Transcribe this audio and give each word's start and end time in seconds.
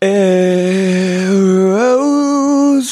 Arrows 0.00 1.74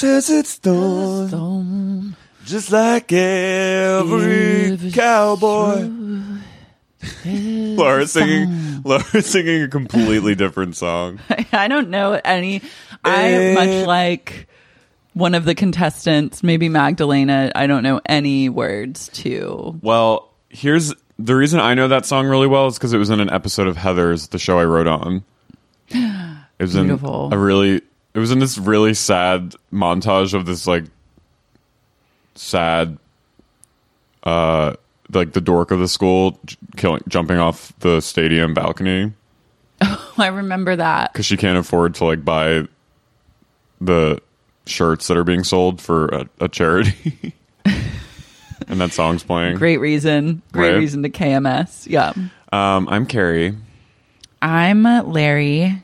as 0.03 0.29
it's 0.29 0.59
dawn, 0.59 2.17
just 2.45 2.73
like 2.73 3.13
every 3.13 4.77
cowboy. 4.93 5.89
Laura 7.25 8.09
singing, 8.09 8.83
Laura 8.83 9.23
singing 9.23 9.63
a 9.63 9.69
completely 9.69 10.35
different 10.35 10.75
song. 10.75 11.21
I 11.53 11.69
don't 11.69 11.91
know 11.91 12.21
any. 12.25 12.61
I 13.05 13.29
Eh. 13.29 13.55
much 13.55 13.87
like 13.87 14.49
one 15.13 15.37
of 15.37 15.45
the 15.45 15.55
contestants, 15.55 16.43
maybe 16.43 16.69
Magdalena. 16.69 17.53
I 17.55 17.69
don't 17.69 17.85
know 17.85 18.01
any 18.07 18.49
words 18.49 19.11
to. 19.11 19.79
Well, 19.81 20.29
here's 20.49 20.93
the 21.21 21.37
reason 21.37 21.61
I 21.61 21.75
know 21.75 21.87
that 21.87 22.05
song 22.05 22.27
really 22.27 22.49
well 22.49 22.67
is 22.67 22.75
because 22.75 22.93
it 22.93 22.99
was 22.99 23.11
in 23.11 23.21
an 23.21 23.31
episode 23.31 23.69
of 23.69 23.77
Heathers, 23.77 24.31
the 24.31 24.41
show 24.41 24.59
I 24.59 24.65
wrote 24.65 24.89
on. 24.89 25.23
It 26.59 26.65
was 26.65 26.75
Beautiful. 26.75 27.27
in 27.29 27.33
a 27.35 27.39
really, 27.39 27.77
it 28.15 28.19
was 28.19 28.31
in 28.33 28.39
this 28.39 28.57
really 28.59 28.95
sad 28.95 29.55
montage 29.73 30.33
of 30.35 30.47
this 30.47 30.67
like 30.67 30.85
sad, 32.35 32.99
uh, 34.23 34.75
like 35.13 35.33
the 35.33 35.41
dork 35.41 35.71
of 35.71 35.79
the 35.81 35.89
school 35.89 36.39
j- 36.45 36.57
killing, 36.77 37.03
jumping 37.09 37.39
off 37.39 37.73
the 37.81 38.01
stadium 38.01 38.55
balcony 38.55 39.13
Oh, 39.83 40.15
I 40.19 40.29
remember 40.29 40.75
that. 40.77 41.13
because 41.13 41.27
she 41.27 41.37
can't 41.37 41.59
afford 41.59 41.95
to 41.97 42.05
like 42.07 42.25
buy 42.25 42.67
the 43.81 44.21
shirts 44.65 45.07
that 45.09 45.17
are 45.19 45.25
being 45.25 45.45
sold 45.45 45.81
for 45.83 46.07
a, 46.09 46.29
a 46.41 46.49
charity. 46.49 47.35
and 48.67 48.81
that 48.81 48.93
song's 48.93 49.23
playing. 49.23 49.57
Great 49.59 49.77
reason. 49.79 50.41
Great 50.53 50.71
Right. 50.73 50.79
reason 50.79 51.03
to 51.03 51.11
KMS. 51.11 51.87
Yeah. 51.87 52.15
Um, 52.53 52.89
I'm 52.89 53.05
Carrie, 53.05 53.55
I'm 54.41 54.83
Larry, 54.85 55.83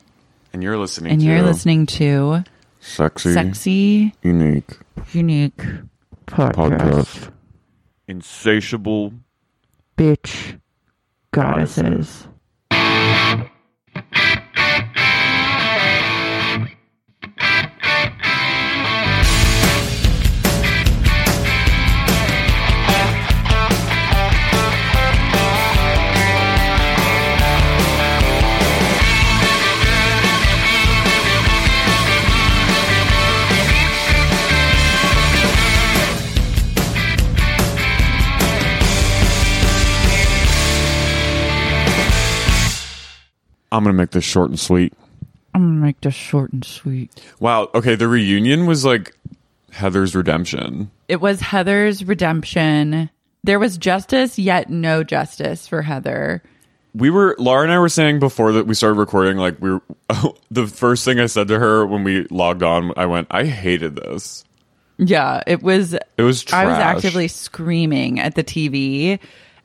and 0.53 0.63
you're 0.63 0.77
listening. 0.77 1.11
and 1.13 1.21
to 1.21 1.27
you're 1.27 1.41
listening 1.41 1.85
to 1.87 2.43
Sexy, 2.79 3.33
Sexy 3.33 4.13
Unique 4.21 4.77
Unique 5.11 5.61
Podcast. 6.27 7.31
Insatiable. 8.07 9.13
Bitch 9.97 10.59
Goddesses. 11.31 12.27
I'm 43.73 43.83
gonna 43.83 43.93
make 43.93 44.11
this 44.11 44.23
short 44.23 44.51
and 44.51 44.59
sweet. 44.59 44.93
I'm 45.55 45.61
gonna 45.61 45.85
make 45.85 46.01
this 46.01 46.13
short 46.13 46.53
and 46.53 46.63
sweet. 46.63 47.11
Wow. 47.39 47.71
Okay, 47.73 47.95
the 47.95 48.07
reunion 48.07 48.67
was 48.67 48.85
like 48.85 49.17
Heather's 49.71 50.15
redemption. 50.15 50.91
It 51.07 51.21
was 51.21 51.41
Heather's 51.41 52.05
redemption. 52.05 53.09
There 53.43 53.57
was 53.57 53.79
justice, 53.79 54.37
yet 54.37 54.69
no 54.69 55.03
justice 55.03 55.67
for 55.67 55.81
Heather. 55.81 56.43
We 56.93 57.09
were 57.09 57.35
Laura 57.39 57.63
and 57.63 57.71
I 57.71 57.79
were 57.79 57.89
saying 57.89 58.19
before 58.19 58.51
that 58.51 58.67
we 58.67 58.75
started 58.75 58.99
recording. 58.99 59.37
Like 59.37 59.59
we 59.59 59.71
were, 59.71 59.81
the 60.51 60.67
first 60.67 61.03
thing 61.03 61.19
I 61.19 61.25
said 61.25 61.47
to 61.47 61.57
her 61.57 61.83
when 61.83 62.03
we 62.03 62.27
logged 62.29 62.61
on, 62.61 62.93
I 62.95 63.07
went, 63.07 63.27
"I 63.31 63.45
hated 63.45 63.95
this. 63.95 64.45
Yeah, 64.99 65.41
it 65.47 65.63
was. 65.63 65.95
It 65.95 66.21
was 66.21 66.43
trash." 66.43 66.63
I 66.63 66.67
was 66.67 66.77
actively 66.77 67.27
screaming 67.27 68.19
at 68.19 68.35
the 68.35 68.43
TV. 68.43 69.17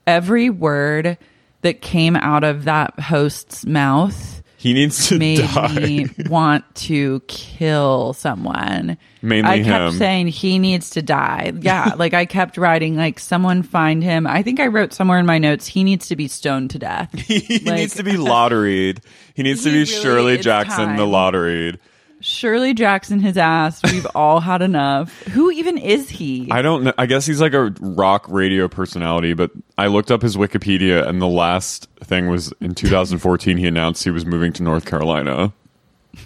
Every 0.06 0.48
word 0.48 1.18
that 1.62 1.80
came 1.82 2.16
out 2.16 2.44
of 2.44 2.64
that 2.64 2.98
host's 3.00 3.66
mouth 3.66 4.42
He 4.56 4.72
needs 4.74 5.08
to 5.08 5.18
made 5.18 5.38
die. 5.40 5.74
me 5.74 6.06
want 6.28 6.64
to 6.76 7.20
kill 7.28 8.12
someone. 8.12 8.96
Mainly 9.22 9.50
I 9.50 9.62
kept 9.62 9.92
him. 9.94 9.98
saying 9.98 10.26
he 10.28 10.58
needs 10.58 10.90
to 10.90 11.02
die. 11.02 11.52
Yeah, 11.60 11.94
like 11.96 12.14
I 12.14 12.26
kept 12.26 12.56
writing 12.58 12.96
like 12.96 13.18
someone 13.18 13.62
find 13.62 14.02
him. 14.02 14.26
I 14.26 14.42
think 14.42 14.60
I 14.60 14.66
wrote 14.68 14.92
somewhere 14.92 15.18
in 15.18 15.26
my 15.26 15.38
notes 15.38 15.66
he 15.66 15.82
needs 15.84 16.08
to 16.08 16.16
be 16.16 16.28
stoned 16.28 16.70
to 16.70 16.78
death. 16.78 17.12
he 17.18 17.58
Like- 17.64 17.74
needs 17.76 17.94
to 17.96 18.02
be 18.04 18.12
lotteried. 18.12 18.98
He 19.34 19.42
needs 19.42 19.62
to 19.64 19.70
be 19.70 19.78
really- 19.80 19.84
Shirley 19.86 20.38
Jackson, 20.38 20.96
the 20.96 21.04
time. 21.04 21.08
lotteried. 21.12 21.78
Shirley 22.20 22.74
Jackson 22.74 23.20
has 23.20 23.36
asked. 23.36 23.84
We've 23.90 24.06
all 24.14 24.40
had 24.40 24.62
enough. 24.62 25.22
Who 25.28 25.50
even 25.50 25.78
is 25.78 26.08
he? 26.08 26.48
I 26.50 26.62
don't 26.62 26.84
know. 26.84 26.92
I 26.98 27.06
guess 27.06 27.26
he's 27.26 27.40
like 27.40 27.52
a 27.54 27.72
rock 27.80 28.26
radio 28.28 28.68
personality, 28.68 29.34
but 29.34 29.50
I 29.76 29.86
looked 29.86 30.10
up 30.10 30.22
his 30.22 30.36
Wikipedia, 30.36 31.06
and 31.06 31.22
the 31.22 31.28
last 31.28 31.88
thing 32.00 32.28
was 32.28 32.52
in 32.60 32.74
2014. 32.74 33.56
he 33.56 33.66
announced 33.66 34.04
he 34.04 34.10
was 34.10 34.26
moving 34.26 34.52
to 34.54 34.62
North 34.62 34.84
Carolina. 34.84 35.52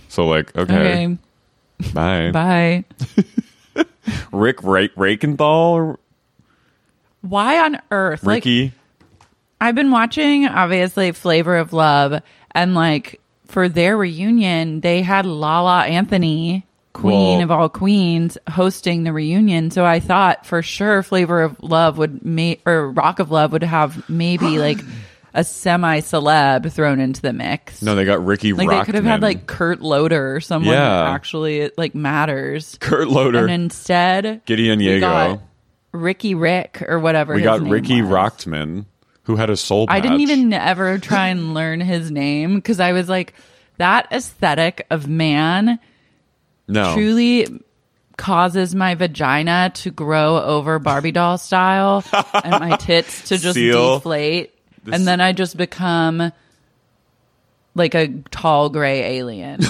So, 0.08 0.26
like, 0.26 0.56
okay, 0.56 0.75
okay, 0.75 1.19
bye. 1.92 2.30
bye. 2.32 2.84
Rick 4.32 4.62
Ra- 4.62 4.88
Rakenthal, 4.97 5.97
Why 7.20 7.59
on 7.59 7.80
earth? 7.91 8.24
Like, 8.24 8.44
Ricky. 8.44 8.72
I've 9.60 9.74
been 9.76 9.91
watching 9.92 10.47
obviously 10.47 11.12
Flavor 11.12 11.56
of 11.56 11.72
Love 11.72 12.20
and 12.50 12.74
like 12.74 13.20
for 13.53 13.69
their 13.69 13.97
reunion 13.97 14.81
they 14.81 15.03
had 15.03 15.27
La 15.27 15.61
La 15.61 15.83
Anthony, 15.83 16.67
queen 16.93 17.39
Well- 17.39 17.43
of 17.45 17.51
all 17.51 17.69
queens, 17.69 18.37
hosting 18.51 19.05
the 19.05 19.13
reunion. 19.13 19.71
So 19.71 19.85
I 19.85 20.01
thought 20.01 20.45
for 20.47 20.63
sure 20.63 21.03
Flavor 21.03 21.43
of 21.43 21.57
Love 21.63 21.99
would 21.99 22.25
make 22.25 22.61
or 22.67 22.91
Rock 22.91 23.19
of 23.19 23.31
Love 23.31 23.53
would 23.53 23.63
have 23.63 24.09
maybe 24.09 24.59
like 24.59 24.79
a 25.35 25.45
semi 25.45 26.01
celeb 26.01 26.71
thrown 26.73 27.01
into 27.01 27.23
the 27.23 27.33
mix. 27.33 27.81
no, 27.83 27.95
they 27.95 28.05
got 28.05 28.23
Ricky. 28.25 28.53
like 28.53 28.69
they 28.69 28.84
could 28.84 28.95
have 28.95 29.04
had 29.04 29.22
like 29.22 29.47
Kurt 29.47 29.81
Loder 29.81 30.34
or 30.37 30.41
someone 30.41 30.75
Yeah. 30.75 30.81
that 30.89 31.07
actually 31.15 31.71
like 31.78 31.95
matters. 31.95 32.77
Kurt 32.81 33.09
Loder, 33.09 33.39
And 33.39 33.51
instead 33.51 34.43
Gideon 34.45 35.01
got 35.01 35.41
Ricky 35.93 36.34
Rick 36.34 36.84
or 36.87 36.98
whatever. 36.98 37.34
We 37.34 37.43
got 37.43 37.60
Ricky 37.63 38.03
was. 38.03 38.10
Rockman, 38.10 38.84
who 39.24 39.36
had 39.36 39.51
a 39.51 39.57
soul. 39.57 39.86
I 39.89 40.01
didn't 40.01 40.21
even 40.21 40.53
ever 40.53 40.98
try 40.98 41.28
and 41.28 41.54
learn 41.54 41.80
his 41.80 42.10
name 42.10 42.57
because 42.57 42.80
I 42.80 42.92
was 42.92 43.09
like, 43.09 43.34
that 43.78 44.09
aesthetic 44.13 44.86
of 44.91 45.09
man 45.09 45.78
no. 46.69 46.95
truly 46.95 47.47
causes 48.16 48.74
my 48.74 48.95
vagina 48.95 49.71
to 49.74 49.91
grow 49.91 50.41
over 50.41 50.78
Barbie 50.78 51.13
doll 51.13 51.39
style 51.39 52.04
and 52.45 52.53
my 52.60 52.77
tits 52.77 53.28
to 53.28 53.39
just 53.39 53.54
Seal. 53.54 53.97
deflate. 53.97 54.54
This- 54.84 54.95
and 54.95 55.07
then 55.07 55.21
I 55.21 55.33
just 55.33 55.57
become 55.57 56.33
like 57.74 57.95
a 57.95 58.09
tall 58.30 58.69
gray 58.69 59.16
alien 59.19 59.60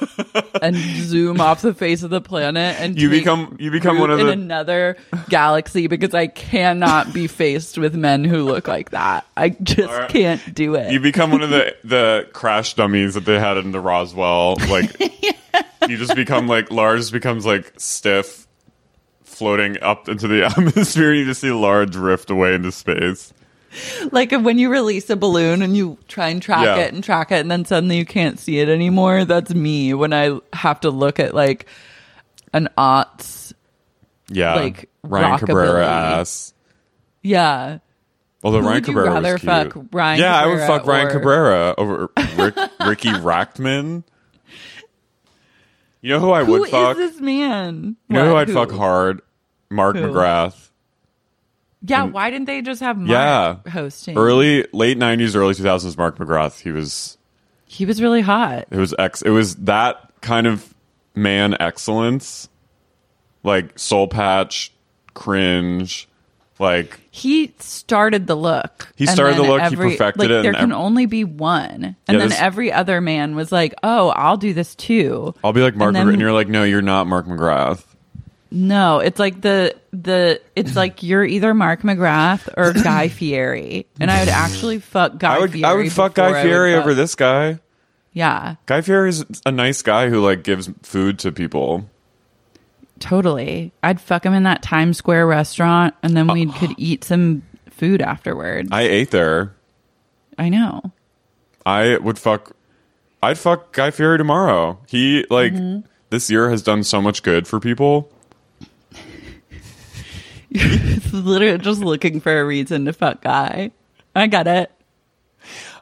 and 0.62 0.76
zoom 0.76 1.40
off 1.40 1.62
the 1.62 1.72
face 1.72 2.02
of 2.02 2.10
the 2.10 2.20
planet 2.20 2.76
and 2.78 3.00
You 3.00 3.08
become- 3.08 3.56
you 3.58 3.70
become 3.70 3.98
one 3.98 4.10
of 4.10 4.20
in 4.20 4.26
the- 4.26 4.32
another 4.32 4.96
galaxy 5.30 5.86
because 5.86 6.14
I 6.14 6.26
cannot 6.26 7.12
be 7.14 7.26
faced 7.28 7.78
with 7.78 7.94
men 7.94 8.24
who 8.24 8.44
look 8.44 8.68
like 8.68 8.90
that. 8.90 9.26
I 9.36 9.50
just 9.50 10.08
can't 10.10 10.54
do 10.54 10.74
it. 10.74 10.92
You 10.92 11.00
become 11.00 11.30
one 11.30 11.42
of 11.42 11.50
the 11.50 11.74
the 11.84 12.28
crash 12.32 12.74
dummies 12.74 13.14
that 13.14 13.24
they 13.24 13.38
had 13.38 13.56
in 13.56 13.72
the 13.72 13.80
Roswell. 13.80 14.56
Like 14.68 14.98
you 15.88 15.96
just 15.96 16.14
become 16.14 16.46
like 16.48 16.70
Lars 16.70 17.10
becomes 17.10 17.46
like 17.46 17.72
stiff, 17.78 18.46
floating 19.24 19.80
up 19.82 20.08
into 20.10 20.28
the 20.28 20.44
atmosphere. 20.44 21.10
and 21.10 21.18
You 21.20 21.24
just 21.24 21.40
see 21.40 21.52
Lars 21.52 21.90
drift 21.90 22.30
away 22.30 22.54
into 22.54 22.70
space. 22.72 23.32
like 24.12 24.32
when 24.32 24.58
you 24.58 24.70
release 24.70 25.08
a 25.10 25.16
balloon 25.16 25.62
and 25.62 25.76
you 25.76 25.98
try 26.08 26.28
and 26.28 26.40
track 26.42 26.64
Yeah. 26.64 26.76
it 26.84 26.94
and 26.94 27.02
track 27.04 27.30
it 27.32 27.40
and 27.40 27.50
then 27.50 27.64
suddenly 27.64 27.96
you 27.98 28.06
can't 28.06 28.38
see 28.38 28.58
it 28.58 28.68
anymore. 28.68 29.24
That's 29.24 29.54
me 29.54 29.94
when 29.94 30.12
I 30.12 30.38
have 30.52 30.80
to 30.80 30.90
look 30.90 31.18
at 31.20 31.34
like 31.34 31.66
an 32.52 32.68
aughts. 32.78 33.52
Yeah, 34.28 34.54
Like, 34.56 34.88
Ryan 35.04 35.38
Cabrera 35.38 35.86
ass. 35.86 36.52
Yeah. 37.22 37.78
Although 38.42 38.60
Who 38.60 38.66
Ryan 38.66 38.74
would 38.74 38.86
you 38.88 38.94
Cabrera 38.94 39.10
rather 39.14 39.32
was 39.34 39.40
cute. 39.40 39.50
fuck, 39.52 39.84
Ryan 39.92 40.20
yeah, 40.20 40.36
I 40.36 40.46
would 40.46 40.58
Cabrera 40.58 40.66
fuck 40.78 40.86
Ryan 40.86 41.06
or- 41.06 41.10
Cabrera 41.10 41.74
over 41.78 42.10
Rick, 42.36 42.54
Ricky 42.86 43.08
Rachtman. 43.10 44.02
You 46.00 46.10
know 46.12 46.20
who 46.20 46.30
I 46.30 46.42
would 46.42 46.62
is 46.64 46.70
fuck? 46.70 46.96
this 46.96 47.20
man? 47.20 47.96
You 48.08 48.14
know 48.14 48.28
who 48.30 48.36
I'd 48.36 48.50
fuck 48.50 48.70
hard? 48.70 49.22
Mark 49.70 49.96
Who? 49.96 50.02
McGrath. 50.08 50.65
Yeah, 51.86 52.04
why 52.04 52.30
didn't 52.30 52.46
they 52.46 52.62
just 52.62 52.80
have 52.80 52.96
Mark 52.96 53.10
Yeah. 53.10 53.70
hosting? 53.70 54.16
Early 54.18 54.66
late 54.72 54.98
nineties, 54.98 55.36
early 55.36 55.54
two 55.54 55.62
thousands. 55.62 55.96
Mark 55.96 56.18
McGrath. 56.18 56.60
He 56.60 56.70
was. 56.72 57.16
He 57.66 57.84
was 57.86 58.00
really 58.00 58.20
hot. 58.22 58.66
It 58.70 58.76
was 58.78 58.94
ex. 58.98 59.22
It 59.22 59.30
was 59.30 59.56
that 59.56 60.10
kind 60.20 60.46
of 60.46 60.72
man 61.14 61.56
excellence, 61.60 62.48
like 63.42 63.78
soul 63.78 64.08
patch, 64.08 64.72
cringe, 65.14 66.08
like 66.58 67.00
He 67.10 67.52
started 67.58 68.26
the 68.26 68.34
look. 68.34 68.92
He 68.96 69.06
started 69.06 69.36
the 69.36 69.42
look, 69.42 69.60
he 69.60 69.66
every- 69.66 69.90
perfected 69.92 70.20
like, 70.20 70.30
it, 70.30 70.42
There 70.42 70.52
can 70.52 70.72
ev- 70.72 70.78
only 70.78 71.06
be 71.06 71.24
one, 71.24 71.72
and 71.72 71.94
Yeah, 72.08 72.18
then 72.18 72.28
this- 72.28 72.40
every 72.40 72.70
other 72.72 73.00
man 73.00 73.34
was 73.34 73.50
like, 73.50 73.74
"Oh, 73.82 74.10
I'll 74.10 74.36
do 74.36 74.52
this 74.54 74.74
too." 74.74 75.34
I'll 75.42 75.52
be 75.52 75.60
like 75.62 75.74
Mark 75.76 75.88
And 75.88 75.96
McGrath, 75.96 76.04
then- 76.04 76.12
and 76.14 76.20
you're 76.20 76.32
like, 76.32 76.48
no, 76.48 76.62
you're 76.64 76.82
not 76.82 77.06
Mark 77.06 77.26
McGrath. 77.26 77.82
No, 78.58 79.00
it's 79.00 79.18
like 79.18 79.40
the 79.42 79.76
the 79.92 80.40
it's 80.54 80.74
like 80.74 81.02
you're 81.02 81.24
either 81.24 81.52
Mark 81.52 81.82
McGrath 81.82 82.48
or 82.56 82.72
Guy 82.72 83.08
Fieri, 83.10 83.86
and 84.00 84.10
I 84.10 84.20
would 84.20 84.28
actually 84.30 84.78
fuck 84.78 85.18
Guy 85.18 85.34
I 85.36 85.38
would 85.40 85.52
Fieri. 85.52 85.64
I 85.64 85.74
would 85.74 85.92
fuck 85.92 86.14
Guy 86.14 86.42
Fieri 86.42 86.72
fuck- 86.72 86.80
over 86.82 86.94
this 86.94 87.14
guy. 87.14 87.58
Yeah, 88.14 88.54
Guy 88.64 88.80
Fieri 88.80 89.10
is 89.10 89.26
a 89.44 89.52
nice 89.52 89.82
guy 89.82 90.08
who 90.08 90.24
like 90.24 90.42
gives 90.42 90.70
food 90.82 91.18
to 91.18 91.32
people. 91.32 91.90
totally. 92.98 93.72
I'd 93.82 94.00
fuck 94.00 94.24
him 94.24 94.32
in 94.32 94.44
that 94.44 94.62
Times 94.62 94.96
Square 94.96 95.26
restaurant, 95.26 95.94
and 96.02 96.16
then 96.16 96.26
we 96.26 96.46
could 96.46 96.72
eat 96.78 97.04
some 97.04 97.42
food 97.70 98.00
afterwards. 98.00 98.70
I 98.72 98.82
ate 98.82 99.10
there. 99.10 99.54
I 100.38 100.48
know. 100.48 100.92
I 101.66 101.98
would 101.98 102.18
fuck. 102.18 102.52
I'd 103.22 103.38
fuck 103.38 103.72
Guy 103.74 103.90
Fieri 103.90 104.18
tomorrow. 104.18 104.78
He 104.86 105.26
like 105.30 105.52
Mm-hmm. 105.52 105.86
this 106.10 106.30
year 106.30 106.48
has 106.50 106.62
done 106.62 106.84
so 106.84 107.02
much 107.02 107.22
good 107.22 107.46
for 107.46 107.60
people. 107.60 108.10
It's 110.58 111.12
literally 111.12 111.58
just 111.58 111.80
looking 111.80 112.20
for 112.20 112.38
a 112.40 112.44
reason 112.44 112.84
to 112.86 112.92
fuck 112.92 113.22
Guy. 113.22 113.70
I 114.14 114.26
got 114.26 114.46
it. 114.46 114.70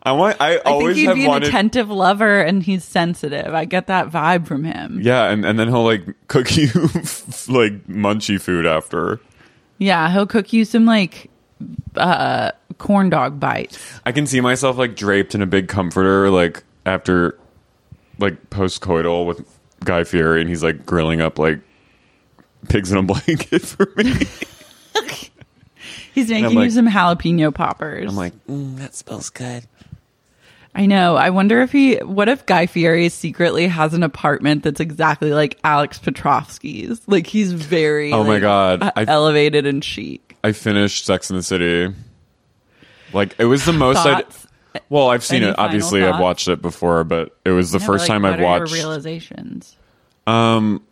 I 0.02 0.12
want. 0.12 0.36
I, 0.40 0.48
I 0.48 0.52
think 0.56 0.66
always 0.66 0.96
he'd 0.96 1.04
have 1.06 1.14
be 1.14 1.24
an 1.24 1.28
wanted. 1.30 1.48
attentive 1.48 1.88
lover, 1.88 2.40
and 2.42 2.62
he's 2.62 2.84
sensitive. 2.84 3.54
I 3.54 3.64
get 3.64 3.86
that 3.86 4.10
vibe 4.10 4.46
from 4.46 4.64
him. 4.64 5.00
yeah, 5.02 5.30
and 5.30 5.44
and 5.46 5.58
then 5.58 5.68
he'll 5.68 5.84
like 5.84 6.04
cook 6.28 6.54
you 6.56 6.66
like 7.48 7.86
munchy 7.88 8.38
food 8.40 8.66
after. 8.66 9.20
Yeah, 9.78 10.10
he'll 10.10 10.26
cook 10.26 10.52
you 10.52 10.64
some 10.66 10.84
like 10.84 11.30
uh 11.96 12.50
corn 12.76 13.08
dog 13.08 13.40
bites. 13.40 13.78
I 14.04 14.12
can 14.12 14.26
see 14.26 14.40
myself 14.42 14.76
like 14.76 14.94
draped 14.94 15.34
in 15.34 15.40
a 15.40 15.46
big 15.46 15.68
comforter, 15.68 16.28
like 16.28 16.62
after 16.84 17.38
like 18.18 18.50
post 18.50 18.82
coital 18.82 19.26
with 19.26 19.42
Guy 19.84 20.04
Fieri, 20.04 20.40
and 20.42 20.50
he's 20.50 20.62
like 20.62 20.84
grilling 20.84 21.22
up 21.22 21.38
like 21.38 21.60
pigs 22.68 22.92
in 22.92 22.98
a 22.98 23.02
blanket 23.04 23.62
for 23.62 23.90
me. 23.96 24.12
He's 26.14 26.28
making 26.30 26.54
like- 26.54 26.64
you 26.64 26.70
some 26.70 26.88
jalapeno 26.88 27.54
poppers. 27.54 28.08
I'm 28.08 28.16
like, 28.16 28.32
mm, 28.46 28.76
that 28.78 28.94
smells 28.94 29.30
good. 29.30 29.64
I 30.76 30.86
know. 30.86 31.14
I 31.16 31.30
wonder 31.30 31.60
if 31.62 31.70
he. 31.70 31.96
What 31.98 32.28
if 32.28 32.46
Guy 32.46 32.66
Fieri 32.66 33.08
secretly 33.08 33.68
has 33.68 33.94
an 33.94 34.02
apartment 34.02 34.64
that's 34.64 34.80
exactly 34.80 35.32
like 35.32 35.58
Alex 35.62 35.98
Petrovsky's? 36.00 37.00
Like 37.06 37.26
he's 37.28 37.52
very. 37.52 38.12
Oh 38.12 38.24
my 38.24 38.30
like, 38.34 38.42
God. 38.42 38.82
uh, 38.82 38.90
I- 38.96 39.04
elevated 39.06 39.66
and 39.66 39.84
chic. 39.84 40.36
I 40.42 40.50
finished 40.52 41.04
Sex 41.04 41.30
in 41.30 41.36
the 41.36 41.42
City. 41.44 41.94
Like 43.12 43.36
it 43.38 43.44
was 43.44 43.64
the 43.64 43.72
most 43.74 43.98
I. 44.04 44.24
Well, 44.88 45.10
I've 45.10 45.22
seen 45.24 45.42
Any 45.44 45.52
it. 45.52 45.58
Obviously, 45.58 46.02
I've 46.04 46.18
watched 46.20 46.48
it 46.48 46.60
before, 46.60 47.04
but 47.04 47.36
it 47.44 47.50
was 47.50 47.70
the 47.70 47.78
Yeah, 47.78 47.86
first 47.86 48.02
like, 48.02 48.08
time 48.08 48.22
what 48.22 48.32
I've 48.32 48.40
watched. 48.40 48.72
realizations 48.72 49.76
Um, 50.26 50.82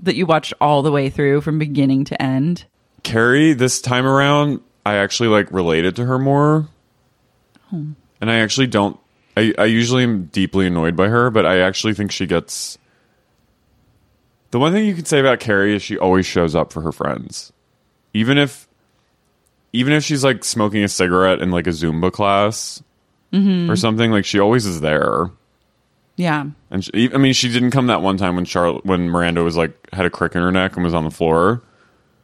that 0.00 0.14
you 0.16 0.26
watched 0.26 0.52
all 0.60 0.82
the 0.82 0.92
way 0.92 1.08
through 1.08 1.40
from 1.40 1.58
beginning 1.58 2.04
to 2.04 2.20
end. 2.22 2.66
Carrie 3.02 3.52
this 3.52 3.80
time 3.80 4.06
around, 4.06 4.60
I 4.84 4.94
actually 4.96 5.28
like 5.28 5.50
related 5.52 5.96
to 5.96 6.04
her 6.06 6.18
more, 6.18 6.68
Hmm. 7.70 7.92
and 8.20 8.30
I 8.30 8.36
actually 8.40 8.66
don't. 8.66 8.98
I 9.36 9.54
I 9.58 9.64
usually 9.66 10.02
am 10.02 10.24
deeply 10.26 10.66
annoyed 10.66 10.96
by 10.96 11.08
her, 11.08 11.30
but 11.30 11.46
I 11.46 11.60
actually 11.60 11.94
think 11.94 12.10
she 12.12 12.26
gets. 12.26 12.78
The 14.50 14.58
one 14.58 14.72
thing 14.72 14.84
you 14.84 14.94
can 14.94 15.04
say 15.04 15.20
about 15.20 15.38
Carrie 15.38 15.76
is 15.76 15.82
she 15.82 15.96
always 15.96 16.26
shows 16.26 16.54
up 16.56 16.72
for 16.72 16.80
her 16.80 16.90
friends, 16.90 17.52
even 18.12 18.36
if, 18.36 18.66
even 19.72 19.92
if 19.92 20.02
she's 20.02 20.24
like 20.24 20.42
smoking 20.44 20.82
a 20.82 20.88
cigarette 20.88 21.40
in 21.40 21.50
like 21.52 21.66
a 21.66 21.70
Zumba 21.70 22.12
class 22.12 22.82
Mm-hmm. 23.32 23.70
or 23.70 23.76
something. 23.76 24.10
Like 24.10 24.24
she 24.24 24.40
always 24.40 24.66
is 24.66 24.80
there. 24.80 25.30
Yeah. 26.16 26.46
And 26.72 26.84
she, 26.84 27.08
I 27.14 27.16
mean, 27.16 27.32
she 27.32 27.48
didn't 27.48 27.70
come 27.70 27.86
that 27.86 28.02
one 28.02 28.16
time 28.16 28.34
when 28.34 28.44
Charlotte, 28.44 28.84
when 28.84 29.08
Miranda 29.08 29.44
was 29.44 29.56
like 29.56 29.70
had 29.92 30.04
a 30.04 30.10
crick 30.10 30.34
in 30.34 30.42
her 30.42 30.50
neck 30.50 30.74
and 30.74 30.84
was 30.84 30.94
on 30.94 31.04
the 31.04 31.12
floor. 31.12 31.62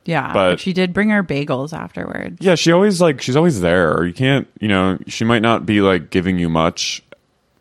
Yeah. 0.06 0.32
But- 0.32 0.50
but 0.52 0.60
she 0.60 0.72
did 0.72 0.92
bring 0.94 1.10
her 1.10 1.22
bagels 1.22 1.72
afterwards. 1.72 2.38
Yeah, 2.40 2.54
she 2.54 2.72
always 2.72 3.00
like 3.00 3.20
she's 3.20 3.36
always 3.36 3.60
there. 3.60 4.04
You 4.04 4.14
can't, 4.14 4.48
you 4.60 4.68
know, 4.68 4.98
she 5.06 5.24
might 5.24 5.42
not 5.42 5.66
be 5.66 5.80
like 5.82 6.10
giving 6.10 6.38
you 6.38 6.48
much 6.48 7.02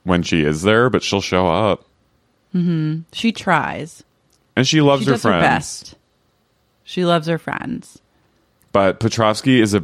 when 0.03 0.21
she 0.23 0.43
is 0.43 0.61
there, 0.61 0.89
but 0.89 1.03
she'll 1.03 1.21
show 1.21 1.47
up 1.47 1.85
Mm-hmm. 2.53 3.01
She 3.11 3.31
tries. 3.33 4.03
and 4.55 4.65
she 4.65 4.79
loves 4.79 5.03
she 5.03 5.07
her 5.09 5.13
does 5.15 5.23
her 5.23 5.29
friends. 5.31 5.43
best. 5.43 5.95
She 6.85 7.03
loves 7.03 7.27
her 7.27 7.37
friends. 7.37 7.99
But 8.71 8.99
Petrovsky 9.01 9.59
is 9.59 9.73
a 9.73 9.83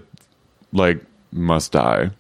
like 0.72 1.02
must 1.34 1.74
die. 1.74 2.12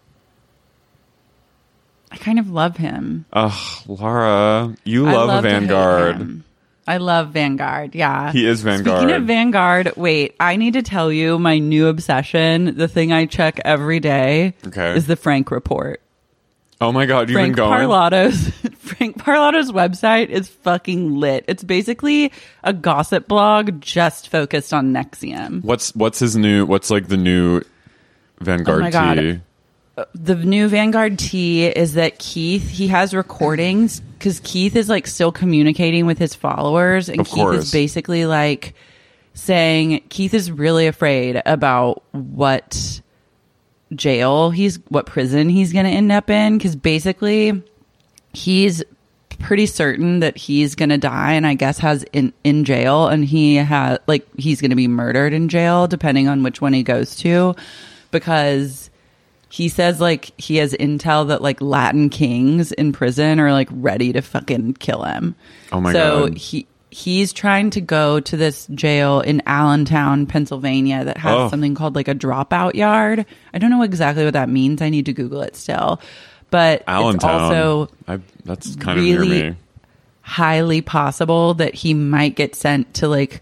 I 2.11 2.17
kind 2.17 2.39
of 2.39 2.49
love 2.49 2.75
him. 2.77 3.25
Ugh, 3.31 3.83
Laura, 3.87 4.75
you 4.83 5.07
I 5.07 5.13
love, 5.13 5.27
love 5.29 5.43
to 5.43 5.49
hate 5.49 5.59
Vanguard. 5.59 6.43
I 6.87 6.97
love 6.97 7.29
Vanguard. 7.29 7.93
Yeah. 7.95 8.31
He 8.31 8.45
is 8.45 8.61
Vanguard. 8.63 8.97
Speaking 8.99 9.15
of 9.15 9.23
Vanguard, 9.23 9.91
wait, 9.95 10.35
I 10.39 10.55
need 10.55 10.73
to 10.73 10.81
tell 10.81 11.11
you 11.11 11.37
my 11.39 11.59
new 11.59 11.87
obsession. 11.87 12.75
The 12.75 12.87
thing 12.87 13.13
I 13.13 13.25
check 13.27 13.59
every 13.63 13.99
day 13.99 14.55
Okay. 14.67 14.95
is 14.95 15.07
the 15.07 15.15
Frank 15.15 15.51
report. 15.51 16.01
Oh 16.81 16.91
my 16.91 17.05
god, 17.05 17.29
you've 17.29 17.35
Frank 17.35 17.55
been 17.55 17.63
going. 17.67 17.87
Parlato's 17.87 18.49
Frank 18.79 19.17
Parlato's 19.23 19.71
website 19.71 20.29
is 20.29 20.47
fucking 20.49 21.13
lit. 21.15 21.45
It's 21.47 21.63
basically 21.63 22.31
a 22.63 22.73
gossip 22.73 23.27
blog 23.27 23.79
just 23.81 24.29
focused 24.29 24.73
on 24.73 24.91
NXIVM. 24.91 25.63
What's 25.63 25.93
what's 25.95 26.17
his 26.17 26.35
new? 26.35 26.65
What's 26.65 26.89
like 26.89 27.07
the 27.07 27.17
new 27.17 27.61
Vanguard 28.39 28.79
Oh 28.79 28.83
my 28.85 28.89
God. 28.89 29.13
tea? 29.19 29.39
The 30.13 30.35
new 30.35 30.67
Vanguard 30.67 31.17
tea 31.19 31.65
is 31.65 31.93
that 31.93 32.19
Keith 32.19 32.69
he 32.69 32.87
has 32.89 33.13
recordings 33.13 33.99
because 33.99 34.39
Keith 34.41 34.75
is 34.75 34.89
like 34.89 35.07
still 35.07 35.31
communicating 35.31 36.05
with 36.05 36.17
his 36.17 36.35
followers, 36.35 37.09
and 37.09 37.19
Of 37.21 37.27
Keith 37.27 37.35
course. 37.35 37.57
is 37.65 37.71
basically 37.71 38.25
like 38.25 38.73
saying 39.33 40.03
Keith 40.09 40.33
is 40.33 40.51
really 40.51 40.87
afraid 40.87 41.41
about 41.45 42.03
what 42.11 43.01
jail 43.93 44.51
he's 44.51 44.77
what 44.87 45.05
prison 45.05 45.49
he's 45.49 45.73
going 45.73 45.85
to 45.85 45.91
end 45.91 46.11
up 46.11 46.29
in 46.29 46.57
because 46.57 46.75
basically 46.77 47.61
he's 48.31 48.83
pretty 49.39 49.65
certain 49.65 50.19
that 50.19 50.37
he's 50.37 50.75
going 50.75 50.89
to 50.89 50.97
die 50.97 51.33
and 51.33 51.45
I 51.47 51.55
guess 51.55 51.77
has 51.79 52.03
in 52.13 52.31
in 52.43 52.63
jail 52.63 53.07
and 53.07 53.25
he 53.25 53.55
has 53.55 53.99
like 54.07 54.25
he's 54.37 54.61
going 54.61 54.69
to 54.69 54.75
be 54.77 54.87
murdered 54.87 55.33
in 55.33 55.49
jail 55.49 55.87
depending 55.87 56.27
on 56.27 56.43
which 56.43 56.61
one 56.61 56.73
he 56.73 56.83
goes 56.83 57.15
to 57.17 57.55
because 58.11 58.90
he 59.51 59.67
says 59.69 59.99
like 59.99 60.31
he 60.39 60.55
has 60.57 60.73
intel 60.73 61.27
that 61.27 61.41
like 61.41 61.59
Latin 61.61 62.09
kings 62.09 62.71
in 62.71 62.93
prison 62.93 63.39
are 63.39 63.51
like 63.51 63.67
ready 63.71 64.13
to 64.13 64.21
fucking 64.21 64.73
kill 64.75 65.03
him. 65.03 65.35
Oh 65.71 65.81
my 65.81 65.91
so 65.93 66.27
God. 66.29 66.37
he 66.37 66.67
he's 66.89 67.31
trying 67.33 67.69
to 67.71 67.79
go 67.81 68.19
to 68.19 68.35
this 68.37 68.67
jail 68.67 69.21
in 69.21 69.41
Allentown, 69.45 70.25
Pennsylvania 70.25 71.05
that 71.05 71.17
has 71.17 71.33
Oh. 71.33 71.49
something 71.49 71.73
called 71.75 71.95
like 71.95 72.07
a 72.09 72.15
dropout 72.15 72.75
yard. 72.75 73.25
I 73.53 73.59
don't 73.59 73.69
know 73.69 73.81
exactly 73.83 74.23
what 74.25 74.33
that 74.33 74.49
means. 74.49 74.81
I 74.81 74.89
need 74.89 75.05
to 75.05 75.13
Google 75.13 75.41
it 75.41 75.55
still. 75.55 76.01
but 76.49 76.79
it's 76.81 76.83
Allentown. 76.89 77.41
also 77.41 77.89
I, 78.07 78.19
that's 78.43 78.75
kind 78.75 78.99
of 78.99 79.05
near 79.05 79.19
really 79.19 79.43
me. 79.51 79.55
highly 80.21 80.81
possible 80.81 81.53
that 81.55 81.73
he 81.75 81.93
might 81.93 82.35
get 82.35 82.55
sent 82.55 82.93
to 82.95 83.07
like 83.07 83.41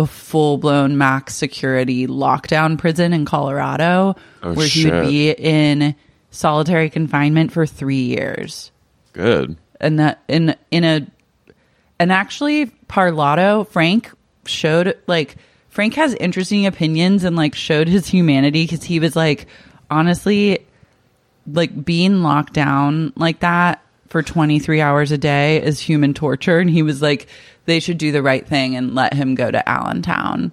a 0.00 0.06
full 0.06 0.58
blown 0.58 0.98
max 0.98 1.34
security 1.34 2.06
lockdown 2.06 2.78
prison 2.78 3.12
in 3.12 3.24
Colorado 3.24 4.16
Oh, 4.42 4.54
where 4.54 4.66
he 4.66 4.90
would 4.90 5.02
be 5.02 5.30
in 5.30 5.94
solitary 6.30 6.90
confinement 6.90 7.52
for 7.52 7.66
three 7.66 8.04
years. 8.04 8.72
Good. 9.12 9.56
And 9.80 9.98
that 9.98 10.22
in 10.28 10.54
in 10.70 10.84
a 10.84 11.06
and 11.98 12.12
actually 12.12 12.66
Parlato, 12.88 13.68
Frank 13.68 14.10
showed 14.46 14.96
like 15.06 15.36
Frank 15.68 15.94
has 15.94 16.14
interesting 16.14 16.66
opinions 16.66 17.24
and 17.24 17.36
like 17.36 17.54
showed 17.54 17.88
his 17.88 18.06
humanity 18.06 18.64
because 18.64 18.82
he 18.82 19.00
was 19.00 19.14
like 19.14 19.46
honestly 19.90 20.66
like 21.46 21.84
being 21.84 22.22
locked 22.22 22.52
down 22.52 23.12
like 23.16 23.40
that 23.40 23.82
for 24.10 24.22
23 24.22 24.80
hours 24.80 25.12
a 25.12 25.18
day 25.18 25.62
is 25.62 25.80
human 25.80 26.12
torture. 26.12 26.58
And 26.58 26.68
he 26.68 26.82
was 26.82 27.00
like 27.00 27.28
they 27.64 27.80
should 27.80 27.96
do 27.96 28.12
the 28.12 28.22
right 28.22 28.46
thing 28.46 28.76
and 28.76 28.94
let 28.94 29.14
him 29.14 29.34
go 29.34 29.50
to 29.50 29.68
allentown. 29.68 30.52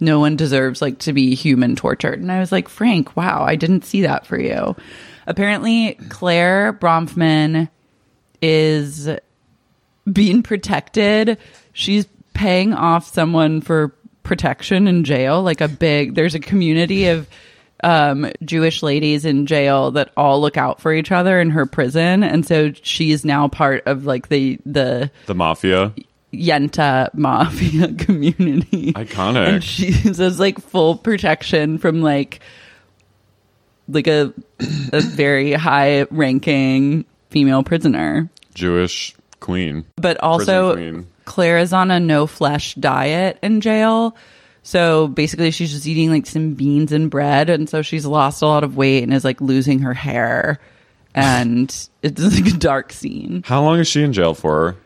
No 0.00 0.18
one 0.18 0.34
deserves 0.34 0.80
like 0.80 0.98
to 1.00 1.12
be 1.12 1.34
human 1.34 1.76
tortured. 1.76 2.20
And 2.20 2.32
i 2.32 2.40
was 2.40 2.50
like 2.50 2.68
frank 2.68 3.16
wow 3.16 3.44
i 3.44 3.54
didn't 3.54 3.84
see 3.84 4.02
that 4.02 4.26
for 4.26 4.40
you. 4.40 4.74
Apparently 5.26 5.94
clare 6.08 6.72
bronfman 6.72 7.68
is 8.42 9.08
being 10.10 10.42
protected. 10.42 11.38
She's 11.72 12.06
paying 12.32 12.72
off 12.72 13.06
someone 13.06 13.60
for 13.60 13.94
protection 14.22 14.86
in 14.86 15.02
jail 15.02 15.42
like 15.42 15.60
a 15.60 15.66
big 15.66 16.14
there's 16.14 16.34
a 16.34 16.40
community 16.40 17.08
of 17.08 17.26
um 17.82 18.30
jewish 18.44 18.82
ladies 18.82 19.24
in 19.24 19.46
jail 19.46 19.90
that 19.90 20.10
all 20.16 20.40
look 20.40 20.56
out 20.56 20.80
for 20.80 20.92
each 20.92 21.10
other 21.12 21.40
in 21.40 21.50
her 21.50 21.66
prison 21.66 22.22
and 22.22 22.46
so 22.46 22.72
she's 22.82 23.24
now 23.24 23.48
part 23.48 23.82
of 23.86 24.04
like 24.06 24.28
the 24.28 24.58
the 24.66 25.10
The 25.26 25.34
mafia. 25.34 25.92
yenta 26.32 27.08
mafia 27.14 27.92
community 27.98 28.92
Iconic. 28.92 29.48
and 29.48 29.64
she 29.64 29.92
says 30.14 30.38
like 30.38 30.60
full 30.60 30.96
protection 30.96 31.78
from 31.78 32.02
like 32.02 32.40
like 33.88 34.06
a 34.06 34.32
a 34.92 35.00
very 35.00 35.52
high 35.52 36.02
ranking 36.10 37.04
female 37.30 37.62
prisoner 37.62 38.28
Jewish 38.54 39.14
queen. 39.40 39.84
but 39.96 40.16
also. 40.22 41.04
Clare 41.24 41.58
is 41.58 41.72
on 41.72 41.92
a 41.92 42.00
no 42.00 42.26
flesh 42.26 42.74
diet 42.74 43.38
in 43.40 43.60
jail. 43.60 44.16
So 44.62 45.08
basically, 45.08 45.50
she's 45.50 45.72
just 45.72 45.86
eating 45.86 46.10
like 46.10 46.26
some 46.26 46.54
beans 46.54 46.92
and 46.92 47.10
bread, 47.10 47.50
and 47.50 47.68
so 47.68 47.82
she's 47.82 48.06
lost 48.06 48.42
a 48.42 48.46
lot 48.46 48.64
of 48.64 48.76
weight 48.76 49.02
and 49.02 49.12
is 49.12 49.24
like 49.24 49.40
losing 49.40 49.80
her 49.80 49.94
hair, 49.94 50.60
and 51.14 51.68
it's 52.02 52.20
like 52.20 52.54
a 52.54 52.58
dark 52.58 52.92
scene. 52.92 53.42
How 53.46 53.62
long 53.62 53.78
is 53.78 53.88
she 53.88 54.02
in 54.02 54.12
jail 54.12 54.34
for? 54.34 54.76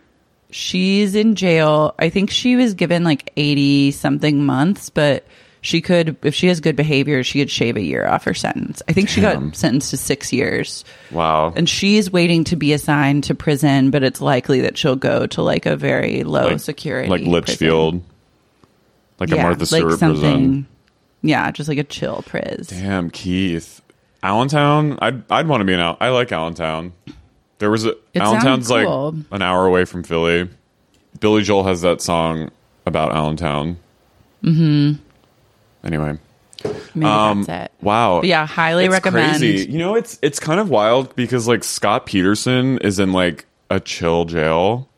She's 0.50 1.16
in 1.16 1.35
jail. 1.35 1.95
I 1.99 2.11
think 2.11 2.31
she 2.31 2.54
was 2.54 2.75
given 2.75 3.02
like 3.02 3.33
eighty 3.37 3.90
something 3.90 4.45
months, 4.45 4.90
but 4.90 5.26
she 5.64 5.81
could, 5.81 6.19
if 6.23 6.35
she 6.35 6.49
has 6.49 6.61
good 6.61 6.76
behavior, 6.76 7.25
she 7.25 7.38
could 7.38 7.50
shave 7.50 7.78
a 7.78 7.83
year 7.83 8.07
off 8.07 8.25
her 8.25 8.35
sentence. 8.35 8.83
I 8.87 8.93
think 8.93 9.09
she 9.09 9.23
Damn. 9.23 9.47
got 9.49 9.57
sentenced 9.57 9.90
to 9.90 9.97
six 9.97 10.31
years. 10.31 10.85
Wow. 11.11 11.54
And 11.57 11.66
she's 11.66 12.12
waiting 12.12 12.45
to 12.45 12.57
be 12.57 12.75
assigned 12.75 13.25
to 13.25 13.35
prison, 13.35 13.90
but 13.90 14.02
it's 14.02 14.21
likely 14.21 14.61
that 14.61 14.76
she'll 14.76 14.95
go 14.95 15.26
to 15.28 15.40
like 15.40 15.64
a 15.64 15.75
very 15.75 16.23
low 16.23 16.49
like, 16.49 16.61
security, 16.61 17.09
Like 17.09 17.23
Litchfield. 17.23 18.02
Like 19.21 19.30
a 19.30 19.37
Martha 19.37 19.66
Stewart 19.66 19.99
something- 19.99 20.21
prison. 20.21 20.66
Yeah, 21.23 21.50
just 21.52 21.68
like 21.68 21.78
a 21.78 21.85
chill 21.85 22.23
priz. 22.26 22.66
Damn, 22.68 23.09
Keith. 23.11 23.80
Allentown? 24.23 24.99
I'd 25.00 25.23
I'd 25.30 25.47
want 25.49 25.61
to 25.61 25.64
be 25.64 25.73
in 25.75 25.80
Al- 25.80 25.97
I 26.00 26.09
like 26.11 26.33
Allentown. 26.33 26.92
There 27.59 27.71
was 27.71 27.85
a 27.87 27.90
It 28.12 28.21
Allentown's 28.21 28.68
cool. 28.68 29.12
like 29.12 29.25
an 29.33 29.42
hour 29.42 29.66
away 29.66 29.85
from 29.85 30.02
Philly. 30.02 30.49
Billy 31.21 31.42
Joel 31.42 31.64
has 31.64 31.80
that 31.83 32.00
song 32.02 32.50
about 32.87 33.14
Allentown. 33.14 33.78
Mm-hmm. 34.42 35.00
Anyway. 35.87 36.18
Maybe 36.94 37.06
Um, 37.06 37.42
that's 37.44 37.66
it. 37.66 37.73
Wow. 37.85 38.21
But 38.21 38.28
yeah, 38.28 38.47
highly 38.47 38.87
It's 38.87 38.92
recommend. 38.92 39.38
Crazy. 39.38 39.71
You 39.71 39.78
know, 39.78 39.94
it's 39.94 40.18
it's 40.23 40.40
kind 40.40 40.59
of 40.61 40.71
wild 40.71 41.14
because 41.16 41.47
like 41.47 41.62
Scott 41.64 42.06
Peterson 42.06 42.78
is 42.78 42.99
in 42.99 43.12
like 43.12 43.47
a 43.71 43.80
chill 43.80 44.25
jail. 44.25 44.88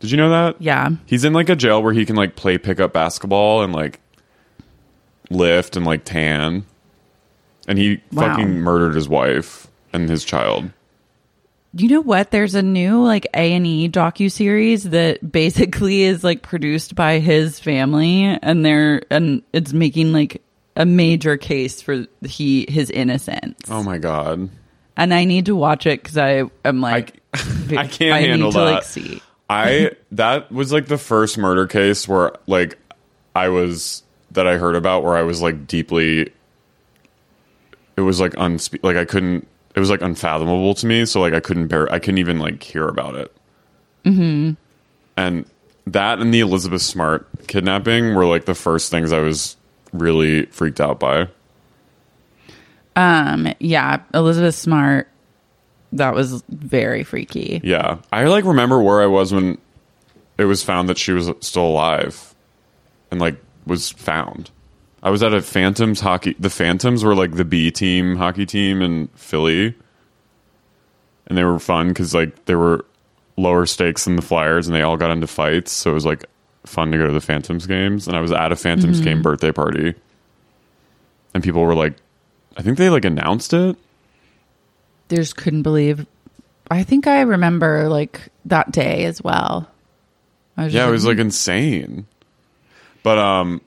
Did 0.00 0.10
you 0.10 0.16
know 0.16 0.30
that? 0.30 0.60
Yeah. 0.60 0.90
He's 1.06 1.24
in 1.24 1.32
like 1.32 1.48
a 1.48 1.56
jail 1.56 1.82
where 1.82 1.92
he 1.92 2.04
can 2.06 2.16
like 2.16 2.34
play 2.36 2.58
pickup 2.58 2.92
basketball 2.92 3.62
and 3.62 3.72
like 3.72 4.00
lift 5.30 5.76
and 5.76 5.84
like 5.86 6.04
tan. 6.04 6.64
And 7.68 7.78
he 7.78 8.00
Wow. 8.12 8.28
fucking 8.28 8.60
murdered 8.60 8.94
his 8.94 9.08
wife 9.08 9.68
and 9.92 10.08
his 10.08 10.24
child. 10.24 10.70
You 11.74 11.88
know 11.88 12.00
what? 12.00 12.30
There's 12.32 12.54
a 12.56 12.62
new 12.62 13.00
like 13.02 13.26
A 13.34 13.52
and 13.52 13.66
E 13.66 13.88
docu 13.88 14.30
series 14.32 14.84
that 14.90 15.30
basically 15.30 16.02
is 16.02 16.24
like 16.24 16.42
produced 16.42 16.96
by 16.96 17.20
his 17.20 17.60
family, 17.60 18.24
and 18.24 18.64
they're 18.64 19.02
and 19.08 19.42
it's 19.52 19.72
making 19.72 20.12
like 20.12 20.42
a 20.74 20.84
major 20.84 21.36
case 21.36 21.80
for 21.80 22.06
he 22.22 22.66
his 22.68 22.90
innocence. 22.90 23.60
Oh 23.70 23.84
my 23.84 23.98
god. 23.98 24.48
And 24.96 25.14
I 25.14 25.24
need 25.24 25.46
to 25.46 25.54
watch 25.54 25.86
it 25.86 26.02
because 26.02 26.18
I 26.18 26.42
am 26.64 26.80
like 26.80 27.20
I 27.34 27.86
can't 27.86 28.14
I 28.14 28.20
handle 28.22 28.48
need 28.48 28.52
to 28.54 28.58
that. 28.58 28.64
like 28.72 28.82
see. 28.82 29.22
I 29.50 29.90
that 30.12 30.50
was 30.52 30.72
like 30.72 30.86
the 30.86 30.98
first 30.98 31.36
murder 31.36 31.66
case 31.66 32.06
where 32.06 32.32
like 32.46 32.78
I 33.34 33.48
was 33.48 34.02
that 34.30 34.46
I 34.46 34.58
heard 34.58 34.76
about 34.76 35.02
where 35.02 35.16
I 35.16 35.22
was 35.22 35.42
like 35.42 35.66
deeply 35.66 36.32
it 37.96 38.00
was 38.00 38.20
like 38.20 38.32
unspe- 38.34 38.82
like 38.84 38.96
I 38.96 39.04
couldn't 39.04 39.46
it 39.74 39.80
was 39.80 39.90
like 39.90 40.02
unfathomable 40.02 40.74
to 40.74 40.86
me 40.86 41.04
so 41.04 41.20
like 41.20 41.34
I 41.34 41.40
couldn't 41.40 41.66
bear 41.66 41.92
I 41.92 41.98
couldn't 41.98 42.18
even 42.18 42.38
like 42.38 42.62
hear 42.62 42.86
about 42.86 43.16
it. 43.16 43.34
Mhm. 44.04 44.56
And 45.16 45.44
that 45.86 46.20
and 46.20 46.32
the 46.32 46.40
Elizabeth 46.40 46.82
Smart 46.82 47.26
kidnapping 47.48 48.14
were 48.14 48.26
like 48.26 48.44
the 48.44 48.54
first 48.54 48.90
things 48.90 49.12
I 49.12 49.18
was 49.18 49.56
really 49.92 50.46
freaked 50.46 50.80
out 50.80 51.00
by. 51.00 51.28
Um, 52.96 53.52
yeah, 53.58 54.00
Elizabeth 54.14 54.54
Smart. 54.54 55.09
That 55.92 56.14
was 56.14 56.42
very 56.48 57.02
freaky. 57.04 57.60
Yeah. 57.64 57.98
I 58.12 58.24
like 58.24 58.44
remember 58.44 58.80
where 58.80 59.02
I 59.02 59.06
was 59.06 59.32
when 59.32 59.58
it 60.38 60.44
was 60.44 60.62
found 60.62 60.88
that 60.88 60.98
she 60.98 61.12
was 61.12 61.30
still 61.40 61.66
alive 61.66 62.34
and 63.10 63.20
like 63.20 63.36
was 63.66 63.90
found. 63.90 64.50
I 65.02 65.10
was 65.10 65.22
at 65.22 65.32
a 65.32 65.42
Phantoms 65.42 66.00
hockey. 66.00 66.36
The 66.38 66.50
Phantoms 66.50 67.02
were 67.02 67.14
like 67.14 67.32
the 67.32 67.44
B 67.44 67.70
team 67.70 68.16
hockey 68.16 68.46
team 68.46 68.82
in 68.82 69.08
Philly. 69.08 69.74
And 71.26 71.38
they 71.38 71.44
were 71.44 71.58
fun 71.58 71.88
because 71.88 72.14
like 72.14 72.44
they 72.44 72.54
were 72.54 72.84
lower 73.36 73.66
stakes 73.66 74.04
than 74.04 74.16
the 74.16 74.22
Flyers 74.22 74.66
and 74.66 74.74
they 74.74 74.82
all 74.82 74.96
got 74.96 75.10
into 75.10 75.26
fights. 75.26 75.72
So 75.72 75.90
it 75.90 75.94
was 75.94 76.06
like 76.06 76.26
fun 76.66 76.92
to 76.92 76.98
go 76.98 77.06
to 77.06 77.12
the 77.12 77.20
Phantoms 77.20 77.66
games. 77.66 78.06
And 78.06 78.16
I 78.16 78.20
was 78.20 78.32
at 78.32 78.52
a 78.52 78.56
Phantoms 78.56 78.96
mm-hmm. 78.96 79.04
game 79.04 79.22
birthday 79.22 79.52
party. 79.52 79.94
And 81.34 81.42
people 81.42 81.62
were 81.62 81.74
like, 81.74 81.94
I 82.56 82.62
think 82.62 82.78
they 82.78 82.90
like 82.90 83.04
announced 83.04 83.52
it. 83.52 83.76
They 85.10 85.16
just 85.16 85.36
couldn't 85.36 85.62
believe. 85.62 86.06
I 86.70 86.82
think 86.84 87.06
I 87.06 87.20
remember 87.22 87.88
like 87.88 88.28
that 88.46 88.72
day 88.72 89.04
as 89.04 89.22
well. 89.22 89.68
I 90.56 90.64
was 90.64 90.74
Yeah, 90.74 90.88
it 90.88 90.90
was 90.90 91.04
like 91.04 91.18
insane. 91.18 92.06
But 93.02 93.18
um 93.18 93.60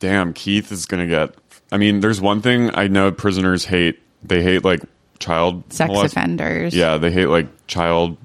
damn, 0.00 0.32
Keith 0.32 0.70
is 0.70 0.86
going 0.86 1.08
to 1.08 1.14
get 1.14 1.34
I 1.70 1.76
mean, 1.76 2.00
there's 2.00 2.20
one 2.20 2.42
thing 2.42 2.70
I 2.74 2.88
know 2.88 3.12
prisoners 3.12 3.64
hate. 3.64 4.00
They 4.22 4.42
hate 4.42 4.64
like 4.64 4.80
child 5.18 5.72
sex 5.72 5.90
molest- 5.90 6.16
offenders. 6.16 6.74
Yeah, 6.74 6.96
they 6.96 7.10
hate 7.10 7.26
like 7.26 7.46
child 7.66 8.16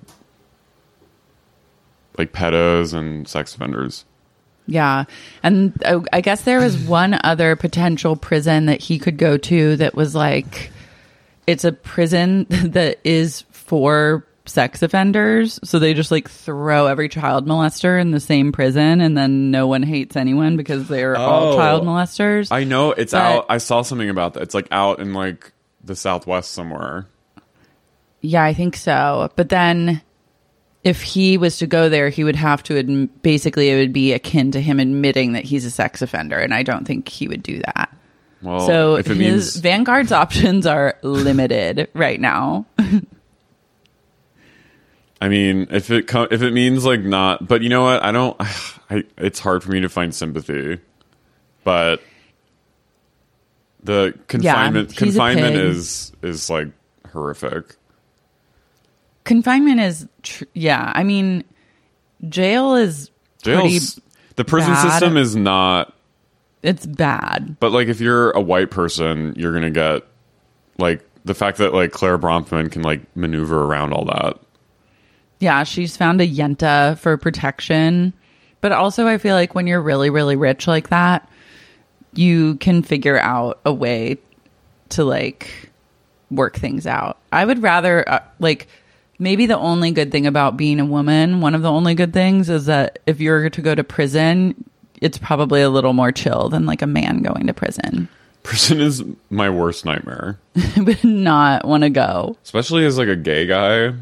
like 2.18 2.32
pedos 2.32 2.94
and 2.94 3.28
sex 3.28 3.56
offenders. 3.56 4.06
Yeah. 4.66 5.06
And 5.42 5.74
I, 5.86 6.00
I 6.14 6.22
guess 6.22 6.44
there 6.44 6.60
was 6.60 6.78
one 6.78 7.20
other 7.24 7.56
potential 7.56 8.16
prison 8.16 8.68
that 8.68 8.82
he 8.82 8.98
could 8.98 9.18
go 9.18 9.38
to 9.38 9.76
that 9.78 9.96
was 9.96 10.16
like, 10.16 10.72
it's 11.48 11.64
a 11.64 11.72
prison 11.72 12.46
that 12.50 13.00
is 13.04 13.42
for 13.52 14.26
sex 14.46 14.82
offenders. 14.82 15.60
So 15.64 15.80
they 15.80 15.94
just 15.94 16.12
like 16.12 16.30
throw 16.30 16.88
every 16.88 17.08
child 17.10 17.48
molester 17.48 18.00
in 18.00 18.12
the 18.12 18.20
same 18.20 18.52
prison 18.52 19.00
and 19.00 19.18
then 19.18 19.52
no 19.52 19.68
one 19.68 19.84
hates 19.84 20.16
anyone 20.18 20.58
because 20.58 20.88
they're 20.90 21.16
all 21.16 21.54
Oh. 21.54 21.56
child 21.56 21.84
molesters. 21.84 22.52
I 22.52 22.64
know 22.66 22.92
it's 22.92 23.14
But- 23.14 23.22
out 23.22 23.46
I 23.50 23.58
saw 23.60 23.82
something 23.84 24.10
about 24.10 24.34
that. 24.34 24.44
It's 24.44 24.54
like 24.54 24.68
out 24.72 25.00
in 25.00 25.14
like 25.14 25.54
the 25.84 25.96
southwest 25.96 26.52
somewhere. 26.52 27.08
Yeah, 28.22 28.44
I 28.44 28.54
think 28.54 28.76
so. 28.76 29.30
But 29.36 29.50
then 29.50 30.02
if 30.84 31.02
he 31.02 31.38
was 31.38 31.58
to 31.60 31.68
go 31.68 31.88
there, 31.88 32.10
he 32.10 32.26
would 32.26 32.36
have 32.36 32.64
to 32.64 32.74
adm- 32.74 33.10
basically 33.22 33.70
it 33.70 33.78
would 33.78 33.94
be 33.94 34.12
akin 34.12 34.52
to 34.52 34.62
him 34.62 34.80
admitting 34.82 35.34
that 35.34 35.46
he's 35.46 35.64
a 35.66 35.72
sex 35.72 36.02
offender 36.02 36.38
and 36.38 36.54
I 36.54 36.64
don't 36.64 36.86
think 36.86 37.08
he 37.08 37.30
would 37.30 37.44
do 37.44 37.60
that. 37.66 37.90
Well, 38.44 38.68
so 38.68 38.96
if 38.96 39.08
it 39.08 39.16
his 39.16 39.20
means 39.20 39.56
Vanguard's 39.56 40.12
options 40.24 40.68
are 40.68 40.98
limited 41.02 41.90
right 41.94 42.20
now. 42.20 42.66
I 45.22 45.30
mean, 45.30 45.68
if 45.72 45.90
it 45.90 46.08
co- 46.08 46.28
if 46.30 46.42
it 46.42 46.52
means 46.52 46.84
like 46.84 47.00
not, 47.00 47.48
but 47.48 47.62
you 47.62 47.70
know 47.70 47.84
what? 47.84 48.04
I 48.04 48.12
don't. 48.12 48.36
I 48.90 49.06
it's 49.18 49.40
hard 49.40 49.64
for 49.64 49.72
me 49.72 49.80
to 49.80 49.90
find 49.90 50.14
sympathy, 50.14 50.80
but 51.64 52.02
the 53.82 54.14
confinement 54.28 54.92
a 54.92 54.96
confinement 54.96 55.56
is 55.56 56.12
is 56.22 56.50
like 56.50 56.68
horrific. 57.12 57.76
Confinement 59.24 59.80
is, 59.80 60.06
tr- 60.22 60.44
yeah. 60.54 60.92
I 60.94 61.04
mean, 61.04 61.46
jail 62.28 62.76
is. 62.76 63.10
Jail's 63.42 64.02
the 64.36 64.44
prison 64.44 64.74
bad. 64.74 64.90
system 64.92 65.16
is 65.16 65.36
not 65.36 65.94
It's 66.64 66.86
bad. 66.86 67.58
But 67.60 67.72
like, 67.72 67.90
if 67.90 68.02
you're 68.02 68.32
a 68.32 68.42
white 68.42 68.72
person, 68.72 69.34
you're 69.38 69.54
gonna 69.54 69.70
get 69.70 70.04
like 70.80 71.06
the 71.26 71.34
fact 71.34 71.60
that 71.60 71.74
like 71.74 71.92
Clare 71.92 72.18
Bronfman 72.18 72.72
can 72.72 72.82
like 72.82 73.02
maneuver 73.16 73.64
around 73.64 73.94
all 73.94 74.06
that. 74.06 74.40
Yeah, 75.40 75.64
she's 75.64 75.98
found 75.98 76.22
a 76.22 76.28
yenta 76.28 76.98
for 76.98 77.18
protection. 77.18 78.14
But 78.62 78.72
also, 78.72 79.08
I 79.08 79.18
feel 79.18 79.36
like 79.36 79.54
when 79.54 79.68
you're 79.68 79.82
really, 79.82 80.10
really 80.10 80.38
rich 80.38 80.68
like 80.68 80.88
that, 80.88 81.30
you 82.14 82.56
can 82.56 82.82
figure 82.82 83.20
out 83.20 83.60
a 83.66 83.74
way 83.74 84.20
to 84.90 85.04
like 85.04 85.70
work 86.32 86.56
things 86.56 86.88
out. 86.88 87.18
I 87.32 87.44
would 87.44 87.62
rather, 87.62 88.08
uh, 88.08 88.20
like, 88.40 88.68
maybe 89.20 89.48
the 89.48 89.58
only 89.58 89.92
good 89.92 90.12
thing 90.12 90.26
about 90.26 90.56
being 90.56 90.80
a 90.80 90.86
woman, 90.86 91.42
one 91.42 91.56
of 91.56 91.62
the 91.62 91.72
only 91.72 91.94
good 91.94 92.14
things 92.14 92.50
is 92.50 92.68
that 92.68 93.00
if 93.06 93.20
you're 93.20 93.50
to 93.50 93.62
go 93.62 93.76
to 93.76 93.84
prison, 93.84 94.64
it's 95.04 95.18
probably 95.18 95.62
a 95.62 95.70
little 95.70 95.94
more 95.94 96.12
chill 96.12 96.50
than 96.50 96.66
like 96.66 96.82
a 96.82 96.88
man 96.88 97.22
going 97.22 97.48
to 97.48 97.54
prison. 97.54 98.08
Prison 98.44 98.82
is 98.82 99.04
my 99.30 99.50
worst 99.50 99.86
nightmare, 99.86 100.40
I 100.76 100.82
would 100.82 101.04
not 101.04 101.66
want 101.68 101.84
to 101.84 101.90
go. 101.90 102.36
especially 102.44 102.86
as 102.86 102.98
like 102.98 103.08
a 103.08 103.16
gay 103.16 103.46
guy. 103.46 103.94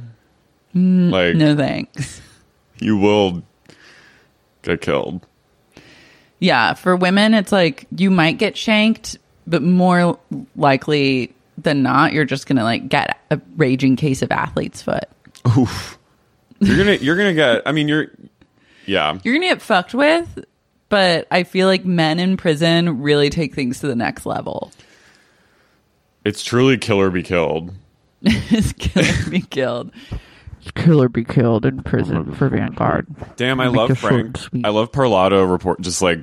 Mm, 0.76 1.12
like 1.12 1.36
No 1.36 1.56
thanks. 1.56 2.22
you 2.80 2.98
will 2.98 3.44
get 4.62 4.82
killed. 4.82 5.26
Yeah, 6.40 6.74
for 6.74 6.96
women, 6.96 7.34
it's 7.36 7.52
like 7.52 7.86
you 7.96 8.10
might 8.10 8.38
get 8.40 8.58
shanked, 8.58 9.18
but 9.46 9.62
more 9.62 10.18
likely 10.56 11.34
than 11.58 11.84
not, 11.84 12.14
you're 12.14 12.26
just 12.26 12.48
gonna 12.48 12.64
like 12.64 12.90
get 12.90 13.20
a 13.30 13.40
raging 13.58 13.96
case 13.96 14.22
of 14.24 14.32
athlete's 14.32 14.82
foot. 14.82 15.06
You're 16.60 16.78
gonna 16.78 16.94
you're 16.94 17.16
gonna 17.18 17.34
get. 17.34 17.64
I 17.68 17.72
mean, 17.72 17.88
you're 17.88 18.08
yeah. 18.86 19.20
You're 19.24 19.34
gonna 19.36 19.48
get 19.48 19.62
fucked 19.62 19.94
with, 19.94 20.44
but 20.92 21.26
I 21.32 21.44
feel 21.44 21.68
like 21.68 21.86
men 21.86 22.20
in 22.20 22.36
prison 22.36 23.02
really 23.02 23.30
take 23.30 23.56
things 23.56 23.80
to 23.80 23.88
the 23.88 23.96
next 23.96 24.26
level. 24.26 24.72
It's 26.26 26.44
truly 26.44 26.78
kill 26.78 27.00
or 27.00 27.10
be 27.10 27.24
killed. 27.24 27.74
Is 28.22 28.74
killer 28.74 29.30
be 29.30 29.42
killed? 29.42 29.92
Killer 30.76 31.10
be 31.10 31.24
killed 31.24 31.66
in 31.66 31.82
prison 31.82 32.36
for 32.36 32.48
Vanguard. 32.48 33.08
Damn, 33.36 33.60
I 33.60 33.66
Make 33.68 33.76
love 33.76 33.98
Frank. 33.98 34.38
I 34.64 34.70
love 34.70 34.92
Parlato 34.92 35.50
report. 35.50 35.82
Just 35.82 36.04
like 36.04 36.20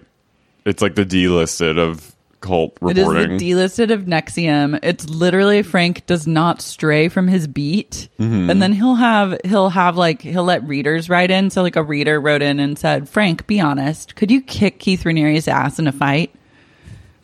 it's 0.65 0.81
like 0.81 0.95
the 0.95 1.05
delisted 1.05 1.77
of 1.77 2.15
cult 2.41 2.79
It 2.83 2.99
is 2.99 3.07
the 3.07 3.13
delisted 3.39 3.91
of 3.93 4.03
NXIVM. 4.05 4.81
It's 4.83 5.09
literally 5.09 5.63
Frank 5.63 6.07
does 6.07 6.27
not 6.27 6.61
stray 6.63 7.09
from 7.09 7.29
his 7.29 7.47
beat, 7.47 8.09
Mm-hmm. 8.19 8.51
and 8.51 8.63
then 8.63 8.73
he'll 8.73 8.95
have 8.97 9.39
he'll 9.45 9.71
have 9.71 9.97
like 9.97 10.23
he'll 10.23 10.45
let 10.45 10.67
readers 10.67 11.09
write 11.09 11.31
in. 11.31 11.51
So 11.51 11.63
like 11.63 11.77
a 11.77 11.83
reader 11.83 12.21
wrote 12.21 12.43
in 12.43 12.61
and 12.61 12.79
said, 12.79 13.09
"Frank, 13.09 13.47
be 13.47 13.61
honest. 13.61 14.17
Could 14.17 14.31
you 14.31 14.41
kick 14.41 14.79
Keith 14.79 15.03
Raniere's 15.05 15.49
ass 15.49 15.79
in 15.79 15.87
a 15.87 15.93
fight?" 15.93 16.35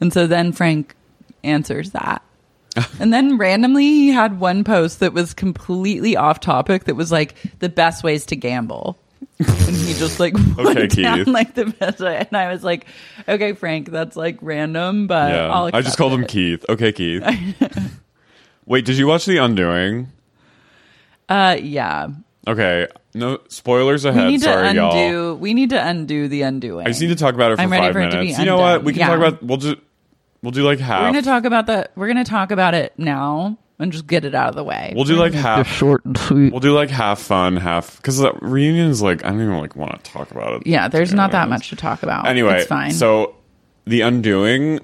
And 0.01 0.13
so 0.13 0.27
then 0.27 0.53
Frank 0.53 0.95
answers 1.43 1.91
that. 1.93 2.23
and 2.99 3.13
then 3.13 3.39
randomly 3.39 3.85
he 3.85 4.09
had 4.09 4.41
one 4.41 4.65
post 4.65 4.99
that 5.01 5.13
was 5.13 5.33
completely 5.33 6.17
off 6.17 6.41
topic 6.41 6.85
that 6.85 6.97
was 6.97 7.13
like 7.13 7.37
the 7.61 7.69
best 7.69 8.03
ways 8.03 8.27
to 8.27 8.37
gamble. 8.37 8.99
And 9.39 9.77
he 9.77 9.95
just 9.95 10.21
like 10.21 10.35
went 10.57 10.59
Okay, 10.61 10.87
down 10.87 11.19
Keith. 11.19 11.27
like 11.29 11.55
the 11.55 11.67
best 11.67 12.01
way. 12.01 12.17
And 12.19 12.37
I 12.37 12.53
was 12.53 12.63
like, 12.65 12.87
okay, 13.29 13.53
Frank, 13.53 13.91
that's 13.91 14.17
like 14.17 14.39
random, 14.43 15.07
but 15.07 15.31
yeah, 15.33 15.49
I'll 15.51 15.71
I 15.73 15.83
just 15.83 15.97
called 15.99 16.13
him. 16.13 16.25
Keith. 16.27 16.65
Okay, 16.69 16.93
Keith. 16.93 17.23
Wait, 18.67 18.85
did 18.85 18.97
you 18.97 19.07
watch 19.07 19.27
The 19.27 19.37
Undoing? 19.39 20.09
Uh, 21.29 21.57
yeah. 21.61 22.09
Okay, 22.47 22.87
no 23.15 23.39
spoilers 23.49 24.05
We 24.05 24.11
ahead. 24.11 24.29
need 24.29 24.39
to 24.39 24.45
Sorry, 24.45 24.69
undo. 24.69 24.81
y'all. 24.81 25.35
We 25.37 25.55
need 25.55 25.71
to 25.71 25.83
undo 25.87 26.29
the 26.29 26.43
undoing. 26.43 26.87
I 26.87 26.91
just 26.91 27.01
need 27.01 27.09
to 27.09 27.17
talk 27.17 27.35
about 27.35 27.53
it 27.53 27.57
for 27.57 27.63
I'm 27.63 27.73
ready 27.73 27.87
five 27.87 27.93
for 27.95 28.01
it 28.01 28.05
to 28.11 28.17
be 28.19 28.23
minutes. 28.25 28.39
You 28.39 28.45
know 28.45 28.59
what? 28.59 28.85
We 28.85 28.93
can 28.93 29.01
Yeah. 29.01 29.07
talk 29.09 29.17
about. 29.19 29.43
We'll 29.43 29.57
just 29.57 29.77
we'll 30.43 30.53
do 30.53 30.63
like 30.63 30.79
half. 30.79 31.01
We're 31.03 31.09
gonna 31.09 31.23
talk 31.23 31.45
about 31.47 31.67
the. 31.67 31.89
We're 31.97 32.07
gonna 32.09 32.25
talk 32.25 32.51
about 32.51 32.75
it 32.75 32.93
now 32.99 33.57
and 33.79 33.93
just 33.93 34.07
get 34.07 34.25
it 34.25 34.35
out 34.35 34.49
of 34.49 34.55
the 34.55 34.65
way. 34.65 34.93
We'll 34.95 35.05
do 35.05 35.17
like 35.17 35.33
half. 35.33 35.67
short 35.69 36.05
and 36.05 36.17
sweet. 36.17 36.53
We'll 36.53 36.61
do 36.61 36.73
like 36.73 36.91
half 36.91 37.21
fun, 37.21 37.57
half 37.57 37.97
because 37.97 38.19
the 38.19 38.33
is 38.45 39.03
Like 39.03 39.25
I 39.25 39.31
don't 39.31 39.41
even 39.43 39.59
like 39.59 39.77
want 39.77 40.03
to 40.03 40.11
talk 40.11 40.31
about 40.31 40.55
it. 40.61 40.67
yeah, 40.67 40.89
there's 40.89 41.13
not 41.13 41.33
that 41.33 41.49
much 41.49 41.71
to 41.71 41.77
talk 41.77 42.03
about. 42.03 42.27
Anyway, 42.27 42.59
it's 42.59 42.69
fine. 42.69 42.93
So 42.93 43.35
the 43.87 44.03
undoing. 44.03 44.81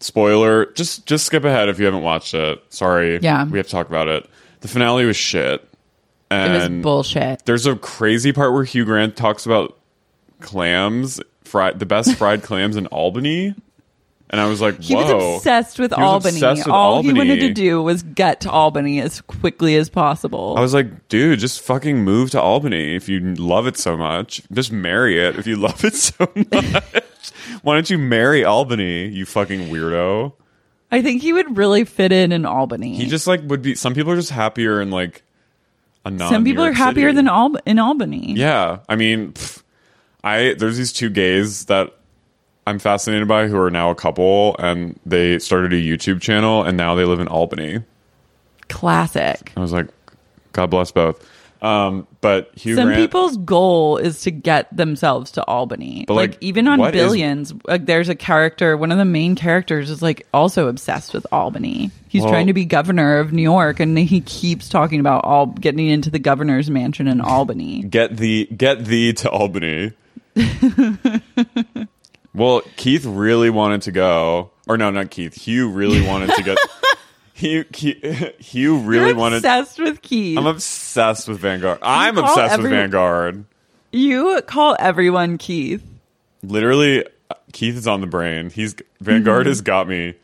Spoiler. 0.00 0.66
Just 0.72 1.06
just 1.06 1.24
skip 1.24 1.44
ahead 1.44 1.68
if 1.68 1.78
you 1.78 1.84
haven't 1.84 2.02
watched 2.02 2.34
it. 2.34 2.60
Sorry. 2.70 3.20
Yeah. 3.20 3.44
we 3.44 3.58
have 3.58 3.66
to 3.66 3.72
talk 3.72 3.88
about 3.88 4.08
it. 4.08 4.28
The 4.60 4.68
finale 4.68 5.04
was 5.04 5.16
shit. 5.16 5.66
it 6.30 6.50
was 6.50 6.82
bullshit. 6.82 7.44
There's 7.44 7.66
a 7.66 7.76
crazy 7.76 8.32
part 8.32 8.52
where 8.52 8.64
Hugh 8.64 8.84
Grant 8.84 9.16
talks 9.16 9.46
about 9.46 9.78
clams, 10.40 11.20
fried 11.44 11.78
the 11.78 11.86
best 11.86 12.16
fried 12.16 12.42
clams 12.44 12.76
in 12.76 12.86
Albany, 12.88 13.54
and 14.32 14.40
I 14.40 14.46
was 14.48 14.60
like, 14.60 14.80
He 14.80 14.94
was 14.96 15.10
obsessed 15.10 15.78
with 15.78 15.90
was 15.92 15.98
Albany. 16.00 16.36
obsessed 16.36 16.66
with 16.66 16.72
All 16.74 17.02
he 17.02 17.12
wanted 17.12 17.40
to 17.40 17.52
do 17.52 17.82
was 17.82 18.02
get 18.02 18.40
to 18.40 18.50
Albany 18.50 19.00
as 19.00 19.20
quickly 19.20 19.76
as 19.76 19.88
possible. 19.90 20.54
I 20.56 20.60
was 20.60 20.72
like, 20.74 21.08
"Dude, 21.08 21.38
just 21.38 21.60
fucking 21.60 22.02
move 22.02 22.30
to 22.32 22.40
Albany 22.40 22.96
if 22.96 23.08
you 23.08 23.20
love 23.34 23.66
it 23.66 23.76
so 23.76 23.96
much. 23.96 24.42
Just 24.52 24.72
marry 24.72 25.20
it 25.20 25.36
if 25.38 25.46
you 25.46 25.56
love 25.68 25.84
it 25.84 25.94
so 25.94 26.28
much. 26.34 27.02
Why 27.62 27.74
don't 27.74 27.88
you 27.90 27.98
marry 27.98 28.44
Albany, 28.44 29.08
you 29.08 29.26
fucking 29.26 29.68
weirdo?" 29.68 30.32
I 30.90 31.00
think 31.00 31.22
he 31.22 31.32
would 31.32 31.56
really 31.56 31.84
fit 31.84 32.12
in 32.12 32.32
in 32.32 32.44
Albany. 32.44 32.96
He 32.96 33.06
just 33.06 33.26
like 33.26 33.40
would 33.44 33.62
be. 33.62 33.74
Some 33.74 33.94
people 33.94 34.12
are 34.12 34.16
just 34.16 34.30
happier 34.30 34.80
in 34.80 34.90
like 34.90 35.22
a 36.04 36.10
non. 36.10 36.30
Some 36.30 36.44
people 36.44 36.64
are 36.64 36.72
happier 36.72 37.08
City. 37.08 37.16
than 37.16 37.28
Al- 37.28 37.56
in 37.64 37.78
Albany. 37.78 38.34
Yeah, 38.34 38.80
I 38.88 38.96
mean, 38.96 39.32
pff, 39.32 39.62
I 40.24 40.54
there's 40.58 40.76
these 40.76 40.92
two 40.92 41.08
gays 41.08 41.64
that 41.66 41.96
I'm 42.66 42.78
fascinated 42.78 43.26
by 43.28 43.48
who 43.48 43.58
are 43.58 43.70
now 43.70 43.90
a 43.90 43.94
couple, 43.94 44.54
and 44.58 44.98
they 45.04 45.38
started 45.38 45.72
a 45.72 45.76
YouTube 45.76 46.20
channel, 46.20 46.62
and 46.62 46.76
now 46.76 46.94
they 46.94 47.04
live 47.04 47.18
in 47.20 47.26
Albany. 47.28 47.82
Classic. 48.68 49.52
I 49.56 49.60
was 49.60 49.72
like, 49.72 49.88
God 50.52 50.66
bless 50.70 50.92
both. 50.92 51.28
Um, 51.60 52.06
but 52.20 52.50
Hugh 52.56 52.74
Some 52.74 52.86
Grant, 52.86 53.00
people's 53.00 53.36
goal 53.36 53.96
is 53.96 54.22
to 54.22 54.32
get 54.32 54.76
themselves 54.76 55.30
to 55.32 55.44
Albany. 55.44 56.04
But, 56.08 56.14
like, 56.14 56.30
like, 56.32 56.38
even 56.40 56.66
on 56.66 56.80
what 56.80 56.92
is- 56.94 57.00
Billions, 57.02 57.54
like, 57.68 57.86
there's 57.86 58.08
a 58.08 58.16
character. 58.16 58.76
One 58.76 58.90
of 58.90 58.98
the 58.98 59.04
main 59.04 59.36
characters 59.36 59.88
is 59.88 60.02
like 60.02 60.26
also 60.34 60.66
obsessed 60.66 61.14
with 61.14 61.24
Albany. 61.30 61.92
He's 62.08 62.22
Well- 62.22 62.32
trying 62.32 62.48
to 62.48 62.52
be 62.52 62.64
governor 62.64 63.18
of 63.20 63.32
New 63.32 63.42
York, 63.42 63.78
and 63.78 63.96
he 63.96 64.20
keeps 64.22 64.68
talking 64.68 64.98
about 64.98 65.24
all 65.24 65.46
getting 65.46 65.86
into 65.86 66.10
the 66.10 66.18
governor's 66.18 66.68
mansion 66.68 67.06
in 67.06 67.20
Albany. 67.20 67.82
get 67.84 68.16
the 68.16 68.48
get 68.56 68.84
thee 68.84 69.12
to 69.14 69.30
Albany. 69.30 69.92
well, 72.34 72.62
Keith 72.76 73.04
really 73.04 73.50
wanted 73.50 73.82
to 73.82 73.92
go, 73.92 74.50
or 74.66 74.76
no, 74.78 74.90
not 74.90 75.10
Keith. 75.10 75.34
Hugh 75.34 75.68
really 75.68 76.06
wanted 76.06 76.34
to 76.34 76.42
get. 76.42 76.58
Hugh, 77.34 77.64
Hugh, 77.74 78.30
Hugh 78.38 78.78
really 78.78 79.08
You're 79.08 79.16
wanted. 79.16 79.36
obsessed 79.36 79.78
with 79.78 80.02
Keith. 80.02 80.38
I'm 80.38 80.46
obsessed 80.46 81.28
with 81.28 81.38
Vanguard. 81.40 81.78
I'm 81.82 82.14
call 82.14 82.24
obsessed 82.24 82.62
with 82.62 82.70
Vanguard. 82.70 83.44
you 83.90 84.40
call 84.46 84.76
everyone 84.78 85.38
Keith. 85.38 85.82
literally 86.42 87.04
keith 87.52 87.76
is 87.76 87.86
on 87.86 88.00
the 88.02 88.06
brain 88.06 88.50
he's 88.50 88.74
vanguard 89.00 89.46
has 89.46 89.60
got 89.62 89.88
me 89.88 90.14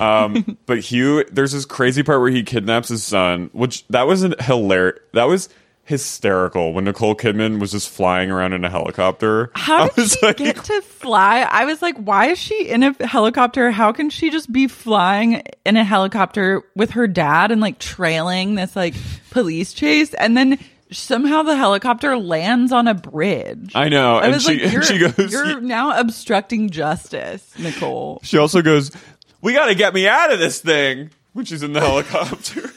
um 0.00 0.56
but 0.66 0.78
hugh 0.80 1.24
there's 1.30 1.52
this 1.52 1.64
crazy 1.64 2.02
part 2.02 2.20
where 2.20 2.30
he 2.30 2.42
kidnaps 2.42 2.88
his 2.88 3.04
son 3.04 3.50
which 3.52 3.86
that 3.88 4.06
was 4.06 4.22
hilarious 4.40 4.98
that 5.12 5.24
was 5.24 5.48
hysterical 5.90 6.72
when 6.72 6.84
nicole 6.84 7.16
kidman 7.16 7.58
was 7.58 7.72
just 7.72 7.88
flying 7.88 8.30
around 8.30 8.52
in 8.52 8.64
a 8.64 8.70
helicopter 8.70 9.50
How 9.56 9.88
did 9.88 10.08
she 10.08 10.24
like, 10.24 10.36
get 10.36 10.62
to 10.64 10.80
fly? 10.82 11.40
I 11.40 11.64
was 11.64 11.82
like, 11.82 11.96
why 11.96 12.26
is 12.26 12.38
she 12.38 12.68
in 12.68 12.84
a 12.84 13.06
helicopter? 13.06 13.72
How 13.72 13.90
can 13.90 14.08
she 14.08 14.30
just 14.30 14.52
be 14.52 14.68
flying 14.68 15.42
in 15.66 15.76
a 15.76 15.82
helicopter 15.82 16.62
with 16.76 16.92
her 16.92 17.08
dad 17.08 17.50
and 17.50 17.60
like 17.60 17.80
trailing 17.80 18.54
this 18.54 18.76
like 18.76 18.94
police 19.30 19.72
chase? 19.72 20.14
And 20.14 20.36
then 20.36 20.60
somehow 20.92 21.42
the 21.42 21.56
helicopter 21.56 22.16
lands 22.16 22.70
on 22.70 22.86
a 22.86 22.94
bridge. 22.94 23.72
i 23.74 23.88
know 23.88 24.18
I 24.18 24.28
and 24.28 24.40
she, 24.40 24.60
like, 24.60 24.72
you're, 24.72 24.82
she 24.82 24.98
goes 24.98 25.32
you're 25.32 25.60
now 25.60 25.98
obstructing 25.98 26.70
justice, 26.70 27.52
Nicole. 27.58 28.20
she 28.22 28.38
also 28.38 28.62
goes 28.62 28.92
we 29.40 29.54
gotta 29.54 29.74
get 29.74 29.92
me 29.92 30.06
out 30.06 30.32
of 30.32 30.38
this 30.38 30.60
thing 30.60 31.10
when 31.32 31.46
she's 31.46 31.64
in 31.64 31.72
the 31.72 31.80
helicopter 31.80 32.70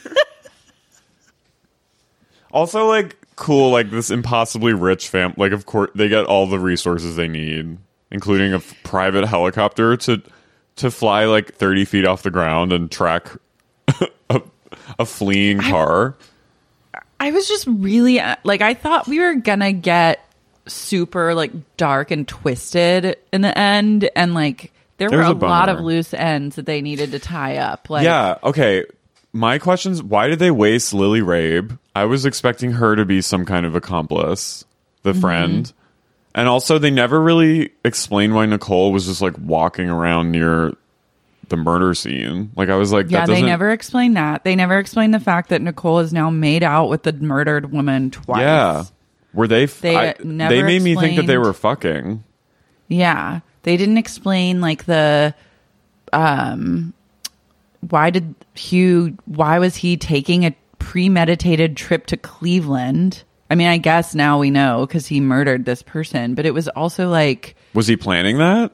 also 2.54 2.86
like 2.86 3.16
cool 3.36 3.70
like 3.70 3.90
this 3.90 4.10
impossibly 4.10 4.72
rich 4.72 5.08
fam 5.08 5.34
like 5.36 5.52
of 5.52 5.66
course 5.66 5.90
they 5.94 6.08
get 6.08 6.24
all 6.24 6.46
the 6.46 6.58
resources 6.58 7.16
they 7.16 7.28
need 7.28 7.76
including 8.10 8.52
a 8.52 8.58
f- 8.58 8.74
private 8.84 9.26
helicopter 9.26 9.96
to 9.96 10.22
to 10.76 10.90
fly 10.90 11.24
like 11.24 11.54
30 11.54 11.84
feet 11.84 12.04
off 12.04 12.22
the 12.22 12.30
ground 12.30 12.72
and 12.72 12.90
track 12.90 13.28
a, 14.30 14.42
a 14.98 15.04
fleeing 15.04 15.60
car. 15.60 16.16
I 17.20 17.30
was 17.30 17.48
just 17.48 17.66
really 17.66 18.20
uh, 18.20 18.36
like 18.44 18.60
I 18.60 18.74
thought 18.74 19.06
we 19.06 19.20
were 19.20 19.34
gonna 19.34 19.72
get 19.72 20.20
super 20.66 21.34
like 21.34 21.52
dark 21.76 22.10
and 22.10 22.26
twisted 22.26 23.16
in 23.32 23.40
the 23.40 23.56
end, 23.56 24.08
and 24.16 24.34
like 24.34 24.72
there 24.98 25.08
There 25.08 25.18
were 25.18 25.24
a, 25.24 25.32
a 25.32 25.34
lot 25.34 25.68
of 25.68 25.80
loose 25.80 26.12
ends 26.12 26.56
that 26.56 26.66
they 26.66 26.82
needed 26.82 27.12
to 27.12 27.18
tie 27.18 27.58
up. 27.58 27.88
Like, 27.88 28.04
yeah 28.04 28.38
okay. 28.42 28.84
My 29.32 29.58
question's 29.58 30.02
why 30.02 30.28
did 30.28 30.38
they 30.38 30.50
waste 30.50 30.94
lily 30.94 31.20
rabe 31.20 31.78
I 31.94 32.04
was 32.06 32.26
expecting 32.26 32.72
her 32.72 32.96
to 32.96 33.04
be 33.04 33.20
some 33.20 33.44
kind 33.44 33.64
of 33.66 33.74
accomplice, 33.74 34.64
the 35.02 35.12
Mm-hmm. 35.12 35.20
friend. 35.20 35.72
And 36.34 36.48
also 36.48 36.78
they 36.78 36.90
never 36.90 37.20
really 37.22 37.70
explained 37.84 38.34
why 38.34 38.46
Nicole 38.46 38.90
was 38.92 39.06
just 39.06 39.22
like 39.22 39.34
walking 39.38 39.88
around 39.88 40.32
near 40.32 40.72
the 41.48 41.56
murder 41.56 41.94
scene. 41.94 42.50
Like 42.56 42.68
I 42.70 42.74
was 42.74 42.90
like 42.92 43.08
Yeah, 43.10 43.26
they 43.26 43.40
never 43.42 43.70
explained 43.70 44.16
that. 44.16 44.42
They 44.42 44.56
never 44.56 44.78
explained 44.78 45.14
the 45.14 45.20
fact 45.20 45.50
that 45.50 45.62
Nicole 45.62 46.00
is 46.00 46.12
now 46.12 46.30
made 46.30 46.64
out 46.64 46.88
with 46.88 47.04
the 47.04 47.12
murdered 47.12 47.70
woman 47.70 48.10
twice. 48.10 48.40
Yeah. 48.40 48.84
Were 49.32 49.46
they 49.46 49.64
f- 49.64 49.80
They, 49.80 49.96
I- 49.96 50.14
never 50.24 50.52
they 50.54 50.62
made 50.64 50.82
me 50.82 50.96
think 50.96 51.16
that 51.16 51.26
they 51.26 51.38
were 51.38 51.52
fucking. 51.52 52.24
Yeah. 52.88 53.40
They 53.62 53.76
didn't 53.76 53.98
explain 53.98 54.60
like 54.60 54.86
the 54.86 55.34
um 56.12 56.92
why 57.90 58.10
did 58.10 58.34
Hugh 58.54 59.16
why 59.26 59.58
was 59.60 59.76
he 59.76 59.96
taking 59.96 60.44
a 60.46 60.54
premeditated 60.84 61.76
trip 61.76 62.06
to 62.06 62.16
Cleveland? 62.16 63.24
I 63.50 63.54
mean, 63.54 63.68
I 63.68 63.78
guess 63.78 64.14
now 64.14 64.38
we 64.38 64.50
know 64.50 64.86
cuz 64.86 65.06
he 65.06 65.20
murdered 65.20 65.64
this 65.64 65.82
person, 65.82 66.34
but 66.34 66.46
it 66.46 66.52
was 66.54 66.68
also 66.68 67.08
like 67.08 67.56
Was 67.74 67.86
he 67.86 67.96
planning 67.96 68.38
that? 68.38 68.70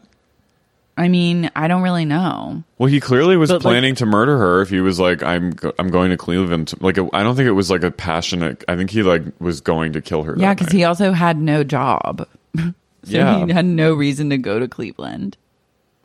I 0.98 1.08
mean, 1.08 1.50
I 1.56 1.66
don't 1.68 1.80
really 1.82 2.04
know. 2.04 2.62
Well, 2.76 2.88
he 2.90 3.00
clearly 3.00 3.36
was 3.38 3.48
But, 3.48 3.56
like- 3.56 3.62
planning 3.62 3.94
to 3.96 4.06
murder 4.06 4.36
her. 4.36 4.60
If 4.60 4.68
he 4.68 4.80
was 4.80 5.00
like, 5.00 5.22
"I'm, 5.22 5.50
go- 5.50 5.72
I'm 5.78 5.88
going 5.88 6.10
to 6.10 6.16
Cleveland," 6.18 6.68
to, 6.68 6.76
like, 6.80 6.98
I 6.98 7.22
don't 7.22 7.36
think 7.36 7.46
it 7.46 7.52
was 7.52 7.70
like 7.70 7.82
a 7.84 7.90
passionate. 7.90 8.64
I 8.68 8.76
think 8.76 8.90
he 8.90 9.02
like 9.02 9.22
was 9.38 9.60
going 9.62 9.92
to 9.94 10.02
kill 10.02 10.24
her. 10.24 10.34
Yeah, 10.36 10.54
cuz 10.54 10.70
he 10.70 10.84
also 10.84 11.12
had 11.12 11.38
no 11.40 11.64
job. 11.64 12.26
so 12.56 12.72
Yeah. 13.04 13.46
he 13.46 13.52
had 13.52 13.64
no 13.64 13.94
reason 13.94 14.28
to 14.30 14.36
go 14.38 14.58
to 14.58 14.68
Cleveland. 14.68 15.36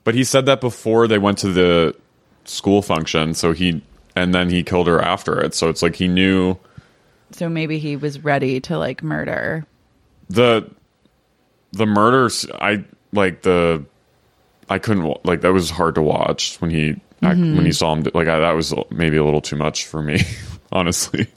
But 0.06 0.16
he 0.16 0.24
said 0.24 0.46
that 0.46 0.62
before 0.62 1.08
they 1.08 1.18
went 1.18 1.40
to 1.40 1.52
the 1.52 1.94
school 2.46 2.82
function. 2.82 3.34
So 3.34 3.52
he, 3.52 3.82
and 4.16 4.34
then 4.34 4.50
he 4.50 4.64
killed 4.64 4.88
her 4.88 5.02
after 5.02 5.40
it. 5.42 5.54
So 5.54 5.70
it's 5.70 5.82
like 5.82 5.96
he 5.96 6.08
knew 6.08 6.58
So 7.32 7.50
maybe 7.50 7.80
he 7.80 7.96
was 7.96 8.24
ready 8.24 8.60
to 8.62 8.78
like 8.78 9.04
murder. 9.04 9.66
the, 10.30 10.70
the 11.74 11.86
murders. 11.86 12.46
I 12.54 12.86
like 13.12 13.42
the, 13.42 13.84
I 14.70 14.80
couldn't 14.80 15.04
wa- 15.04 15.20
like 15.24 15.42
that 15.42 15.54
was 15.54 15.70
hard 15.70 15.96
to 15.96 16.02
watch 16.02 16.58
when 16.62 16.72
he 16.72 17.00
Mm-hmm. 17.22 17.56
when 17.56 17.66
he 17.66 17.72
saw 17.72 17.94
him. 17.96 18.04
Like 18.14 18.28
I, 18.28 18.40
that 18.40 18.52
was 18.52 18.74
maybe 18.92 19.18
a 19.18 19.24
little 19.24 19.42
too 19.42 19.56
much 19.56 19.86
for 19.88 20.02
me, 20.04 20.20
honestly. 20.72 21.28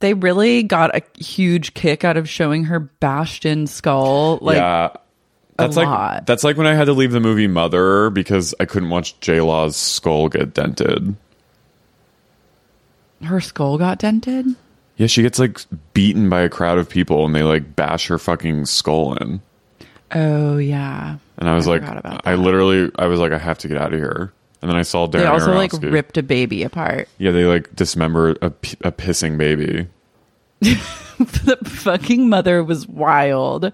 They 0.00 0.14
really 0.14 0.62
got 0.64 0.96
a 0.96 1.02
huge 1.22 1.74
kick 1.74 2.02
out 2.02 2.16
of 2.16 2.28
showing 2.28 2.64
her 2.64 2.80
bashed 2.80 3.44
in 3.44 3.66
skull. 3.68 4.38
Like, 4.40 4.56
yeah. 4.56 4.88
That's 5.58 5.76
like 5.76 5.86
lot. 5.86 6.26
that's 6.26 6.42
like 6.42 6.56
when 6.56 6.66
I 6.66 6.74
had 6.74 6.86
to 6.86 6.92
leave 6.92 7.12
the 7.12 7.20
movie 7.20 7.46
Mother 7.46 8.10
because 8.10 8.54
I 8.58 8.64
couldn't 8.64 8.88
watch 8.90 9.20
J 9.20 9.40
Law's 9.42 9.76
skull 9.76 10.28
get 10.28 10.54
dented. 10.54 11.14
Her 13.24 13.40
skull 13.40 13.78
got 13.78 13.98
dented. 13.98 14.46
Yeah, 14.96 15.06
she 15.06 15.22
gets 15.22 15.38
like 15.38 15.60
beaten 15.92 16.28
by 16.28 16.40
a 16.40 16.48
crowd 16.48 16.78
of 16.78 16.88
people 16.88 17.26
and 17.26 17.34
they 17.34 17.42
like 17.42 17.76
bash 17.76 18.06
her 18.08 18.18
fucking 18.18 18.66
skull 18.66 19.14
in. 19.14 19.40
Oh 20.14 20.56
yeah. 20.56 21.18
And 21.38 21.48
I 21.48 21.54
was 21.54 21.68
I 21.68 21.78
like, 21.78 22.26
I 22.26 22.34
literally, 22.34 22.90
I 22.96 23.06
was 23.06 23.20
like, 23.20 23.32
I 23.32 23.38
have 23.38 23.58
to 23.58 23.68
get 23.68 23.76
out 23.76 23.92
of 23.92 23.98
here. 23.98 24.32
And 24.62 24.70
then 24.70 24.76
I 24.76 24.82
saw 24.82 25.06
Darren 25.06 25.12
They 25.12 25.26
also 25.26 25.54
like 25.54 25.72
ripped 25.74 26.16
a 26.16 26.22
baby 26.22 26.62
apart. 26.62 27.08
Yeah, 27.18 27.30
they 27.30 27.44
like 27.44 27.74
dismember 27.76 28.36
a, 28.40 28.50
p- 28.50 28.78
a 28.82 28.90
pissing 28.90 29.36
baby. 29.36 29.86
the 30.60 31.58
fucking 31.64 32.28
mother 32.28 32.64
was 32.64 32.88
wild. 32.88 33.70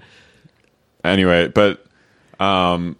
Anyway, 1.04 1.48
but 1.48 1.84
um, 2.40 2.96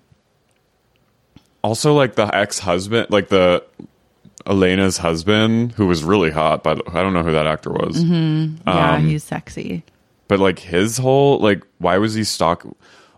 also 1.62 1.94
like 1.94 2.14
the 2.14 2.32
ex 2.34 2.58
husband, 2.60 3.08
like 3.10 3.28
the 3.28 3.64
Elena's 4.46 4.98
husband, 4.98 5.72
who 5.72 5.86
was 5.86 6.02
really 6.04 6.30
hot. 6.30 6.62
But 6.62 6.82
I 6.94 7.02
don't 7.02 7.12
know 7.12 7.22
who 7.22 7.32
that 7.32 7.46
actor 7.46 7.70
was. 7.70 8.02
yeah, 8.02 8.48
Um, 8.66 9.06
he's 9.06 9.24
sexy. 9.24 9.82
But 10.28 10.40
like 10.40 10.58
his 10.58 10.98
whole 10.98 11.38
like, 11.40 11.62
why 11.78 11.98
was 11.98 12.14
he 12.14 12.24
stalk? 12.24 12.66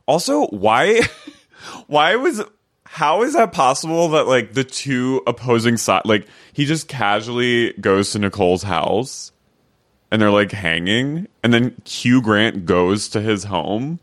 Also, 0.07 0.47
why? 0.49 1.03
why 1.87 2.17
was? 2.17 2.43
How 2.87 3.23
is 3.23 3.33
that 3.35 3.53
possible 3.53 4.09
that 4.11 4.27
like 4.29 4.53
the 4.55 4.63
two 4.65 5.23
opposing 5.27 5.77
side, 5.77 6.03
like 6.05 6.27
he 6.53 6.65
just 6.65 6.87
casually 6.89 7.73
goes 7.75 8.11
to 8.13 8.19
Nicole's 8.21 8.63
house, 8.63 9.33
and 10.11 10.21
they're 10.23 10.31
like 10.31 10.53
hanging, 10.53 11.27
and 11.43 11.53
then 11.53 11.75
Hugh 11.85 12.23
Grant 12.23 12.67
goes 12.67 13.09
to 13.11 13.21
his 13.21 13.45
home, 13.45 13.99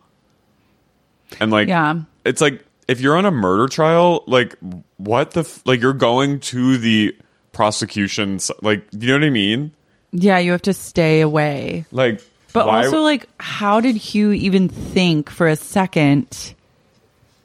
and 1.39 1.51
like 1.51 1.67
Yeah. 1.69 2.01
it's 2.25 2.41
like 2.41 2.65
if 2.91 3.01
you're 3.01 3.15
on 3.15 3.25
a 3.25 3.31
murder 3.31 3.67
trial, 3.67 4.23
like 4.27 4.55
what 4.97 5.31
the 5.31 5.41
f- 5.41 5.61
like 5.65 5.81
you're 5.81 5.93
going 5.93 6.39
to 6.41 6.77
the 6.77 7.15
prosecution's 7.53 8.51
like, 8.61 8.85
you 8.91 9.07
know 9.07 9.13
what 9.15 9.23
I 9.23 9.29
mean? 9.29 9.71
Yeah, 10.11 10.39
you 10.39 10.51
have 10.51 10.61
to 10.63 10.73
stay 10.73 11.21
away. 11.21 11.85
Like, 11.91 12.21
But 12.53 12.67
why- 12.67 12.85
also, 12.85 13.01
like, 13.01 13.27
how 13.39 13.79
did 13.79 13.95
Hugh 13.95 14.31
even 14.33 14.67
think 14.67 15.29
for 15.29 15.47
a 15.47 15.55
second 15.55 16.53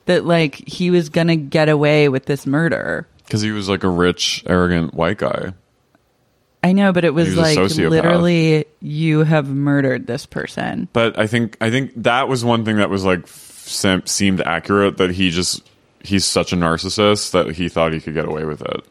that 0.06 0.24
like 0.24 0.56
he 0.68 0.90
was 0.90 1.09
gonna 1.09 1.37
get 1.37 1.68
away 1.68 2.09
with 2.09 2.26
this 2.26 2.46
murder? 2.46 3.06
Because 3.24 3.42
he 3.42 3.50
was 3.52 3.68
like 3.68 3.85
a 3.85 3.88
rich, 3.88 4.42
arrogant 4.46 4.94
white 4.94 5.18
guy. 5.18 5.52
I 6.64 6.72
know, 6.72 6.92
but 6.92 7.04
it 7.04 7.14
was, 7.14 7.37
was 7.37 7.56
like 7.56 7.59
literally 7.76 8.64
you 8.80 9.22
have 9.22 9.48
murdered 9.48 10.09
this 10.09 10.26
person. 10.26 10.88
But 10.92 11.16
I 11.16 11.28
think 11.28 11.56
I 11.61 11.70
think 11.70 11.92
that 12.02 12.28
was 12.28 12.44
one 12.44 12.64
thing 12.64 12.76
that 12.78 12.90
was 12.90 13.04
like 13.04 13.28
sem- 13.66 14.07
seemed 14.07 14.40
accurate 14.40 14.96
that 14.98 15.11
he 15.11 15.31
just 15.31 15.68
he's 16.00 16.24
such 16.24 16.52
a 16.52 16.57
narcissist 16.57 17.33
that 17.33 17.55
he 17.57 17.68
thought 17.68 17.92
he 17.92 18.00
could 18.00 18.14
get 18.14 18.24
away 18.26 18.44
with 18.44 18.62
it. 18.62 18.85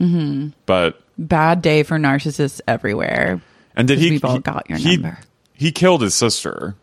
Mm-hmm. 0.00 0.48
But 0.66 1.00
Bad 1.18 1.60
day 1.62 1.82
for 1.82 1.98
narcissists 1.98 2.60
everywhere. 2.66 3.42
and 3.76 3.86
did 3.86 3.98
he? 3.98 4.10
we've 4.10 4.24
all 4.24 4.36
he- 4.36 4.40
got 4.40 4.68
your 4.68 4.78
he, 4.78 4.96
number. 4.96 5.18
He 5.54 5.72
killed 5.72 6.02
his 6.02 6.14
sister. 6.14 6.74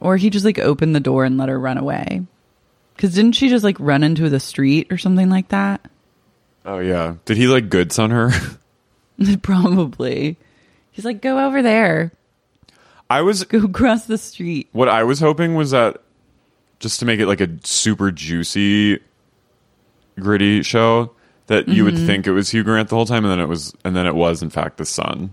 Or 0.00 0.16
he 0.16 0.28
just 0.30 0.44
like 0.44 0.58
opened 0.58 0.94
the 0.94 1.00
door 1.00 1.24
and 1.24 1.38
let 1.38 1.48
her 1.48 1.58
run 1.58 1.78
away. 1.78 2.22
Cause 2.98 3.14
didn't 3.14 3.32
she 3.32 3.48
just 3.48 3.64
like 3.64 3.76
run 3.78 4.02
into 4.02 4.28
the 4.28 4.40
street 4.40 4.88
or 4.90 4.98
something 4.98 5.28
like 5.30 5.48
that? 5.48 5.80
Oh 6.64 6.78
yeah. 6.80 7.14
Did 7.24 7.36
he 7.36 7.46
like 7.46 7.68
goods 7.70 7.98
on 7.98 8.10
her? 8.10 8.30
Probably. 9.42 10.36
He's 10.90 11.04
like, 11.04 11.22
go 11.22 11.46
over 11.46 11.62
there. 11.62 12.12
I 13.08 13.22
was 13.22 13.44
Go 13.44 13.64
across 13.64 14.06
the 14.06 14.18
street. 14.18 14.68
what 14.72 14.88
I 14.88 15.04
was 15.04 15.20
hoping 15.20 15.54
was 15.54 15.70
that 15.70 15.98
just 16.80 16.98
to 17.00 17.06
make 17.06 17.20
it 17.20 17.26
like 17.26 17.40
a 17.40 17.48
super 17.64 18.10
juicy, 18.10 19.00
gritty 20.18 20.62
show 20.62 21.12
that 21.46 21.68
you 21.68 21.84
Mm-hmm. 21.84 21.96
would 21.96 22.06
think 22.06 22.26
it 22.26 22.32
was 22.32 22.50
Hugh 22.50 22.64
Grant 22.64 22.88
the 22.88 22.96
whole 22.96 23.06
time, 23.06 23.24
and 23.24 23.30
then 23.32 23.40
it 23.40 23.46
was, 23.48 23.72
and 23.84 23.94
then 23.94 24.06
it 24.06 24.14
was 24.14 24.42
in 24.42 24.50
fact 24.50 24.78
the 24.78 24.84
son. 24.84 25.32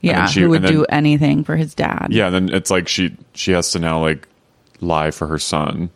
Yeah, 0.00 0.26
she- 0.26 0.42
who 0.42 0.50
would 0.50 0.62
then- 0.62 0.72
do 0.72 0.84
anything 0.90 1.42
for 1.44 1.56
his 1.56 1.74
dad. 1.74 2.08
Yeah, 2.10 2.28
then 2.30 2.50
it's 2.52 2.70
like 2.70 2.86
she 2.88 3.16
she 3.32 3.52
has 3.52 3.70
to 3.72 3.78
now 3.78 4.00
like 4.00 4.28
lie 4.80 5.10
for 5.10 5.26
her 5.26 5.38
son. 5.38 5.88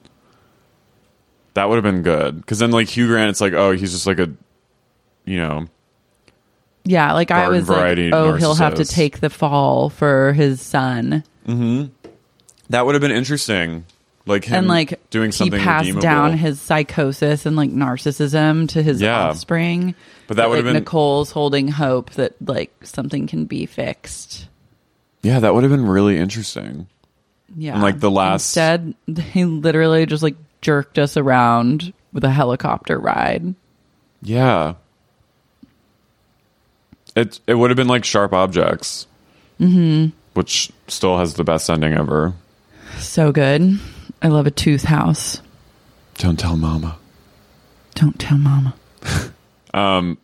That 1.55 1.69
would 1.69 1.75
have 1.77 1.85
been 1.85 2.03
good 2.03 2.37
because 2.41 2.59
then 2.61 2.71
like 2.71 2.89
Hugh 2.89 3.09
Grant, 3.09 3.29
it's 3.29 3.41
like 3.43 3.53
oh 3.53 3.73
he's 3.73 3.93
just 3.93 4.07
like 4.07 4.19
a, 4.19 4.31
you 5.27 5.37
know, 5.37 5.67
Yeah, 6.85 7.13
like 7.13 7.31
I 7.31 7.43
Garden 7.43 7.61
was 7.61 7.69
like, 7.69 7.79
variety 7.79 8.13
oh, 8.13 8.35
he'll 8.35 8.55
have 8.55 8.75
to 8.77 8.83
narcissist. 8.83 8.93
take 8.95 9.21
the 9.21 9.31
fall 9.31 9.91
for 9.91 10.33
his 10.33 10.61
son. 10.63 11.25
Mm-hmm. 11.47 11.87
that 12.71 12.87
would 12.87 12.95
have 12.95 13.03
been 13.03 13.11
interesting. 13.11 13.85
Like 14.27 14.45
him 14.45 14.59
and 14.59 14.69
like 14.69 15.01
doing 15.11 15.33
something 15.33 15.59
he 15.59 15.65
passed 15.65 15.83
redeemable. 15.87 16.03
down 16.03 16.39
his 16.39 16.61
psychosis 16.61 17.47
and 17.47 17.57
like 17.57 17.71
narcissism 17.71 18.69
to 18.71 18.83
his 18.83 19.01
Yeah. 19.01 19.29
offspring. 19.29 19.95
But 20.29 20.37
that 20.37 20.49
would've 20.49 20.65
like 20.65 20.75
been- 20.75 20.83
Nicole's 20.83 21.31
holding 21.33 21.69
hope 21.69 22.11
that 22.13 22.35
like 22.47 22.73
something 22.85 23.27
can 23.27 23.47
be 23.47 23.67
fixed. 23.67 24.47
yeah, 25.23 25.41
that 25.41 25.55
would 25.55 25.65
have 25.65 25.73
been 25.73 25.87
really 25.87 26.17
interesting. 26.19 26.87
Yeah. 27.57 27.73
And, 27.75 27.83
like, 27.83 27.99
the 27.99 28.11
last- 28.11 28.57
Instead, 28.57 28.95
they 29.09 29.45
literally 29.45 30.07
just 30.07 30.23
like 30.23 30.37
jerked 30.61 30.99
us 30.99 31.17
around 31.17 31.93
with 32.13 32.23
a 32.23 32.31
helicopter 32.31 32.99
ride. 32.99 33.55
Yeah, 34.23 34.75
it 37.17 37.41
it 37.47 37.55
would 37.55 37.71
have 37.71 37.77
been 37.77 37.89
like 37.89 38.05
Sharp 38.05 38.33
Objects, 38.33 39.07
mm-hmm. 39.61 40.17
which 40.35 40.71
still 40.89 41.19
has 41.19 41.35
the 41.35 41.45
best 41.45 41.69
ending 41.71 41.95
ever. 41.95 42.35
So 42.99 43.33
good. 43.33 43.79
I 44.23 44.29
love 44.29 44.47
a 44.47 44.51
tooth 44.51 44.85
house. 44.85 45.41
Don't 46.19 46.39
tell 46.39 46.57
Mama. 46.57 46.99
Don't 47.95 48.19
tell 48.19 48.39
mama. 48.39 48.75
um, 49.75 50.19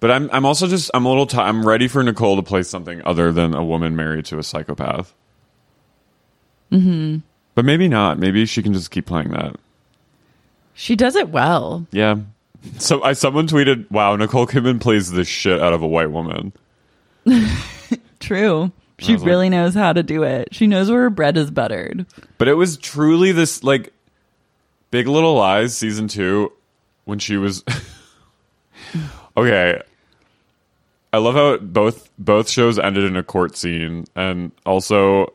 But 0.00 0.10
I'm 0.10 0.30
I'm 0.32 0.44
also 0.44 0.66
just 0.66 0.90
I'm 0.94 1.04
a 1.04 1.08
little 1.08 1.26
t- 1.26 1.38
I'm 1.38 1.66
ready 1.66 1.88
for 1.88 2.02
Nicole 2.02 2.36
to 2.36 2.42
play 2.42 2.62
something 2.62 3.02
other 3.04 3.32
than 3.32 3.54
a 3.54 3.64
woman 3.64 3.94
married 3.94 4.24
to 4.26 4.38
a 4.38 4.42
psychopath. 4.42 5.14
Mm-hmm. 6.72 7.18
But 7.54 7.64
maybe 7.64 7.86
not. 7.86 8.18
Maybe 8.18 8.46
she 8.46 8.62
can 8.62 8.72
just 8.72 8.90
keep 8.90 9.06
playing 9.06 9.30
that. 9.30 9.56
She 10.74 10.96
does 10.96 11.16
it 11.16 11.28
well. 11.28 11.86
Yeah. 11.92 12.16
So 12.78 13.02
I 13.02 13.12
someone 13.14 13.46
tweeted, 13.46 13.90
"Wow, 13.90 14.16
Nicole 14.16 14.46
Kidman 14.46 14.80
plays 14.80 15.10
the 15.10 15.24
shit 15.24 15.60
out 15.60 15.72
of 15.72 15.82
a 15.82 15.86
white 15.86 16.10
woman." 16.10 16.52
True. 18.20 18.72
She 18.98 19.16
like- 19.16 19.26
really 19.26 19.48
knows 19.48 19.74
how 19.74 19.92
to 19.92 20.02
do 20.02 20.22
it. 20.22 20.54
She 20.54 20.66
knows 20.66 20.90
where 20.90 21.02
her 21.02 21.10
bread 21.10 21.36
is 21.36 21.50
buttered. 21.50 22.06
But 22.38 22.48
it 22.48 22.54
was 22.54 22.76
truly 22.76 23.32
this 23.32 23.64
like 23.64 23.92
Big 24.90 25.08
Little 25.08 25.34
Lies 25.34 25.76
season 25.76 26.06
2 26.06 26.52
when 27.04 27.18
she 27.18 27.36
was 27.36 27.64
Okay. 29.36 29.80
I 31.12 31.18
love 31.18 31.34
how 31.34 31.58
both 31.58 32.08
both 32.18 32.48
shows 32.48 32.78
ended 32.78 33.04
in 33.04 33.16
a 33.16 33.22
court 33.22 33.56
scene, 33.56 34.06
and 34.16 34.50
also 34.64 35.32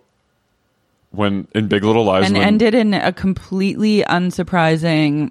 when 1.12 1.48
in 1.54 1.68
Big 1.68 1.84
Little 1.84 2.04
Lies, 2.04 2.26
and 2.26 2.36
when, 2.36 2.48
ended 2.48 2.74
in 2.74 2.96
a 2.96 3.13
completely 3.13 4.02
unsurprising, 4.04 5.30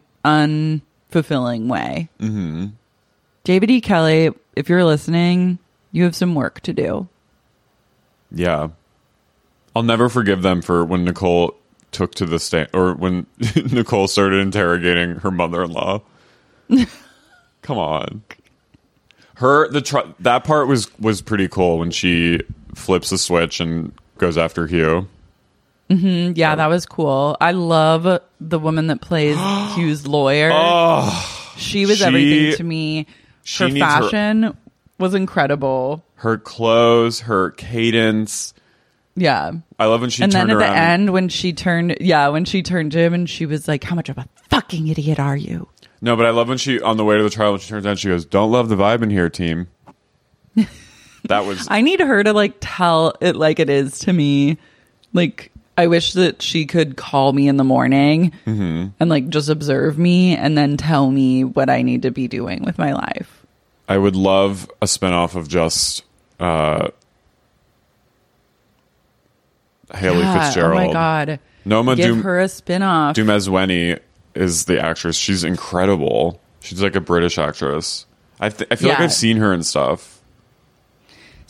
unfulfilling 1.11 1.69
way. 1.69 2.09
Mm-hmm. 2.21 2.67
David 3.45 3.71
E. 3.71 3.81
Kelley, 3.81 4.33
if 4.55 4.69
you're 4.69 4.85
listening, 4.85 5.59
you 5.93 6.05
have 6.05 6.17
some 6.17 6.35
work 6.35 6.61
to 6.61 6.73
do. 6.73 7.09
Yeah. 8.31 8.69
I'll 9.75 9.83
never 9.83 10.09
forgive 10.09 10.43
them 10.43 10.63
for 10.63 10.85
when 10.85 11.05
Nicole 11.05 11.55
took 11.93 12.15
to 12.17 12.27
the 12.27 12.39
stand 12.39 12.69
or 12.73 12.95
when 12.95 13.27
Nicole 13.73 14.09
started 14.09 14.41
interrogating 14.41 15.17
her 15.17 15.31
mother-in-law. 15.31 16.03
Come 17.63 17.79
on. 17.79 18.23
Her 19.37 19.69
the 19.69 19.83
tr- 19.83 19.99
that 20.21 20.45
part 20.45 20.67
was 20.67 20.97
was 20.99 21.21
pretty 21.21 21.47
cool 21.47 21.79
when 21.79 21.91
she 21.91 22.41
flips 22.75 23.11
the 23.11 23.19
switch 23.19 23.61
and 23.61 23.93
goes 24.19 24.39
after 24.39 24.67
Hugh. 24.67 25.09
Mm-hmm. 25.91 26.33
Yeah, 26.37 26.55
that 26.57 26.67
was 26.67 26.85
cool. 26.87 27.37
I 27.41 27.53
love 27.53 28.21
the 28.41 28.59
woman 28.59 28.89
that 28.89 29.01
plays 29.01 29.37
Hugh's 29.39 30.07
lawyer. 30.07 30.51
Oh, 30.53 31.55
she 31.57 31.87
was 31.87 31.99
she- 31.99 32.05
everything 32.05 32.57
to 32.57 32.65
me. 32.65 33.07
Her 33.59 33.69
needs 33.69 33.85
her- 33.85 34.01
fashion 34.03 34.57
was 34.99 35.15
incredible. 35.15 36.03
Her 36.17 36.39
clothes, 36.39 37.21
her 37.21 37.51
cadence. 37.53 38.55
Yeah. 39.15 39.53
I 39.79 39.87
love 39.87 40.01
when 40.01 40.11
she 40.11 40.23
and 40.25 40.33
then 40.33 40.51
at 40.51 40.57
around. 40.57 40.73
the 40.73 40.79
end 40.79 41.11
when 41.13 41.29
she 41.29 41.53
turned 41.53 41.99
yeah, 42.01 42.29
when 42.29 42.45
she 42.45 42.63
turned 42.63 42.93
to 42.93 42.99
him 42.99 43.15
and 43.15 43.31
she 43.31 43.47
was 43.47 43.69
like, 43.69 43.85
How 43.85 43.95
much 43.95 44.09
of 44.09 44.19
a 44.19 44.27
fucking 44.51 44.89
idiot 44.89 45.19
are 45.21 45.37
you? 45.37 45.69
no, 46.03 46.17
but 46.17 46.27
I 46.27 46.31
love 46.31 46.49
when 46.49 46.59
she 46.59 46.81
on 46.81 46.97
the 46.99 47.05
way 47.05 47.17
to 47.17 47.23
the 47.23 47.31
trial 47.31 47.53
when 47.53 47.61
she 47.61 47.69
turns 47.69 47.87
around 47.87 47.97
she 47.97 48.09
goes, 48.09 48.25
"Don't 48.27 48.51
love 48.53 48.69
the 48.69 48.77
vibe 48.77 49.03
in 49.03 49.09
here, 49.11 49.31
team." 49.31 49.69
that 51.25 51.45
was 51.47 51.67
I 51.71 51.81
need 51.81 52.01
her 52.01 52.23
to 52.23 52.33
like 52.33 52.55
tell 52.61 53.15
it 53.21 53.37
like 53.37 53.59
it 53.61 53.71
is 53.71 54.01
to 54.01 54.13
me. 54.13 54.59
Like 55.13 55.51
I 55.79 55.87
wish 55.89 56.15
that 56.15 56.41
she 56.43 56.65
could 56.67 56.97
call 56.97 57.33
me 57.33 57.49
in 57.49 57.57
the 57.59 57.65
morning 57.65 58.33
Mm-hmm. 58.47 58.89
and 58.99 59.11
like 59.11 59.29
just 59.29 59.49
observe 59.51 59.99
me 59.99 60.35
and 60.37 60.57
then 60.57 60.77
tell 60.77 61.11
me 61.11 61.45
what 61.45 61.69
I 61.69 61.83
need 61.83 62.03
to 62.03 62.11
be 62.11 62.29
doing 62.29 62.63
with 62.65 62.79
my 62.79 62.93
life. 62.95 63.45
I 63.89 63.99
would 63.99 64.17
love 64.17 64.71
a 64.83 64.87
spinoff 64.87 65.35
of 65.35 65.49
just 65.49 66.03
uh 66.41 66.89
Haley 69.95 70.19
Yeah, 70.21 70.45
Fitzgerald. 70.47 70.81
Oh 70.83 70.87
my 70.87 70.93
god. 70.93 71.41
Noma 71.65 71.97
Give 71.97 72.09
Dum- 72.09 72.23
her 72.23 72.41
a 72.41 72.49
spin-off. 72.49 73.17
Dumezweni 73.17 73.99
is 74.35 74.65
the 74.65 74.81
actress. 74.81 75.17
She's 75.17 75.45
incredible. 75.45 76.41
She's 76.61 76.83
like 76.83 76.97
a 76.97 77.01
British 77.01 77.39
actress. 77.39 78.07
I 78.41 78.49
th- 78.51 78.69
I 78.71 78.77
feel 78.77 78.89
like 78.91 79.01
I've 79.01 79.13
seen 79.13 79.37
her 79.39 79.53
and 79.53 79.65
stuff. 79.65 80.16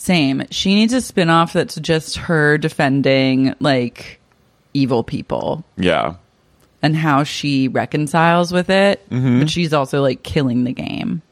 Same. 0.06 0.44
She 0.52 0.74
needs 0.76 0.92
a 0.92 1.00
spin-off 1.00 1.52
that's 1.52 1.74
just 1.76 2.16
her 2.16 2.58
defending 2.58 3.54
like 3.58 4.20
evil 4.72 5.02
people 5.02 5.64
Yeah. 5.76 6.14
and 6.80 6.94
how 6.94 7.24
she 7.24 7.66
reconciles 7.66 8.52
with 8.52 8.70
it. 8.70 9.04
Mm-hmm. 9.10 9.40
But 9.40 9.50
she's 9.50 9.72
also 9.72 10.02
like 10.02 10.22
killing 10.22 10.62
the 10.62 10.72
game. 10.72 11.22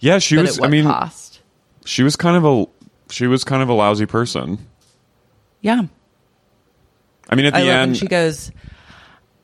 Yeah, 0.00 0.18
she 0.18 0.36
but 0.36 0.46
was 0.46 0.60
I 0.62 0.68
mean 0.68 0.84
cost? 0.84 1.40
she 1.84 2.02
was 2.02 2.16
kind 2.16 2.36
of 2.38 2.44
a 2.46 2.66
she 3.12 3.26
was 3.26 3.44
kind 3.44 3.62
of 3.62 3.68
a 3.68 3.74
lousy 3.74 4.06
person. 4.06 4.58
Yeah. 5.60 5.82
I 7.28 7.34
mean 7.34 7.44
at 7.46 7.52
the 7.52 7.58
I 7.70 7.82
end 7.82 7.98
she 7.98 8.06
goes, 8.06 8.50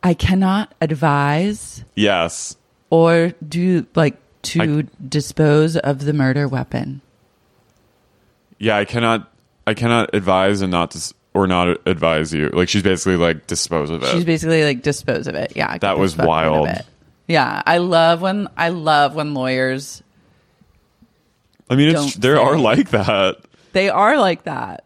I 0.02 0.14
cannot 0.14 0.74
advise 0.80 1.84
yes. 1.94 2.56
or 2.88 3.34
do 3.46 3.86
like 3.94 4.16
to 4.44 4.62
I- 4.80 4.84
dispose 5.06 5.76
of 5.76 6.04
the 6.06 6.14
murder 6.14 6.48
weapon. 6.48 7.02
Yeah, 8.62 8.76
I 8.76 8.84
cannot 8.84 9.28
I 9.66 9.74
cannot 9.74 10.14
advise 10.14 10.60
and 10.60 10.70
not 10.70 10.90
dis- 10.90 11.12
or 11.34 11.48
not 11.48 11.78
advise 11.86 12.32
you. 12.32 12.48
Like 12.50 12.68
she's 12.68 12.84
basically 12.84 13.16
like 13.16 13.48
dispose 13.48 13.90
of 13.90 14.02
it. 14.04 14.08
She's 14.10 14.24
basically 14.24 14.62
like 14.64 14.82
dispose 14.82 15.26
of 15.26 15.34
it. 15.34 15.54
Yeah. 15.56 15.78
That 15.78 15.98
was 15.98 16.14
fuck 16.14 16.20
rid 16.20 16.24
of 16.24 16.28
wild. 16.28 16.68
Yeah. 17.26 17.60
I 17.66 17.78
love 17.78 18.22
when 18.22 18.46
I 18.56 18.68
love 18.68 19.16
when 19.16 19.34
lawyers 19.34 20.02
I 21.68 21.74
mean 21.74 21.94
it's 21.96 22.14
there 22.14 22.38
are 22.40 22.56
like 22.56 22.90
that. 22.90 23.36
they 23.72 23.88
are 23.88 24.16
like 24.18 24.44
that. 24.44 24.84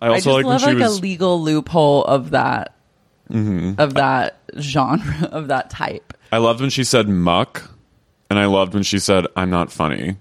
I 0.00 0.06
I 0.06 0.08
also 0.10 0.16
just 0.16 0.26
like 0.36 0.44
love 0.46 0.62
like 0.62 0.74
was 0.76 0.84
Mm-hmm. 0.96 0.98
a 0.98 1.02
legal 1.02 1.42
loophole 1.42 2.04
of 2.04 2.30
that 2.30 2.74
of 3.30 3.94
that 3.94 4.38
genre 4.58 5.28
of 5.32 5.48
that 5.48 5.68
type. 5.70 6.14
I 6.32 6.38
loved 6.38 6.60
when 6.60 6.70
she 6.70 6.84
said 6.84 7.08
muck, 7.08 7.70
and 8.30 8.38
I 8.38 8.46
loved 8.46 8.74
when 8.74 8.82
she 8.82 8.98
said 8.98 9.26
I'm 9.36 9.50
not 9.50 9.70
funny. 9.72 10.16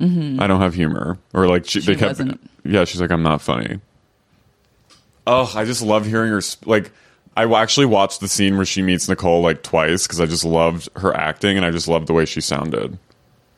I 0.00 0.46
don't 0.46 0.60
have 0.60 0.74
humor, 0.74 1.18
or 1.34 1.46
like 1.48 1.68
she, 1.68 1.80
Mm-hmm. 1.80 1.86
She 1.86 1.92
they 1.94 1.98
kept. 1.98 2.10
wasn't. 2.10 2.50
Yeah, 2.64 2.84
she's 2.84 3.00
like 3.00 3.10
I'm 3.10 3.22
not 3.22 3.40
funny. 3.42 3.80
Oh, 5.26 5.50
I 5.54 5.64
just 5.64 5.82
love 5.82 6.06
hearing 6.06 6.30
her. 6.30 6.40
Sp- 6.40 6.66
like, 6.66 6.90
I 7.36 7.44
actually 7.60 7.86
watched 7.86 8.20
the 8.20 8.28
scene 8.28 8.56
where 8.56 8.64
she 8.64 8.80
meets 8.82 9.08
Nicole 9.08 9.42
like 9.42 9.62
twice 9.62 10.06
because 10.06 10.20
I 10.20 10.26
just 10.26 10.44
loved 10.44 10.88
her 10.96 11.14
acting 11.14 11.56
and 11.56 11.66
I 11.66 11.70
just 11.70 11.88
loved 11.88 12.06
the 12.06 12.12
way 12.14 12.24
she 12.24 12.40
sounded. 12.40 12.98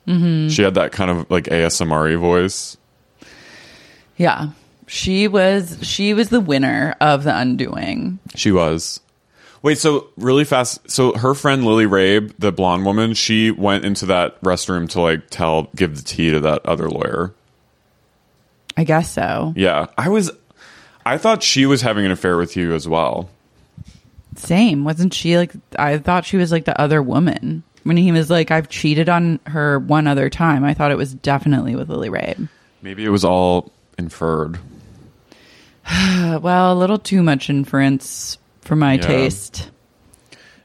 Mm-hmm. 0.08 0.48
She 0.48 0.62
had 0.62 0.74
that 0.74 0.92
kind 0.92 1.10
of 1.10 1.30
like 1.30 1.44
ASMR 1.44 2.18
voice. 2.18 2.76
Yeah. 4.16 4.50
She 4.86 5.28
was 5.28 5.78
she 5.82 6.14
was 6.14 6.30
the 6.30 6.40
winner 6.40 6.96
of 7.00 7.22
the 7.24 7.36
undoing. 7.36 8.18
She 8.34 8.50
was. 8.50 9.00
Wait, 9.62 9.78
so 9.78 10.08
really 10.16 10.44
fast. 10.44 10.90
So 10.90 11.12
her 11.12 11.34
friend 11.34 11.64
Lily 11.64 11.86
Rabe, 11.86 12.32
the 12.38 12.50
blonde 12.50 12.86
woman, 12.86 13.12
she 13.12 13.50
went 13.50 13.84
into 13.84 14.06
that 14.06 14.40
restroom 14.42 14.88
to 14.90 15.00
like 15.00 15.28
tell, 15.28 15.68
give 15.76 15.96
the 15.96 16.02
tea 16.02 16.30
to 16.30 16.40
that 16.40 16.64
other 16.64 16.88
lawyer. 16.88 17.34
I 18.76 18.84
guess 18.84 19.12
so. 19.12 19.52
Yeah, 19.56 19.86
I 19.98 20.08
was. 20.08 20.30
I 21.04 21.18
thought 21.18 21.42
she 21.42 21.66
was 21.66 21.82
having 21.82 22.06
an 22.06 22.12
affair 22.12 22.36
with 22.36 22.56
you 22.56 22.74
as 22.74 22.88
well. 22.88 23.28
Same. 24.36 24.84
Wasn't 24.84 25.12
she 25.12 25.36
like 25.36 25.52
I 25.78 25.98
thought 25.98 26.24
she 26.24 26.38
was 26.38 26.50
like 26.50 26.64
the 26.64 26.80
other 26.80 27.02
woman. 27.02 27.62
When 27.82 27.96
he 27.96 28.12
was 28.12 28.30
like, 28.30 28.50
I've 28.50 28.68
cheated 28.68 29.08
on 29.08 29.40
her 29.46 29.78
one 29.78 30.06
other 30.06 30.28
time, 30.28 30.64
I 30.64 30.74
thought 30.74 30.90
it 30.90 30.98
was 30.98 31.14
definitely 31.14 31.74
with 31.74 31.88
Lily 31.88 32.10
Rabe. 32.10 32.48
Maybe 32.82 33.04
it 33.04 33.08
was 33.10 33.24
all 33.24 33.70
inferred. 33.98 34.58
Well, 36.40 36.72
a 36.72 36.78
little 36.78 36.98
too 36.98 37.22
much 37.22 37.50
inference 37.50 38.38
for 38.62 38.76
my 38.76 38.94
Yeah. 38.94 39.00
taste. 39.02 39.70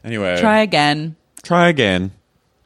Anyway, 0.03 0.39
Try 0.39 0.60
again. 0.62 1.15
try 1.43 1.67
again. 1.69 2.12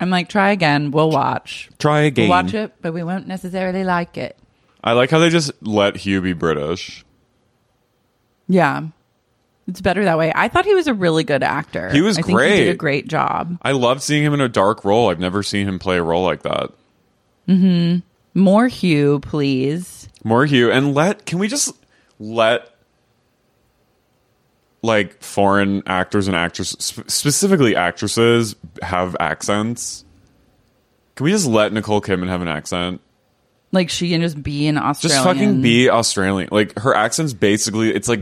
I'm 0.01 0.09
like, 0.09 0.29
try 0.29 0.51
again. 0.51 0.91
We'll 0.91 1.11
watch. 1.11 1.69
Try 1.79 2.01
again. 2.01 2.23
We'll 2.29 2.37
watch 2.37 2.53
it, 2.53 2.73
but 2.81 2.93
we 2.93 3.03
won't 3.03 3.27
necessarily 3.27 3.83
like 3.83 4.17
it. 4.17 4.37
I 4.83 4.93
like 4.93 5.09
how 5.09 5.19
they 5.19 5.29
just 5.29 5.51
let 5.61 5.97
Hugh 5.97 6.21
be 6.21 6.33
British. 6.33 7.03
Yeah. 8.47 8.87
It's 9.67 9.81
better 9.81 10.03
that 10.05 10.17
way. 10.17 10.31
I 10.33 10.47
thought 10.47 10.65
he 10.65 10.73
was 10.73 10.87
a 10.87 10.93
really 10.93 11.23
good 11.23 11.43
actor. 11.43 11.89
He 11.91 12.01
was 12.01 12.17
I 12.17 12.21
think 12.23 12.39
He 12.41 12.47
did 12.57 12.69
a 12.69 12.77
great 12.77 13.07
job. 13.07 13.57
I 13.61 13.71
love 13.73 14.01
seeing 14.01 14.23
him 14.23 14.33
in 14.33 14.41
a 14.41 14.49
dark 14.49 14.83
role. 14.83 15.09
I've 15.09 15.19
never 15.19 15.43
seen 15.43 15.67
him 15.67 15.77
play 15.79 15.97
a 15.97 16.03
role 16.03 16.23
like 16.23 16.41
that. 16.43 16.71
Mm-hmm. 17.47 18.39
More 18.39 18.67
Hugh, 18.67 19.19
please. 19.19 20.07
More 20.23 20.45
Hugh, 20.45 20.71
and 20.71 20.93
let 20.95 21.25
can 21.25 21.39
we 21.39 21.47
just 21.47 21.75
let 22.19 22.69
like 24.81 25.21
foreign 25.21 25.83
actors 25.85 26.27
and 26.27 26.35
actresses, 26.35 26.77
sp- 26.79 27.09
specifically 27.09 27.75
actresses, 27.75 28.55
have 28.81 29.15
accents? 29.19 30.05
Can 31.15 31.25
we 31.25 31.31
just 31.31 31.47
let 31.47 31.73
Nicole 31.73 32.01
Kidman 32.01 32.27
have 32.29 32.41
an 32.41 32.47
accent? 32.47 33.01
Like 33.71 33.89
she 33.89 34.09
can 34.09 34.21
just 34.21 34.41
be 34.41 34.67
an 34.67 34.77
Australian. 34.77 35.15
Just 35.17 35.25
fucking 35.25 35.61
be 35.61 35.89
Australian. 35.89 36.49
Like 36.51 36.79
her 36.79 36.95
accent's 36.95 37.33
basically 37.33 37.93
it's 37.93 38.07
like 38.07 38.21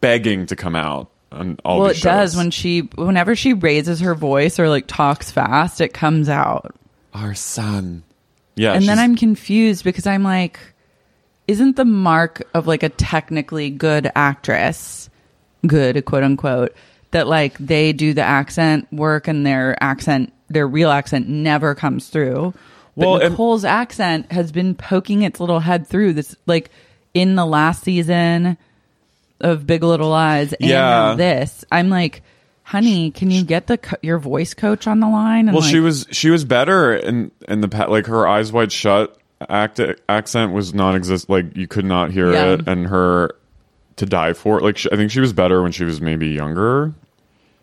begging 0.00 0.46
to 0.46 0.56
come 0.56 0.74
out 0.76 1.08
on 1.30 1.58
all 1.64 1.80
Well, 1.80 1.90
it 1.90 2.02
does 2.02 2.36
when 2.36 2.50
she 2.50 2.80
whenever 2.96 3.34
she 3.34 3.54
raises 3.54 4.00
her 4.00 4.14
voice 4.14 4.58
or 4.58 4.68
like 4.68 4.86
talks 4.86 5.30
fast, 5.30 5.80
it 5.80 5.94
comes 5.94 6.28
out. 6.28 6.74
our 7.14 7.34
son. 7.34 8.02
Yeah, 8.54 8.74
and 8.74 8.86
then 8.86 8.98
I'm 8.98 9.16
confused 9.16 9.82
because 9.82 10.06
I'm 10.06 10.22
like, 10.24 10.58
isn't 11.48 11.76
the 11.76 11.86
mark 11.86 12.42
of 12.52 12.66
like 12.66 12.82
a 12.82 12.90
technically 12.90 13.70
good 13.70 14.12
actress, 14.14 15.08
good 15.66 16.04
quote 16.04 16.22
unquote, 16.24 16.74
that 17.12 17.26
like 17.26 17.56
they 17.58 17.92
do 17.92 18.14
the 18.14 18.22
accent 18.22 18.86
work 18.92 19.28
and 19.28 19.44
their 19.46 19.80
accent, 19.82 20.32
their 20.48 20.66
real 20.66 20.90
accent 20.90 21.28
never 21.28 21.74
comes 21.74 22.08
through. 22.08 22.54
But 22.96 23.06
Well, 23.06 23.16
and- 23.20 23.30
Nicole's 23.30 23.64
accent 23.64 24.30
has 24.32 24.52
been 24.52 24.74
poking 24.74 25.22
its 25.22 25.40
little 25.40 25.60
head 25.60 25.86
through 25.86 26.12
this, 26.14 26.36
like 26.46 26.70
in 27.14 27.34
the 27.36 27.46
last 27.46 27.84
season 27.84 28.56
of 29.40 29.66
Big 29.66 29.82
Little 29.82 30.10
Lies 30.10 30.52
and 30.52 30.68
Yeah. 30.70 31.14
this. 31.16 31.64
I'm 31.72 31.88
like, 31.88 32.22
honey, 32.64 33.10
can 33.10 33.30
you 33.30 33.44
get 33.44 33.66
the 33.66 33.76
co- 33.78 33.96
your 34.02 34.18
voice 34.18 34.54
coach 34.54 34.86
on 34.86 35.00
the 35.00 35.08
line? 35.08 35.48
And 35.48 35.52
Well, 35.56 35.62
she 35.66 35.80
was 35.80 36.06
she 36.10 36.30
was 36.30 36.44
better 36.44 36.94
in 36.94 37.30
in 37.48 37.60
the 37.60 37.68
pa- 37.68 37.86
like 37.90 38.06
her 38.06 38.26
eyes 38.28 38.52
wide 38.52 38.72
shut 38.72 39.16
act 39.48 39.80
accent 40.08 40.52
was 40.52 40.72
non-exist 40.72 41.28
like 41.28 41.56
you 41.56 41.66
could 41.66 41.84
not 41.84 42.12
hear 42.12 42.32
Yeah. 42.32 42.44
it 42.52 42.68
and 42.68 42.86
her 42.86 43.30
to 43.96 44.06
die 44.06 44.32
for 44.32 44.60
like 44.60 44.76
she, 44.78 44.90
I 44.90 44.96
think 44.96 45.10
she 45.10 45.20
was 45.20 45.32
better 45.32 45.62
when 45.62 45.72
she 45.72 45.84
was 45.84 46.00
maybe 46.00 46.28
younger 46.28 46.94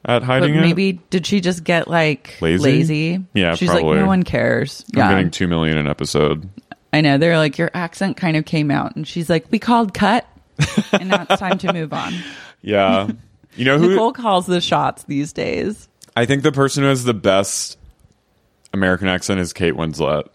at 0.06 0.20
But 0.20 0.24
hiding 0.24 0.56
it. 0.56 0.62
maybe 0.62 0.94
did 1.10 1.26
she 1.26 1.42
just 1.42 1.64
get 1.64 1.88
like 1.88 2.36
Lazy? 2.42 2.64
lazy? 2.64 3.26
Yeah, 3.34 3.56
she's 3.56 3.70
probably. 3.70 3.90
like 3.92 4.00
no 4.00 4.08
one 4.08 4.24
cares. 4.24 4.86
I'm 4.94 5.00
yeah, 5.00 5.10
getting 5.12 5.32
two 5.32 5.48
million 5.48 5.78
an 5.78 5.88
episode. 5.88 6.48
I 6.94 7.02
know. 7.02 7.18
They're 7.18 7.38
like, 7.38 7.58
your 7.58 7.70
accent 7.74 8.18
kind 8.18 8.36
of 8.36 8.46
came 8.46 8.72
out. 8.72 8.96
And 8.96 9.08
she's 9.08 9.30
like, 9.30 9.46
we 9.52 9.60
called 9.60 9.94
cut. 9.94 10.26
and 10.92 11.10
now 11.10 11.26
it's 11.30 11.40
time 11.40 11.58
to 11.60 11.72
move 11.74 11.94
on. 11.94 12.14
Yeah. 12.62 13.10
You 13.56 13.64
know 13.66 13.78
who? 13.78 13.92
Nicole 13.92 14.12
calls 14.12 14.46
the 14.46 14.60
shots 14.60 15.04
these 15.04 15.32
days. 15.32 15.88
I 16.18 16.26
think 16.26 16.44
the 16.44 16.52
person 16.52 16.84
who 16.84 16.90
has 16.90 17.06
the 17.06 17.14
best 17.14 17.78
American 18.74 19.08
accent 19.08 19.40
is 19.40 19.54
Kate 19.54 19.76
Winslet. 19.76 20.28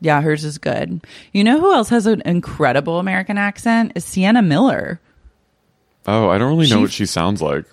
Yeah, 0.00 0.20
hers 0.20 0.44
is 0.44 0.58
good. 0.58 1.04
You 1.32 1.42
know 1.44 1.58
who 1.60 1.72
else 1.72 1.88
has 1.88 2.06
an 2.06 2.22
incredible 2.26 2.98
American 2.98 3.38
accent? 3.38 3.92
Is 3.94 4.04
Sienna 4.04 4.42
Miller. 4.42 5.00
Oh, 6.06 6.28
I 6.28 6.38
don't 6.38 6.48
really 6.56 6.68
know 6.70 6.76
She- 6.76 6.82
what 6.82 6.92
she 6.92 7.06
sounds 7.06 7.40
like. 7.42 7.64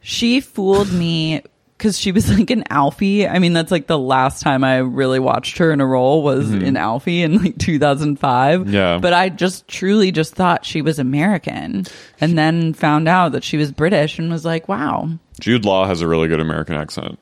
She 0.00 0.40
fooled 0.40 0.92
me 0.92 1.42
because 1.76 1.98
she 1.98 2.12
was 2.12 2.30
like 2.38 2.50
an 2.50 2.62
Alfie. 2.70 3.26
I 3.26 3.40
mean, 3.40 3.52
that's 3.52 3.72
like 3.72 3.88
the 3.88 3.98
last 3.98 4.40
time 4.40 4.62
I 4.62 4.78
really 4.78 5.18
watched 5.18 5.58
her 5.58 5.72
in 5.72 5.80
a 5.80 5.86
role 5.86 6.22
was 6.22 6.52
in 6.54 6.76
Alfie 6.76 7.22
in 7.22 7.42
like 7.42 7.58
2005. 7.58 8.60
Mm-hmm. 8.60 8.70
Yeah. 8.72 8.98
But 8.98 9.12
I 9.12 9.28
just 9.28 9.66
truly 9.66 10.12
just 10.12 10.34
thought 10.34 10.64
she 10.64 10.80
was 10.80 11.00
American 11.00 11.84
and 12.20 12.38
then 12.38 12.72
found 12.72 13.08
out 13.08 13.32
that 13.32 13.42
she 13.44 13.56
was 13.56 13.72
British 13.72 14.18
and 14.20 14.30
was 14.30 14.44
like, 14.44 14.68
wow. 14.68 15.08
Jude 15.40 15.64
Law 15.64 15.86
has 15.86 16.00
a 16.00 16.06
really 16.08 16.28
good 16.28 16.40
American 16.40 16.76
accent. 16.76 17.18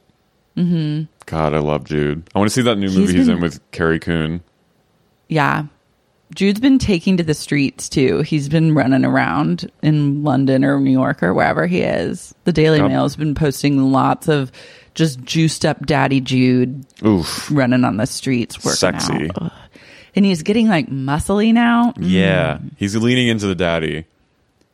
Mm-hmm. 0.56 1.04
God, 1.26 1.54
I 1.54 1.58
love 1.58 1.84
Jude. 1.84 2.28
I 2.34 2.38
want 2.38 2.50
to 2.50 2.54
see 2.54 2.62
that 2.62 2.76
new 2.76 2.88
He's 2.88 2.98
movie 2.98 3.12
he's 3.16 3.26
been- 3.26 3.36
in 3.36 3.42
with 3.42 3.60
Carrie 3.70 3.98
Coon. 4.00 4.42
Yeah. 5.28 5.64
Jude's 6.34 6.60
been 6.60 6.78
taking 6.78 7.16
to 7.18 7.22
the 7.22 7.34
streets 7.34 7.88
too. 7.88 8.22
He's 8.22 8.48
been 8.48 8.74
running 8.74 9.04
around 9.04 9.70
in 9.82 10.24
London 10.24 10.64
or 10.64 10.80
New 10.80 10.90
York 10.90 11.22
or 11.22 11.32
wherever 11.32 11.66
he 11.66 11.80
is. 11.80 12.34
The 12.44 12.52
Daily. 12.52 12.80
Mail's 12.82 13.14
been 13.16 13.34
posting 13.34 13.92
lots 13.92 14.28
of 14.28 14.50
just 14.94 15.22
juiced 15.22 15.64
up 15.64 15.84
daddy 15.86 16.20
Jude 16.20 16.84
Oof. 17.04 17.48
running 17.52 17.84
on 17.84 17.96
the 17.98 18.06
streets 18.06 18.58
working 18.64 18.76
Sexy. 18.76 19.30
out. 19.30 19.42
Ugh. 19.42 19.52
And 20.16 20.24
he's 20.24 20.42
getting 20.42 20.68
like 20.68 20.88
muscly 20.90 21.52
now. 21.52 21.92
Yeah. 22.00 22.58
He's 22.76 22.96
leaning 22.96 23.28
into 23.28 23.46
the 23.46 23.54
daddy. 23.54 24.04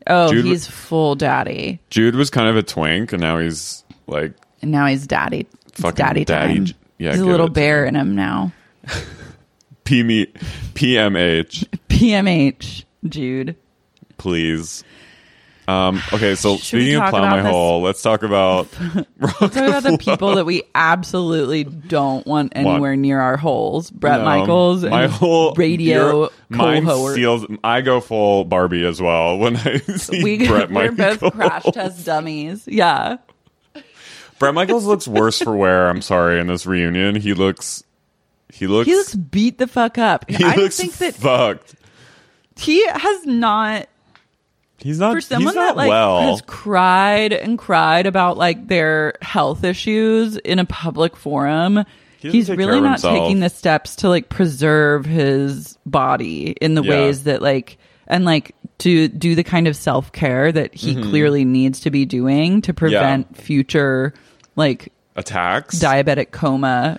Oh, 0.06 0.30
Jude- 0.32 0.44
he's 0.46 0.66
full 0.66 1.14
daddy. 1.14 1.78
Jude 1.90 2.14
was 2.14 2.30
kind 2.30 2.48
of 2.48 2.56
a 2.56 2.62
twink, 2.62 3.12
and 3.12 3.20
now 3.20 3.38
he's 3.38 3.84
like 4.06 4.32
And 4.62 4.70
now 4.70 4.86
he's 4.86 5.06
daddy. 5.06 5.46
Fucking 5.80 5.94
daddy 6.04 6.24
daddy 6.24 6.54
time. 6.54 6.64
J- 6.66 6.74
yeah, 6.98 7.10
he's 7.12 7.20
a 7.20 7.24
little 7.24 7.46
it 7.46 7.52
bear 7.54 7.84
in 7.86 7.94
him 7.94 8.14
now. 8.14 8.52
P- 9.84 10.02
me- 10.02 10.26
PMH, 10.74 11.66
PMH, 11.88 12.84
Jude. 13.08 13.56
please. 14.18 14.84
Um, 15.68 16.02
okay, 16.12 16.34
so 16.34 16.56
Should 16.56 16.64
speaking 16.64 16.96
of 16.96 17.10
plow 17.10 17.30
my 17.30 17.42
this? 17.42 17.50
hole, 17.50 17.80
let's 17.82 18.02
talk 18.02 18.24
about 18.24 18.66
Let's 19.20 19.38
talk 19.38 19.54
about 19.56 19.82
the 19.84 19.98
people 20.00 20.34
that 20.34 20.44
we 20.44 20.64
absolutely 20.74 21.62
don't 21.62 22.26
want 22.26 22.54
anywhere 22.56 22.96
near 22.96 23.20
our 23.20 23.36
holes. 23.36 23.88
Bret 23.90 24.18
No, 24.18 24.24
Michaels, 24.24 24.84
my 24.84 25.04
and 25.04 25.12
whole 25.12 25.54
radio 25.54 26.28
mine 26.48 26.84
cohort. 26.84 27.16
I 27.62 27.82
go 27.82 28.00
full 28.00 28.44
Barbie 28.44 28.84
as 28.84 29.00
well 29.00 29.38
when 29.38 29.56
I 29.58 29.76
see 29.96 30.24
we, 30.24 30.46
Bret 30.48 30.70
we're 30.72 30.90
Michaels. 30.90 31.18
both 31.18 31.32
crash 31.34 31.64
test 31.72 32.04
dummies. 32.04 32.66
Yeah. 32.66 33.18
Bret 34.40 34.54
Michaels 34.54 34.84
looks 34.86 35.06
worse 35.06 35.38
for 35.40 35.54
wear. 35.54 35.88
I'm 35.88 36.02
sorry. 36.02 36.40
In 36.40 36.48
this 36.48 36.66
reunion, 36.66 37.14
he 37.14 37.34
looks. 37.34 37.84
He 38.52 38.66
looks. 38.66 38.88
He 38.88 38.96
looks 38.96 39.14
beat 39.14 39.58
the 39.58 39.68
fuck 39.68 39.96
up. 39.98 40.28
He 40.28 40.42
I 40.42 40.56
looks 40.56 40.76
think 40.78 40.94
that 40.96 41.14
fucked. 41.14 41.76
he 42.56 42.84
has 42.88 43.24
not 43.26 43.86
He's 44.78 44.98
not. 44.98 45.12
for 45.14 45.20
someone 45.20 45.52
he's 45.52 45.54
not 45.56 45.66
that 45.68 45.76
like 45.76 45.88
well. 45.88 46.22
has 46.22 46.42
cried 46.46 47.32
and 47.32 47.58
cried 47.58 48.06
about 48.06 48.38
like 48.38 48.66
their 48.66 49.14
health 49.22 49.62
issues 49.62 50.36
in 50.38 50.58
a 50.58 50.64
public 50.64 51.16
forum 51.16 51.84
He 52.18 52.30
he's 52.30 52.48
really 52.50 52.80
not 52.80 52.92
himself. 52.92 53.18
taking 53.18 53.40
the 53.40 53.50
steps 53.50 53.96
to 53.96 54.08
like 54.08 54.30
preserve 54.30 55.04
his 55.04 55.76
body 55.84 56.52
in 56.62 56.74
the 56.74 56.82
Yeah. 56.82 56.90
ways 56.90 57.24
that 57.24 57.42
like 57.42 57.76
and 58.06 58.24
like 58.24 58.54
to 58.78 59.08
do 59.08 59.34
the 59.34 59.44
kind 59.44 59.68
of 59.68 59.76
self-care 59.76 60.50
that 60.50 60.74
he 60.74 60.94
Mm-hmm. 60.94 61.10
clearly 61.10 61.44
needs 61.44 61.80
to 61.80 61.90
be 61.90 62.06
doing 62.06 62.62
to 62.62 62.72
prevent 62.74 63.36
future 63.36 64.14
like 64.56 64.92
Attacks. 65.16 65.78
diabetic 65.78 66.30
coma 66.30 66.98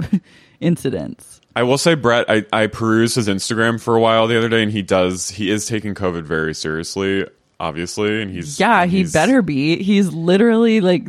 incidents 0.60 1.40
I 1.54 1.64
will 1.64 1.76
say, 1.76 1.94
Bret. 1.94 2.24
I, 2.30 2.46
I 2.50 2.66
perused 2.66 3.14
his 3.16 3.28
Instagram 3.28 3.78
for 3.78 3.94
a 3.94 4.00
while 4.00 4.26
the 4.26 4.38
other 4.38 4.48
day, 4.48 4.62
and 4.62 4.72
he 4.72 4.80
does. 4.80 5.28
He 5.28 5.50
is 5.50 5.66
taking 5.66 5.94
COVID 5.94 6.22
very 6.22 6.54
seriously, 6.54 7.26
obviously, 7.60 8.22
and 8.22 8.30
he's 8.30 8.58
yeah 8.58 8.86
he 8.86 8.98
he's- 8.98 9.12
better 9.12 9.42
be 9.42 9.82
he's 9.82 10.10
literally 10.14 10.80
like 10.80 11.08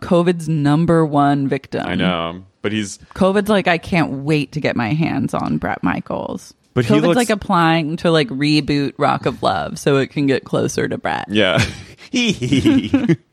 covid's 0.00 0.48
number 0.48 1.04
one 1.04 1.46
victim 1.46 1.84
I 1.86 1.94
know, 1.94 2.42
but 2.62 2.72
he's 2.72 2.96
COVID's 3.14 3.50
like 3.50 3.68
I 3.68 3.76
can't 3.76 4.24
wait 4.24 4.52
to 4.52 4.60
get 4.60 4.76
my 4.76 4.94
hands 4.94 5.34
on 5.34 5.58
Bret 5.58 5.82
Michaels. 5.82 6.54
But 6.72 6.86
he 6.86 6.94
COVID's 6.94 7.02
looks- 7.08 7.16
like 7.16 7.28
applying 7.30 7.96
to 7.98 8.10
like 8.10 8.28
reboot 8.28 8.94
Rock 8.96 9.26
of 9.26 9.42
Love 9.42 9.78
so 9.78 9.98
it 9.98 10.06
can 10.06 10.24
get 10.26 10.44
closer 10.44 10.88
to 10.88 10.96
Bret. 10.96 11.26
yeah. 11.28 11.62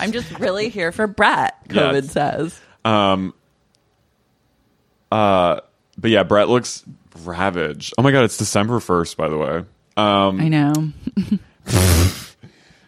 I'm 0.00 0.12
just 0.12 0.38
really 0.38 0.68
here 0.68 0.92
for 0.92 1.06
Bret, 1.06 1.54
COVID 1.68 2.02
Yes. 2.04 2.12
says. 2.12 2.60
Um. 2.84 3.34
Uh. 5.10 5.60
But 5.98 6.10
yeah, 6.10 6.22
Bret 6.24 6.48
looks 6.48 6.84
ravaged. 7.24 7.94
Oh 7.98 8.02
my 8.02 8.12
god, 8.12 8.24
it's 8.24 8.36
December 8.36 8.80
first, 8.80 9.16
by 9.16 9.28
the 9.28 9.38
way. 9.38 9.64
Um, 9.96 10.40
I 10.40 10.48
know. 10.48 10.92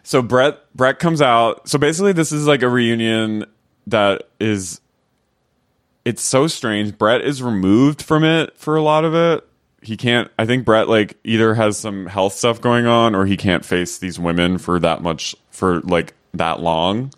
so 0.03 0.21
Bret 0.21 0.59
Bret 0.75 0.99
comes 0.99 1.21
out. 1.21 1.67
So 1.67 1.77
basically, 1.79 2.13
this 2.13 2.31
is 2.31 2.45
like 2.47 2.61
a 2.61 2.69
reunion 2.69 3.45
that 3.87 4.23
is. 4.39 4.81
It's 6.05 6.21
so 6.23 6.47
strange. 6.47 6.97
Bret 6.97 7.21
is 7.21 7.43
removed 7.43 8.01
from 8.01 8.23
it 8.23 8.57
for 8.57 8.75
a 8.75 8.81
lot 8.81 9.05
of 9.05 9.13
it. 9.13 9.45
He 9.81 9.97
can't. 9.97 10.29
I 10.37 10.45
think 10.45 10.65
Bret 10.65 10.87
like 10.87 11.17
either 11.23 11.53
has 11.55 11.77
some 11.77 12.05
health 12.05 12.33
stuff 12.33 12.61
going 12.61 12.85
on, 12.85 13.15
or 13.15 13.25
he 13.25 13.37
can't 13.37 13.65
face 13.65 13.97
these 13.97 14.19
women 14.19 14.57
for 14.57 14.79
that 14.79 15.01
much 15.01 15.35
for 15.51 15.79
like 15.81 16.13
that 16.33 16.59
long. 16.59 17.11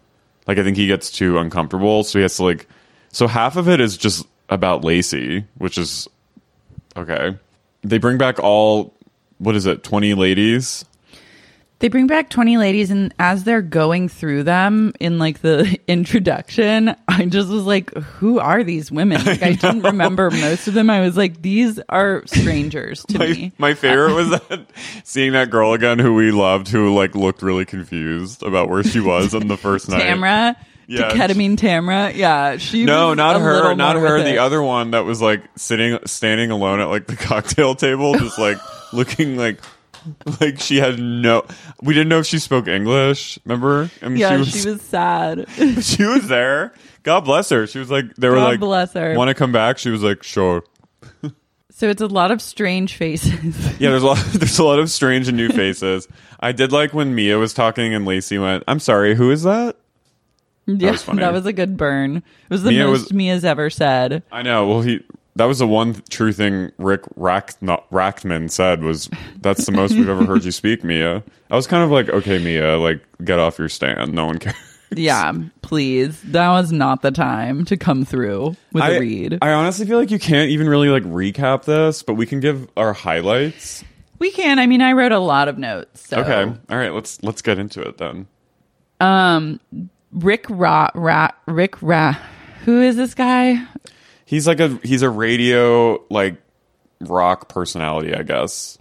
Like 0.48 0.58
I 0.58 0.64
think 0.64 0.78
he 0.78 0.88
gets 0.88 1.12
too 1.12 1.38
uncomfortable, 1.38 2.04
so 2.04 2.20
he 2.20 2.24
has 2.24 2.38
to 2.38 2.44
like. 2.44 2.68
So 3.12 3.28
half 3.28 3.58
of 3.58 3.68
it 3.68 3.80
is 3.80 3.98
just 3.98 4.26
about 4.50 4.84
Lacey, 4.84 5.46
which 5.58 5.78
is 5.78 6.08
okay. 6.96 7.38
They 7.84 7.98
bring 7.98 8.18
back 8.18 8.40
all 8.40 8.94
what 9.38 9.56
is 9.56 9.66
it, 9.66 9.84
twenty 9.84 10.14
ladies? 10.14 10.86
They 11.82 11.88
bring 11.90 12.06
back 12.06 12.30
20 12.30 12.58
ladies 12.58 12.92
and 12.92 13.12
as 13.18 13.44
they're 13.44 13.64
going 13.64 14.08
through 14.08 14.44
them 14.44 14.94
in 15.00 15.18
like 15.18 15.42
the 15.42 15.80
introduction, 15.88 16.96
I 17.08 17.26
just 17.26 17.50
was 17.50 17.64
like, 17.64 17.92
who 17.98 18.38
are 18.40 18.64
these 18.64 18.92
women? 18.92 19.20
Like 19.26 19.42
I, 19.44 19.54
didn't 19.54 19.82
remember 19.82 20.30
most 20.30 20.68
of 20.68 20.74
them. 20.76 20.90
I 20.92 21.02
was 21.02 21.18
like, 21.18 21.42
these 21.42 21.80
are 21.90 22.22
strangers 22.28 23.04
to 23.10 23.18
my, 23.20 23.28
me. 23.28 23.52
my 23.58 23.74
favorite 23.74 24.14
was 24.14 24.30
that 24.30 24.68
seeing 25.04 25.32
that 25.34 25.50
girl 25.50 25.74
again 25.74 25.98
who 26.00 26.14
we 26.14 26.32
loved 26.32 26.68
who 26.68 26.94
like 26.96 27.16
looked 27.16 27.42
really 27.42 27.66
confused 27.66 28.44
about 28.44 28.70
where 28.70 28.84
she 28.84 29.00
was 29.00 29.34
on 29.34 29.48
the 29.48 29.58
first 29.58 29.90
night. 29.90 30.04
Tamra, 30.04 30.56
Yeah. 30.88 31.10
ketamine 31.12 31.58
Tamra. 31.58 32.14
Yeah, 32.16 32.58
she 32.58 32.86
No, 32.86 33.14
not 33.16 33.42
her, 33.42 33.74
not 33.74 33.96
her. 33.96 34.22
The 34.22 34.34
it. 34.36 34.38
other 34.38 34.62
one 34.62 34.92
that 34.92 35.04
was 35.06 35.20
like 35.22 35.44
sitting, 35.56 35.98
standing 36.06 36.52
alone 36.52 36.80
at 36.80 36.86
like 36.90 37.08
the 37.08 37.16
cocktail 37.16 37.74
table, 37.74 38.14
just 38.14 38.38
like 38.38 38.58
looking 38.94 39.36
like, 39.38 39.60
like 40.42 40.60
she 40.60 40.78
had 40.78 41.00
no. 41.00 41.46
We 41.82 41.94
didn't 41.94 42.10
know 42.10 42.20
if 42.20 42.26
she 42.26 42.40
spoke 42.40 42.68
English. 42.68 43.40
Remember? 43.46 43.90
And 44.02 44.18
Yeah, 44.18 44.44
she 44.44 44.70
was, 44.70 44.82
sad. 44.82 45.46
she 45.82 46.04
was 46.04 46.28
there. 46.28 46.74
God 47.04 47.22
bless 47.22 47.50
her. 47.50 47.68
She 47.68 47.80
was 47.80 47.90
like, 47.90 48.16
they 48.16 48.30
were 48.30 48.36
God 48.36 48.44
like, 48.46 48.60
bless 48.60 48.94
her. 48.94 49.16
Want 49.16 49.30
to 49.30 49.34
come 49.36 49.52
back? 49.52 49.78
She 49.78 49.90
was 49.90 50.04
like, 50.04 50.24
sure. 50.24 50.64
so 51.72 51.90
it's 51.90 52.02
a 52.02 52.08
lot 52.08 52.32
of 52.32 52.42
strange 52.42 52.96
faces. 52.96 53.34
Yeah, 53.80 53.90
there's 53.90 54.04
a 54.04 54.08
lot. 54.08 54.18
There's 54.34 54.60
a 54.60 54.64
lot 54.64 54.78
of 54.80 54.92
strange 54.92 55.28
and 55.28 55.36
new 55.38 55.50
faces. 55.50 56.08
I 56.40 56.52
did 56.52 56.72
like 56.72 56.94
when 56.94 57.16
Mia 57.16 57.38
was 57.40 57.54
talking 57.54 57.96
and 57.96 58.06
Lacey 58.06 58.38
went, 58.38 58.64
"I'm 58.68 58.80
sorry, 58.80 59.16
who 59.16 59.32
is 59.32 59.42
that?" 59.44 59.76
yeah, 60.68 60.92
was 60.92 61.02
funny. 61.04 61.20
that 61.22 61.34
was 61.34 61.46
a 61.48 61.54
good 61.54 61.78
burn. 61.78 62.18
It 62.18 62.24
was 62.50 62.62
the 62.62 62.70
Mia 62.70 62.86
most 62.86 63.02
was- 63.06 63.14
Mia's 63.14 63.44
ever 63.44 63.72
said. 63.72 64.22
I 64.32 64.44
know. 64.44 64.68
Well, 64.68 64.82
he 64.82 65.04
that 65.42 65.48
was 65.48 65.58
the 65.58 65.68
one 65.68 65.96
true 66.08 66.32
thing 66.32 66.72
Rick 66.78 67.02
Rack, 67.16 67.60
not, 67.64 67.90
Rachtman 67.90 68.52
said 68.52 68.84
was 68.84 69.10
that's 69.38 69.66
the 69.66 69.72
most 69.72 69.96
we've 69.96 70.08
ever 70.08 70.24
heard 70.24 70.46
you 70.46 70.52
speak, 70.52 70.84
Mia. 70.84 71.24
I 71.50 71.56
was 71.56 71.66
kind 71.66 71.84
of 71.84 71.90
like, 71.90 72.10
okay, 72.10 72.38
Mia, 72.38 72.78
like 72.78 73.02
get 73.26 73.40
off 73.40 73.58
your 73.58 73.68
stand. 73.68 74.14
No 74.14 74.28
one 74.28 74.38
cares. 74.38 74.56
Yeah, 74.94 75.34
please. 75.64 76.22
That 76.22 76.50
was 76.50 76.72
not 76.72 77.02
the 77.02 77.10
time 77.10 77.66
to 77.66 77.78
come 77.78 78.06
through 78.06 78.56
with 78.72 78.84
I, 78.84 78.92
a 78.92 79.00
read. 79.00 79.40
I 79.42 79.54
honestly 79.54 79.88
feel 79.88 79.98
like 79.98 80.12
you 80.12 80.20
can't 80.20 80.52
even 80.52 80.70
really 80.70 80.90
like 80.90 81.04
recap 81.04 81.64
this, 81.64 82.04
but 82.04 82.16
we 82.16 82.28
can 82.28 82.40
give 82.40 82.70
our 82.78 82.94
highlights. 82.94 83.84
we 84.20 84.30
can. 84.30 84.60
I 84.60 84.68
mean, 84.68 84.82
I 84.82 84.92
wrote 84.92 85.12
a 85.12 85.20
lot 85.20 85.48
of 85.48 85.58
notes. 85.58 86.08
So. 86.08 86.18
Okay. 86.18 86.44
All 86.70 86.78
right. 86.78 86.94
Let's 86.94 87.24
let's 87.24 87.42
get 87.42 87.58
into 87.58 87.82
it 87.82 87.98
then. 87.98 88.28
Um, 89.00 89.60
Rick 90.12 90.46
Ra, 90.50 90.90
Ra 90.94 91.30
Rick 91.48 91.82
Ra. 91.82 92.16
Who 92.66 92.80
is 92.82 92.96
this 92.96 93.16
guy? 93.16 93.66
He's 94.32 94.48
like 94.48 94.62
a 94.62 94.70
he's 94.82 95.02
a 95.02 95.10
radio 95.10 96.02
like 96.10 96.38
rock 97.02 97.50
personality, 97.50 98.16
I 98.16 98.24
guess. 98.24 98.78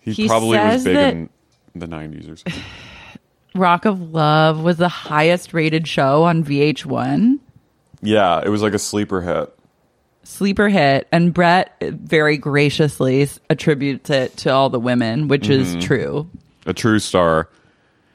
He, 0.00 0.10
He 0.12 0.26
probably 0.26 0.58
was 0.58 0.82
says 0.82 0.84
big 0.84 0.94
that- 0.96 1.12
in 1.14 1.30
the 1.76 1.86
nineties 1.86 2.28
or 2.28 2.34
something. 2.36 2.60
Rock 3.54 3.84
of 3.84 4.12
Love 4.12 4.60
was 4.62 4.78
the 4.78 4.88
highest 4.88 5.54
rated 5.54 5.86
show 5.86 6.24
on 6.24 6.42
VH1. 6.44 7.38
yeah, 8.02 8.42
it 8.44 8.48
was 8.48 8.62
like 8.62 8.74
a 8.74 8.78
sleeper 8.80 9.20
hit. 9.20 9.56
sleeper 10.24 10.68
hit, 10.68 11.06
and 11.12 11.32
Bret 11.32 11.76
very 11.80 12.36
graciously 12.36 13.22
s- 13.22 13.38
attributes 13.48 14.10
it 14.10 14.36
to 14.38 14.50
all 14.52 14.70
the 14.70 14.80
women, 14.80 15.28
which 15.28 15.42
Mm-hmm. 15.48 15.78
is 15.78 15.84
true. 15.84 16.28
a 16.66 16.72
true 16.72 16.98
star. 16.98 17.48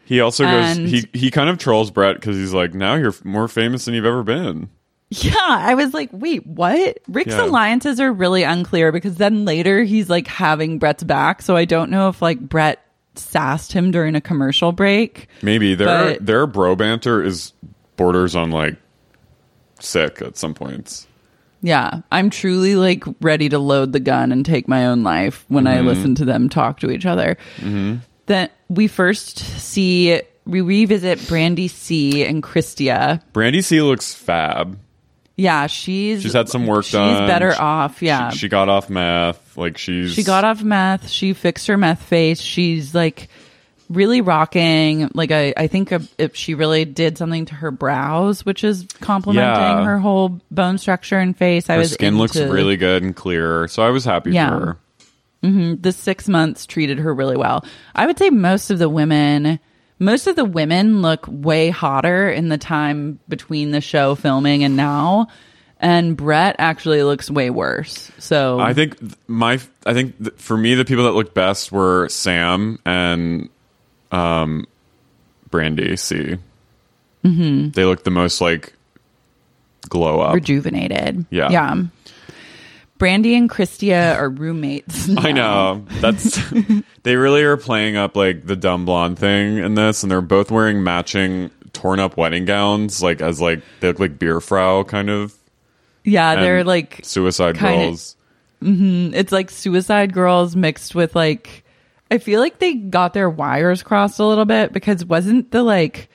He 0.03 0.19
also 0.19 0.43
goes. 0.43 0.77
And- 0.77 0.89
he 0.89 1.07
he 1.13 1.31
kind 1.31 1.49
of 1.49 1.57
trolls 1.57 1.89
Bret 1.89 2.15
because 2.15 2.35
he's 2.35 2.53
like, 2.53 2.73
now 2.73 2.95
you're 2.95 3.13
more 3.23 3.47
famous 3.47 3.85
than 3.85 3.93
you've 3.93 4.05
ever 4.05 4.23
been. 4.23 4.69
Yeah, 5.09 5.33
I 5.39 5.75
was 5.75 5.93
like, 5.93 6.09
wait, 6.11 6.45
what? 6.47 6.97
Rick's 7.07 7.33
Yeah. 7.33 7.45
alliances 7.45 7.99
are 7.99 8.11
really 8.11 8.43
unclear 8.43 8.91
because 8.91 9.15
then 9.15 9.45
later 9.45 9.83
he's 9.83 10.09
like 10.09 10.27
having 10.27 10.79
Bret's 10.79 11.03
back, 11.03 11.41
so 11.41 11.55
I 11.55 11.65
don't 11.65 11.91
know 11.91 12.09
if 12.09 12.21
like 12.21 12.39
Bret 12.39 12.81
sassed 13.15 13.71
him 13.71 13.91
during 13.91 14.15
a 14.15 14.21
commercial 14.21 14.71
break. 14.71 15.27
Maybe 15.41 15.75
their 15.75 15.87
But- 15.87 16.25
their 16.25 16.47
bro 16.47 16.75
banter 16.75 17.23
is 17.23 17.53
borders 17.97 18.35
on 18.35 18.51
like 18.51 18.75
sick 19.79 20.21
at 20.21 20.37
some 20.37 20.53
points. 20.53 21.07
Yeah, 21.61 22.01
I'm 22.11 22.29
truly 22.29 22.75
like 22.75 23.03
ready 23.21 23.49
to 23.49 23.59
load 23.59 23.91
the 23.93 23.99
gun 23.99 24.31
and 24.31 24.45
take 24.45 24.67
my 24.67 24.85
own 24.87 25.03
life 25.03 25.45
when 25.47 25.65
I 25.65 25.77
mm-hmm. 25.77 25.87
listen 25.87 26.15
to 26.15 26.25
them 26.25 26.49
talk 26.49 26.79
to 26.81 26.91
each 26.91 27.05
other. 27.05 27.37
Mm-hmm. 27.57 27.97
Then 28.25 28.49
we 28.69 28.87
first 28.87 29.39
see 29.39 30.21
we 30.45 30.61
revisit 30.61 31.19
Brandi 31.19 31.69
C 31.69 32.23
and 32.23 32.43
Kristia. 32.43 33.21
Brandi 33.33 33.63
C 33.63 33.81
looks 33.81 34.13
fab. 34.13 34.77
Yeah, 35.37 35.67
she's 35.67 36.21
She's 36.21 36.33
had 36.33 36.47
some 36.47 36.65
work 36.65 36.85
she's 36.85 36.93
done. 36.93 37.21
She's 37.23 37.27
better 37.29 37.51
She- 37.53 37.59
off. 37.59 38.01
Yeah, 38.01 38.29
She, 38.29 38.37
she 38.39 38.47
got 38.49 38.69
off 38.69 38.89
meth. 38.89 39.57
Like 39.57 39.77
she's 39.77 40.13
She 40.13 40.23
got 40.23 40.43
off 40.45 40.63
meth. 40.63 41.09
She 41.09 41.33
fixed 41.33 41.67
her 41.67 41.77
meth 41.77 42.01
face. 42.03 42.39
She's 42.39 42.95
like 42.95 43.27
really 43.89 44.21
rocking. 44.21 45.09
Like 45.13 45.31
I, 45.31 45.53
I 45.57 45.67
think 45.67 45.91
if 46.17 46.35
she 46.35 46.53
really 46.53 46.85
did 46.85 47.17
something 47.17 47.45
to 47.47 47.55
her 47.55 47.69
brows, 47.71 48.45
which 48.45 48.63
is 48.63 48.87
complimenting 49.01 49.43
Yeah. 49.79 49.83
her 49.85 49.99
whole 49.99 50.39
bone 50.51 50.77
structure 50.77 51.19
and 51.19 51.35
face. 51.37 51.69
I 51.69 51.73
Her 51.73 51.79
was 51.79 51.91
skin 51.91 52.17
looks 52.17 52.37
really 52.37 52.77
good 52.77 53.03
and 53.03 53.15
clear. 53.15 53.67
So 53.67 53.83
I 53.83 53.89
was 53.89 54.05
happy 54.05 54.31
Yeah. 54.31 54.49
for 54.49 54.65
her. 54.65 54.77
Mm-hmm. 55.43 55.81
the 55.81 55.91
six 55.91 56.27
months 56.27 56.65
treated 56.65 56.97
her 56.97 57.13
really 57.13 57.37
well. 57.37 57.63
I 57.93 58.07
would 58.07 58.17
say 58.17 58.31
most 58.31 58.71
of 58.71 58.79
the 58.79 58.89
women, 58.89 59.59
most 59.99 60.27
of 60.27 60.35
the 60.35 60.45
women 60.45 61.01
look 61.01 61.25
way 61.27 61.69
hotter 61.69 62.29
in 62.29 62.49
the 62.49 62.57
time 62.57 63.19
between 63.29 63.71
the 63.71 63.81
show 63.81 64.15
filming 64.15 64.63
and 64.63 64.75
now. 64.75 65.27
And 65.79 66.15
Bret 66.15 66.55
actually 66.57 67.03
looks 67.03 67.29
way 67.29 67.49
worse. 67.49 68.09
So 68.17 68.59
I 68.59 68.73
think 68.73 68.97
my 69.27 69.59
I 69.85 69.93
think 69.93 70.17
th- 70.17 70.35
for 70.37 70.57
me 70.57 70.73
the 70.73 70.85
people 70.85 71.03
that 71.03 71.11
looked 71.11 71.33
best 71.33 71.71
were 71.71 72.07
Sam 72.09 72.79
and 72.85 73.49
um 74.11 74.65
Brandi 75.49 75.99
C. 75.99 76.37
Mm-hmm. 77.23 77.69
They 77.71 77.85
looked 77.85 78.05
the 78.05 78.11
most 78.11 78.39
like 78.39 78.73
glow 79.89 80.21
up. 80.21 80.33
rejuvenated. 80.33 81.25
Yeah. 81.29 81.49
Yeah. 81.51 81.83
Brandi 82.99 83.37
and 83.37 83.49
Kristia 83.49 84.15
are 84.17 84.29
roommates. 84.29 85.09
I 85.17 85.31
know. 85.31 85.85
That's 85.99 86.39
they 87.03 87.15
really 87.15 87.43
are 87.43 87.57
playing 87.57 87.97
up 87.97 88.15
like 88.15 88.45
the 88.45 88.55
dumb 88.55 88.85
blonde 88.85 89.19
thing 89.19 89.57
in 89.57 89.75
this, 89.75 90.03
and 90.03 90.11
they're 90.11 90.21
both 90.21 90.49
wearing 90.51 90.83
matching 90.83 91.51
torn 91.73 91.99
up 91.99 92.15
wedding 92.17 92.45
gowns, 92.45 93.03
like 93.03 93.21
as 93.21 93.41
like 93.41 93.61
they 93.81 93.89
look 93.89 93.99
like 93.99 94.17
beer 94.17 94.39
frau 94.39 94.83
kind 94.83 95.09
of 95.09 95.33
Yeah, 96.03 96.31
and 96.33 96.41
they're 96.43 96.63
like 96.63 97.01
suicide 97.03 97.57
kinda- 97.57 97.85
girls. 97.87 98.15
Mm-hmm. 98.63 99.13
it's 99.13 99.33
like 99.33 99.51
suicide 99.51 100.13
girls 100.13 100.55
mixed 100.55 100.95
with 100.95 101.13
like 101.15 101.63
I 102.09 102.17
feel 102.17 102.39
like 102.39 102.59
they 102.59 102.73
got 102.75 103.13
their 103.13 103.29
wires 103.29 103.83
crossed 103.83 104.17
a 104.19 104.25
little 104.25 104.45
bit 104.45 104.71
because 104.71 105.03
wasn't 105.05 105.51
the 105.51 105.61
like 105.61 106.09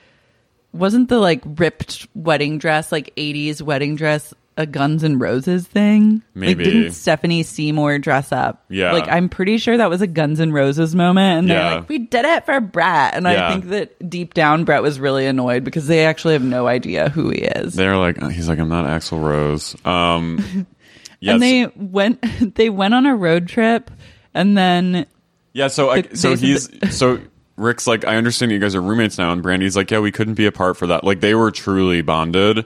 wasn't 0.73 1.07
the 1.09 1.19
like 1.19 1.43
ripped 1.45 2.07
wedding 2.15 2.57
dress 2.57 2.91
like 2.91 3.13
80s 3.15 3.61
wedding 3.61 3.95
dress 3.95 4.33
a 4.57 4.65
Guns 4.65 5.03
N' 5.03 5.17
Roses 5.17 5.65
thing? 5.67 6.21
Maybe. 6.35 6.63
Like 6.65 6.73
didn't 6.73 6.91
Stephanie 6.93 7.43
Seymour 7.43 7.99
dress 7.99 8.31
up? 8.31 8.63
Yeah. 8.69 8.91
Like 8.91 9.07
I'm 9.07 9.29
pretty 9.29 9.57
sure 9.57 9.77
that 9.77 9.89
was 9.89 10.01
a 10.01 10.07
Guns 10.07 10.39
N' 10.39 10.51
Roses 10.51 10.93
moment 10.95 11.39
and 11.39 11.47
Yeah. 11.47 11.69
they're 11.69 11.79
like 11.79 11.89
we 11.89 11.97
did 11.99 12.25
it 12.25 12.45
for 12.45 12.59
Bret 12.59 13.13
and 13.15 13.25
Yeah. 13.25 13.47
I 13.47 13.51
think 13.53 13.65
that 13.69 14.09
deep 14.09 14.33
down 14.33 14.63
Bret 14.65 14.81
was 14.83 14.99
really 14.99 15.25
annoyed 15.25 15.63
because 15.63 15.87
they 15.87 16.05
actually 16.05 16.33
have 16.33 16.43
no 16.43 16.67
idea 16.67 17.09
who 17.09 17.29
he 17.29 17.39
is. 17.39 17.73
They're 17.75 17.97
like, 17.97 18.21
he's 18.31 18.49
like, 18.49 18.59
I'm 18.59 18.69
not 18.69 18.85
Axl 18.85 19.23
Rose. 19.23 19.75
Um, 19.85 20.65
yes. 21.19 21.33
And 21.33 21.41
they 21.41 21.67
went 21.75 22.25
they 22.55 22.69
went 22.69 22.93
on 22.93 23.05
a 23.05 23.15
road 23.15 23.47
trip 23.47 23.89
and 24.33 24.57
then 24.57 25.05
Yeah, 25.53 25.67
so 25.69 25.89
I, 25.91 26.01
so 26.13 26.35
he's 26.35 26.69
so 26.95 27.19
Rick's 27.57 27.85
like, 27.85 28.05
I 28.05 28.15
understand 28.15 28.51
you 28.51 28.57
guys 28.59 28.73
are 28.73 28.81
roommates 28.81 29.17
now, 29.19 29.31
and 29.31 29.43
Brandi's 29.43 29.75
like, 29.75 29.91
yeah, 29.91 29.99
we 29.99 30.11
couldn't 30.11 30.33
be 30.33 30.47
apart 30.47 30.77
for 30.77 30.87
that. 30.87 31.03
Like 31.03 31.19
they 31.19 31.35
were 31.35 31.51
truly 31.51 32.01
bonded, 32.01 32.65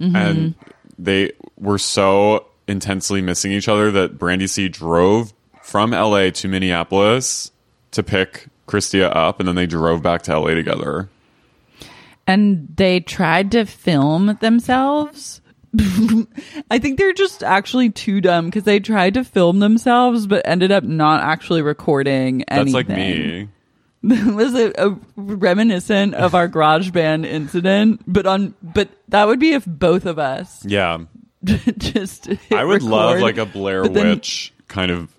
Mm-hmm. 0.00 0.16
and 0.16 0.54
they 0.98 1.32
were 1.56 1.78
so 1.78 2.46
intensely 2.68 3.20
missing 3.22 3.52
each 3.52 3.68
other 3.68 3.90
that 3.92 4.18
Brandi 4.18 4.48
C 4.48 4.68
drove 4.68 5.32
from 5.62 5.92
L.A. 5.92 6.30
to 6.32 6.48
Minneapolis 6.48 7.50
to 7.92 8.02
pick 8.02 8.46
Kristia 8.66 9.14
up, 9.14 9.38
and 9.40 9.48
then 9.48 9.54
they 9.54 9.66
drove 9.66 10.02
back 10.02 10.22
to 10.22 10.32
L.A. 10.32 10.54
together. 10.54 11.08
and 12.26 12.68
they 12.76 13.00
tried 13.00 13.52
to 13.52 13.64
film 13.64 14.36
themselves. 14.40 15.40
I 16.70 16.78
think 16.78 16.98
they're 16.98 17.12
just 17.12 17.42
actually 17.42 17.90
too 17.90 18.20
dumb 18.20 18.46
because 18.46 18.64
they 18.64 18.80
tried 18.80 19.14
to 19.14 19.24
film 19.24 19.58
themselves 19.58 20.26
but 20.26 20.42
ended 20.46 20.72
up 20.72 20.82
not 20.84 21.22
actually 21.22 21.60
recording 21.62 22.42
anything. 22.44 22.72
That's 22.72 22.88
like 22.88 22.88
me. 22.88 23.48
Was 24.34 24.54
a, 24.54 24.72
a 24.78 24.96
reminiscent 25.16 26.14
of 26.14 26.34
our 26.34 26.46
garage 26.48 26.90
band 26.90 27.26
incident, 27.26 28.02
but 28.06 28.26
on 28.26 28.54
but 28.62 28.88
that 29.08 29.26
would 29.26 29.40
be 29.40 29.52
if 29.52 29.64
both 29.66 30.06
of 30.06 30.18
us 30.18 30.64
Yeah, 30.66 30.98
just 31.78 32.28
I 32.52 32.64
would 32.64 32.82
love 32.82 33.20
like 33.20 33.38
a 33.38 33.46
Blair 33.46 33.82
but 33.82 33.94
then- 33.94 34.08
Witch 34.08 34.52
kind 34.68 34.90
of 34.90 35.10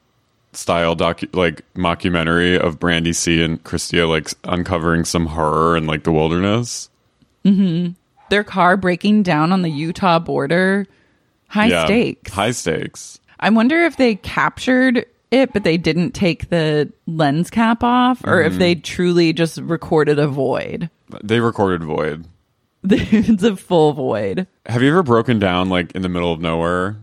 style 0.53 0.95
docu 0.95 1.33
like 1.35 1.61
mockumentary 1.75 2.57
of 2.57 2.79
Brandi 2.79 3.13
C 3.13 3.43
and 3.43 3.63
Kristia 3.63 4.07
like 4.09 4.29
uncovering 4.43 5.05
some 5.05 5.25
horror 5.27 5.77
in 5.77 5.85
like 5.85 6.03
the 6.03 6.11
wilderness. 6.11 6.89
Mm-hmm. 7.45 7.93
their 8.29 8.43
car 8.43 8.75
breaking 8.75 9.23
down 9.23 9.51
on 9.51 9.61
the 9.61 9.69
Utah 9.69 10.19
border. 10.19 10.85
High 11.47 11.67
Yeah. 11.67 11.85
stakes. 11.85 12.31
High 12.33 12.51
stakes. 12.51 13.19
I 13.39 13.49
wonder 13.51 13.83
if 13.85 13.95
they 13.97 14.15
captured 14.15 15.05
it, 15.31 15.51
but 15.53 15.63
they 15.63 15.77
didn't 15.77 16.11
take 16.11 16.49
the 16.49 16.91
lens 17.05 17.49
cap 17.49 17.83
off, 17.83 18.23
or 18.23 18.37
Mm-hmm. 18.41 18.53
if 18.53 18.59
they 18.59 18.75
truly 18.75 19.33
just 19.33 19.57
recorded 19.59 20.19
a 20.19 20.27
void. 20.27 20.89
They 21.23 21.39
recorded 21.39 21.83
Void. 21.83 22.25
it's 22.83 23.43
a 23.43 23.55
full 23.55 23.93
void. 23.93 24.47
Have 24.65 24.81
you 24.83 24.89
ever 24.89 25.03
broken 25.03 25.39
down 25.39 25.67
like 25.69 25.91
in 25.93 26.01
the 26.01 26.09
middle 26.09 26.31
of 26.31 26.39
nowhere? 26.39 26.95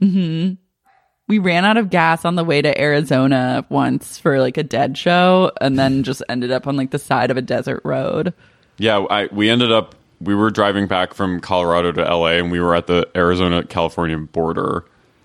We 0.00 1.38
ran 1.38 1.64
out 1.64 1.76
of 1.76 1.90
gas 1.90 2.24
on 2.24 2.34
the 2.34 2.44
way 2.44 2.60
to 2.62 2.80
Arizona 2.80 3.64
once 3.68 4.18
for 4.18 4.40
like 4.40 4.56
a 4.56 4.62
dead 4.62 4.98
show, 4.98 5.52
and 5.60 5.78
then 5.78 6.02
just 6.02 6.22
ended 6.28 6.50
up 6.50 6.66
on 6.66 6.76
like 6.76 6.90
the 6.90 6.98
side 6.98 7.30
of 7.30 7.36
a 7.36 7.42
desert 7.42 7.80
road. 7.84 8.34
Yeah, 8.78 8.98
I 9.08 9.26
we 9.32 9.48
ended 9.48 9.70
up 9.70 9.94
we 10.20 10.34
were 10.34 10.50
driving 10.50 10.86
back 10.86 11.14
from 11.14 11.40
Colorado 11.40 11.92
to 11.92 12.02
LA 12.02 12.32
and 12.38 12.50
we 12.50 12.60
were 12.60 12.74
at 12.74 12.86
the 12.86 13.08
Arizona 13.16 13.64
California 13.64 14.16
border 14.18 14.84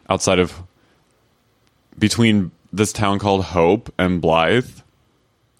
outside 0.09 0.39
of 0.39 0.63
between 1.97 2.51
this 2.73 2.91
town 2.93 3.19
called 3.19 3.43
Hope 3.45 3.93
and 3.97 4.21
Blythe. 4.21 4.69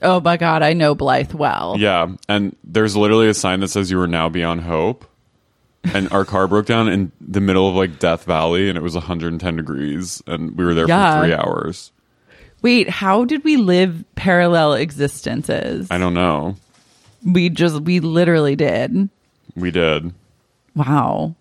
Oh 0.01 0.19
my 0.19 0.37
god, 0.37 0.61
I 0.61 0.73
know 0.73 0.93
Blythe 0.93 1.33
well. 1.33 1.75
Yeah, 1.79 2.09
and 2.29 2.55
there's 2.63 2.95
literally 2.95 3.27
a 3.29 3.33
sign 3.33 3.61
that 3.61 3.69
says 3.69 3.89
you 3.89 3.99
are 3.99 4.07
now 4.07 4.29
beyond 4.29 4.61
hope. 4.61 5.05
And 5.93 6.11
our 6.11 6.25
car 6.25 6.47
broke 6.47 6.65
down 6.65 6.89
in 6.89 7.11
the 7.21 7.39
middle 7.39 7.69
of 7.69 7.75
like 7.75 7.97
Death 7.99 8.25
Valley 8.25 8.67
and 8.67 8.77
it 8.77 8.81
was 8.81 8.93
110 8.93 9.55
degrees 9.55 10.21
and 10.27 10.57
we 10.57 10.65
were 10.65 10.73
there 10.73 10.87
Yeah. 10.87 11.21
for 11.21 11.27
3 11.27 11.33
hours. 11.33 11.91
Wait, 12.61 12.89
how 12.89 13.23
did 13.23 13.43
we 13.45 13.55
live 13.55 14.03
parallel 14.15 14.73
existences? 14.73 15.87
I 15.89 15.97
don't 15.97 16.13
know. 16.13 16.57
We 17.25 17.47
just 17.49 17.79
we 17.81 18.01
literally 18.01 18.55
did. 18.57 19.07
We 19.55 19.71
did. 19.71 20.13
Wow. 20.75 21.35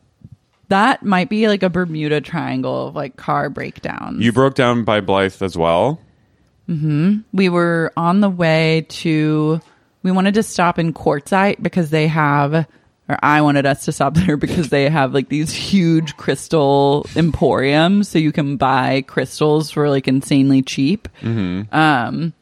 That 0.69 1.03
might 1.05 1.29
be 1.29 1.49
like 1.49 1.63
a 1.63 1.71
Bermuda 1.71 2.21
Triangle 2.21 2.89
of 2.89 2.95
like 2.95 3.17
car 3.17 3.51
breakdowns. 3.51 4.23
You 4.23 4.33
broke 4.33 4.55
down 4.55 4.85
by 4.85 5.01
Blythe 5.01 5.43
as 5.43 5.57
well? 5.57 6.01
Mm-hmm. 6.69 7.19
We 7.33 7.49
were 7.49 7.93
on 7.97 8.21
the 8.21 8.31
way 8.31 8.87
to 8.89 9.61
we 10.03 10.11
wanted 10.11 10.35
to 10.35 10.43
stop 10.43 10.79
in 10.79 10.93
Quartzsite 10.93 11.63
because 11.63 11.91
they 11.91 12.09
have 12.09 12.67
or 13.09 13.19
i 13.23 13.41
wanted 13.41 13.67
us 13.67 13.85
to 13.85 13.93
stop 13.93 14.15
there 14.15 14.37
because 14.37 14.69
they 14.69 14.89
have 14.89 15.15
like 15.15 15.29
these 15.29 15.53
huge 15.53 16.17
crystal 16.17 17.07
emporiums 17.17 18.09
so 18.09 18.19
you 18.19 18.33
can 18.33 18.57
buy 18.57 19.03
crystals 19.07 19.71
for 19.71 19.89
like 19.89 20.09
insanely 20.09 20.63
cheap 20.63 21.09
um 21.73 22.33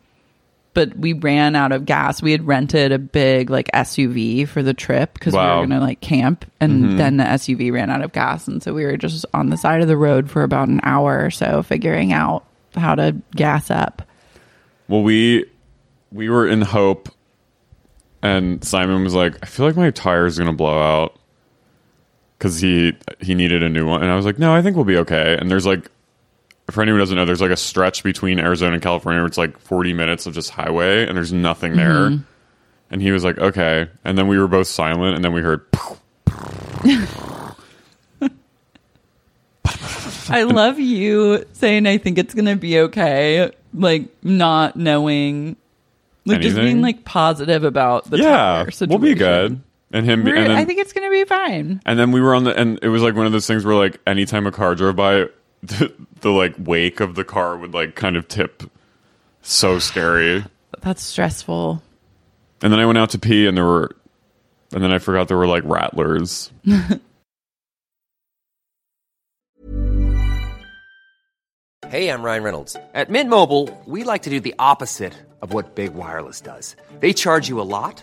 but 0.75 0.97
we 0.97 1.13
ran 1.13 1.57
out 1.57 1.73
of 1.73 1.85
gas. 1.85 2.21
We 2.21 2.33
had 2.33 2.47
rented 2.47 2.93
a 2.93 2.99
big 2.99 3.49
like 3.51 3.71
suv 3.73 4.49
for 4.49 4.63
the 4.63 4.75
trip 4.75 5.15
because 5.15 5.33
we 5.33 5.39
were 5.39 5.67
gonna 5.67 5.81
like 5.81 6.01
camp 6.01 6.45
and 6.61 6.85
mm-hmm. 6.85 6.97
then 6.97 7.17
the 7.17 7.25
suv 7.25 7.73
ran 7.73 7.91
out 7.91 8.03
of 8.03 8.13
gas 8.13 8.47
and 8.47 8.63
so 8.63 8.75
we 8.75 8.85
were 8.85 8.97
just 8.97 9.25
on 9.33 9.51
the 9.51 9.57
side 9.57 9.81
of 9.81 9.89
the 9.89 9.97
road 9.97 10.31
for 10.31 10.43
about 10.43 10.69
an 10.69 10.81
hour 10.83 11.25
or 11.25 11.31
so 11.31 11.63
figuring 11.63 12.13
out 12.13 12.45
how 12.75 12.95
to 12.95 13.17
gas 13.35 13.71
up. 13.71 14.03
Well, 14.89 15.03
we 15.03 15.47
we 16.13 16.29
were 16.29 16.47
in 16.47 16.61
Hope, 16.61 17.09
and 18.23 18.63
Simon 18.63 19.03
was 19.03 19.15
like, 19.15 19.39
"I 19.43 19.47
feel 19.47 19.65
like 19.65 19.77
my 19.77 19.91
tire's 19.91 20.37
gonna 20.37 20.53
blow 20.53 20.79
out," 20.79 21.19
because 22.45 22.61
he 22.61 22.95
he 23.21 23.35
needed 23.35 23.63
a 23.63 23.71
new 23.71 23.87
one, 23.87 24.03
and 24.03 24.11
I 24.11 24.17
was 24.17 24.27
like, 24.27 24.39
no, 24.39 24.55
I 24.55 24.61
think 24.61 24.77
we'll 24.77 24.85
be 24.85 24.99
okay. 24.99 25.37
And 25.41 25.51
there's 25.51 25.65
like, 25.65 25.91
for 26.71 26.83
anyone 26.83 26.99
who 26.99 27.03
doesn't 27.03 27.17
know, 27.17 27.25
there's 27.25 27.41
like 27.41 27.51
a 27.51 27.57
stretch 27.57 28.03
between 28.03 28.39
Arizona 28.39 28.75
and 28.75 28.83
California 28.83 29.21
where 29.21 29.27
it's 29.27 29.39
like 29.39 29.59
40 29.59 29.93
minutes 29.93 30.27
of 30.27 30.35
just 30.35 30.51
highway, 30.51 31.07
and 31.07 31.17
there's 31.17 31.33
nothing 31.33 31.77
there. 31.77 32.11
Mm-hmm. 32.11 32.23
And 32.91 33.03
he 33.03 33.11
was 33.13 33.25
like, 33.25 33.39
okay. 33.39 33.89
And 34.05 34.17
then 34.17 34.29
we 34.29 34.39
were 34.39 34.49
both 34.49 34.67
silent, 34.67 35.17
and 35.17 35.25
then 35.25 35.33
we 35.33 35.43
heard. 35.43 35.67
I 40.31 40.45
love 40.45 40.79
you 40.79 41.45
saying 41.53 41.87
I 41.87 41.99
think 41.99 42.19
it's 42.19 42.35
gonna 42.35 42.57
be 42.57 42.79
okay, 42.81 43.51
like 43.75 44.09
not 44.23 44.77
knowing, 44.77 45.57
like 46.25 46.41
just 46.41 46.57
being 46.57 46.81
like 46.81 47.05
positive 47.05 47.65
about 47.65 48.09
the 48.09 48.19
yeah, 48.19 48.65
we'll 48.87 48.99
be 48.99 49.15
good. 49.15 49.61
And 49.93 50.07
him, 50.07 50.27
and 50.27 50.37
then, 50.37 50.51
I 50.51 50.65
think 50.65 50.81
it's 50.81 50.93
gonna 50.93 51.11
be 51.11 51.25
fine. 51.25 51.81
And 51.85 51.99
then 51.99 52.11
we 52.11 52.21
were 52.21 52.35
on 52.35 52.45
the, 52.45 52.59
and 52.59 52.79
it 52.83 52.89
was 52.89 53.03
like 53.03 53.15
one 53.15 53.27
of 53.27 53.33
those 53.33 53.47
things 53.47 53.65
where 53.65 53.75
like 53.75 54.01
anytime 54.07 54.47
a 54.47 54.51
car 54.51 54.75
drove 54.75 54.97
by, 54.97 55.27
the, 55.67 55.93
the 56.21 56.31
like 56.31 56.55
wake 56.59 57.01
of 57.01 57.15
the 57.15 57.25
car 57.25 57.57
would 57.57 57.75
like 57.75 57.95
kind 57.95 58.17
of 58.17 58.29
tip. 58.29 58.63
So 59.43 59.79
scary. 59.79 60.45
That's 60.81 61.03
stressful. 61.03 61.83
And 62.63 62.73
then 62.73 62.81
I 62.81 62.87
went 62.87 62.99
out 62.99 63.11
to 63.11 63.19
pee, 63.19 63.47
and 63.47 63.57
there 63.57 63.65
were, 63.65 63.95
and 64.73 64.83
then 64.83 64.91
I 64.91 64.99
forgot 64.99 65.29
there 65.29 65.37
were 65.37 65.47
like 65.47 65.65
rattlers. 65.65 66.51
Hey, 71.95 72.09
I'm 72.09 72.23
Ryan 72.25 72.43
Reynolds. 72.43 72.77
At 72.93 73.09
Mint 73.09 73.31
Mobile, 73.31 73.71
we 73.87 74.03
like 74.03 74.23
to 74.23 74.31
do 74.31 74.41
the 74.41 74.57
opposite 74.59 75.15
of 75.41 75.53
what 75.53 75.77
Big 75.77 75.95
Wireless 75.95 76.41
does. 76.41 76.75
They 76.99 77.13
charge 77.13 77.49
you 77.49 77.61
a 77.61 77.63
lot, 77.63 78.03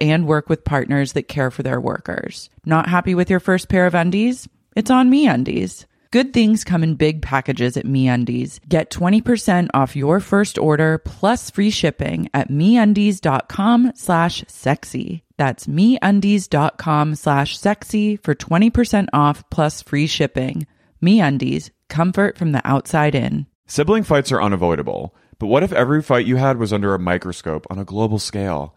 and 0.00 0.26
work 0.26 0.48
with 0.48 0.64
partners 0.64 1.12
that 1.12 1.28
care 1.28 1.50
for 1.50 1.62
their 1.62 1.80
workers. 1.80 2.50
Not 2.64 2.88
happy 2.88 3.14
with 3.14 3.30
your 3.30 3.40
first 3.40 3.68
pair 3.68 3.86
of 3.86 3.94
undies? 3.94 4.48
It's 4.76 4.90
on 4.90 5.10
Me 5.10 5.26
Undies. 5.26 5.86
Good 6.14 6.32
things 6.32 6.62
come 6.62 6.84
in 6.84 6.94
big 6.94 7.22
packages 7.22 7.76
at 7.76 7.86
MeUndies. 7.86 8.60
Get 8.68 8.88
20% 8.88 9.68
off 9.74 9.96
your 9.96 10.20
first 10.20 10.58
order 10.58 10.98
plus 10.98 11.50
free 11.50 11.70
shipping 11.70 12.30
at 12.32 12.50
MeUndies.com 12.50 13.94
slash 13.96 14.44
sexy. 14.46 15.24
That's 15.38 15.66
MeUndies.com 15.66 17.16
slash 17.16 17.58
sexy 17.58 18.16
for 18.16 18.32
20% 18.32 19.08
off 19.12 19.42
plus 19.50 19.82
free 19.82 20.06
shipping. 20.06 20.68
MeUndies, 21.02 21.70
comfort 21.88 22.38
from 22.38 22.52
the 22.52 22.64
outside 22.64 23.16
in. 23.16 23.48
Sibling 23.66 24.04
fights 24.04 24.30
are 24.30 24.40
unavoidable, 24.40 25.16
but 25.40 25.48
what 25.48 25.64
if 25.64 25.72
every 25.72 26.00
fight 26.00 26.26
you 26.26 26.36
had 26.36 26.58
was 26.58 26.72
under 26.72 26.94
a 26.94 26.98
microscope 27.00 27.66
on 27.70 27.80
a 27.80 27.84
global 27.84 28.20
scale? 28.20 28.76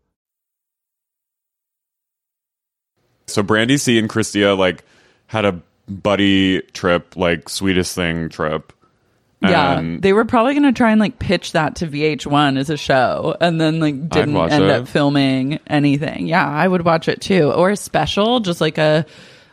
So 3.31 3.43
Brandi 3.43 3.79
C 3.79 3.97
and 3.99 4.09
Kristia 4.09 4.57
like 4.57 4.83
had 5.27 5.45
a 5.45 5.61
buddy 5.87 6.61
trip, 6.73 7.15
like 7.15 7.49
sweetest 7.49 7.95
thing 7.95 8.29
trip. 8.29 8.73
Yeah, 9.43 9.81
they 9.99 10.13
were 10.13 10.23
probably 10.25 10.53
going 10.53 10.71
to 10.71 10.71
try 10.71 10.91
and 10.91 10.99
like 11.01 11.17
pitch 11.17 11.53
that 11.53 11.77
to 11.77 11.87
VH1 11.87 12.59
as 12.59 12.69
a 12.69 12.77
show 12.77 13.35
and 13.41 13.59
then 13.59 13.79
like 13.79 14.07
didn't 14.07 14.37
end 14.37 14.65
it. 14.65 14.69
up 14.69 14.87
filming 14.87 15.57
anything. 15.65 16.27
Yeah, 16.27 16.47
I 16.47 16.67
would 16.67 16.85
watch 16.85 17.07
it 17.07 17.21
too. 17.21 17.51
Or 17.51 17.71
a 17.71 17.75
special, 17.75 18.39
just 18.41 18.61
like 18.61 18.77
a 18.77 19.03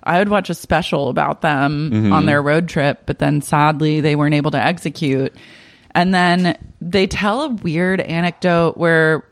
I 0.02 0.18
would 0.18 0.28
watch 0.28 0.50
a 0.50 0.54
special 0.54 1.08
about 1.08 1.40
them 1.40 1.90
Mm-hmm. 1.90 2.12
on 2.12 2.26
their 2.26 2.42
road 2.42 2.68
trip, 2.68 3.04
but 3.06 3.18
then 3.18 3.40
sadly 3.40 4.02
they 4.02 4.14
weren't 4.14 4.34
able 4.34 4.50
to 4.50 4.62
execute. 4.62 5.34
And 5.92 6.12
then 6.12 6.58
they 6.82 7.06
tell 7.06 7.42
a 7.44 7.48
weird 7.48 8.00
anecdote 8.02 8.76
where 8.76 9.24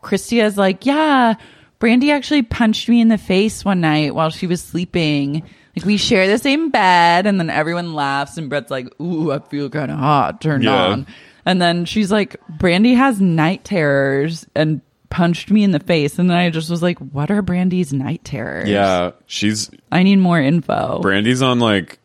Kristia's 0.00 0.56
like, 0.56 0.86
"Yeah, 0.86 1.34
Brandi 1.82 2.10
actually 2.12 2.42
punched 2.42 2.88
me 2.88 3.00
in 3.00 3.08
the 3.08 3.18
face 3.18 3.64
one 3.64 3.80
night 3.80 4.14
while 4.14 4.30
she 4.30 4.46
was 4.46 4.62
sleeping. 4.62 5.42
Like 5.76 5.84
we 5.84 5.96
share 5.96 6.28
the 6.28 6.38
same 6.38 6.70
bed." 6.70 7.26
And 7.26 7.40
then 7.40 7.50
everyone 7.50 7.92
laughs, 7.94 8.38
and 8.38 8.48
Bret's 8.48 8.70
like, 8.70 8.88
"Ooh, 9.00 9.32
I 9.32 9.40
feel 9.40 9.68
kind 9.68 9.90
of 9.90 9.98
hot, 9.98 10.40
turned 10.40 10.62
Yeah. 10.64 10.84
on." 10.86 11.06
And 11.44 11.60
then 11.60 11.84
she's 11.86 12.12
like, 12.12 12.36
"Brandi 12.58 12.94
has 12.96 13.20
night 13.20 13.64
terrors 13.64 14.46
and 14.54 14.80
punched 15.10 15.50
me 15.50 15.64
in 15.64 15.72
the 15.72 15.80
face." 15.80 16.18
And 16.20 16.30
then 16.30 16.36
I 16.36 16.50
just 16.50 16.70
was 16.70 16.82
like, 16.82 16.98
"What 17.00 17.30
are 17.32 17.42
Brandi's 17.42 17.92
night 17.92 18.22
terrors?" 18.24 18.68
Yeah, 18.68 19.10
she's 19.26 19.68
I 19.90 20.04
need 20.04 20.16
more 20.20 20.40
info. 20.40 21.00
Brandi's 21.02 21.42
on 21.42 21.58
like 21.58 21.98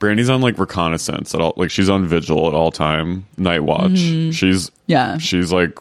Brandi's 0.00 0.28
on 0.28 0.40
like 0.40 0.58
reconnaissance 0.58 1.34
at 1.34 1.40
all 1.40 1.54
like 1.56 1.70
she's 1.70 1.88
on 1.88 2.06
vigil 2.06 2.48
at 2.48 2.54
all 2.54 2.72
time, 2.72 3.26
night 3.36 3.62
watch. 3.62 3.92
Mm-hmm. 3.92 4.30
She's 4.32 4.70
yeah, 4.88 5.18
she's 5.18 5.52
like 5.52 5.78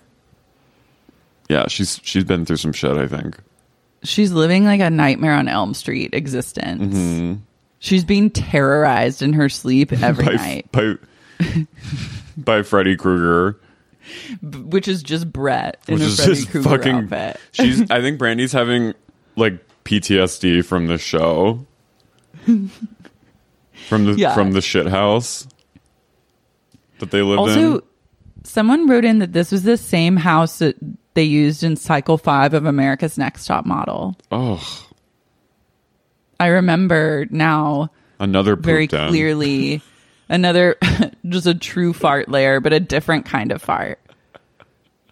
yeah, 1.52 1.68
she's 1.68 2.00
she's 2.04 2.24
been 2.24 2.46
through 2.46 2.58
some 2.58 2.72
shit, 2.74 2.96
I 2.98 3.08
think. 3.08 3.38
she's 4.04 4.32
living 4.32 4.64
like 4.64 4.80
a 4.80 4.90
nightmare 4.90 5.34
on 5.34 5.48
Elm 5.48 5.74
Street 5.74 6.14
existence. 6.14 6.96
Mm-hmm. 6.96 7.34
She's 7.80 8.04
being 8.06 8.30
terrorized 8.30 9.22
in 9.22 9.34
her 9.34 9.50
sleep 9.50 9.92
every 10.04 10.26
by 10.26 10.34
night. 10.34 10.72
by 10.72 10.96
by 12.38 12.62
Freddy 12.64 12.96
Krueger, 12.96 13.60
which 14.42 14.88
is 14.88 15.04
just 15.04 15.32
Bret 15.32 15.78
in 15.88 15.96
which 15.96 16.04
a 16.04 16.06
is 16.06 16.24
Freddy 16.24 16.46
Krueger 16.46 16.70
fucking 16.70 16.96
outfit. 16.96 17.40
She's 17.52 17.92
I 17.92 18.02
think 18.02 18.18
Brandi's 18.18 18.52
having 18.54 18.94
like 19.36 19.60
PTSD 19.84 20.64
from 20.64 20.88
the 20.88 20.98
show. 20.98 21.66
from 22.46 24.06
the 24.06 24.14
Yeah. 24.18 24.34
from 24.34 24.52
the 24.52 24.62
shit 24.62 24.88
house 24.88 25.48
that 27.00 27.12
they 27.12 27.22
lived 27.22 27.52
in. 27.58 27.66
Also, 27.66 27.84
someone 28.44 28.88
wrote 28.88 29.06
in 29.06 29.20
that 29.20 29.34
this 29.34 29.52
was 29.52 29.64
the 29.64 29.78
same 29.78 30.18
house 30.18 30.60
that 30.60 30.76
they 31.14 31.24
used 31.24 31.64
in 31.64 31.76
Cycle 31.76 32.18
Five 32.18 32.54
of 32.54 32.66
America's 32.66 33.18
Next 33.18 33.46
Top 33.46 33.66
Model. 33.66 34.16
Oh, 34.32 34.88
I 36.40 36.48
remember 36.48 37.28
now 37.30 37.92
another 38.20 38.56
very 38.56 38.88
den. 38.88 39.10
clearly 39.10 39.82
another 40.30 40.78
just 41.28 41.46
a 41.48 41.54
true 41.54 41.94
fart 41.94 42.30
layer, 42.30 42.60
but 42.60 42.74
a 42.74 42.80
different 42.80 43.26
kind 43.26 43.52
of 43.52 43.62
fart. 43.62 44.00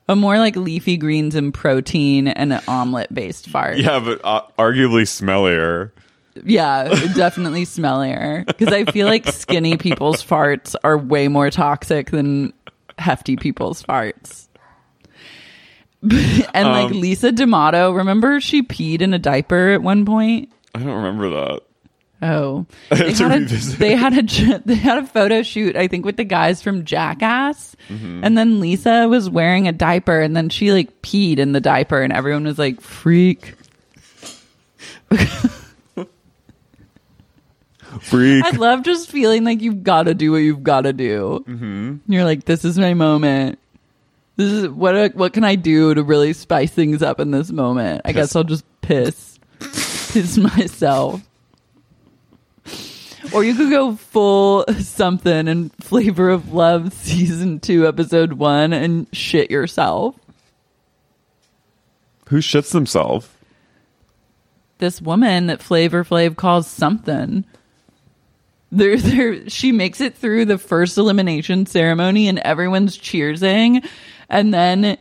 A 0.07 0.15
more 0.15 0.39
like 0.39 0.55
leafy 0.55 0.97
greens 0.97 1.35
and 1.35 1.53
protein 1.53 2.27
and 2.27 2.51
an 2.51 2.61
omelet 2.67 3.13
based 3.13 3.47
fart. 3.47 3.77
Yeah, 3.77 3.99
but 3.99 4.21
uh, 4.23 4.41
arguably 4.57 5.03
smellier. 5.03 5.91
Yeah, 6.43 6.85
definitely 7.15 7.65
smellier. 7.65 8.43
Because 8.47 8.73
I 8.73 8.85
feel 8.85 9.05
like 9.05 9.27
skinny 9.27 9.77
people's 9.77 10.23
farts 10.25 10.73
are 10.83 10.97
way 10.97 11.27
more 11.27 11.51
toxic 11.51 12.09
than 12.09 12.53
hefty 12.97 13.35
people's 13.35 13.83
farts. 13.83 14.47
and 16.53 16.67
like 16.69 16.91
Um, 16.91 17.01
Lisa 17.01 17.31
D'Amato, 17.31 17.91
remember 17.91 18.39
she 18.39 18.63
peed 18.63 19.01
in 19.01 19.13
a 19.13 19.19
diaper 19.19 19.69
at 19.71 19.81
one 19.81 20.05
point? 20.05 20.49
I 20.75 20.79
don't 20.79 20.95
remember 20.95 21.29
that. 21.31 21.61
Oh, 22.21 22.65
they 22.89 23.13
had, 23.13 23.31
a, 23.31 23.45
they 23.77 23.95
had 23.95 24.17
a 24.17 24.61
they 24.65 24.75
had 24.75 24.97
a 24.97 25.05
photo 25.07 25.41
shoot, 25.41 25.75
I 25.77 25.87
think, 25.87 26.05
with 26.05 26.17
the 26.17 26.25
guys 26.25 26.61
from 26.61 26.83
Jackass, 26.85 27.75
Mm-hmm. 27.89 28.23
and 28.23 28.37
then 28.37 28.59
Lisa 28.59 29.07
was 29.07 29.29
wearing 29.29 29.67
a 29.67 29.71
diaper, 29.71 30.19
and 30.19 30.35
then 30.37 30.49
she 30.49 30.71
like 30.73 31.01
peed 31.01 31.39
in 31.39 31.53
the 31.53 31.61
diaper, 31.61 32.01
and 32.01 32.11
everyone 32.13 32.43
was 32.43 32.59
like, 32.59 32.81
"Freak!" 32.81 33.55
Freak. 38.01 38.43
I 38.45 38.51
love 38.51 38.83
just 38.83 39.09
feeling 39.09 39.43
like 39.43 39.61
you've 39.61 39.83
got 39.83 40.03
to 40.03 40.13
do 40.13 40.31
what 40.31 40.37
you've 40.37 40.63
got 40.63 40.81
to 40.81 40.93
do. 40.93 41.43
Mm-hmm. 41.47 42.11
You're 42.11 42.23
like, 42.23 42.45
this 42.45 42.63
is 42.63 42.77
my 42.77 42.93
moment. 42.93 43.57
This 44.39 44.51
is 44.53 44.69
what 44.69 45.15
what 45.15 45.33
can 45.33 45.43
I 45.43 45.55
do 45.55 45.93
to 45.93 46.01
really 46.01 46.31
spice 46.31 46.71
things 46.71 47.03
up 47.03 47.19
in 47.19 47.31
this 47.31 47.51
moment? 47.51 48.03
I 48.05 48.13
guess 48.13 48.37
I'll 48.37 48.45
just 48.45 48.63
piss, 48.79 49.37
piss 49.59 50.37
myself. 50.55 51.21
Or 53.33 53.43
you 53.43 53.53
could 53.53 53.69
go 53.69 53.97
full 53.97 54.63
something 54.79 55.49
and 55.49 55.73
flavor 55.81 56.29
of 56.29 56.53
love 56.53 56.93
season 57.03 57.59
two 57.59 57.85
episode 57.85 58.31
one 58.31 58.71
and 58.71 59.07
shit 59.11 59.51
yourself. 59.51 60.15
Who 62.29 62.37
shits 62.37 62.71
themselves? 62.71 63.27
this 64.79 65.01
woman 65.01 65.47
that 65.47 65.61
Flavor 65.61 66.05
Flav 66.05 66.37
calls 66.37 66.65
something. 66.65 67.43
There, 68.71 68.97
there, 68.97 69.49
she 69.49 69.71
makes 69.71 69.99
it 69.99 70.15
through 70.15 70.45
the 70.45 70.57
first 70.57 70.97
elimination 70.97 71.65
ceremony, 71.65 72.27
and 72.27 72.39
everyone's 72.39 72.97
cheersing. 72.97 73.85
And 74.29 74.53
then, 74.53 74.97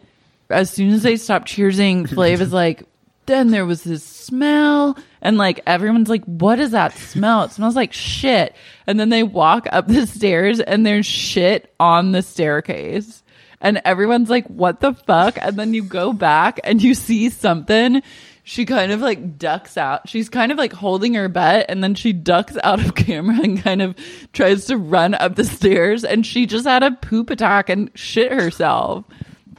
as 0.50 0.70
soon 0.70 0.92
as 0.92 1.02
they 1.02 1.16
stop 1.16 1.44
cheersing, 1.46 2.08
Flav 2.08 2.40
is 2.40 2.52
like, 2.64 2.84
"Then 3.26 3.50
there 3.50 3.66
was 3.66 3.84
this 3.84 4.02
smell," 4.02 4.96
and 5.20 5.36
like 5.36 5.60
everyone's 5.66 6.08
like, 6.08 6.24
"What 6.24 6.58
is 6.60 6.70
that 6.70 6.96
smell? 6.96 7.44
It 7.44 7.52
smells 7.52 7.76
like 7.76 7.92
shit." 7.92 8.54
And 8.86 8.98
then 8.98 9.10
they 9.10 9.22
walk 9.22 9.66
up 9.70 9.86
the 9.86 10.06
stairs, 10.06 10.60
and 10.60 10.84
there's 10.86 11.06
shit 11.06 11.74
on 11.78 12.12
the 12.12 12.22
staircase. 12.22 13.22
And 13.60 13.80
everyone's 13.84 14.30
like, 14.30 14.46
what 14.46 14.80
the 14.80 14.94
fuck? 14.94 15.36
And 15.40 15.56
then 15.56 15.74
you 15.74 15.82
go 15.82 16.12
back 16.12 16.60
and 16.64 16.82
you 16.82 16.94
see 16.94 17.28
something. 17.28 18.02
She 18.48 18.64
kind 18.64 18.92
of 18.92 19.02
like 19.02 19.36
ducks 19.36 19.76
out. 19.76 20.08
She's 20.08 20.30
kind 20.30 20.50
of 20.50 20.56
like 20.56 20.72
holding 20.72 21.12
her 21.12 21.28
butt 21.28 21.66
and 21.68 21.84
then 21.84 21.94
she 21.94 22.14
ducks 22.14 22.56
out 22.64 22.82
of 22.82 22.94
camera 22.94 23.38
and 23.42 23.62
kind 23.62 23.82
of 23.82 23.94
tries 24.32 24.64
to 24.66 24.78
run 24.78 25.12
up 25.12 25.36
the 25.36 25.44
stairs. 25.44 26.02
And 26.02 26.24
she 26.24 26.46
just 26.46 26.64
had 26.64 26.82
a 26.82 26.92
poop 26.92 27.28
attack 27.28 27.68
and 27.68 27.90
shit 27.94 28.32
herself. 28.32 29.04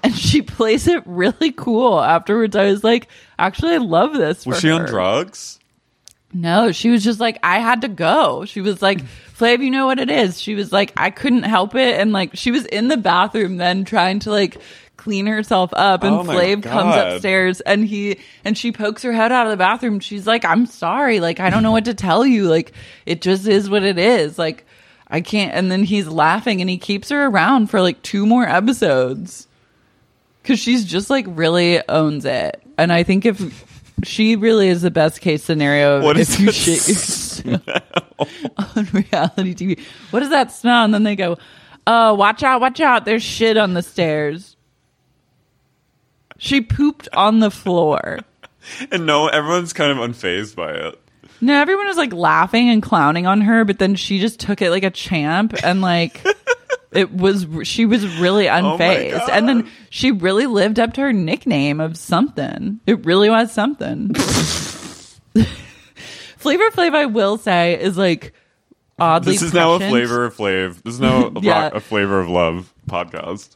And 0.02 0.18
she 0.18 0.42
plays 0.42 0.88
it 0.88 1.04
really 1.06 1.52
cool 1.52 2.02
afterwards. 2.02 2.56
I 2.56 2.66
was 2.66 2.84
like, 2.84 3.10
actually, 3.38 3.76
I 3.76 3.78
love 3.78 4.14
this. 4.14 4.44
Was 4.48 4.60
she 4.60 4.72
on 4.72 4.88
drugs? 4.88 5.60
No, 6.34 6.72
she 6.72 6.90
was 6.90 7.04
just 7.04 7.20
like, 7.20 7.38
I 7.44 7.60
had 7.60 7.82
to 7.82 7.90
go. 7.90 8.46
She 8.46 8.62
was 8.62 8.82
like, 8.82 9.04
Flav, 9.38 9.64
you 9.64 9.70
know 9.70 9.86
what 9.86 10.00
it 10.00 10.10
is? 10.10 10.42
She 10.42 10.56
was 10.56 10.72
like, 10.72 10.94
I 10.98 11.12
couldn't 11.12 11.44
help 11.44 11.76
it. 11.76 12.00
And 12.00 12.12
like, 12.12 12.32
she 12.34 12.50
was 12.50 12.66
in 12.66 12.88
the 12.88 12.98
bathroom 12.98 13.58
then 13.58 13.84
trying 13.84 14.20
to 14.22 14.32
like 14.32 14.58
clean 15.00 15.26
herself 15.28 15.72
up. 15.74 16.04
And 16.04 16.14
Oh 16.14 16.24
Flav 16.24 16.62
comes 16.62 16.96
upstairs 16.96 17.62
and 17.62 17.86
he, 17.86 18.20
and 18.44 18.58
she 18.58 18.72
pokes 18.74 19.02
her 19.04 19.14
head 19.14 19.32
out 19.32 19.48
of 19.48 19.52
the 19.52 19.58
bathroom. 19.58 20.02
She's 20.02 20.28
like, 20.28 20.44
I'm 20.44 20.66
sorry. 20.66 21.22
Like, 21.22 21.40
I 21.40 21.50
don't 21.50 21.64
know 21.64 21.72
what 21.72 21.86
to 21.86 21.94
tell 21.94 22.26
you. 22.26 22.50
Like, 22.50 22.74
it 23.06 23.22
just 23.22 23.48
is 23.48 23.70
what 23.70 23.84
it 23.84 23.98
is. 23.98 24.38
Like, 24.38 24.66
I 25.08 25.22
can't. 25.22 25.54
And 25.54 25.72
then 25.72 25.84
he's 25.84 26.08
laughing 26.08 26.60
and 26.60 26.70
he 26.70 26.78
keeps 26.78 27.10
her 27.10 27.26
around 27.28 27.68
for 27.68 27.82
like 27.82 28.02
two 28.02 28.26
more 28.26 28.48
episodes. 28.48 29.48
Cause 30.44 30.60
she's 30.60 30.84
just 30.84 31.10
like 31.10 31.26
really 31.28 31.82
owns 31.88 32.26
it. 32.26 32.62
And 32.78 32.92
I 32.92 33.04
think 33.04 33.26
if 33.26 33.66
she 34.04 34.36
really 34.36 34.68
is 34.68 34.82
the 34.82 34.92
best 34.92 35.22
case 35.22 35.44
scenario 35.44 36.02
What 36.02 36.18
if 36.18 36.30
is 36.30 36.40
you 36.40 36.52
shit 36.52 36.88
yourself 36.88 37.62
on 38.76 38.86
reality 38.92 39.56
TV. 39.56 39.80
What 40.12 40.22
does 40.22 40.30
that 40.30 40.52
smell? 40.52 40.86
And 40.86 40.94
then 40.94 41.04
they 41.04 41.16
go, 41.16 41.38
Oh, 41.88 42.14
watch 42.14 42.44
out, 42.44 42.62
watch 42.62 42.80
out. 42.80 43.06
There's 43.06 43.24
shit 43.24 43.58
on 43.58 43.74
the 43.74 43.82
stairs. 43.82 44.56
She 46.40 46.62
pooped 46.62 47.08
on 47.14 47.40
the 47.40 47.52
floor. 47.52 48.20
And 48.92 49.06
no, 49.06 49.28
everyone's 49.28 49.72
kind 49.74 49.92
of 49.92 49.98
unfazed 49.98 50.56
by 50.56 50.72
it. 50.74 51.00
No, 51.42 51.54
everyone 51.60 51.88
was 51.88 51.96
like 51.98 52.12
laughing 52.14 52.70
and 52.70 52.84
clowning 52.84 53.26
on 53.26 53.40
her, 53.42 53.64
but 53.66 53.80
then 53.80 53.96
she 53.96 54.20
just 54.20 54.40
took 54.40 54.62
it 54.62 54.70
like 54.70 54.84
a 54.84 54.92
champ 54.92 55.56
and 55.64 55.82
like 55.82 56.22
it 56.92 57.12
was 57.12 57.48
she 57.64 57.86
was 57.86 58.06
really 58.20 58.50
oh 58.50 58.54
unfazed. 58.78 59.18
God. 59.18 59.30
and 59.32 59.48
then 59.48 59.70
she 59.90 60.12
really 60.12 60.46
lived 60.46 60.78
up 60.80 60.94
to 60.96 61.02
her 61.02 61.14
nickname 61.14 61.80
of 61.80 61.96
something. 61.98 62.80
It 62.86 63.06
really 63.06 63.30
was 63.30 63.52
something. 63.52 64.14
Flavor 66.38 66.70
Flav, 66.72 66.96
I 66.96 67.06
will 67.06 67.38
say, 67.38 67.80
is 67.80 67.98
like 67.98 68.34
oddly. 69.00 69.34
This 69.34 69.42
is 69.42 69.54
now 69.54 69.74
a 69.74 69.80
flavor 69.80 70.26
of 70.26 70.36
Flav. 70.36 70.82
This 70.84 70.96
is 70.96 71.00
now 71.00 71.28
a, 71.28 71.40
Yeah. 71.42 71.70
a 71.74 71.80
flavor 71.80 72.20
of 72.20 72.30
love 72.30 72.74
podcast. 72.90 73.56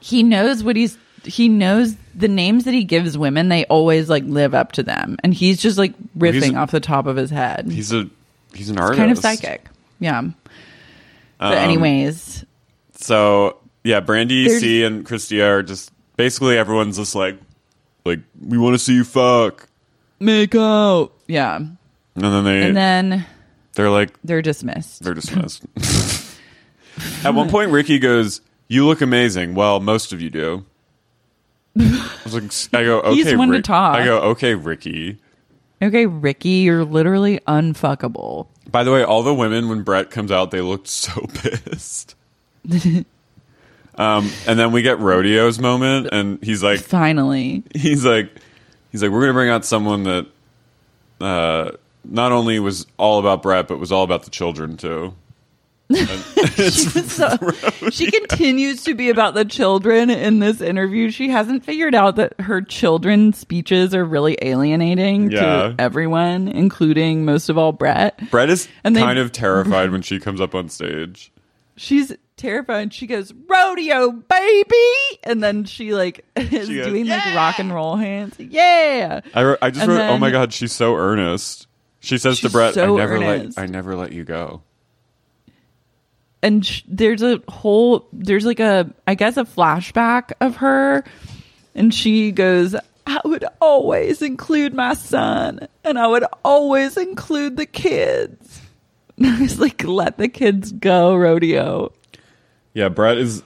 He 0.00 0.22
knows 0.22 0.62
what 0.62 0.76
he's. 0.76 0.96
He 1.26 1.48
knows 1.48 1.96
the 2.14 2.28
names 2.28 2.64
that 2.64 2.74
he 2.74 2.84
gives 2.84 3.16
women. 3.18 3.48
They 3.48 3.64
always 3.66 4.08
like 4.08 4.24
live 4.24 4.54
up 4.54 4.72
to 4.72 4.82
them, 4.82 5.16
and 5.22 5.32
he's 5.34 5.60
just 5.60 5.78
like 5.78 5.92
riffing 6.16 6.56
off 6.58 6.70
the 6.70 6.80
top 6.80 7.06
of 7.06 7.16
his 7.16 7.30
head. 7.30 7.70
He's 7.70 7.92
a 7.92 8.08
he's 8.52 8.70
an 8.70 8.78
artist. 8.78 8.98
kind 8.98 9.10
of 9.10 9.18
psychic. 9.18 9.66
Yeah. 10.00 10.22
But 11.38 11.58
Um, 11.58 11.64
anyways, 11.64 12.44
So 12.96 13.56
yeah, 13.82 14.00
Brandi, 14.00 14.48
C, 14.60 14.84
and 14.84 15.04
Kristia 15.04 15.48
are 15.48 15.62
just 15.62 15.90
basically 16.16 16.56
everyone's 16.56 16.96
just 16.96 17.14
like 17.14 17.38
like 18.04 18.20
we 18.40 18.56
want 18.58 18.74
to 18.74 18.78
see 18.78 18.94
you 18.94 19.04
fuck, 19.04 19.68
make 20.20 20.54
out. 20.54 21.12
Yeah. 21.26 21.56
and 21.56 21.76
then 22.14 22.44
they 22.44 22.62
And 22.68 22.76
then 22.76 23.26
they're 23.74 23.90
like 23.90 24.10
they're 24.22 24.42
dismissed. 24.42 25.02
they're 25.02 25.14
dismissed. 25.14 25.64
At 27.24 27.34
one 27.34 27.50
point, 27.50 27.72
Riki 27.72 27.98
goes, 27.98 28.40
"You 28.68 28.86
look 28.86 29.00
amazing." 29.00 29.54
Well, 29.54 29.80
most 29.80 30.12
of 30.12 30.20
you 30.20 30.30
do. 30.30 30.64
I 31.78 32.20
was 32.24 32.34
like, 32.34 32.74
I 32.80 32.84
go, 32.84 33.00
okay, 33.00 33.14
He's 33.16 33.36
one 33.36 33.50
to 33.50 33.62
talk. 33.62 33.96
I 33.96 34.04
go, 34.04 34.18
okay, 34.20 34.54
Riki. 34.54 35.18
Okay, 35.82 36.06
Riki, 36.06 36.48
you're 36.48 36.84
literally 36.84 37.40
unfuckable. 37.48 38.46
By 38.70 38.84
the 38.84 38.92
way, 38.92 39.02
all 39.02 39.22
the 39.22 39.34
women 39.34 39.68
when 39.68 39.82
Bret 39.82 40.10
comes 40.10 40.30
out, 40.30 40.50
they 40.50 40.60
looked 40.60 40.88
so 40.88 41.26
pissed. 41.34 42.14
um, 43.96 44.30
and 44.46 44.58
then 44.58 44.72
we 44.72 44.82
get 44.82 44.98
Rodeo's 44.98 45.58
moment, 45.58 46.08
and 46.12 46.42
he's 46.42 46.62
like, 46.62 46.80
Finally. 46.80 47.64
he's 47.74 48.04
like, 48.04 48.30
he's 48.92 49.02
like, 49.02 49.10
we're 49.10 49.20
gonna 49.20 49.32
bring 49.32 49.50
out 49.50 49.64
someone 49.64 50.04
that 50.04 50.26
uh, 51.20 51.72
not 52.04 52.32
only 52.32 52.60
was 52.60 52.86
all 52.96 53.18
about 53.18 53.42
Bret, 53.42 53.68
but 53.68 53.78
was 53.78 53.92
all 53.92 54.04
about 54.04 54.22
the 54.22 54.30
children 54.30 54.76
too. 54.76 55.14
So, 57.14 57.36
she 57.90 58.10
continues 58.10 58.84
to 58.84 58.94
be 58.94 59.10
about 59.10 59.34
the 59.34 59.44
children 59.44 60.10
in 60.10 60.38
this 60.38 60.60
interview. 60.60 61.10
She 61.10 61.28
hasn't 61.28 61.64
figured 61.64 61.94
out 61.94 62.16
that 62.16 62.38
her 62.40 62.60
children's 62.62 63.38
speeches 63.38 63.94
are 63.94 64.04
really 64.04 64.36
alienating 64.42 65.30
Yeah. 65.30 65.40
to 65.40 65.74
everyone, 65.78 66.48
including 66.48 67.24
most 67.24 67.48
of 67.48 67.58
all 67.58 67.72
Bret. 67.72 68.30
Bret 68.30 68.50
is 68.50 68.68
And 68.82 68.96
they- 68.96 69.00
kind 69.00 69.18
of 69.18 69.32
terrified 69.32 69.90
when 69.90 70.02
she 70.02 70.18
comes 70.18 70.40
up 70.40 70.54
on 70.54 70.68
stage. 70.68 71.30
She's 71.76 72.12
terrified. 72.36 72.92
She 72.94 73.06
goes, 73.06 73.32
Rodeo, 73.32 74.10
baby. 74.12 75.18
And 75.24 75.42
then 75.42 75.64
she 75.64 75.92
like 75.94 76.24
is 76.36 76.68
She 76.68 76.76
goes, 76.76 76.86
doing 76.86 77.06
like 77.06 77.24
rock 77.34 77.58
and 77.58 77.72
roll 77.72 77.96
hands. 77.96 78.34
Yeah. 78.38 79.20
I, 79.34 79.56
I 79.60 79.70
just 79.70 79.82
And 79.82 79.92
wrote, 79.92 80.08
oh 80.10 80.18
my 80.18 80.30
god, 80.30 80.52
she's 80.52 80.72
so 80.72 80.94
earnest. 80.96 81.66
She 82.00 82.18
says 82.18 82.40
to 82.40 82.50
Bret, 82.50 82.74
so 82.74 82.94
I 82.94 82.98
never 82.98 83.16
earnest. 83.16 83.56
let 83.56 83.62
I 83.62 83.66
never 83.66 83.96
let 83.96 84.12
you 84.12 84.24
go. 84.24 84.62
And 86.44 86.64
sh- 86.64 86.82
there's 86.86 87.22
a 87.22 87.40
whole 87.48 88.06
there's 88.12 88.44
like 88.44 88.60
a 88.60 88.88
i 89.06 89.14
guess 89.14 89.38
a 89.38 89.44
flashback 89.44 90.32
of 90.42 90.56
her 90.56 91.02
and 91.74 91.92
she 91.92 92.32
goes 92.32 92.76
i 93.06 93.20
would 93.24 93.46
always 93.62 94.20
include 94.20 94.74
my 94.74 94.92
son 94.92 95.66
and 95.84 95.98
i 95.98 96.06
would 96.06 96.24
always 96.44 96.98
include 96.98 97.56
the 97.56 97.64
kids 97.66 98.60
and 99.16 99.26
i 99.26 99.40
was 99.40 99.58
like 99.58 99.82
let 99.84 100.18
the 100.18 100.28
kids 100.28 100.70
go 100.72 101.16
rodeo 101.16 101.90
Yeah, 102.74 102.90
Bret 102.90 103.16
is. 103.18 103.42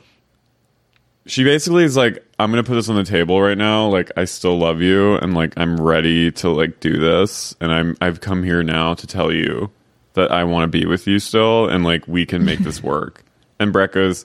She 1.27 1.45
basically 1.45 1.85
is 1.85 1.95
like, 1.97 2.25
I'm 2.39 2.51
gonna 2.51 2.65
put 2.65 2.75
this 2.75 2.89
on 2.89 2.97
the 2.97 3.05
table 3.05 3.41
right 3.41 3.59
now. 3.59 3.87
Like, 3.89 4.11
I 4.17 4.25
still 4.25 4.57
love 4.59 4.81
you, 4.81 5.17
and 5.17 5.35
like, 5.35 5.53
I'm 5.59 5.79
ready 5.79 6.33
to 6.33 6.49
like 6.49 6.81
do 6.81 6.99
this, 6.99 7.55
and 7.61 7.71
I'm 7.71 7.97
I've 8.01 8.21
come 8.23 8.43
here 8.43 8.63
now 8.63 8.95
to 8.95 9.07
tell 9.07 9.31
you 9.31 9.71
that 10.19 10.31
I 10.31 10.45
want 10.45 10.71
to 10.71 10.79
be 10.79 10.85
with 10.87 11.07
you 11.07 11.19
still, 11.19 11.69
and 11.69 11.83
like, 11.85 12.07
we 12.07 12.27
can 12.27 12.45
make 12.45 12.59
this 12.61 12.83
work. 12.83 13.25
And 13.59 13.73
Bret 13.73 13.93
goes, 13.93 14.25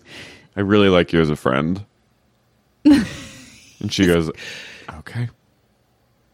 I 0.55 0.61
really 0.61 0.89
like 0.89 1.13
you 1.13 1.21
as 1.21 1.29
a 1.31 1.35
friend, 1.35 1.83
and 2.85 3.91
she 3.91 4.05
goes, 4.05 4.29
Okay, 4.99 5.29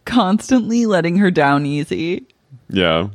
constantly 0.05 0.85
letting 0.85 1.17
her 1.17 1.29
down 1.31 1.65
easy 1.65 2.25
yeah, 2.67 3.09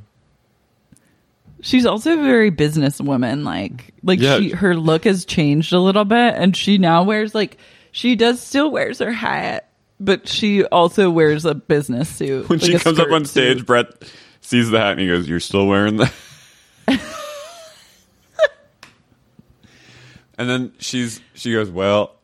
she's 1.61 1.87
also 1.87 2.13
a 2.13 2.23
very 2.23 2.51
businesswoman 2.53 3.45
like 3.45 3.93
like 4.05 4.21
Yeah. 4.21 4.39
she 4.39 4.51
her 4.51 4.77
look 4.77 5.05
has 5.05 5.25
changed 5.25 5.73
a 5.73 5.81
little 5.81 6.05
bit 6.05 6.35
and 6.37 6.57
she 6.57 6.79
now 6.79 7.03
wears 7.03 7.35
like 7.35 7.59
she 7.91 8.15
does 8.15 8.41
still 8.41 8.71
wears 8.71 8.99
her 9.01 9.11
hat 9.13 9.71
but 9.99 10.29
she 10.29 10.65
also 10.67 11.11
wears 11.11 11.45
a 11.45 11.55
business 11.55 12.09
suit 12.09 12.49
when 12.49 12.59
like 12.61 12.71
she 12.71 12.79
comes 12.79 12.99
up 13.01 13.11
on 13.11 13.25
stage, 13.25 13.59
suit. 13.59 13.67
Bret 13.67 13.87
sees 14.41 14.71
the 14.71 14.79
hat 14.79 14.93
and 14.93 15.01
he 15.01 15.07
goes, 15.09 15.29
"You're 15.29 15.41
still 15.41 15.67
wearing 15.67 15.97
that." 15.99 16.13
and 20.39 20.49
then 20.51 20.73
she's 20.79 21.21
she 21.35 21.53
goes, 21.53 21.71
"Well," 21.71 22.15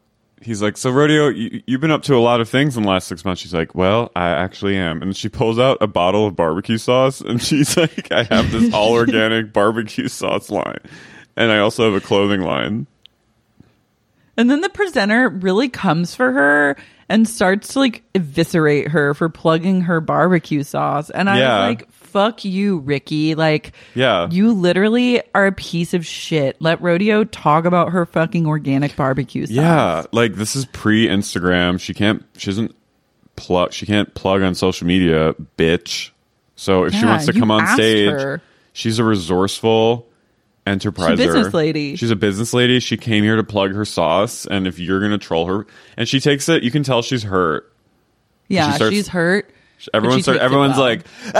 he's 0.43 0.63
like, 0.63 0.77
"So 0.77 0.91
rodeo, 0.91 1.29
you, 1.29 1.63
you've 1.67 1.81
been 1.81 1.91
up 1.91 2.03
to 2.05 2.15
a 2.17 2.21
lot 2.21 2.41
of 2.41 2.49
things 2.49 2.77
in 2.77 2.83
the 2.83 2.89
last 2.89 3.09
six 3.09 3.25
months." 3.25 3.41
She's 3.41 3.55
like, 3.55 3.75
"Well, 3.75 4.11
I 4.17 4.29
actually 4.31 4.77
am," 4.77 5.03
and 5.03 5.17
she 5.17 5.29
pulls 5.29 5.59
out 5.59 5.79
a 5.81 5.87
bottle 5.87 6.27
of 6.27 6.37
barbecue 6.37 6.79
sauce 6.79 7.21
and 7.21 7.41
she's 7.47 7.77
like, 7.77 8.11
"I 8.13 8.25
have 8.25 8.51
this 8.53 8.73
all 8.75 8.93
organic 8.93 9.53
barbecue 9.53 10.09
sauce 10.09 10.51
line, 10.51 10.79
and 11.37 11.51
I 11.53 11.59
also 11.59 11.85
have 11.93 12.01
a 12.03 12.05
clothing 12.05 12.41
line." 12.43 12.87
and 14.37 14.49
then 14.49 14.61
the 14.63 14.71
presenter 14.71 15.29
really 15.29 15.69
comes 15.69 16.15
for 16.15 16.33
her 16.33 16.77
and 17.11 17.29
starts 17.29 17.73
to 17.75 17.79
like 17.81 18.03
eviscerate 18.15 18.89
her 18.89 19.13
for 19.13 19.29
plugging 19.29 19.83
her 19.83 20.01
barbecue 20.01 20.63
sauce 20.63 21.11
and 21.11 21.29
i 21.29 21.37
Yeah. 21.39 21.59
was 21.59 21.69
like 21.77 21.89
fuck 22.11 22.45
you 22.45 22.79
riki 22.79 23.35
like 23.35 23.73
Yeah. 23.95 24.29
you 24.31 24.53
literally 24.53 25.23
are 25.35 25.47
a 25.47 25.53
piece 25.53 25.95
of 25.95 26.05
shit 26.07 26.57
let 26.61 26.81
rodeo 26.81 27.25
talk 27.25 27.65
about 27.65 27.91
her 27.91 28.05
fucking 28.07 28.47
organic 28.47 28.95
barbecue 28.97 29.47
sauce 29.47 29.55
Yeah, 29.55 30.05
like 30.13 30.35
this 30.35 30.55
is 30.57 30.67
pre 30.67 31.07
Instagram. 31.07 31.81
She 31.81 31.95
can't. 31.95 32.25
She 32.37 32.47
doesn't 32.47 32.75
plug. 33.37 33.73
She 33.73 33.87
can't 33.87 34.13
plug 34.15 34.43
on 34.43 34.55
social 34.55 34.87
media, 34.87 35.35
bitch. 35.57 36.11
So 36.57 36.85
if 36.85 36.93
she 36.95 37.05
wants 37.07 37.27
to 37.27 37.33
come 37.33 37.51
on 37.51 37.67
stage, 37.69 38.11
her. 38.11 38.43
she's 38.73 38.99
a 38.99 39.05
resourceful 39.05 40.07
enterpriser, 40.67 41.17
business 41.17 41.55
lady. 41.55 41.97
She's 41.97 42.11
a 42.11 42.17
business 42.17 42.53
lady. 42.53 42.81
She 42.81 42.97
came 42.97 43.25
here 43.25 43.37
to 43.37 43.45
plug 43.45 43.73
her 43.75 43.85
sauce, 43.87 44.47
and 44.47 44.67
if 44.67 44.79
you're 44.79 45.01
gonna 45.01 45.17
troll 45.19 45.47
her, 45.47 45.67
and 45.97 46.07
she 46.09 46.21
takes 46.21 46.49
it, 46.49 46.63
you 46.63 46.71
can 46.71 46.83
tell 46.83 47.01
she's 47.03 47.23
hurt. 47.23 47.73
Yeah, 48.49 48.71
She 48.71 48.77
starts- 48.77 48.95
she's 48.95 49.09
hurt. 49.09 49.51
Everyone 49.95 50.23
start, 50.23 50.39
everyone's 50.39 50.77
like, 50.77 51.07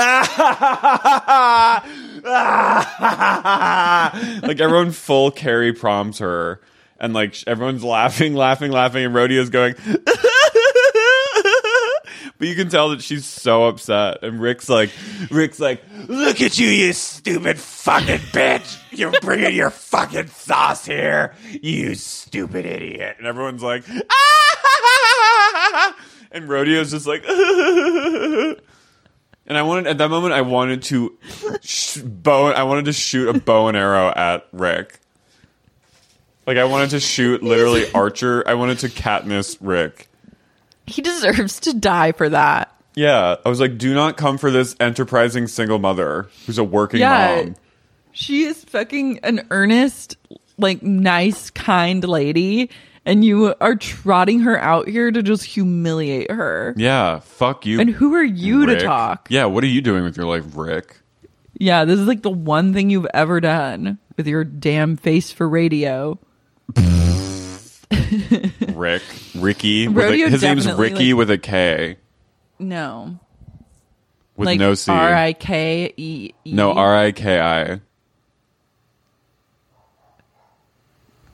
like 4.43 4.61
everyone 4.61 4.93
full 4.93 5.31
carry 5.31 5.73
prompts 5.73 6.19
her, 6.19 6.61
and 6.99 7.13
like 7.13 7.37
everyone's 7.47 7.85
laughing, 7.85 8.35
laughing, 8.35 8.73
laughing, 8.73 9.05
and 9.05 9.15
Rodeo's 9.15 9.51
going. 9.51 9.75
But 12.41 12.49
you 12.49 12.55
can 12.55 12.71
tell 12.71 12.89
that 12.89 13.03
she's 13.03 13.27
so 13.27 13.65
upset, 13.65 14.23
and 14.23 14.41
Rick's 14.41 14.71
like, 14.71 14.91
Rick's 15.31 15.61
like, 15.61 15.83
look 16.09 16.41
at 16.41 16.59
you, 16.59 16.69
you 16.69 16.95
stupid 16.95 17.59
fucking 17.59 18.17
bitch! 18.33 18.79
You're 18.91 19.13
bringing 19.21 19.55
your 19.55 19.69
fucking 19.69 20.29
sauce 20.29 20.87
here, 20.87 21.35
you 21.61 21.95
stupid 21.95 22.65
idiot! 22.65 23.17
And 23.19 23.27
everyone's 23.27 23.63
like, 23.63 23.85
ah! 23.91 24.40
And 26.33 26.49
Rodeo's 26.49 26.91
just 26.91 27.07
like, 27.07 27.25
and 27.29 28.57
I 29.59 29.63
wanted 29.63 29.87
at 29.87 29.99
that 29.99 30.09
moment, 30.11 30.33
I 30.35 30.43
wanted 30.43 30.83
to 30.85 31.19
sh- 31.61 31.99
bow, 31.99 32.47
I 32.53 32.63
wanted 32.65 32.85
to 32.87 32.93
shoot 32.93 33.29
a 33.35 33.39
bow 33.41 33.69
and 33.69 33.77
arrow 33.77 34.09
at 34.15 34.47
Rick. 34.53 35.01
Like 36.47 36.57
I 36.57 36.65
wanted 36.65 36.91
to 36.91 37.01
shoot 37.01 37.43
literally 37.43 37.91
Archer. 37.95 38.43
I 38.47 38.55
wanted 38.55 38.79
to 38.81 38.89
Katniss 38.89 39.57
Rick. 39.61 40.09
he 40.87 41.03
deserves 41.03 41.61
to 41.61 41.73
die 41.75 42.13
for 42.13 42.29
that. 42.29 42.75
Yeah, 42.97 43.37
I 43.45 43.49
was 43.49 43.61
like, 43.61 43.79
do 43.79 43.95
not 43.95 44.17
come 44.17 44.37
for 44.37 44.51
this 44.51 44.75
enterprising 44.81 45.47
single 45.47 45.79
mother 45.79 46.29
who's 46.47 46.59
a 46.59 46.65
working 46.65 47.01
Yeah. 47.01 47.43
mom. 47.45 47.57
She 48.13 48.43
is 48.43 48.65
fucking 48.65 49.21
an 49.23 49.47
earnest, 49.53 50.17
like 50.59 50.83
nice, 50.83 51.51
kind 51.51 52.03
lady, 52.03 52.69
and 53.07 53.25
you 53.25 53.55
are 53.61 53.75
trotting 53.77 54.41
her 54.41 54.59
out 54.59 54.89
here 54.89 55.11
to 55.11 55.23
just 55.23 55.45
humiliate 55.45 56.31
her. 56.31 56.75
Yeah, 56.77 57.21
fuck 57.21 57.67
you. 57.67 57.81
And 57.81 57.91
who 57.91 58.15
are 58.15 58.23
you 58.25 58.67
Rick. 58.67 58.79
to 58.81 58.85
talk? 58.85 59.29
Yeah, 59.31 59.47
what 59.47 59.65
are 59.65 59.69
you 59.69 59.81
doing 59.81 60.05
with 60.05 60.17
your 60.17 60.27
life, 60.27 60.45
Rick? 60.57 60.97
Yeah, 61.59 61.85
this 61.85 61.99
is 61.99 62.07
like 62.07 62.23
the 62.23 62.31
one 62.31 62.73
thing 62.73 62.89
you've 62.91 63.07
ever 63.13 63.41
done 63.41 63.99
with 64.17 64.27
your 64.27 64.45
damn 64.45 64.97
face 64.97 65.31
for 65.31 65.49
radio. 65.49 66.19
Rick, 68.75 69.03
Riki. 69.35 69.87
a- 69.87 69.91
his 70.31 70.43
name's 70.43 70.71
Riki 70.73 71.13
like- 71.13 71.19
with 71.19 71.31
a 71.31 71.39
K, 71.39 71.97
No. 72.59 73.19
with 74.37 74.47
like 74.47 74.59
no 74.59 74.75
C. 74.75 74.91
R 74.91 75.15
I 75.15 75.33
K 75.35 75.93
E. 75.97 76.31
no 76.47 76.73
R 76.73 76.97
I 76.97 77.13
K 77.13 77.41
I. 77.41 77.81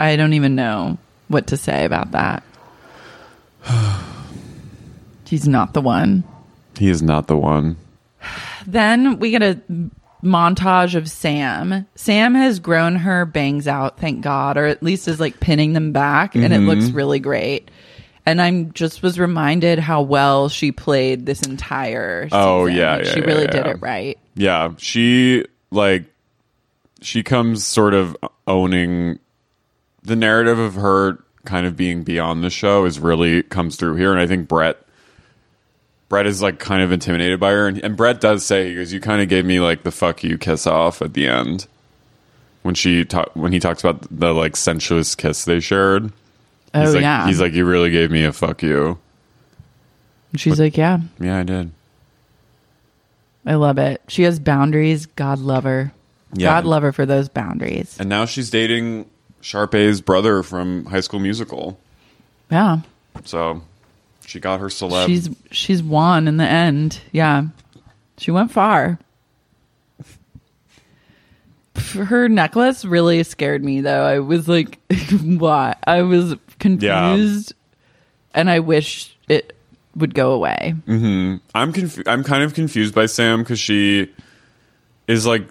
I 0.01 0.17
don't 0.17 0.33
even 0.35 0.55
know 0.55 0.99
what 1.29 1.47
to 1.49 1.57
say 1.57 1.85
about 1.85 2.13
that. 2.13 2.43
He's 5.27 5.49
not 5.49 5.75
the 5.75 5.81
one. 5.81 6.25
He 6.79 6.89
is 6.89 7.03
not 7.03 7.27
the 7.27 7.37
one. 7.37 7.77
Then 8.67 9.19
we 9.19 9.31
get 9.31 9.43
a 9.43 9.61
montage 10.23 10.95
of 10.95 11.09
Sam. 11.11 11.87
Sam 11.95 12.35
has 12.35 12.59
grown 12.61 12.97
her 12.97 13.25
bangs 13.25 13.67
out, 13.69 13.99
thank 13.99 14.21
God, 14.23 14.57
or 14.57 14.67
at 14.67 14.83
least 14.83 15.09
is 15.09 15.21
like 15.21 15.41
pinning 15.41 15.73
them 15.73 15.93
back, 15.93 16.35
and 16.35 16.53
it 16.53 16.61
looks 16.61 16.85
Mm-hmm. 16.87 16.97
really 16.97 17.19
great. 17.21 17.71
And 18.25 18.43
I'm 18.43 18.73
just 18.73 19.03
was 19.03 19.19
reminded 19.21 19.79
how 19.79 20.03
well 20.03 20.49
she 20.49 20.73
played 20.73 21.27
this 21.27 21.43
entire. 21.43 22.29
Oh, 22.33 22.67
yeah, 22.67 22.97
Like, 22.97 23.05
yeah, 23.07 23.13
she 23.13 23.21
yeah, 23.21 23.27
really 23.27 23.45
yeah. 23.45 23.51
did 23.51 23.67
it 23.67 23.81
right. 23.81 24.19
Yeah, 24.35 24.73
she 24.79 25.45
like 25.71 26.05
she 27.03 27.23
comes 27.23 27.65
sort 27.65 27.95
of 27.95 28.17
owning 28.49 29.19
the 30.07 30.17
narrative 30.17 30.59
of 30.59 30.75
her 30.75 31.19
kind 31.45 31.67
of 31.67 31.77
being 31.77 32.03
beyond 32.03 32.43
the 32.43 32.51
show 32.51 32.85
is 32.85 32.99
really 32.99 33.43
comes 33.43 33.77
through 33.77 33.97
here, 33.97 34.13
and 34.13 34.21
I 34.21 34.27
think 34.27 34.49
Bret 34.49 34.79
Bret 36.09 36.27
is 36.27 36.41
like 36.41 36.59
kind 36.59 36.83
of 36.83 36.93
intimidated 36.93 37.41
by 37.41 37.51
her, 37.51 37.67
and, 37.67 37.83
and 37.83 37.97
Bret 37.97 38.21
does 38.21 38.45
say 38.47 38.71
because 38.71 38.93
you 38.93 39.01
kind 39.01 39.21
of 39.21 39.29
gave 39.29 39.45
me 39.45 39.61
like 39.61 39.83
the 39.83 39.91
fuck 39.91 40.23
you 40.23 40.39
kiss 40.39 40.67
off 40.67 41.03
at 41.03 41.15
the 41.15 41.27
end 41.27 41.67
when 42.63 42.75
she 42.75 43.05
ta- 43.05 43.31
when 43.35 43.53
he 43.53 43.61
talks 43.61 43.83
about 43.83 44.07
the 44.11 44.33
like 44.33 44.57
sensuous 44.57 45.15
kiss 45.15 45.45
they 45.45 45.61
shared. 45.61 46.13
Oh 46.75 46.81
he's 46.81 46.95
like, 46.95 47.03
yeah, 47.03 47.27
he's 47.27 47.41
like 47.41 47.53
you 47.53 47.65
really 47.65 47.91
gave 47.91 48.11
me 48.11 48.25
a 48.25 48.33
fuck 48.33 48.63
you. 48.63 48.99
And 50.33 50.41
she's 50.41 50.61
like, 50.61 50.77
yeah, 50.77 51.01
Yeah, 51.19 51.39
I 51.39 51.43
did. 51.43 51.73
I 53.47 53.55
love 53.55 53.79
it. 53.79 54.03
She 54.09 54.25
has 54.25 54.39
boundaries. 54.39 55.07
God 55.07 55.39
love 55.39 55.65
her. 55.65 55.93
Yeah. 56.35 56.49
God 56.49 56.65
love 56.65 56.83
her 56.83 56.93
for 56.93 57.07
those 57.07 57.29
boundaries. 57.29 57.97
And 57.99 58.09
now 58.09 58.25
she's 58.27 58.51
dating 58.51 59.09
Sharpay's 59.47 60.01
brother 60.01 60.43
from 60.43 60.87
High 60.87 60.99
School 60.99 61.21
Musical. 61.21 61.79
Yeah, 62.51 62.81
So 63.25 63.63
she 64.27 64.41
got 64.41 64.59
her 64.59 64.67
celeb. 64.67 65.07
she's 65.07 65.31
she's 65.53 65.85
won 65.85 66.27
in 66.27 66.37
the 66.37 66.45
end. 66.45 67.01
Yeah, 67.13 67.45
she 68.19 68.33
went 68.33 68.51
far. 68.51 68.99
Her 71.95 72.29
necklace 72.29 72.85
really 72.85 73.23
scared 73.23 73.63
me, 73.63 73.83
though. 73.83 74.05
I 74.05 74.19
was 74.19 74.49
like, 74.49 74.81
"What?" 75.23 75.79
I 75.87 76.03
was 76.03 76.35
confused, 76.59 77.53
and 78.35 78.51
I 78.51 78.59
wish 78.59 79.17
it 79.29 79.55
would 79.95 80.13
go 80.13 80.33
away. 80.33 80.75
Mm-hmm. 80.89 81.37
I'm 81.55 81.73
confu- 81.73 82.03
I'm 82.07 82.25
kind 82.25 82.43
of 82.43 82.53
confused 82.55 82.97
by 82.97 83.07
Sam 83.07 83.45
because 83.45 83.61
she 83.61 84.11
is 85.07 85.25
like 85.25 85.47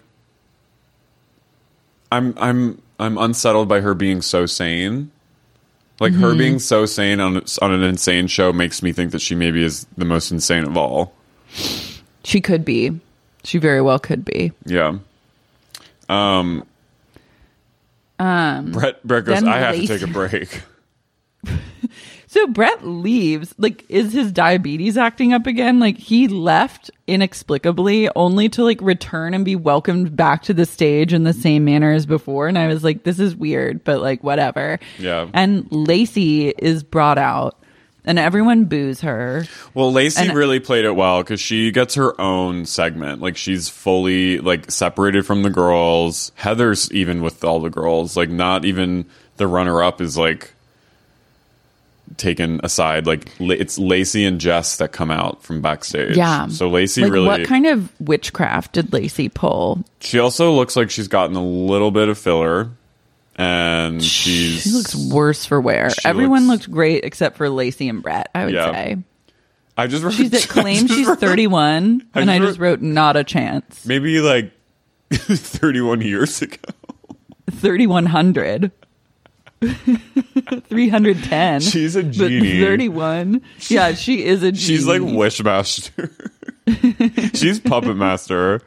I'm 2.11 2.33
I'm 2.37 2.81
I'm 2.99 3.17
unsettled 3.17 3.67
by 3.67 3.81
her 3.81 3.93
being 3.93 4.21
so 4.21 4.45
sane. 4.45 5.11
Like 5.99 6.13
her 6.13 6.29
Mm-hmm. 6.29 6.37
being 6.37 6.59
so 6.59 6.85
sane 6.85 7.19
on 7.19 7.41
on 7.61 7.71
an 7.71 7.83
insane 7.83 8.27
show 8.27 8.51
makes 8.51 8.81
me 8.83 8.91
think 8.91 9.11
that 9.11 9.21
she 9.21 9.33
maybe 9.35 9.63
is 9.63 9.85
the 9.97 10.05
most 10.05 10.31
insane 10.31 10.65
of 10.65 10.75
all. 10.75 11.13
She 12.23 12.41
could 12.41 12.65
be. 12.65 12.99
She 13.43 13.59
very 13.59 13.81
well 13.81 13.99
could 13.99 14.25
be. 14.25 14.51
Yeah. 14.65 14.97
Um. 16.09 16.65
Um. 18.19 18.71
Bret 18.71 19.01
Bret 19.07 19.23
goes. 19.25 19.43
I 19.43 19.57
have 19.57 19.75
to 19.75 19.87
take 19.87 20.01
a 20.01 20.07
break. 20.07 20.61
So 22.35 22.47
Bret 22.47 22.85
leaves. 22.85 23.55
Like, 23.57 23.85
is 23.87 24.11
his 24.11 24.29
diabetes 24.29 24.97
acting 24.97 25.31
up 25.31 25.47
again? 25.47 25.79
Like, 25.79 25.97
he 25.97 26.27
left 26.27 26.91
inexplicably, 27.07 28.09
only 28.13 28.49
to 28.49 28.63
like 28.65 28.81
return 28.81 29.33
and 29.33 29.45
be 29.45 29.55
welcomed 29.55 30.17
back 30.17 30.43
to 30.43 30.53
the 30.53 30.65
stage 30.65 31.13
in 31.13 31.23
the 31.23 31.31
same 31.31 31.63
manner 31.63 31.93
as 31.93 32.05
before. 32.05 32.49
And 32.49 32.57
I 32.57 32.67
was 32.67 32.83
like, 32.83 33.03
this 33.03 33.19
is 33.21 33.37
weird, 33.37 33.85
but 33.85 34.01
like, 34.01 34.21
whatever. 34.21 34.79
Yeah. 34.99 35.29
And 35.33 35.71
Lacey 35.71 36.49
is 36.49 36.83
brought 36.83 37.17
out, 37.17 37.57
and 38.03 38.19
everyone 38.19 38.65
boos 38.65 38.99
her. 38.99 39.45
Well, 39.73 39.93
Lacey 39.93 40.27
And- 40.27 40.37
really 40.37 40.59
played 40.59 40.83
it 40.83 40.91
well 40.91 41.23
because 41.23 41.39
she 41.39 41.71
gets 41.71 41.95
her 41.95 42.19
own 42.19 42.65
segment. 42.65 43.21
Like 43.21 43.37
she's 43.37 43.69
fully 43.69 44.39
like 44.39 44.69
separated 44.69 45.25
from 45.25 45.43
the 45.43 45.49
girls. 45.49 46.33
Heather's 46.35 46.91
even 46.91 47.21
with 47.21 47.45
all 47.45 47.61
the 47.61 47.69
girls. 47.69 48.17
Like 48.17 48.29
not 48.29 48.65
even 48.65 49.05
the 49.37 49.47
runner 49.47 49.81
up 49.81 50.01
is 50.01 50.17
like 50.17 50.51
taken 52.17 52.59
aside. 52.63 53.05
Like 53.07 53.29
it's 53.39 53.77
Lacey 53.77 54.25
and 54.25 54.41
Jes 54.43 54.77
that 54.77 54.91
come 54.91 55.11
out 55.11 55.43
from 55.43 55.61
backstage. 55.61 56.15
Yeah. 56.17 56.47
So 56.47 56.69
Lacey 56.69 57.01
like, 57.03 57.11
really. 57.11 57.27
what 57.27 57.45
kind 57.45 57.65
of 57.67 57.91
witchcraft 57.99 58.73
did 58.73 58.91
Lacey 58.93 59.29
pull? 59.29 59.83
she 59.99 60.19
also 60.19 60.51
looks 60.51 60.75
like 60.75 60.89
she's 60.89 61.07
gotten 61.07 61.35
a 61.35 61.43
little 61.45 61.91
bit 61.91 62.09
of 62.09 62.17
filler, 62.17 62.69
and 63.35 64.03
she's 64.03 64.61
She 64.63 64.69
looks 64.71 64.95
worse 64.95 65.45
for 65.45 65.59
wear. 65.59 65.89
Everyone 66.05 66.47
looks- 66.47 66.63
looked 66.67 66.71
great 66.73 67.03
except 67.03 67.37
for 67.37 67.49
Lacey 67.49 67.89
and 67.89 68.01
Bret. 68.01 68.29
I 68.35 68.45
would 68.45 68.53
Yeah. 68.53 68.71
say 68.71 68.97
I 69.77 69.87
just 69.87 70.03
wrote. 70.03 70.13
she's 70.13 70.33
I 70.33 70.37
at 70.37 70.47
claim 70.47 70.87
just 70.87 70.93
she's 70.97 71.07
wrote- 71.07 71.19
31, 71.19 72.01
I 72.15 72.21
and 72.21 72.31
I 72.31 72.39
just 72.39 72.59
wrote 72.59 72.81
not 72.81 73.17
a 73.17 73.23
chance. 73.23 73.85
Maybe 73.85 74.19
like 74.21 74.51
thirty-one 75.11 76.01
years 76.01 76.41
ago. 76.41 76.57
3100 77.51 78.71
310 79.61 81.61
She's 81.61 81.95
a 81.95 82.03
but 82.03 82.11
genie. 82.13 82.59
31 82.59 83.41
yeah 83.69 83.93
she 83.93 84.25
is 84.25 84.43
a 84.43 84.51
genie. 84.51 84.77
She's 84.77 84.87
like 84.87 85.01
Wishmaster. 85.01 86.11
She's 87.35 87.59
Puppet 87.59 87.95
Master. 87.95 88.61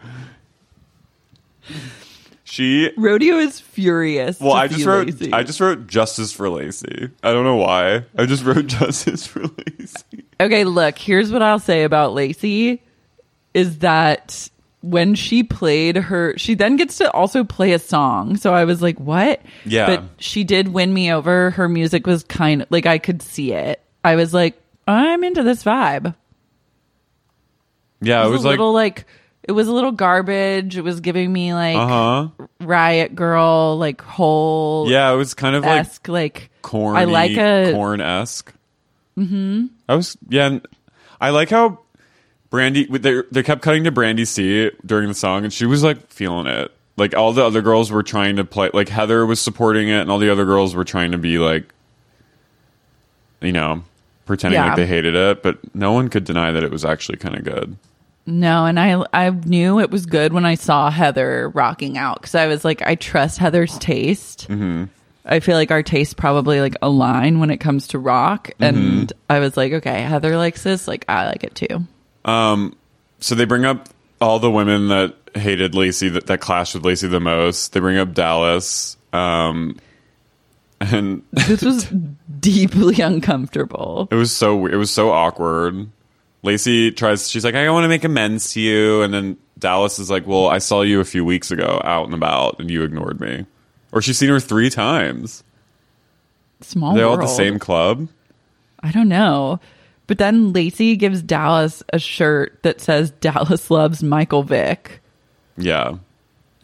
She 2.44 2.90
rodeo 2.96 3.36
is 3.36 3.60
furious 3.60 4.40
well, 4.40 4.54
I 4.54 4.68
just 4.68 4.86
wrote 4.86 5.06
Lacey. 5.08 5.32
I 5.32 5.42
just 5.42 5.60
wrote 5.60 5.86
justice 5.86 6.32
for 6.32 6.48
Lacey. 6.48 7.10
I 7.22 7.32
don't 7.32 7.44
know 7.44 7.56
why. 7.56 8.04
I 8.16 8.24
just 8.26 8.42
wrote 8.44 8.66
justice 8.66 9.26
for 9.26 9.42
Lacey. 9.42 10.24
okay 10.40 10.64
look 10.64 10.96
here's 10.98 11.30
what 11.30 11.42
i'll 11.42 11.58
say 11.58 11.84
about 11.84 12.14
lacey 12.14 12.82
is 13.54 13.78
that 13.78 14.48
when 14.80 15.14
she 15.14 15.42
played 15.42 15.96
her 15.96 16.34
she 16.38 16.54
then 16.54 16.76
gets 16.76 16.98
to 16.98 17.10
also 17.12 17.42
play 17.42 17.72
a 17.72 17.78
song 17.78 18.36
so 18.36 18.54
i 18.54 18.64
was 18.64 18.80
like 18.80 18.98
what 19.00 19.42
Yeah. 19.64 19.86
but 19.86 20.04
she 20.18 20.44
did 20.44 20.68
win 20.68 20.94
me 20.94 21.12
over 21.12 21.50
her 21.50 21.68
music 21.68 22.06
was 22.06 22.22
kind 22.22 22.62
of 22.62 22.68
like 22.70 22.86
i 22.86 22.98
could 22.98 23.20
see 23.20 23.52
it 23.52 23.82
i 24.04 24.14
was 24.14 24.32
like 24.32 24.60
i'm 24.86 25.24
into 25.24 25.42
this 25.42 25.64
vibe 25.64 26.14
Yeah, 28.00 28.22
it 28.22 28.26
it 28.26 28.30
was, 28.30 28.38
was 28.38 28.44
a 28.44 28.48
like 28.48 28.52
little 28.58 28.72
like 28.72 29.04
it 29.42 29.52
was 29.52 29.66
a 29.66 29.72
little 29.72 29.92
garbage. 29.92 30.76
It 30.76 30.82
was 30.82 31.00
giving 31.00 31.32
me 31.32 31.54
like 31.54 31.76
uh 31.76 31.86
huh. 31.86 32.46
Riot 32.60 33.14
Grrrl, 33.14 33.78
like 33.78 34.02
whole 34.02 34.90
Yeah, 34.90 35.10
it 35.10 35.16
was 35.16 35.32
kind 35.34 35.56
of 35.56 35.64
like 35.64 36.06
like 36.06 36.50
corny, 36.62 37.00
I 37.00 37.04
like 37.04 37.36
a 37.36 37.72
corn 37.72 38.00
esque. 38.02 38.52
Mm-hmm. 39.16 39.66
I 39.88 39.94
was 39.96 40.16
yeah. 40.28 40.46
and 40.46 40.66
I 41.20 41.30
like 41.30 41.48
how 41.50 41.80
Brandi 42.50 42.88
they 43.02 43.22
they 43.30 43.42
kept 43.42 43.62
cutting 43.62 43.84
to 43.84 43.92
Brandi 43.92 44.26
C 44.26 44.70
during 44.86 45.08
the 45.08 45.14
song, 45.14 45.44
and 45.44 45.52
she 45.52 45.66
was 45.66 45.82
like 45.82 46.08
feeling 46.10 46.46
it. 46.46 46.72
Like 46.96 47.14
all 47.16 47.32
the 47.32 47.44
other 47.44 47.62
girls 47.62 47.92
were 47.92 48.02
trying 48.02 48.36
to 48.36 48.44
play, 48.44 48.70
like 48.72 48.88
Heather 48.88 49.24
was 49.26 49.40
supporting 49.40 49.88
it, 49.88 50.00
and 50.00 50.10
all 50.10 50.18
the 50.18 50.30
other 50.30 50.44
girls 50.44 50.74
were 50.74 50.84
trying 50.84 51.12
to 51.12 51.18
be 51.18 51.38
like, 51.38 51.72
you 53.40 53.52
know, 53.52 53.84
pretending 54.26 54.58
Yeah. 54.60 54.66
like 54.68 54.76
they 54.76 54.86
hated 54.86 55.14
it, 55.14 55.42
but 55.42 55.58
no 55.74 55.92
one 55.92 56.08
could 56.08 56.24
deny 56.24 56.50
that 56.52 56.62
it 56.64 56.70
was 56.70 56.84
actually 56.84 57.18
kind 57.18 57.36
of 57.36 57.44
good. 57.44 57.76
no, 58.26 58.66
and 58.66 58.78
I 58.80 59.04
I 59.12 59.30
knew 59.30 59.78
it 59.80 59.90
was 59.90 60.06
good 60.06 60.32
when 60.32 60.44
I 60.44 60.54
saw 60.54 60.90
Heather 60.90 61.48
rocking 61.50 61.96
out 61.96 62.20
because 62.20 62.34
I 62.34 62.46
was 62.46 62.64
like 62.64 62.82
I 62.82 62.94
trust 62.94 63.38
Heather's 63.38 63.78
taste. 63.78 64.48
Mm-hmm. 64.48 64.84
I 65.24 65.40
feel 65.40 65.56
like 65.56 65.70
our 65.70 65.82
tastes 65.82 66.14
probably 66.14 66.60
like 66.60 66.76
align 66.82 67.38
when 67.38 67.50
it 67.50 67.58
comes 67.58 67.88
to 67.88 67.98
rock, 67.98 68.50
Mm-hmm. 68.58 68.64
and 68.64 69.12
I 69.30 69.38
was 69.38 69.56
like, 69.56 69.72
okay, 69.72 70.02
Heather 70.02 70.36
likes 70.36 70.62
this, 70.62 70.88
like 70.88 71.04
I 71.08 71.26
like 71.26 71.44
it 71.44 71.54
too. 71.54 71.84
So 72.24 73.34
they 73.34 73.44
bring 73.44 73.64
up 73.64 73.88
all 74.20 74.38
the 74.38 74.50
women 74.50 74.88
that 74.88 75.14
hated 75.34 75.74
Lacey, 75.74 76.08
that, 76.10 76.26
that 76.26 76.40
clashed 76.40 76.74
with 76.74 76.84
Lacey 76.84 77.08
the 77.08 77.20
most. 77.20 77.72
They 77.72 77.80
bring 77.80 77.98
up 77.98 78.14
Dallas, 78.14 78.96
um, 79.12 79.76
and 80.80 81.22
This 81.32 81.62
was 81.62 81.92
deeply 82.40 83.00
uncomfortable. 83.00 84.08
It 84.10 84.14
was 84.14 84.32
so 84.32 84.66
it 84.66 84.76
was 84.76 84.90
so 84.90 85.10
awkward. 85.10 85.88
Lacey 86.42 86.92
tries. 86.92 87.28
She's 87.28 87.44
like, 87.44 87.54
I 87.54 87.68
want 87.70 87.84
to 87.84 87.88
make 87.88 88.04
amends 88.04 88.52
to 88.52 88.60
you, 88.60 89.02
and 89.02 89.12
then 89.12 89.36
Dallas 89.58 89.98
is 89.98 90.10
like, 90.10 90.26
Well, 90.26 90.46
I 90.48 90.58
saw 90.58 90.82
you 90.82 91.00
a 91.00 91.04
few 91.04 91.24
weeks 91.24 91.50
ago 91.50 91.80
out 91.84 92.04
and 92.04 92.14
about, 92.14 92.60
and 92.60 92.70
you 92.70 92.82
ignored 92.84 93.20
me. 93.20 93.44
Or 93.90 94.02
she's 94.02 94.18
seen 94.18 94.28
her 94.28 94.40
three 94.40 94.70
times. 94.70 95.42
Small 96.60 96.94
They're 96.94 97.04
all 97.04 97.12
world. 97.12 97.22
at 97.22 97.28
the 97.28 97.34
same 97.34 97.58
club. 97.58 98.08
I 98.80 98.92
don't 98.92 99.08
know. 99.08 99.58
But 100.08 100.18
then 100.18 100.52
Lacey 100.52 100.96
gives 100.96 101.22
Dallas 101.22 101.82
a 101.92 101.98
shirt 102.00 102.58
that 102.64 102.80
says 102.80 103.12
Dallas 103.12 103.70
loves 103.70 104.02
Michael 104.02 104.42
Vick. 104.42 105.00
Yeah, 105.56 105.94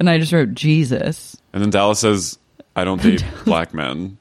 And 0.01 0.09
I 0.11 0.19
just 0.19 0.33
wrote 0.33 0.55
Jesus. 0.55 1.37
and 1.53 1.63
then 1.63 1.71
Dallas 1.71 2.01
says, 2.01 2.39
I 2.75 2.83
don't 2.85 3.01
date 3.03 3.25
black 3.45 3.73
men. 3.75 4.19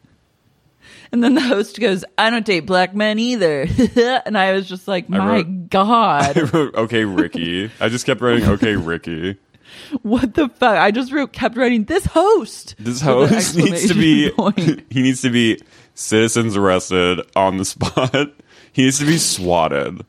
And 1.11 1.23
then 1.23 1.35
the 1.35 1.41
host 1.41 1.79
goes, 1.79 2.03
I 2.17 2.31
don't 2.31 2.45
date 2.45 2.61
black 2.61 2.95
men 2.95 3.19
either. 3.19 3.67
and 4.25 4.35
I 4.37 4.53
was 4.53 4.67
just 4.67 4.87
like, 4.87 5.09
my 5.09 5.25
wrote- 5.25 5.45
I 5.47 5.67
God, 5.69 6.53
wrote, 6.53 6.75
okay, 6.75 7.05
Riki. 7.05 7.69
I 7.79 7.89
just 7.89 8.05
kept 8.05 8.19
writing, 8.21 8.47
okay, 8.49 8.75
Riki. 8.75 9.37
what 10.01 10.33
the 10.33 10.49
fuck? 10.49 10.77
I 10.77 10.89
just 10.91 11.11
wrote, 11.11 11.31
kept 11.33 11.55
writing, 11.55 11.83
this 11.85 12.05
host. 12.05 12.75
This 12.79 12.99
host 12.99 13.55
needs 13.55 13.87
to 13.87 13.93
be. 13.93 14.31
point. 14.31 14.83
he 14.89 15.01
needs 15.03 15.21
to 15.21 15.29
be 15.29 15.59
citizens 15.93 16.57
arrested 16.57 17.21
on 17.35 17.57
the 17.57 17.65
spot. 17.65 18.31
He 18.73 18.83
needs 18.83 18.99
to 18.99 19.05
be 19.05 19.17
swatted. 19.17 20.05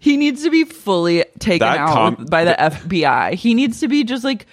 He 0.00 0.16
needs 0.16 0.42
to 0.44 0.50
be 0.50 0.64
fully 0.64 1.24
taken 1.38 1.66
That 1.66 1.78
out 1.78 2.16
com- 2.16 2.26
by 2.26 2.44
the 2.44 2.52
FBI. 2.54 3.34
He 3.34 3.54
needs 3.54 3.80
to 3.80 3.88
be 3.88 4.04
just 4.04 4.22
like 4.24 4.46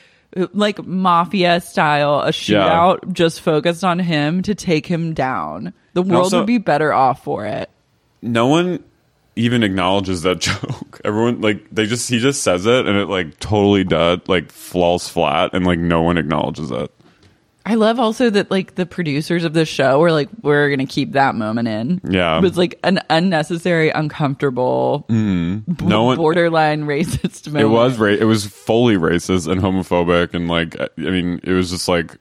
like 0.54 0.84
mafia 0.86 1.62
style, 1.62 2.22
a 2.22 2.30
shootout 2.30 3.14
just 3.14 3.42
focused 3.42 3.84
on 3.84 4.00
him 4.00 4.42
to 4.44 4.56
take 4.56 4.86
him 4.86 5.14
down. 5.14 5.74
The 5.94 6.02
world 6.02 6.24
also- 6.26 6.40
would 6.40 6.48
be 6.48 6.58
better 6.58 6.92
off 6.94 7.24
for 7.24 7.46
it. 7.46 7.70
no 8.22 8.48
one 8.48 8.84
even 9.38 9.64
acknowledges 9.64 10.22
that 10.24 10.40
joke. 10.40 11.02
Everyone 11.06 11.42
like 11.42 11.68
they 11.72 11.86
just 11.86 12.10
he 12.10 12.20
just 12.20 12.42
says 12.42 12.66
it 12.66 12.86
and 12.88 12.98
it 12.98 13.08
like 13.08 13.40
totally 13.40 13.84
does 13.84 14.20
like 14.28 14.52
falls 14.52 15.08
flat 15.10 15.52
and 15.54 15.66
like 15.66 15.80
no 15.80 16.02
one 16.02 16.18
acknowledges 16.18 16.72
it. 16.72 16.92
I 17.68 17.74
love 17.76 18.00
also 18.00 18.30
that 18.30 18.52
like 18.52 18.76
the 18.76 18.86
producers 18.86 19.44
of 19.44 19.54
the 19.54 19.66
show 19.66 19.98
were 20.00 20.12
like, 20.12 20.30
we're 20.44 20.70
gonna 20.70 20.86
keep 20.86 21.14
that 21.14 21.34
moment 21.34 21.68
in. 21.68 22.00
Yeah. 22.08 22.38
it 22.38 22.42
was 22.44 22.58
like 22.58 22.78
an 22.84 23.00
unnecessary, 23.10 23.90
uncomfortable, 23.90 25.06
b- 25.10 25.14
No 25.16 26.04
one- 26.04 26.18
borderline 26.18 26.84
racist 26.86 27.48
moment. 27.48 27.64
It 27.66 27.70
was 27.70 27.98
ra- 27.98 28.10
it 28.10 28.26
was 28.26 28.46
fully 28.46 28.98
racist 28.98 29.48
and 29.52 29.62
homophobic 29.62 30.34
and 30.36 30.48
like 30.48 30.80
I 30.80 30.90
mean 30.98 31.40
it 31.44 31.54
was 31.54 31.72
just 31.72 31.88
like 31.88 32.18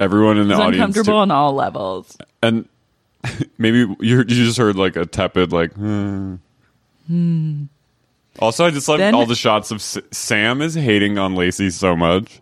everyone 0.00 0.38
in 0.38 0.48
the 0.48 0.54
It 0.54 0.58
was 0.58 0.66
audience 0.66 0.80
uncomfortable 0.96 1.18
too- 1.18 1.22
on 1.22 1.30
all 1.30 1.52
levels. 1.54 2.16
and 2.42 2.68
maybe 3.58 3.78
you 3.78 3.96
you 4.00 4.24
just 4.24 4.58
heard 4.58 4.74
like 4.76 4.96
a 4.96 5.06
tepid 5.06 5.52
like 5.52 5.72
hmm. 5.74 6.34
also 8.38 8.64
i 8.64 8.70
just 8.70 8.88
love 8.88 8.98
Then- 8.98 9.14
all 9.14 9.26
the 9.26 9.34
shots 9.34 9.70
of 9.70 9.76
S- 9.78 9.98
sam 10.10 10.62
is 10.62 10.74
hating 10.74 11.18
on 11.18 11.34
lacey 11.34 11.70
so 11.70 11.94
much 11.96 12.40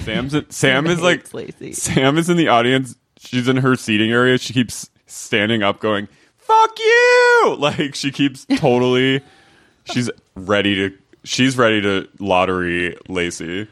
sam's 0.00 0.34
sam 0.54 0.86
is 0.86 1.00
like 1.00 1.32
Lacey. 1.32 1.72
sam 1.72 2.18
is 2.18 2.28
in 2.28 2.36
the 2.36 2.48
audience 2.48 2.96
she's 3.18 3.48
in 3.48 3.56
her 3.58 3.76
seating 3.76 4.10
area 4.10 4.38
she 4.38 4.52
keeps 4.52 4.90
standing 5.06 5.62
up 5.62 5.80
going 5.80 6.08
fuck 6.36 6.78
you 6.78 7.56
like 7.60 7.94
she 7.94 8.10
keeps 8.10 8.44
totally 8.56 9.20
she's 9.84 10.10
ready 10.34 10.74
to 10.74 10.96
she's 11.22 11.56
ready 11.56 11.80
to 11.80 12.08
lottery 12.18 12.96
lacey 13.08 13.68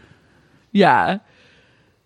Yeah. 0.72 1.18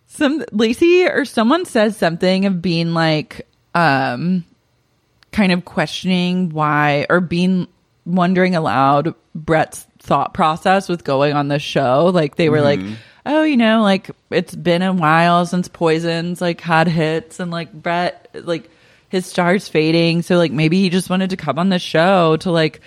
Some 0.09 0.45
Lacey 0.51 1.07
or 1.07 1.25
someone 1.25 1.65
says 1.67 1.97
something 1.97 2.47
of 2.47 2.63
being 2.63 2.95
like 2.95 3.47
um 3.75 4.45
kind 5.33 5.53
of 5.53 5.65
questioning 5.65 6.51
why 6.51 7.07
or 7.11 7.21
being 7.21 7.69
wondering 8.07 8.55
aloud 8.57 9.15
Bret's 9.35 9.87
thought 9.99 10.33
process 10.33 10.89
with 10.89 11.05
going 11.05 11.35
on 11.35 11.49
the 11.49 11.59
show. 11.59 12.07
Like 12.07 12.37
they 12.37 12.49
were 12.49 12.61
like, 12.63 12.81
Oh, 13.27 13.43
you 13.43 13.57
know, 13.57 13.83
like 13.83 14.11
it's 14.31 14.55
been 14.55 14.83
a 14.83 14.93
while 14.93 15.45
since 15.47 15.67
Poisons 15.69 16.41
like 16.41 16.61
had 16.61 16.87
hits 16.89 17.41
and 17.41 17.51
like 17.51 17.73
Bret 17.73 18.29
like 18.35 18.71
his 19.09 19.27
star's 19.27 19.69
fading. 19.69 20.23
So 20.23 20.37
like 20.37 20.53
maybe 20.53 20.81
he 20.81 20.89
just 20.91 21.11
wanted 21.11 21.31
to 21.31 21.37
come 21.37 21.59
on 21.59 21.69
the 21.69 21.79
show 21.79 22.37
to 22.39 22.51
like 22.51 22.81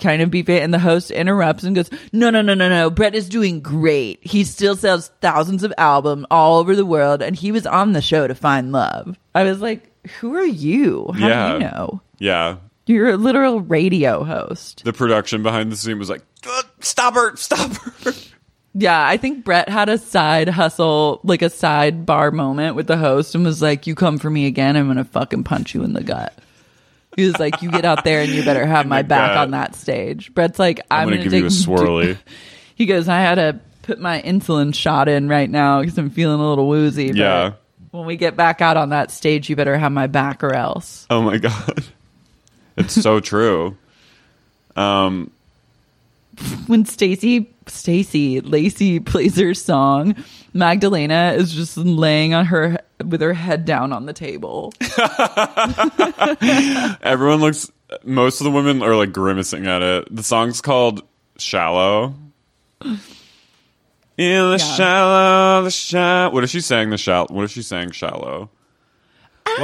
kind 0.00 0.20
of 0.22 0.30
be 0.30 0.42
fit 0.42 0.62
and 0.64 0.74
the 0.74 0.78
host 0.80 1.12
interrupts 1.12 1.62
and 1.62 1.76
goes 1.76 1.88
no 2.12 2.28
no 2.28 2.42
no 2.42 2.52
no 2.54 2.68
no 2.68 2.90
bret 2.90 3.14
is 3.14 3.28
doing 3.28 3.60
great. 3.60 4.18
He 4.26 4.42
still 4.42 4.74
sells 4.74 5.08
thousands 5.20 5.62
of 5.62 5.72
albums 5.78 6.26
all 6.32 6.58
over 6.58 6.74
the 6.74 6.84
world 6.84 7.22
and 7.22 7.36
he 7.36 7.52
was 7.52 7.64
on 7.64 7.92
the 7.92 8.02
show 8.02 8.26
to 8.26 8.34
find 8.34 8.72
love. 8.72 9.16
I 9.36 9.44
was 9.44 9.60
like 9.60 9.88
who 10.20 10.34
are 10.34 10.44
you? 10.44 11.10
How 11.14 11.28
Yeah. 11.28 11.46
do 11.48 11.52
you 11.54 11.60
know? 11.60 12.00
Yeah. 12.18 12.56
You're 12.86 13.10
a 13.10 13.16
literal 13.16 13.60
radio 13.60 14.24
host. 14.24 14.82
The 14.84 14.92
production 14.92 15.42
behind 15.44 15.70
the 15.72 15.76
scene 15.76 15.98
was 15.98 16.10
like 16.10 16.22
"Uh, 16.46 16.62
stop 16.80 17.14
her 17.14 17.36
stop 17.36 17.70
her 17.72 18.12
yeah 18.74 19.06
i 19.06 19.16
think 19.16 19.44
bret 19.44 19.68
had 19.68 19.88
a 19.88 19.98
side 19.98 20.48
hustle 20.48 21.20
like 21.22 21.42
a 21.42 21.46
sidebar 21.46 22.32
moment 22.32 22.74
with 22.76 22.86
the 22.86 22.96
host 22.96 23.34
and 23.34 23.44
was 23.44 23.62
like 23.62 23.86
you 23.86 23.94
come 23.94 24.18
for 24.18 24.28
me 24.30 24.46
again 24.46 24.76
i'm 24.76 24.86
gonna 24.86 25.04
fucking 25.04 25.44
punch 25.44 25.74
you 25.74 25.82
in 25.84 25.92
the 25.92 26.02
gut 26.02 26.36
he 27.16 27.24
was 27.24 27.38
like 27.38 27.62
you 27.62 27.70
get 27.70 27.84
out 27.84 28.02
there 28.04 28.20
and 28.22 28.30
you 28.32 28.44
better 28.44 28.66
have 28.74 28.86
my 28.86 29.02
back 29.02 29.30
gut. 29.30 29.38
on 29.38 29.50
that 29.52 29.74
stage 29.74 30.34
bret's 30.34 30.58
like 30.58 30.80
i'm, 30.90 31.08
i'm 31.08 31.14
gonna 31.14 31.22
give 31.22 31.32
you 31.32 31.46
a 31.46 31.48
swirly 31.48 32.18
He 32.76 32.86
goes, 32.86 33.06
I 33.08 33.20
had 33.20 33.36
to 33.36 33.60
put 33.82 34.00
my 34.00 34.20
insulin 34.22 34.74
shot 34.74 35.08
in 35.08 35.28
right 35.28 35.48
now 35.48 35.80
because 35.80 35.96
I'm 35.96 36.10
feeling 36.10 36.40
a 36.40 36.48
little 36.48 36.66
woozy. 36.66 37.12
Yeah. 37.14 37.52
When 37.92 38.04
we 38.04 38.16
get 38.16 38.34
back 38.34 38.60
out 38.60 38.76
on 38.76 38.88
that 38.88 39.12
stage, 39.12 39.48
you 39.48 39.54
better 39.54 39.78
have 39.78 39.92
my 39.92 40.08
back 40.08 40.42
or 40.42 40.52
else. 40.52 41.06
Oh 41.08 41.22
my 41.22 41.38
god. 41.48 41.84
It's 42.76 43.00
so 43.00 43.20
true. 43.20 43.76
Um 44.74 45.30
When 46.66 46.84
Stacy, 46.86 47.54
Stacy, 47.66 48.40
Lacey 48.40 49.00
plays 49.00 49.36
her 49.38 49.54
song, 49.54 50.16
Magdalena 50.52 51.34
is 51.36 51.52
just 51.52 51.76
laying 51.76 52.34
on 52.34 52.46
her 52.46 52.78
with 53.04 53.20
her 53.20 53.34
head 53.34 53.64
down 53.64 53.92
on 53.92 54.06
the 54.06 54.12
table. 54.12 54.72
everyone 57.02 57.40
looks 57.40 57.70
most 58.04 58.40
of 58.40 58.44
the 58.44 58.50
women 58.50 58.82
are 58.82 58.96
like 58.96 59.12
grimacing 59.12 59.66
at 59.66 59.82
it. 59.82 60.14
The 60.14 60.22
song's 60.22 60.60
called 60.60 61.02
Shallow. 61.38 62.14
In 62.82 62.98
the 64.16 64.56
Yeah. 64.58 64.74
shallow, 64.76 65.62
the 65.64 65.70
shallow. 65.70 66.30
What 66.32 66.44
if 66.44 66.50
she 66.50 66.60
sang 66.60 66.90
the 66.90 66.98
shallow? 66.98 67.26
What 67.30 67.44
if 67.44 67.50
she 67.50 67.62
sang 67.62 67.90
shallow? 67.90 68.48
Whoa, 69.46 69.60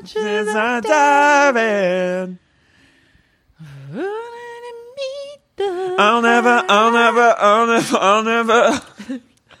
watching 0.00 0.22
is 0.26 0.46
the 0.46 0.58
I 0.60 0.80
diving? 0.80 2.38
meet 3.92 5.40
the 5.40 5.43
I'll 5.58 6.22
never, 6.22 6.64
I'll 6.68 6.92
never, 6.92 7.34
I'll 7.38 7.66
never, 7.66 7.96
I'll 7.96 8.24
never. 8.24 8.80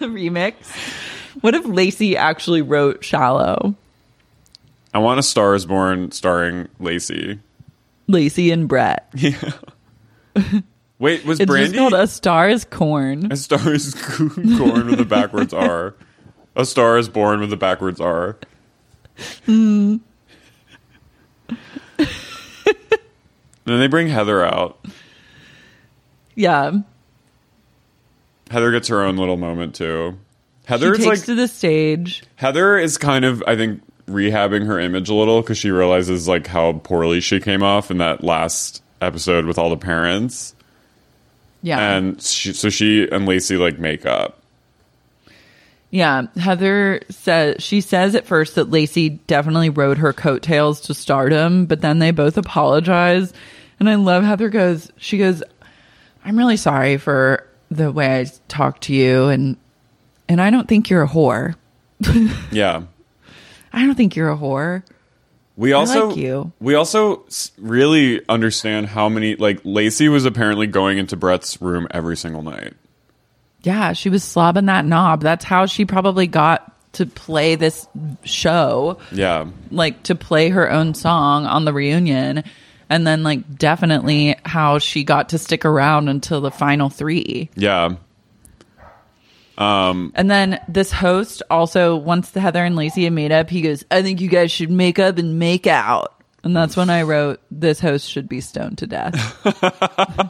remix. 0.00 0.54
What 1.40 1.54
if 1.54 1.64
Lacey 1.66 2.16
actually 2.16 2.62
wrote 2.62 3.04
"Shallow"? 3.04 3.74
I 4.92 4.98
want 4.98 5.18
a 5.20 5.22
Star 5.22 5.54
is 5.54 5.66
Born 5.66 6.10
starring 6.12 6.68
Lacey. 6.80 7.40
Lacey 8.08 8.50
and 8.50 8.68
Bret. 8.68 9.08
Yeah. 9.16 9.52
Wait, 10.98 11.24
was 11.24 11.38
It's 11.38 11.50
Brandi? 11.50 11.76
called 11.76 11.94
"A 11.94 12.06
Star 12.08 12.48
Is 12.48 12.64
Corn." 12.64 13.30
A 13.30 13.36
star 13.36 13.72
is 13.72 13.94
corn 14.58 14.86
with 14.88 14.98
a 15.00 15.04
backwards 15.04 15.52
R. 15.54 15.94
A 16.56 16.64
star 16.64 16.98
is 16.98 17.08
born 17.08 17.40
with 17.40 17.52
a 17.52 17.56
backwards 17.56 18.00
R. 18.00 18.36
Hmm. 19.46 19.96
then 21.96 22.08
they 23.64 23.86
bring 23.86 24.08
Heather 24.08 24.44
out. 24.44 24.78
Yeah, 26.34 26.72
Heather 28.50 28.70
gets 28.72 28.88
her 28.88 29.02
own 29.02 29.16
little 29.16 29.36
moment 29.36 29.74
too. 29.74 30.18
she 30.62 30.68
Heather 30.68 30.94
takes 30.94 31.06
like 31.06 31.24
to 31.24 31.34
the 31.34 31.48
stage. 31.48 32.22
Heather 32.36 32.76
is 32.78 32.98
kind 32.98 33.24
of 33.24 33.42
I 33.46 33.56
think 33.56 33.82
rehabbing 34.06 34.66
her 34.66 34.78
image 34.78 35.08
a 35.08 35.14
little 35.14 35.40
because 35.40 35.56
she 35.58 35.70
realizes 35.70 36.28
like 36.28 36.46
how 36.46 36.72
poorly 36.74 37.20
she 37.20 37.40
came 37.40 37.62
off 37.62 37.90
in 37.90 37.98
that 37.98 38.22
last 38.22 38.82
episode 39.00 39.46
with 39.46 39.58
all 39.58 39.70
the 39.70 39.76
parents, 39.76 40.54
Yeah, 41.62 41.96
and 41.96 42.20
she, 42.20 42.52
so 42.52 42.68
she 42.68 43.08
and 43.10 43.26
Lacey 43.26 43.56
like 43.56 43.78
make 43.78 44.04
up. 44.06 44.40
yeah. 45.90 46.26
Heather 46.36 47.00
says 47.10 47.62
she 47.62 47.80
says 47.80 48.14
at 48.14 48.26
first 48.26 48.56
that 48.56 48.70
Lacey 48.70 49.08
definitely 49.10 49.70
rode 49.70 49.98
her 49.98 50.12
coattails 50.12 50.80
to 50.82 50.94
stardom, 50.94 51.66
but 51.66 51.80
then 51.80 51.98
they 51.98 52.10
both 52.10 52.36
apologize. 52.36 53.32
And 53.80 53.88
I 53.90 53.96
love 53.96 54.22
Heather 54.22 54.48
goes. 54.50 54.90
She 54.98 55.18
goes, 55.18 55.42
"I'm 56.24 56.36
really 56.38 56.56
sorry 56.56 56.96
for 56.96 57.46
the 57.70 57.90
way 57.92 58.20
I 58.20 58.26
talked 58.48 58.84
to 58.84 58.94
you, 58.94 59.26
and 59.28 59.56
and 60.28 60.40
I 60.40 60.50
don't 60.50 60.68
think 60.68 60.90
you're 60.90 61.02
a 61.02 61.08
whore. 61.08 61.54
Yeah. 62.52 62.82
I 63.72 63.84
don't 63.86 63.94
think 63.96 64.16
you're 64.16 64.30
a 64.30 64.36
whore." 64.36 64.82
We 65.56 65.72
also 65.72 66.08
like 66.08 66.16
you. 66.16 66.52
we 66.60 66.74
also 66.74 67.24
really 67.58 68.20
understand 68.28 68.86
how 68.86 69.08
many 69.08 69.36
like 69.36 69.60
Lacey 69.62 70.08
was 70.08 70.24
apparently 70.24 70.66
going 70.66 70.98
into 70.98 71.16
Bret's 71.16 71.60
room 71.62 71.86
every 71.92 72.16
single 72.16 72.42
night. 72.42 72.74
Yeah, 73.62 73.92
she 73.92 74.10
was 74.10 74.22
slobbing 74.24 74.66
that 74.66 74.84
knob. 74.84 75.22
That's 75.22 75.44
how 75.44 75.66
she 75.66 75.84
probably 75.84 76.26
got 76.26 76.70
to 76.94 77.06
play 77.06 77.54
this 77.54 77.86
show, 78.24 78.98
Yeah. 79.12 79.46
like 79.70 80.02
to 80.04 80.14
play 80.14 80.48
her 80.50 80.70
own 80.70 80.94
song 80.94 81.46
on 81.46 81.64
the 81.64 81.72
reunion. 81.72 82.44
And 82.90 83.06
then, 83.06 83.22
like, 83.22 83.56
definitely 83.58 84.36
how 84.44 84.78
she 84.78 85.04
got 85.04 85.30
to 85.30 85.38
stick 85.38 85.64
around 85.64 86.08
until 86.08 86.40
the 86.40 86.50
final 86.50 86.88
three. 86.90 87.50
Yeah. 87.56 87.96
Um, 89.56 90.12
and 90.16 90.28
then 90.30 90.60
this 90.68 90.90
host 90.90 91.42
also, 91.48 91.96
once 91.96 92.30
the 92.30 92.40
Heather 92.40 92.64
and 92.64 92.74
Lacey 92.76 93.04
had 93.04 93.12
made 93.12 93.30
up, 93.32 93.48
he 93.50 93.62
goes, 93.62 93.84
I 93.90 94.02
think 94.02 94.20
you 94.20 94.28
guys 94.28 94.50
should 94.50 94.70
make 94.70 94.98
up 94.98 95.18
and 95.18 95.38
make 95.38 95.66
out. 95.66 96.10
And 96.42 96.54
that's 96.56 96.76
when 96.76 96.90
I 96.90 97.02
wrote, 97.02 97.40
This 97.50 97.80
host 97.80 98.10
should 98.10 98.28
be 98.28 98.40
stoned 98.40 98.78
to 98.78 98.86
death. 98.86 99.14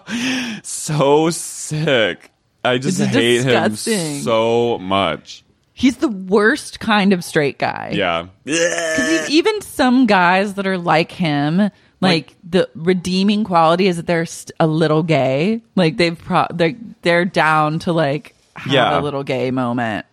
So 0.63 1.31
sick. 1.31 2.31
I 2.65 2.79
just 2.79 3.01
It's 3.01 3.13
hate 3.13 3.37
disgusting. 3.39 4.17
him 4.17 4.23
so 4.23 4.79
much. 4.79 5.45
He's 5.73 5.97
the 5.97 6.09
worst 6.09 6.79
kind 6.81 7.13
of 7.13 7.25
straight 7.25 7.59
guy. 7.59 7.91
Yeah. 7.95 8.29
Because 8.45 9.29
even 9.29 9.61
some 9.63 10.07
guys 10.07 10.55
that 10.55 10.67
are 10.67 10.79
like 10.79 11.11
him, 11.11 11.71
like, 12.05 12.35
the 12.49 12.69
redeeming 12.75 13.45
quality 13.45 13.87
is 13.89 13.97
that 13.97 14.07
they're 14.07 14.27
st- 14.27 14.53
a 14.61 14.67
little 14.67 15.03
gay. 15.03 15.61
Like 15.77 15.97
they've 15.97 16.19
pro- 16.19 16.47
they're 16.53 16.75
they're 17.03 17.25
down 17.25 17.79
to 17.81 17.93
like 17.93 18.35
have 18.57 18.73
Yeah. 18.73 18.99
a 18.99 19.03
little 19.03 19.25
gay 19.25 19.51
moment. 19.51 20.07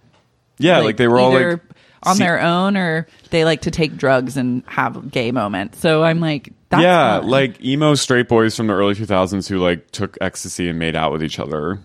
Yeah, 0.58 0.80
like, 0.80 0.98
they 0.98 1.08
were 1.08 1.20
all 1.20 1.34
like 1.34 1.60
on 2.04 2.16
See- 2.16 2.24
their 2.24 2.40
own 2.42 2.78
or 2.78 3.08
they 3.32 3.46
like 3.46 3.62
to 3.62 3.72
take 3.72 3.96
drugs 3.98 4.38
and 4.38 4.64
have 4.68 5.12
gay 5.12 5.32
moments. 5.32 5.80
So 5.80 6.04
I'm 6.04 6.20
like, 6.20 6.52
that's 6.70 6.84
yeah, 6.84 7.20
fun. 7.20 7.30
like 7.30 7.64
emo 7.64 7.96
straight 7.96 8.28
boys 8.28 8.56
from 8.56 8.68
the 8.68 8.74
early 8.74 8.94
2000s 8.96 9.48
who 9.50 9.58
like 9.60 9.92
took 9.92 10.18
ecstasy 10.22 10.70
and 10.70 10.78
made 10.80 10.96
out 10.96 11.12
with 11.12 11.24
each 11.24 11.40
other. 11.40 11.80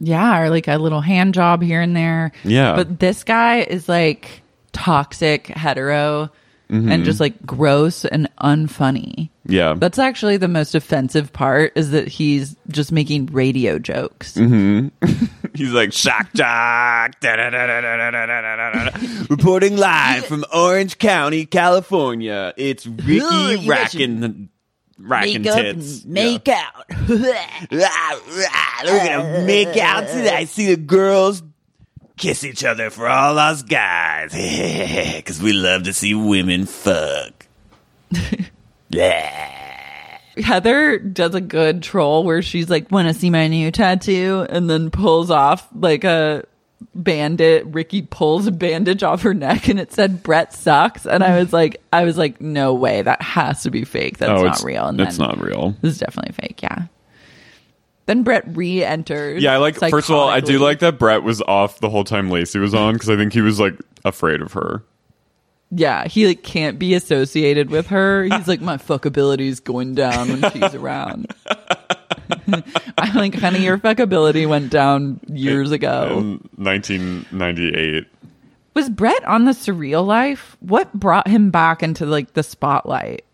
yeah, 0.00 0.40
or 0.40 0.50
like 0.50 0.68
a 0.68 0.76
little 0.78 1.00
hand 1.02 1.34
job 1.34 1.62
here 1.62 1.80
and 1.80 1.94
there. 1.96 2.32
Yeah. 2.44 2.74
But 2.76 2.98
this 3.00 3.22
guy 3.24 3.58
is 3.60 3.88
like 3.88 4.42
toxic 4.72 5.48
hetero 5.48 6.30
mm-hmm. 6.70 6.90
and 6.90 7.04
just 7.04 7.20
like 7.20 7.44
gross 7.44 8.04
and 8.04 8.28
unfunny. 8.40 9.30
Yeah. 9.44 9.74
That's 9.76 9.98
actually 9.98 10.36
the 10.36 10.48
most 10.48 10.74
offensive 10.74 11.32
part 11.32 11.72
is 11.74 11.90
that 11.90 12.08
he's 12.08 12.56
just 12.68 12.92
making 12.92 13.26
radio 13.26 13.78
jokes. 13.78 14.34
Mm-hmm. 14.34 14.88
he's 15.54 15.72
like, 15.72 15.92
shock 15.92 16.28
jock. 16.34 17.16
Reporting 19.28 19.76
live 19.76 20.26
from 20.26 20.44
Orange 20.54 20.98
County, 20.98 21.46
California. 21.46 22.54
It's 22.56 22.86
Riki 22.86 23.66
Rachtman 23.66 24.48
Rachtman 25.00 25.44
make 25.44 25.54
tits. 25.54 26.02
Up 26.02 26.10
make 26.10 26.48
yeah. 26.48 26.70
out. 26.72 28.20
We're 28.84 29.04
going 29.04 29.34
to 29.34 29.42
make 29.46 29.76
out 29.76 30.06
today. 30.08 30.44
See 30.44 30.74
the 30.74 30.76
girls 30.76 31.42
kiss 32.20 32.44
each 32.44 32.64
other 32.64 32.90
for 32.90 33.08
all 33.08 33.38
us 33.38 33.62
guys. 33.62 34.32
Cause 35.24 35.42
we 35.42 35.52
love 35.52 35.84
to 35.84 35.92
see 35.92 36.14
women 36.14 36.66
fuck. 36.66 37.46
yeah. 38.90 40.18
Heather 40.36 40.98
does 40.98 41.34
a 41.34 41.40
good 41.40 41.82
troll 41.82 42.22
where 42.22 42.42
she's 42.42 42.70
like, 42.70 42.90
"Want 42.90 43.08
to 43.08 43.14
see 43.14 43.30
my 43.30 43.48
new 43.48 43.70
tattoo?" 43.70 44.46
and 44.48 44.70
then 44.70 44.90
pulls 44.90 45.30
off 45.30 45.66
like 45.74 46.04
a 46.04 46.44
bandit. 46.94 47.66
Riki 47.66 48.02
pulls 48.02 48.46
a 48.46 48.52
bandage 48.52 49.02
off 49.02 49.22
her 49.22 49.34
neck, 49.34 49.68
and 49.68 49.80
it 49.80 49.92
said 49.92 50.22
"Bret 50.22 50.54
sucks." 50.54 51.06
And 51.06 51.24
I 51.24 51.38
was 51.38 51.52
like, 51.52 51.82
"I 51.92 52.04
was 52.04 52.16
like, 52.16 52.40
no 52.40 52.74
way, 52.74 53.02
that 53.02 53.20
has 53.20 53.64
to 53.64 53.70
be 53.70 53.84
fake. 53.84 54.18
That's 54.18 54.30
oh, 54.30 54.44
not 54.44 54.56
it's, 54.56 54.64
real." 54.64 54.86
And 54.86 55.00
it's 55.00 55.18
then, 55.18 55.28
not 55.28 55.40
real. 55.40 55.74
This 55.82 55.94
is 55.94 55.98
definitely 55.98 56.32
fake. 56.32 56.62
Yeah. 56.62 56.84
Then 58.06 58.22
Bret 58.22 58.44
re-enters. 58.56 59.42
Yeah, 59.42 59.54
I 59.54 59.58
like. 59.58 59.76
First 59.76 60.10
of 60.10 60.16
all, 60.16 60.28
I 60.28 60.40
do 60.40 60.58
like 60.58 60.80
that 60.80 60.98
Bret 60.98 61.22
was 61.22 61.40
off 61.42 61.80
the 61.80 61.90
whole 61.90 62.04
time 62.04 62.30
Lacey 62.30 62.58
was 62.58 62.74
on 62.74 62.94
because 62.94 63.08
I 63.10 63.16
think 63.16 63.32
he 63.32 63.40
was 63.40 63.60
like 63.60 63.74
afraid 64.04 64.40
of 64.42 64.52
her. 64.54 64.82
Yeah, 65.70 66.08
he 66.08 66.26
like 66.26 66.42
can't 66.42 66.78
be 66.78 66.94
associated 66.94 67.70
with 67.70 67.86
her. 67.88 68.24
He's 68.30 68.48
like 68.48 68.60
my 68.60 68.76
fuckability 68.76 69.46
is 69.46 69.60
going 69.60 69.94
down 69.94 70.28
when 70.28 70.50
she's 70.52 70.74
around. 70.74 71.32
I'm 72.98 73.14
like, 73.14 73.34
honey, 73.34 73.60
your 73.60 73.78
fuckability 73.78 74.48
went 74.48 74.70
down 74.70 75.20
years 75.28 75.70
ago. 75.70 76.18
in 76.18 76.48
1998. 76.56 78.06
Was 78.74 78.88
Bret 78.88 79.24
on 79.24 79.44
the 79.44 79.52
Surreal 79.52 80.04
Life? 80.04 80.56
What 80.60 80.92
brought 80.92 81.28
him 81.28 81.50
back 81.50 81.82
into 81.82 82.06
like 82.06 82.32
the 82.34 82.42
spotlight? 82.42 83.24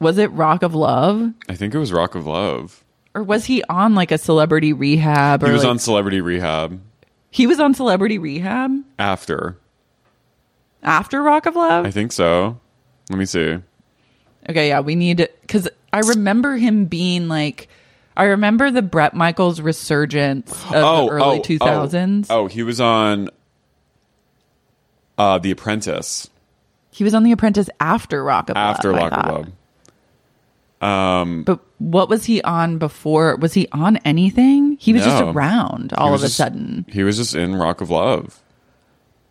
Was 0.00 0.18
it 0.18 0.30
Rock 0.32 0.62
of 0.62 0.74
Love, 0.74 1.32
I 1.48 1.54
think 1.54 1.74
it 1.74 1.78
was 1.78 1.92
Rock 1.92 2.14
of 2.14 2.26
Love. 2.26 2.81
Or 3.14 3.22
was 3.22 3.44
he 3.44 3.62
on 3.64 3.94
like 3.94 4.10
a 4.10 4.18
Celebrity 4.18 4.72
Rehab? 4.72 5.42
Or 5.42 5.46
He 5.46 5.52
was 5.52 5.62
like- 5.64 5.70
on 5.70 5.78
Celebrity 5.78 6.20
Rehab 6.20 6.80
He 7.30 7.46
was 7.46 7.60
on 7.60 7.74
Celebrity 7.74 8.18
Rehab 8.18 8.72
after. 8.98 9.58
after 10.82 11.22
Rock 11.22 11.46
of 11.46 11.54
Love. 11.56 11.86
I 11.86 11.90
think 11.90 12.12
so. 12.12 12.58
Let 13.10 13.18
me 13.18 13.24
see. 13.26 13.58
Okay, 14.48 14.68
yeah, 14.68 14.80
we 14.80 14.94
need 14.96 15.28
because 15.42 15.68
I 15.92 16.00
remember 16.00 16.56
him 16.56 16.86
being 16.86 17.28
like, 17.28 17.68
I 18.16 18.24
remember 18.24 18.70
the 18.70 18.82
Bret 18.82 19.14
Michaels 19.14 19.60
resurgence 19.60 20.50
of 20.66 20.70
the 20.72 21.08
early 21.10 21.40
two 21.40 21.58
thousands. 21.58 22.28
Oh, 22.30 22.40
oh, 22.40 22.46
he 22.46 22.62
was 22.62 22.80
on 22.80 23.28
uh, 25.18 25.38
The 25.38 25.50
Apprentice 25.50 26.28
He 26.90 27.04
was 27.04 27.14
on 27.14 27.22
The 27.22 27.32
Apprentice 27.32 27.68
after 27.78 28.24
Rock 28.24 28.48
of 28.50 28.56
after 28.56 28.92
Love. 28.92 29.00
After 29.12 29.16
Rock 29.16 29.26
of. 29.26 29.32
Love. 29.46 29.52
Um, 30.82 31.44
But 31.44 31.60
what 31.78 32.08
was 32.08 32.24
he 32.24 32.42
on 32.42 32.78
before? 32.78 33.36
Was 33.36 33.54
he 33.54 33.68
on 33.72 33.98
anything? 33.98 34.76
He 34.80 34.92
was 34.92 35.04
just 35.04 35.22
around 35.22 35.92
all 35.94 36.08
of 36.08 36.12
was 36.12 36.24
a 36.24 36.28
sudden. 36.28 36.84
he 36.88 37.02
was 37.04 37.16
just 37.16 37.34
in 37.34 37.54
Rock 37.54 37.80
of 37.80 37.88
Love. 37.90 38.42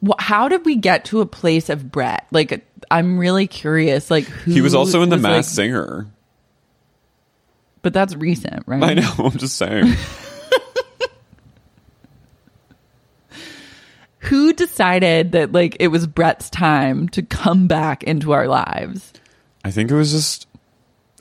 Wh- 0.06 0.20
How 0.20 0.47
did 0.47 0.66
we 0.66 0.76
get 0.78 1.06
to 1.06 1.20
a 1.22 1.26
place 1.26 1.70
of 1.70 1.91
Bret? 1.91 2.26
Like, 2.32 2.66
I'm 2.89 3.18
really 3.18 3.47
curious. 3.47 4.10
Like, 4.10 4.24
who 4.24 4.52
He 4.54 4.62
was 4.62 4.74
also 4.74 5.02
in 5.02 5.10
The 5.10 5.18
was, 5.18 5.24
like- 5.24 5.32
Masked 5.34 5.54
Singer. 5.56 6.08
but 7.82 7.93
that's 7.93 8.16
recent, 8.16 8.64
right? 8.66 8.82
I 8.84 8.93
know. 8.93 9.12
I'm 9.20 9.32
just 9.38 9.58
saying. 9.58 9.93
Who 14.26 14.54
decided 14.54 15.32
that 15.32 15.52
like 15.52 15.78
it 15.80 15.88
was 15.88 16.06
Bret's 16.08 16.49
time 16.49 17.10
to 17.10 17.24
come 17.24 17.68
back 17.68 18.04
into 18.04 18.32
our 18.34 18.47
lives? 18.47 19.12
I 19.66 19.72
think 19.72 19.89
it 19.91 19.95
was 19.95 20.12
just 20.12 20.47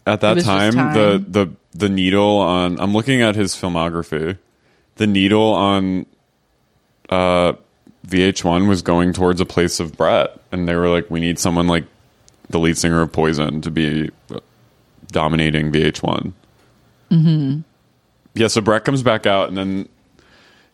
at 0.07 0.21
that 0.21 0.41
time, 0.41 0.73
time. 0.73 0.95
the 0.95 1.25
the 1.27 1.51
the 1.73 1.89
needle 1.89 2.39
on. 2.39 2.81
I'm 2.81 2.93
looking 2.93 3.23
at 3.23 3.35
his 3.35 3.55
filmography. 3.55 4.39
The 4.97 5.07
needle 5.07 5.53
on 5.55 6.07
uh, 7.09 7.55
VH1 8.07 8.69
was 8.69 8.83
going 8.83 9.13
towards 9.13 9.41
a 9.41 9.47
place 9.47 9.81
of 9.81 9.97
Bret, 9.97 10.39
and 10.53 10.69
they 10.69 10.75
were 10.75 10.89
like, 10.89 11.11
"We 11.11 11.21
need 11.21 11.39
someone 11.39 11.67
like 11.67 11.85
the 12.49 12.59
lead 12.59 12.77
singer 12.77 13.03
of 13.03 13.13
Poison 13.13 13.61
to 13.63 13.71
be 13.71 14.11
dominating 15.09 15.73
VH1." 15.73 16.33
Mm-hmm. 17.11 17.61
Yeah, 18.35 18.47
so 18.49 18.61
Bret 18.61 18.85
comes 18.85 19.03
back 19.03 19.27
out, 19.27 19.49
and 19.49 19.57
then 19.57 19.89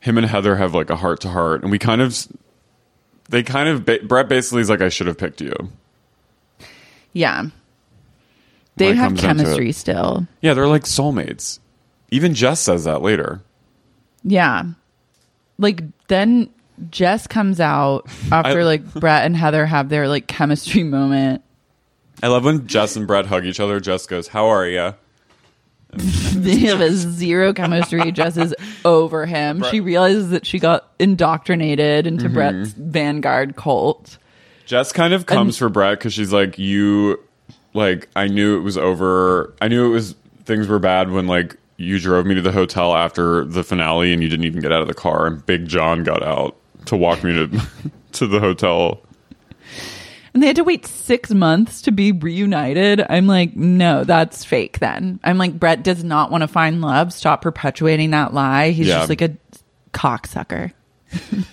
him 0.01 0.19
and 0.19 0.27
Heather 0.27 0.57
have 0.57 0.75
like 0.75 0.91
a 0.91 0.97
heart 0.97 1.21
to 1.23 1.29
heart, 1.29 1.63
and 1.63 1.71
we 1.71 1.79
kind 1.79 2.01
of, 2.01 2.27
they 3.29 3.43
kind 3.43 3.69
of, 3.69 3.85
ba- 3.85 4.01
Bret 4.03 4.29
basically 4.29 4.61
is 4.61 4.71
like, 4.71 4.83
"I 4.83 4.89
should 4.89 5.07
have 5.07 5.19
picked 5.19 5.41
you." 5.41 5.53
Yeah. 7.13 7.47
They 8.77 8.95
have 8.95 9.09
comes 9.09 9.23
down 9.23 9.37
to 9.37 9.43
chemistry 9.45 9.73
still. 9.73 10.27
Yeah, 10.43 10.55
they're 10.55 10.69
like 10.69 10.85
soulmates. 10.85 11.59
Even 12.11 12.35
Jes 12.35 12.61
says 12.61 12.85
that 12.85 13.03
later. 13.03 13.41
Yeah. 14.23 14.65
Like 15.59 15.83
then 16.09 16.51
Jes 16.95 17.27
comes 17.27 17.59
out 17.61 18.07
after 18.33 18.61
I- 18.61 18.65
like 18.65 18.95
Bret 18.95 19.25
and 19.25 19.37
Heather 19.37 19.67
have 19.67 19.89
their 19.89 20.09
like 20.09 20.27
chemistry 20.27 20.83
moment. 20.83 21.43
I 22.23 22.29
love 22.29 22.45
when 22.45 22.67
Jes 22.69 22.97
and 22.97 23.07
Bret 23.07 23.27
hug 23.27 23.45
each 23.45 23.61
other. 23.61 23.79
Jes 23.79 24.07
goes, 24.07 24.29
"How 24.29 24.47
are 24.47 24.67
you?" 24.67 24.95
They 26.37 26.59
have 26.67 26.81
a 26.81 26.93
zero 26.93 27.53
chemistry. 27.55 28.11
Jes 28.11 28.37
is 28.37 28.55
over 28.85 29.25
him. 29.27 29.65
She 29.71 29.81
realizes 29.81 30.31
that 30.31 30.45
she 30.47 30.59
got 30.59 30.91
indoctrinated 30.99 32.07
into 32.07 32.27
Mm-hmm. 32.27 32.35
Bret's 32.35 32.73
Vanguard 32.73 33.57
cult. 33.57 34.19
Jes 34.67 34.93
kind 34.93 35.15
of 35.15 35.27
comes 35.27 35.57
for 35.57 35.69
Bret 35.69 35.99
because 35.99 36.13
she's 36.13 36.33
like, 36.33 36.59
"You, 36.59 37.21
like, 37.77 38.09
I 38.17 38.27
knew 38.27 38.57
it 38.59 38.63
was 38.63 38.77
over. 38.77 39.55
I 39.61 39.69
knew 39.69 39.87
it 39.87 39.91
was 39.95 40.15
things 40.45 40.67
were 40.69 40.79
bad 40.79 41.11
when 41.11 41.27
like 41.27 41.57
you 41.77 41.99
drove 42.01 42.25
me 42.27 42.35
to 42.35 42.41
the 42.43 42.53
hotel 42.53 42.95
after 42.97 43.45
the 43.45 43.63
finale 43.63 44.13
and 44.13 44.23
you 44.23 44.29
didn't 44.29 44.45
even 44.47 44.61
get 44.63 44.73
out 44.73 44.81
of 44.83 44.89
the 44.89 44.95
car, 44.95 45.27
and 45.27 45.45
Big 45.47 45.67
John 45.69 46.03
got 46.03 46.23
out 46.23 46.57
to 46.87 46.97
walk 46.97 47.23
me 47.23 47.33
to 47.35 47.63
to 48.13 48.27
the 48.27 48.41
hotel." 48.41 49.01
And 50.35 50.43
they 50.43 50.49
had 50.49 50.57
to 50.57 50.65
wait 50.65 50.85
six 50.87 51.31
months 51.31 51.81
to 51.83 51.91
be 51.91 52.13
reunited. 52.13 53.03
I'm 53.09 53.27
like, 53.27 53.57
no, 53.57 54.05
that's 54.05 54.45
fake 54.45 54.81
then. 54.81 55.19
I'm 55.25 55.39
like, 55.39 55.59
Bret 55.59 55.83
does 55.83 56.05
not 56.05 56.31
want 56.31 56.43
to 56.43 56.49
find 56.49 56.83
love. 56.83 57.15
Stop 57.15 57.41
perpetuating 57.41 58.11
that 58.11 58.35
lie. 58.35 58.69
He's 58.73 58.87
Yeah. 58.89 58.99
just 58.99 59.09
like 59.09 59.23
a 59.23 59.35
cocksucker. 59.95 60.73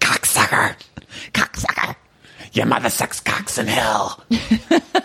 Cocksucker, 0.00 0.76
cocksucker, 1.32 1.77
your 2.52 2.66
mother 2.66 2.90
sucks 2.90 3.20
cocks 3.20 3.58
in 3.58 3.66
hell. 3.66 4.22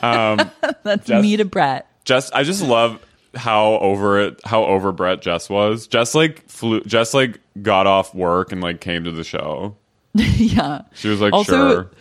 Um, 0.01 0.51
That's 0.83 1.07
Jes- 1.07 1.21
me 1.21 1.37
to 1.37 1.45
Bret. 1.45 1.87
Jes, 2.05 2.29
I 2.33 2.43
just 2.43 2.61
love 2.61 2.99
how 3.35 3.75
over 3.75 4.19
it, 4.19 4.41
how 4.43 4.65
over 4.65 4.91
Bret 4.91 5.25
Jes 5.25 5.49
was. 5.49 5.87
Jes 5.89 6.13
like 6.13 6.49
flew, 6.49 6.81
Jes 6.85 7.13
like 7.13 7.39
got 7.61 7.87
off 7.87 8.13
work 8.13 8.51
and 8.51 8.59
like 8.61 8.81
came 8.81 9.05
to 9.05 9.11
the 9.11 9.23
show. 9.23 9.77
yeah. 10.13 10.81
She 10.93 11.07
was 11.07 11.21
like, 11.21 11.31
Also, 11.31 11.53
"Sure." 11.53 11.91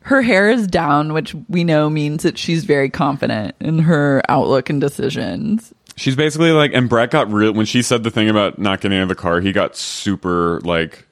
Her 0.00 0.20
hair 0.20 0.50
is 0.50 0.66
down, 0.66 1.12
which 1.12 1.34
we 1.48 1.62
know 1.62 1.88
means 1.88 2.24
that 2.24 2.36
she's 2.36 2.64
very 2.64 2.90
confident 2.90 3.54
in 3.60 3.78
her 3.78 4.20
outlook 4.28 4.68
and 4.68 4.80
decisions. 4.80 5.72
She's 5.96 6.16
basically 6.16 6.50
like, 6.50 6.72
and 6.74 6.88
Bret 6.88 7.12
got 7.12 7.30
real 7.32 7.52
when 7.52 7.66
she 7.66 7.82
said 7.82 8.02
the 8.02 8.10
thing 8.10 8.28
about 8.28 8.58
not 8.58 8.80
getting 8.80 8.98
out 8.98 9.04
of 9.04 9.08
the 9.10 9.14
car. 9.14 9.40
He 9.40 9.52
got 9.52 9.76
super 9.76 10.60
like 10.62 11.03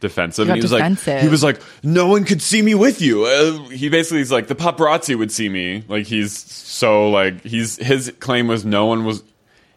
defensive. 0.00 0.46
He 0.46 0.52
and 0.52 0.58
he 0.58 0.62
was 0.62 0.70
defensive. 0.72 1.14
like, 1.14 1.22
he 1.22 1.28
was 1.28 1.42
like, 1.42 1.60
no 1.82 2.06
one 2.06 2.24
could 2.24 2.40
see 2.42 2.62
me 2.62 2.74
with 2.74 3.00
you. 3.02 3.24
Uh, 3.24 3.68
he 3.70 3.88
basically 3.88 4.20
is 4.20 4.30
like, 4.32 4.46
the 4.46 4.54
paparazzi 4.54 5.16
would 5.18 5.32
see 5.32 5.48
me. 5.48 5.84
Like 5.88 6.06
he's 6.06 6.36
so 6.36 7.10
like 7.10 7.42
he's 7.42 7.76
his 7.76 8.12
claim 8.20 8.46
was 8.48 8.64
no 8.64 8.86
one 8.86 9.04
was 9.04 9.22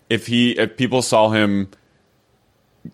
if 0.10 0.28
he 0.28 0.52
if 0.52 0.78
people 0.78 1.02
saw 1.02 1.30
him 1.30 1.70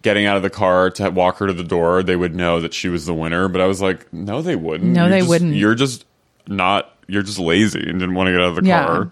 getting 0.01 0.25
out 0.25 0.37
of 0.37 0.43
the 0.43 0.49
car 0.49 0.89
to 0.91 1.09
walk 1.09 1.37
her 1.37 1.47
to 1.47 1.53
the 1.53 1.63
door, 1.63 2.03
they 2.03 2.15
would 2.15 2.35
know 2.35 2.59
that 2.61 2.73
she 2.73 2.89
was 2.89 3.05
the 3.05 3.13
winner. 3.13 3.47
But 3.47 3.61
I 3.61 3.67
was 3.67 3.81
like, 3.81 4.11
no, 4.13 4.41
they 4.41 4.55
wouldn't. 4.55 4.91
No, 4.91 5.03
You're 5.03 5.09
they 5.09 5.19
just- 5.19 5.29
wouldn't. 5.29 5.55
You're 5.55 5.75
just 5.75 6.05
not. 6.47 6.93
You're 7.07 7.23
just 7.23 7.39
lazy 7.39 7.79
and 7.89 7.99
didn't 7.99 8.15
want 8.15 8.27
to 8.27 8.31
get 8.33 8.41
out 8.41 8.49
of 8.49 8.55
the 8.55 8.63
Yeah. 8.67 8.85
car. 8.85 9.11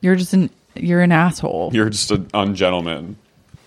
You're 0.00 0.14
just 0.16 0.32
an 0.34 0.50
you're 0.76 1.00
an 1.02 1.12
asshole. 1.12 1.70
You're 1.72 1.90
just 1.90 2.10
an 2.10 2.28
ungentleman. 2.34 3.16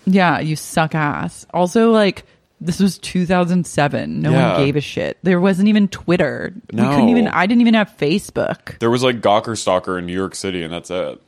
Yeah, 0.06 0.40
you 0.40 0.56
suck 0.56 0.94
ass. 0.94 1.46
Also, 1.52 1.90
like 1.90 2.24
This 2.60 2.80
was 2.80 2.98
2007. 2.98 4.20
No 4.20 4.30
Yeah. 4.32 4.52
one 4.54 4.64
gave 4.64 4.76
a 4.76 4.80
shit. 4.80 5.18
There 5.22 5.40
wasn't 5.40 5.68
even 5.68 5.88
Twitter. 5.88 6.52
We 6.72 6.78
couldn't 6.78 7.06
No. 7.06 7.08
even. 7.10 7.28
I 7.28 7.46
didn't 7.46 7.60
even 7.60 7.74
have 7.74 7.92
Facebook, 7.98 8.78
There 8.80 8.90
was 8.90 9.02
like 9.02 9.20
Gawker 9.20 9.56
Stalker 9.56 9.98
in 9.98 10.06
New 10.06 10.12
York 10.14 10.34
City, 10.34 10.62
and 10.62 10.72
that's 10.72 10.90
it. 10.90 11.20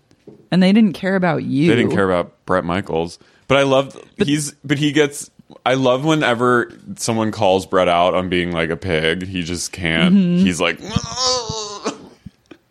and 0.53 0.63
they 0.63 0.73
didn't 0.73 0.93
care 0.95 1.17
about 1.17 1.45
you. 1.45 1.69
They 1.71 1.77
didn't 1.77 1.93
care 1.93 2.05
about 2.05 2.33
Bret 2.47 2.65
Michaels. 2.65 3.19
But 3.49 3.59
I 3.59 3.63
love 3.63 3.97
he's 4.17 4.53
but 4.65 4.79
he 4.79 4.93
gets 4.93 5.31
I 5.67 5.75
love 5.75 6.05
whenever 6.05 6.73
someone 6.97 7.33
calls 7.33 7.67
Bret 7.67 7.89
out 7.89 8.15
on 8.15 8.29
being 8.29 8.53
like 8.53 8.71
a 8.71 8.77
pig. 8.77 9.27
He 9.27 9.43
just 9.43 9.73
can't. 9.73 10.15
Mm-hmm. 10.15 10.45
He's 10.45 10.61
like 10.61 10.79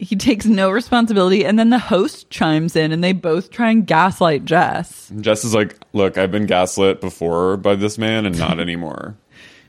He 0.01 0.15
takes 0.15 0.45
no 0.45 0.71
responsibility, 0.71 1.45
and 1.45 1.59
then 1.59 1.69
the 1.71 1.77
host 1.77 2.29
chimes 2.29 2.75
in, 2.77 2.93
and 2.93 3.03
they 3.03 3.11
both 3.11 3.51
try 3.51 3.69
and 3.69 3.85
gaslight 3.85 4.49
Jes. 4.49 5.11
Jes 5.21 5.43
is 5.43 5.53
like, 5.53 5.75
look, 5.91 6.17
I've 6.17 6.31
been 6.31 6.45
gaslit 6.45 7.01
before 7.01 7.57
by 7.57 7.75
this 7.75 7.97
man 7.97 8.25
and 8.25 8.37
not 8.39 8.59
anymore. 8.61 9.17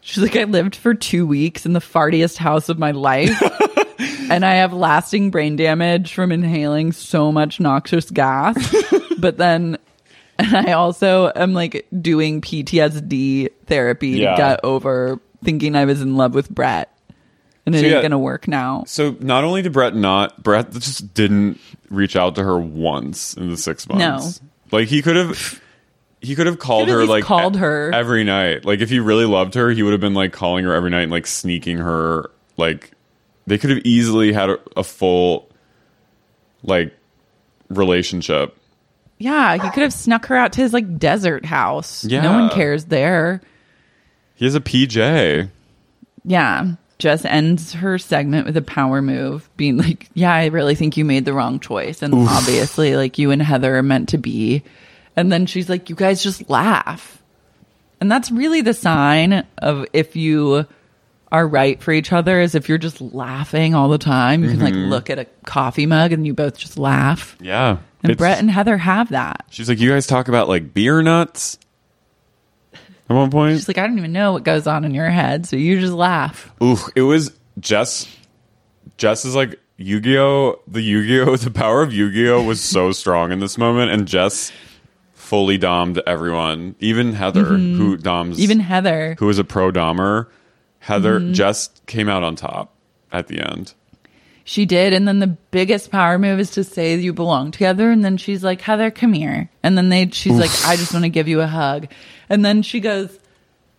She's 0.02 0.22
like, 0.22 0.36
I 0.36 0.44
lived 0.44 0.76
for 0.76 0.94
two 0.94 1.26
weeks 1.26 1.66
in 1.66 1.72
the 1.72 1.80
fartiest 1.80 2.36
house 2.36 2.68
of 2.68 2.78
my 2.78 2.92
life. 2.92 3.30
and 4.30 4.44
I 4.46 4.54
have 4.54 4.72
lasting 4.72 5.30
brain 5.30 5.56
damage 5.56 6.14
from 6.14 6.30
inhaling 6.32 6.92
so 6.92 7.30
much 7.32 7.58
noxious 7.60 8.08
gas. 8.10 8.56
but 9.18 9.36
then, 9.36 9.78
and 10.38 10.56
I 10.56 10.72
also 10.72 11.30
am 11.34 11.52
like 11.52 11.86
doing 12.00 12.40
PTSD 12.40 13.48
therapy 13.66 14.10
Yeah. 14.10 14.30
to 14.30 14.36
get 14.36 14.60
over 14.64 15.20
thinking 15.44 15.74
I 15.76 15.84
was 15.86 16.00
in 16.00 16.16
love 16.16 16.34
with 16.34 16.48
Bret. 16.48 16.88
And 17.66 17.74
it 17.74 17.78
So, 17.80 17.84
ain't 17.84 17.92
yeah. 17.94 18.00
going 18.00 18.10
to 18.12 18.18
work 18.18 18.48
now. 18.48 18.84
So 18.86 19.16
not 19.20 19.44
only 19.44 19.62
did 19.62 19.72
Bret 19.72 19.94
not 19.94 20.42
Bret 20.42 20.70
just 20.72 21.12
didn't 21.14 21.60
reach 21.90 22.16
out 22.16 22.34
to 22.36 22.42
her 22.44 22.58
once 22.58 23.34
in 23.34 23.50
the 23.50 23.56
six 23.56 23.88
months. 23.88 24.40
No, 24.40 24.48
Like 24.78 24.88
he 24.88 25.02
could 25.02 25.16
have 25.16 25.60
he 26.22 26.34
could 26.34 26.46
have 26.46 26.58
called 26.58 26.88
her 26.88 27.04
like 27.06 27.24
called 27.24 27.56
her. 27.56 27.90
every 27.94 28.24
night. 28.24 28.64
Like 28.64 28.80
if 28.80 28.88
he 28.90 28.98
really 28.98 29.24
loved 29.26 29.54
her, 29.54 29.70
he 29.70 29.82
would 29.82 29.92
have 29.92 30.00
been 30.00 30.14
like 30.14 30.32
calling 30.32 30.64
her 30.64 30.74
every 30.74 30.90
night 30.90 31.02
and 31.02 31.12
like 31.12 31.26
sneaking 31.26 31.78
her 31.78 32.30
like 32.56 32.92
they 33.46 33.58
could 33.58 33.70
have 33.70 33.80
easily 33.84 34.32
had 34.32 34.50
a, 34.50 34.58
a 34.76 34.84
full 34.84 35.48
like 36.62 36.94
relationship. 37.68 38.56
Yeah, 39.18 39.54
he 39.54 39.70
could 39.70 39.82
have 39.82 39.92
snuck 39.92 40.26
her 40.26 40.36
out 40.36 40.52
to 40.54 40.62
his 40.62 40.72
like 40.72 40.98
desert 40.98 41.44
house. 41.44 42.04
Yeah. 42.04 42.22
No 42.22 42.32
one 42.32 42.50
cares 42.50 42.86
there. 42.86 43.42
He 44.34 44.46
has 44.46 44.54
a 44.54 44.60
PJ. 44.60 45.50
Yeah. 46.24 46.72
Jes 47.02 47.24
ends 47.24 47.72
her 47.74 47.98
segment 47.98 48.46
with 48.46 48.56
a 48.56 48.62
power 48.62 49.02
move, 49.02 49.48
being 49.56 49.76
like, 49.76 50.08
Yeah, 50.14 50.32
I 50.32 50.46
really 50.46 50.74
think 50.74 50.96
you 50.96 51.04
made 51.04 51.24
the 51.24 51.32
wrong 51.32 51.60
choice. 51.60 52.02
And 52.02 52.14
obviously, 52.14 52.96
like, 52.96 53.18
you 53.18 53.30
and 53.30 53.42
Heather 53.42 53.76
are 53.76 53.82
meant 53.82 54.10
to 54.10 54.18
be. 54.18 54.62
And 55.16 55.32
then 55.32 55.46
she's 55.46 55.68
like, 55.68 55.90
You 55.90 55.96
guys 55.96 56.22
just 56.22 56.48
laugh. 56.48 57.22
And 58.00 58.10
that's 58.10 58.30
really 58.30 58.62
the 58.62 58.74
sign 58.74 59.46
of 59.58 59.86
if 59.92 60.16
you 60.16 60.66
are 61.32 61.46
right 61.46 61.80
for 61.80 61.92
each 61.92 62.12
other, 62.12 62.40
is 62.40 62.54
if 62.54 62.68
you're 62.68 62.78
just 62.78 63.00
laughing 63.00 63.74
all 63.74 63.88
the 63.88 63.98
time. 63.98 64.42
You 64.42 64.50
can 64.50 64.60
like 64.60 64.74
mm-hmm. 64.74 64.90
look 64.90 65.10
at 65.10 65.18
a 65.18 65.26
coffee 65.46 65.86
mug 65.86 66.12
and 66.12 66.26
you 66.26 66.34
both 66.34 66.56
just 66.56 66.78
laugh. 66.78 67.36
Yeah. 67.40 67.78
And 68.02 68.16
Bret 68.16 68.38
and 68.38 68.50
Heather 68.50 68.78
have 68.78 69.10
that. 69.10 69.44
She's 69.50 69.68
like, 69.68 69.78
You 69.78 69.90
guys 69.90 70.06
talk 70.06 70.28
about 70.28 70.48
like 70.48 70.74
beer 70.74 71.02
nuts 71.02 71.58
at 73.10 73.14
one 73.14 73.30
point? 73.30 73.58
She's 73.58 73.68
like, 73.68 73.76
I 73.78 73.86
don't 73.86 73.98
even 73.98 74.12
know 74.12 74.32
what 74.32 74.44
goes 74.44 74.66
on 74.66 74.84
in 74.84 74.94
your 74.94 75.10
head. 75.10 75.44
So 75.46 75.56
you 75.56 75.80
just 75.80 75.92
laugh. 75.92 76.50
Oof, 76.62 76.88
it 76.94 77.02
was 77.02 77.32
Jes. 77.62 78.06
Jes 78.98 79.24
is 79.24 79.34
like 79.34 79.58
Yu-Gi-Oh. 79.76 80.60
The 80.68 80.80
Yu-Gi-Oh. 80.80 81.36
The 81.38 81.50
power 81.50 81.82
of 81.82 81.92
Yu-Gi-Oh 81.92 82.42
was 82.44 82.60
so 82.60 82.92
strong 82.92 83.32
in 83.32 83.40
this 83.40 83.58
moment, 83.58 83.90
and 83.90 84.10
Jes 84.12 84.52
fully 85.12 85.58
domed 85.58 86.00
everyone, 86.06 86.74
even 86.80 87.12
Heather, 87.12 87.44
who 87.44 87.96
doms, 87.96 88.36
Mm-hmm. 88.36 88.42
Even 88.42 88.60
Heather. 88.60 89.16
who 89.18 89.26
was 89.26 89.38
a 89.38 89.44
pro 89.44 89.70
domer. 89.70 90.26
Heather 90.80 91.20
Mm-hmm. 91.20 91.32
Jes 91.34 91.68
came 91.86 92.08
out 92.08 92.22
on 92.22 92.36
top 92.36 92.74
at 93.12 93.26
the 93.28 93.40
end. 93.40 93.74
She 94.44 94.64
did. 94.66 94.92
And 94.92 95.06
then 95.06 95.20
the 95.20 95.26
biggest 95.28 95.90
power 95.92 96.18
move 96.18 96.40
is 96.40 96.50
to 96.52 96.64
say 96.64 96.96
you 96.96 97.12
belong 97.12 97.50
together. 97.52 97.90
And 97.92 98.04
then 98.04 98.16
she's 98.16 98.42
like, 98.42 98.60
Heather, 98.60 98.90
come 98.90 99.12
here. 99.12 99.48
And 99.62 99.76
then 99.78 99.88
they, 99.90 100.08
she's 100.10 100.36
like, 100.38 100.50
I 100.66 100.74
just 100.76 100.92
want 100.92 101.04
to 101.04 101.08
give 101.10 101.28
you 101.28 101.40
a 101.40 101.46
hug. 101.46 101.86
And 102.30 102.44
then 102.44 102.62
she 102.62 102.80
goes, 102.80 103.18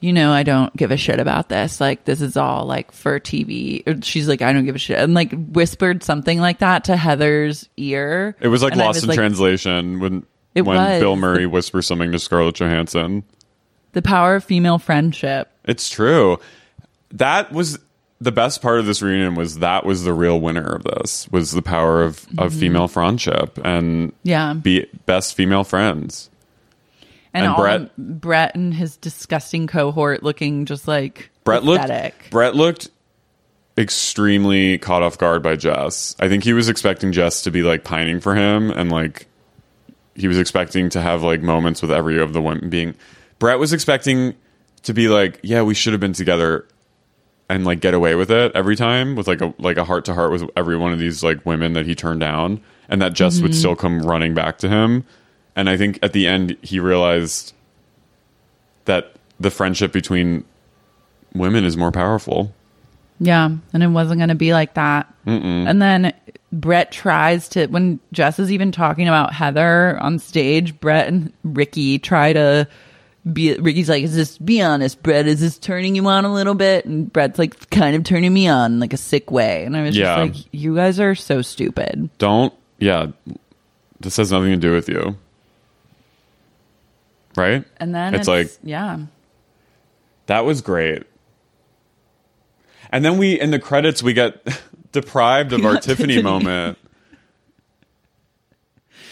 you 0.02 0.14
know, 0.14 0.32
I 0.32 0.44
don't 0.44 0.76
give 0.76 0.92
a 0.92 0.98
shit 0.98 1.20
about 1.20 1.48
this. 1.50 1.80
Like, 1.80 2.06
this 2.06 2.22
is 2.22 2.36
all 2.36 2.66
like 2.66 2.92
for 2.92 3.20
TV. 3.20 3.88
Or 3.88 4.02
she's 4.02 4.28
like, 4.28 4.42
I 4.42 4.52
don't 4.52 4.66
give 4.66 4.76
a 4.76 4.80
shit. 4.80 5.00
And 5.00 5.14
like 5.14 5.32
whispered 5.32 6.04
something 6.04 6.40
like 6.40 6.60
that 6.60 6.84
to 6.86 6.98
Heather's 6.98 7.70
ear. 7.78 8.36
It 8.40 8.48
was 8.50 8.62
like 8.64 8.74
And 8.74 8.82
lost 8.82 8.98
was 8.98 9.04
in 9.04 9.10
like, 9.10 9.18
translation 9.18 10.00
when 10.00 10.26
It 10.56 10.64
when 10.64 10.78
was. 10.78 11.00
Bill 11.00 11.16
Murray 11.16 11.46
whispers 11.46 11.88
something 11.88 12.12
to 12.12 12.20
Scarlett 12.20 12.56
Johansson. 12.56 13.24
The 13.94 14.02
power 14.02 14.36
of 14.36 14.44
female 14.44 14.80
friendship. 14.80 15.52
It's 15.66 15.88
true. 15.90 16.40
That 17.12 17.52
was 17.52 17.78
the 18.20 18.32
best 18.32 18.62
part 18.62 18.80
of 18.80 18.86
this 18.88 19.02
reunion 19.04 19.36
was 19.36 19.60
that 19.60 19.86
was 19.86 20.04
the 20.04 20.14
real 20.14 20.40
winner 20.40 20.76
of 20.76 20.84
this 20.84 21.28
was 21.30 21.52
the 21.52 21.62
power 21.62 22.04
of, 22.04 22.26
of 22.38 22.54
female 22.54 22.88
friendship 22.88 23.60
and 23.64 24.10
Mm-hmm. 24.10 24.18
Yeah. 24.24 24.54
be 24.54 24.88
best 25.06 25.36
female 25.36 25.64
friends. 25.64 26.30
And, 27.34 27.46
And 27.46 27.56
Bret- 27.56 27.98
Bret 27.98 28.56
and 28.56 28.74
his 28.74 28.98
disgusting 28.98 29.68
cohort 29.68 30.24
looking 30.24 30.66
just 30.66 30.88
like 30.88 31.32
Bret 31.44 31.64
looked. 31.64 31.90
Bret 32.30 32.56
looked 32.56 32.90
extremely 33.78 34.78
caught 34.78 35.02
off 35.02 35.18
guard 35.18 35.42
by 35.42 35.54
Jes. 35.54 36.16
I 36.20 36.28
think 36.28 36.44
he 36.44 36.54
was 36.54 36.70
expecting 36.70 37.14
Jes 37.14 37.44
to 37.44 37.52
be 37.52 37.64
like 37.64 37.84
pining 37.84 38.20
for 38.20 38.36
him 38.36 38.70
and 38.70 38.92
like 38.92 39.28
he 40.16 40.28
was 40.28 40.38
expecting 40.38 40.90
to 40.90 41.02
have 41.02 41.24
like 41.24 41.42
moments 41.42 41.82
with 41.82 41.92
every 41.92 42.20
of 42.20 42.34
the 42.34 42.42
women 42.42 42.70
being 42.70 42.96
Bret 43.40 43.60
was 43.60 43.74
expecting 43.74 44.36
to 44.84 44.94
be 44.94 45.08
like, 45.08 45.40
yeah, 45.42 45.62
we 45.62 45.74
should 45.74 45.94
have 45.94 46.00
been 46.00 46.14
together 46.14 46.68
and 47.50 47.66
like 47.66 47.82
get 47.82 47.94
away 47.94 48.16
with 48.16 48.32
it 48.32 48.52
every 48.56 48.76
time 48.76 49.16
with 49.16 49.28
like 49.28 49.42
a 49.42 49.54
like 49.58 49.78
a 49.78 49.84
heart 49.84 50.06
to 50.06 50.14
heart 50.14 50.32
with 50.32 50.50
every 50.56 50.78
one 50.78 50.94
of 50.94 51.00
these 51.00 51.24
like 51.24 51.46
women 51.46 51.74
that 51.74 51.86
he 51.86 51.96
turned 51.96 52.20
down 52.20 52.62
and 52.88 53.02
that 53.02 53.18
Jes 53.18 53.42
would 53.42 53.52
mm-hmm. 53.52 53.60
still 53.60 53.76
come 53.76 54.02
running 54.02 54.34
back 54.34 54.58
to 54.60 54.70
him. 54.70 55.06
And 55.56 55.70
I 55.70 55.78
think 55.78 56.00
at 56.02 56.14
the 56.14 56.28
end 56.28 56.58
he 56.62 56.80
realized 56.80 57.54
that 58.86 59.14
the 59.40 59.52
friendship 59.52 59.92
between 59.92 60.44
women 61.34 61.66
is 61.66 61.76
more 61.78 61.92
powerful. 61.92 62.54
Yeah, 63.20 63.50
and 63.74 63.84
it 63.84 63.88
wasn't 63.88 64.20
going 64.20 64.30
to 64.30 64.36
be 64.36 64.54
like 64.54 64.74
that. 64.74 65.14
And 65.26 65.80
then 65.82 66.14
Bret 66.52 66.92
tries 66.92 67.48
to, 67.50 67.68
when 67.68 68.00
Jes 68.12 68.40
is 68.40 68.52
even 68.52 68.72
talking 68.72 69.08
about 69.08 69.34
Heather 69.34 70.00
on 70.00 70.18
stage, 70.18 70.80
Bret 70.80 71.08
and 71.08 71.32
Riki 71.44 72.00
try 72.00 72.34
to 72.34 72.68
be, 73.32 73.54
Riki's 73.54 73.88
like, 73.90 74.04
is 74.04 74.16
this, 74.16 74.40
be 74.40 74.60
honest, 74.64 75.04
Bret, 75.04 75.28
is 75.28 75.40
this 75.40 75.60
turning 75.60 75.96
you 75.96 76.08
on 76.08 76.26
a 76.26 76.34
little 76.34 76.56
bit? 76.56 76.86
And 76.86 77.14
Bret's 77.14 77.38
like, 77.38 77.70
kind 77.70 77.96
of 77.96 78.04
turning 78.04 78.34
me 78.34 78.48
on 78.48 78.80
like 78.80 78.94
a 78.94 78.98
sick 78.98 79.30
way. 79.30 79.64
And 79.66 79.78
I 79.78 79.84
was 79.84 79.96
Yeah. 79.96 80.26
just 80.26 80.38
like, 80.38 80.46
you 80.52 80.76
guys 80.76 81.00
are 81.00 81.14
so 81.14 81.44
stupid. 81.44 82.10
Don't 82.18 82.52
yeah. 82.80 83.08
This 84.00 84.18
has 84.18 84.32
nothing 84.32 84.50
to 84.50 84.58
do 84.58 84.72
with 84.74 84.90
you. 84.90 85.16
Right? 87.36 87.66
And 87.78 87.94
then 87.96 88.14
it's, 88.14 88.22
it's, 88.22 88.28
like 88.28 88.52
yeah. 88.64 89.00
that 90.26 90.46
was 90.46 90.62
great. 90.62 91.04
And 92.92 93.06
then 93.06 93.18
we 93.18 93.40
in 93.40 93.52
the 93.52 93.60
credits 93.60 94.04
we 94.04 94.14
get 94.14 94.46
deprived 94.92 95.54
of 95.54 95.66
our 95.66 95.76
Tiffany, 95.80 96.16
Tiffany. 96.16 96.22
moment. 96.22 96.78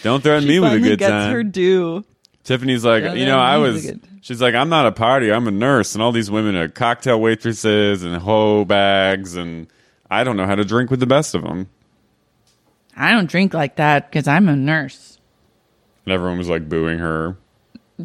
Don't 0.02 0.22
threaten 0.22 0.42
She 0.44 0.48
me 0.48 0.60
with 0.60 0.72
a 0.74 0.80
good 0.80 0.98
gets 0.98 1.10
time. 1.10 1.32
her 1.32 1.42
due. 1.42 2.04
Tiffany's 2.44 2.84
like, 2.84 3.02
Yeah, 3.02 3.14
you 3.14 3.26
know, 3.26 3.38
I 3.38 3.58
was. 3.58 3.84
good- 3.86 4.00
She's 4.22 4.40
like, 4.42 4.54
I'm 4.54 4.68
not 4.68 4.86
a 4.86 4.92
party. 4.92 5.32
I'm 5.32 5.48
a 5.48 5.50
nurse, 5.50 5.94
and 5.94 6.02
all 6.02 6.12
these 6.12 6.30
women 6.30 6.54
are 6.54 6.68
cocktail 6.68 7.18
waitresses 7.20 8.02
and 8.02 8.14
hoe 8.16 8.66
bags, 8.66 9.34
and 9.34 9.66
I 10.10 10.24
don't 10.24 10.36
know 10.36 10.44
how 10.44 10.54
to 10.56 10.64
drink 10.64 10.90
with 10.90 11.00
the 11.00 11.06
best 11.06 11.34
of 11.34 11.42
them. 11.42 11.68
I 12.94 13.12
don't 13.12 13.30
drink 13.30 13.54
like 13.54 13.76
that 13.76 14.10
because 14.10 14.28
I'm 14.28 14.46
a 14.48 14.54
nurse. 14.54 15.18
And 16.04 16.12
everyone 16.12 16.36
was 16.36 16.50
like 16.50 16.68
booing 16.68 16.98
her 16.98 17.36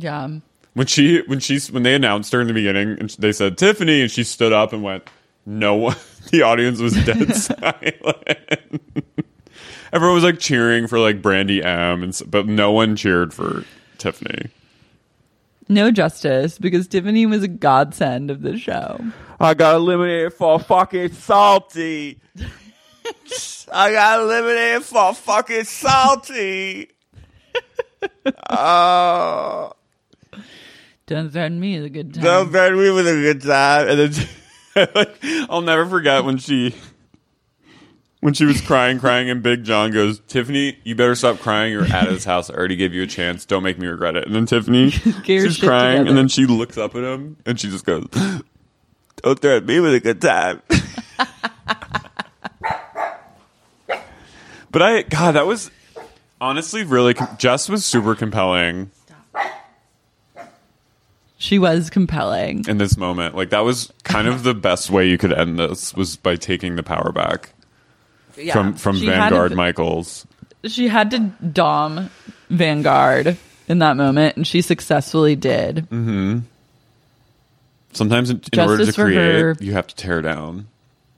Yeah. 0.02 0.30
when 0.74 0.88
she 0.88 1.22
when 1.28 1.40
she 1.40 1.60
when 1.72 1.84
they 1.84 1.96
announced 1.96 2.32
her 2.34 2.42
in 2.42 2.48
the 2.48 2.54
beginning, 2.54 2.98
and 3.00 3.10
they 3.20 3.32
said 3.32 3.58
Tiffany, 3.58 4.02
and 4.02 4.12
she 4.12 4.24
stood 4.24 4.52
up 4.54 4.74
and 4.74 4.84
went, 4.84 5.10
"No 5.46 5.76
one." 5.76 5.96
The 6.32 6.42
audience 6.42 6.80
was 6.80 6.94
dead 7.06 7.36
silent. 7.36 7.86
Everyone 9.94 10.16
was 10.16 10.24
like 10.24 10.40
cheering 10.40 10.88
for 10.88 10.98
like 10.98 11.22
Brandi 11.22 11.64
M, 11.64 12.02
and 12.02 12.10
s- 12.14 12.24
but 12.24 12.48
no 12.48 12.72
one 12.72 12.96
cheered 12.96 13.32
for 13.32 13.64
Tiffany. 14.00 14.50
No 15.70 15.92
justice 15.92 16.58
because 16.58 16.88
Tiffany 16.88 17.28
was 17.28 17.44
a 17.44 17.48
godsend 17.48 18.32
of 18.32 18.42
the 18.42 18.58
show. 18.58 19.00
I 19.40 19.54
got 19.54 19.76
eliminated 19.76 20.34
for 20.34 20.58
fucking 20.60 21.14
salty. 21.14 22.20
I 23.72 23.92
got 23.92 24.22
eliminated 24.22 24.84
for 24.84 25.14
fucking 25.14 25.66
salty. 25.66 26.90
Oh, 28.50 29.74
Don't 31.08 31.30
threaten 31.30 31.60
me 31.60 31.76
is 31.76 31.86
a 31.86 31.90
good 31.90 32.16
time. 32.16 32.24
don't 32.24 32.50
threaten 32.50 32.80
me 32.80 32.90
with 32.90 33.08
a 33.08 33.12
good 33.12 33.44
time. 33.44 33.88
And 33.88 34.00
then, 34.00 34.28
like, 34.96 35.18
I'll 35.50 35.62
never 35.62 35.86
forget 35.86 36.26
when 36.26 36.38
she, 36.40 36.74
when 38.22 38.34
she 38.34 38.46
was 38.46 38.60
crying, 38.60 38.98
crying, 39.00 39.30
and 39.30 39.44
Big 39.44 39.64
John 39.64 39.92
goes, 39.92 40.20
Tiffany, 40.28 40.80
you 40.84 40.96
better 40.96 41.14
stop 41.14 41.40
crying. 41.40 41.72
You're 41.74 41.86
at 41.86 42.08
his 42.08 42.26
house. 42.26 42.50
I 42.50 42.56
already 42.56 42.76
gave 42.76 42.96
you 42.96 43.04
a 43.04 43.08
chance. 43.08 43.46
Don't 43.46 43.62
make 43.62 43.78
me 43.78 43.86
regret 43.86 44.16
it. 44.16 44.26
And 44.26 44.36
then 44.36 44.48
Tiffany, 44.48 44.90
she's 45.24 45.60
crying, 45.60 45.98
together. 46.00 46.10
and 46.10 46.18
then 46.18 46.28
she 46.28 46.48
looks 46.48 46.76
up 46.76 46.96
at 46.96 47.04
him, 47.04 47.38
and 47.46 47.60
she 47.60 47.70
just 47.70 47.86
goes, 47.86 48.08
Don't 49.18 49.40
threaten 49.40 49.68
me 49.68 49.80
with 49.80 49.94
a 49.94 50.00
good 50.00 50.20
time. 50.20 50.64
but 54.72 54.82
I, 54.82 55.04
God, 55.04 55.34
that 55.34 55.46
was 55.46 55.70
honestly 56.42 56.84
really, 56.84 57.14
Jes 57.40 57.70
was 57.70 57.86
super 57.86 58.16
compelling 58.16 58.90
She 61.46 61.60
was 61.60 61.92
compelling. 61.92 62.66
in 62.68 62.80
this 62.80 62.98
moment. 62.98 63.36
Like, 63.36 63.52
that 63.52 63.60
was 63.60 63.94
kind 64.04 64.28
of 64.28 64.42
the 64.42 64.56
best 64.56 64.90
way 64.90 65.08
you 65.08 65.20
could 65.20 65.32
end 65.32 65.60
this 65.60 65.94
was 65.94 66.16
by 66.16 66.36
taking 66.38 66.76
the 66.76 66.82
power 66.82 67.12
back 67.12 67.52
Yeah. 68.36 68.52
from, 68.54 68.74
from 68.74 68.98
She 68.98 69.06
Vanguard 69.06 69.52
to- 69.52 69.56
Michaels. 69.56 70.26
She 70.66 70.88
had 70.88 71.12
to 71.12 71.20
dom 71.54 72.10
Vanguard 72.50 73.38
in 73.68 73.78
that 73.80 73.96
moment, 73.96 74.38
and 74.38 74.48
she 74.48 74.62
successfully 74.62 75.36
did. 75.36 75.88
Mm-hmm. 75.92 76.40
Sometimes 77.94 78.30
in, 78.32 78.42
in 78.52 78.60
order 78.60 78.84
to 78.86 78.92
create, 78.92 79.40
her. 79.42 79.56
you 79.60 79.74
have 79.74 79.86
to 79.88 79.96
tear 79.96 80.22
down. 80.22 80.68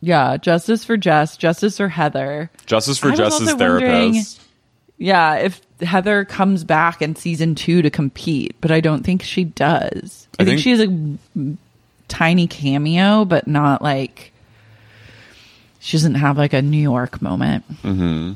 Yeah, 0.02 0.38
justice 0.38 0.84
for 0.84 0.95
Jes, 0.95 1.38
justice 1.38 1.78
for 1.78 1.88
Heather. 1.88 2.52
Justice 2.66 2.98
for 2.98 3.12
Jes's 3.12 3.54
therapist. 3.54 4.41
Yeah, 4.98 5.36
if 5.36 5.62
Heather 5.82 6.26
comes 6.26 6.64
back 6.64 7.02
in 7.02 7.16
season 7.16 7.56
two 7.56 7.82
to 7.82 7.90
compete, 7.90 8.56
but 8.62 8.72
I 8.72 8.82
don't 8.82 9.04
think 9.04 9.24
she 9.24 9.44
does. 9.44 10.28
I, 10.40 10.44
I 10.44 10.45
think, 10.45 10.48
think- 10.48 10.62
she 10.62 10.72
has 10.72 10.82
a 10.82 11.58
tiny 12.08 12.48
cameo, 12.48 13.26
but 13.26 13.48
not 13.48 13.82
like 13.82 14.32
she 15.80 15.98
doesn't 15.98 16.16
have 16.16 16.38
like 16.38 16.54
a 16.54 16.62
New 16.62 16.82
York 16.82 17.22
moment. 17.22 17.66
Mm-hmm. 17.84 18.34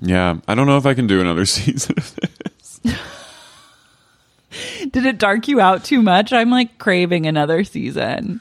Yeah, 0.00 0.38
I 0.46 0.54
don't 0.54 0.66
know 0.66 0.76
if 0.76 0.86
I 0.86 0.94
can 0.94 1.06
do 1.06 1.20
another 1.20 1.44
season 1.44 1.94
of 1.98 2.14
this. 2.16 2.80
Did 4.90 5.06
it 5.06 5.18
dark 5.18 5.48
you 5.48 5.60
out 5.60 5.84
too 5.84 6.02
much? 6.02 6.32
I'm 6.32 6.50
like 6.50 6.78
craving 6.78 7.26
another 7.26 7.64
season. 7.64 8.40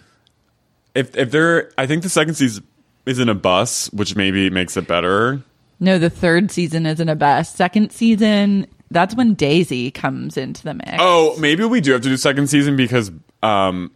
If 0.95 1.16
if 1.16 1.32
there, 1.32 1.72
I 1.78 1.86
think 1.86 2.04
the 2.04 2.10
second 2.10 2.36
season 2.36 2.66
is 3.06 3.20
in 3.20 3.30
a 3.30 3.36
bus, 3.36 3.91
which 3.94 4.16
maybe 4.16 4.49
makes 4.49 4.78
it 4.78 4.88
better. 4.88 5.41
No, 5.80 5.99
the 5.99 6.10
third 6.10 6.52
season 6.52 6.86
isn't 6.86 7.08
a 7.10 7.16
best. 7.16 7.56
Second 7.56 7.91
season, 7.91 8.68
that's 8.90 9.16
when 9.16 9.36
Daisy 9.36 9.91
comes 9.91 10.38
into 10.38 10.64
the 10.64 10.74
mix. 10.74 10.94
Oh, 10.99 11.36
maybe 11.40 11.64
we 11.66 11.82
do 11.82 11.91
have 11.91 12.02
to 12.02 12.10
do 12.10 12.18
second 12.18 12.48
season 12.48 12.76
because 12.76 13.12
um, 13.44 13.91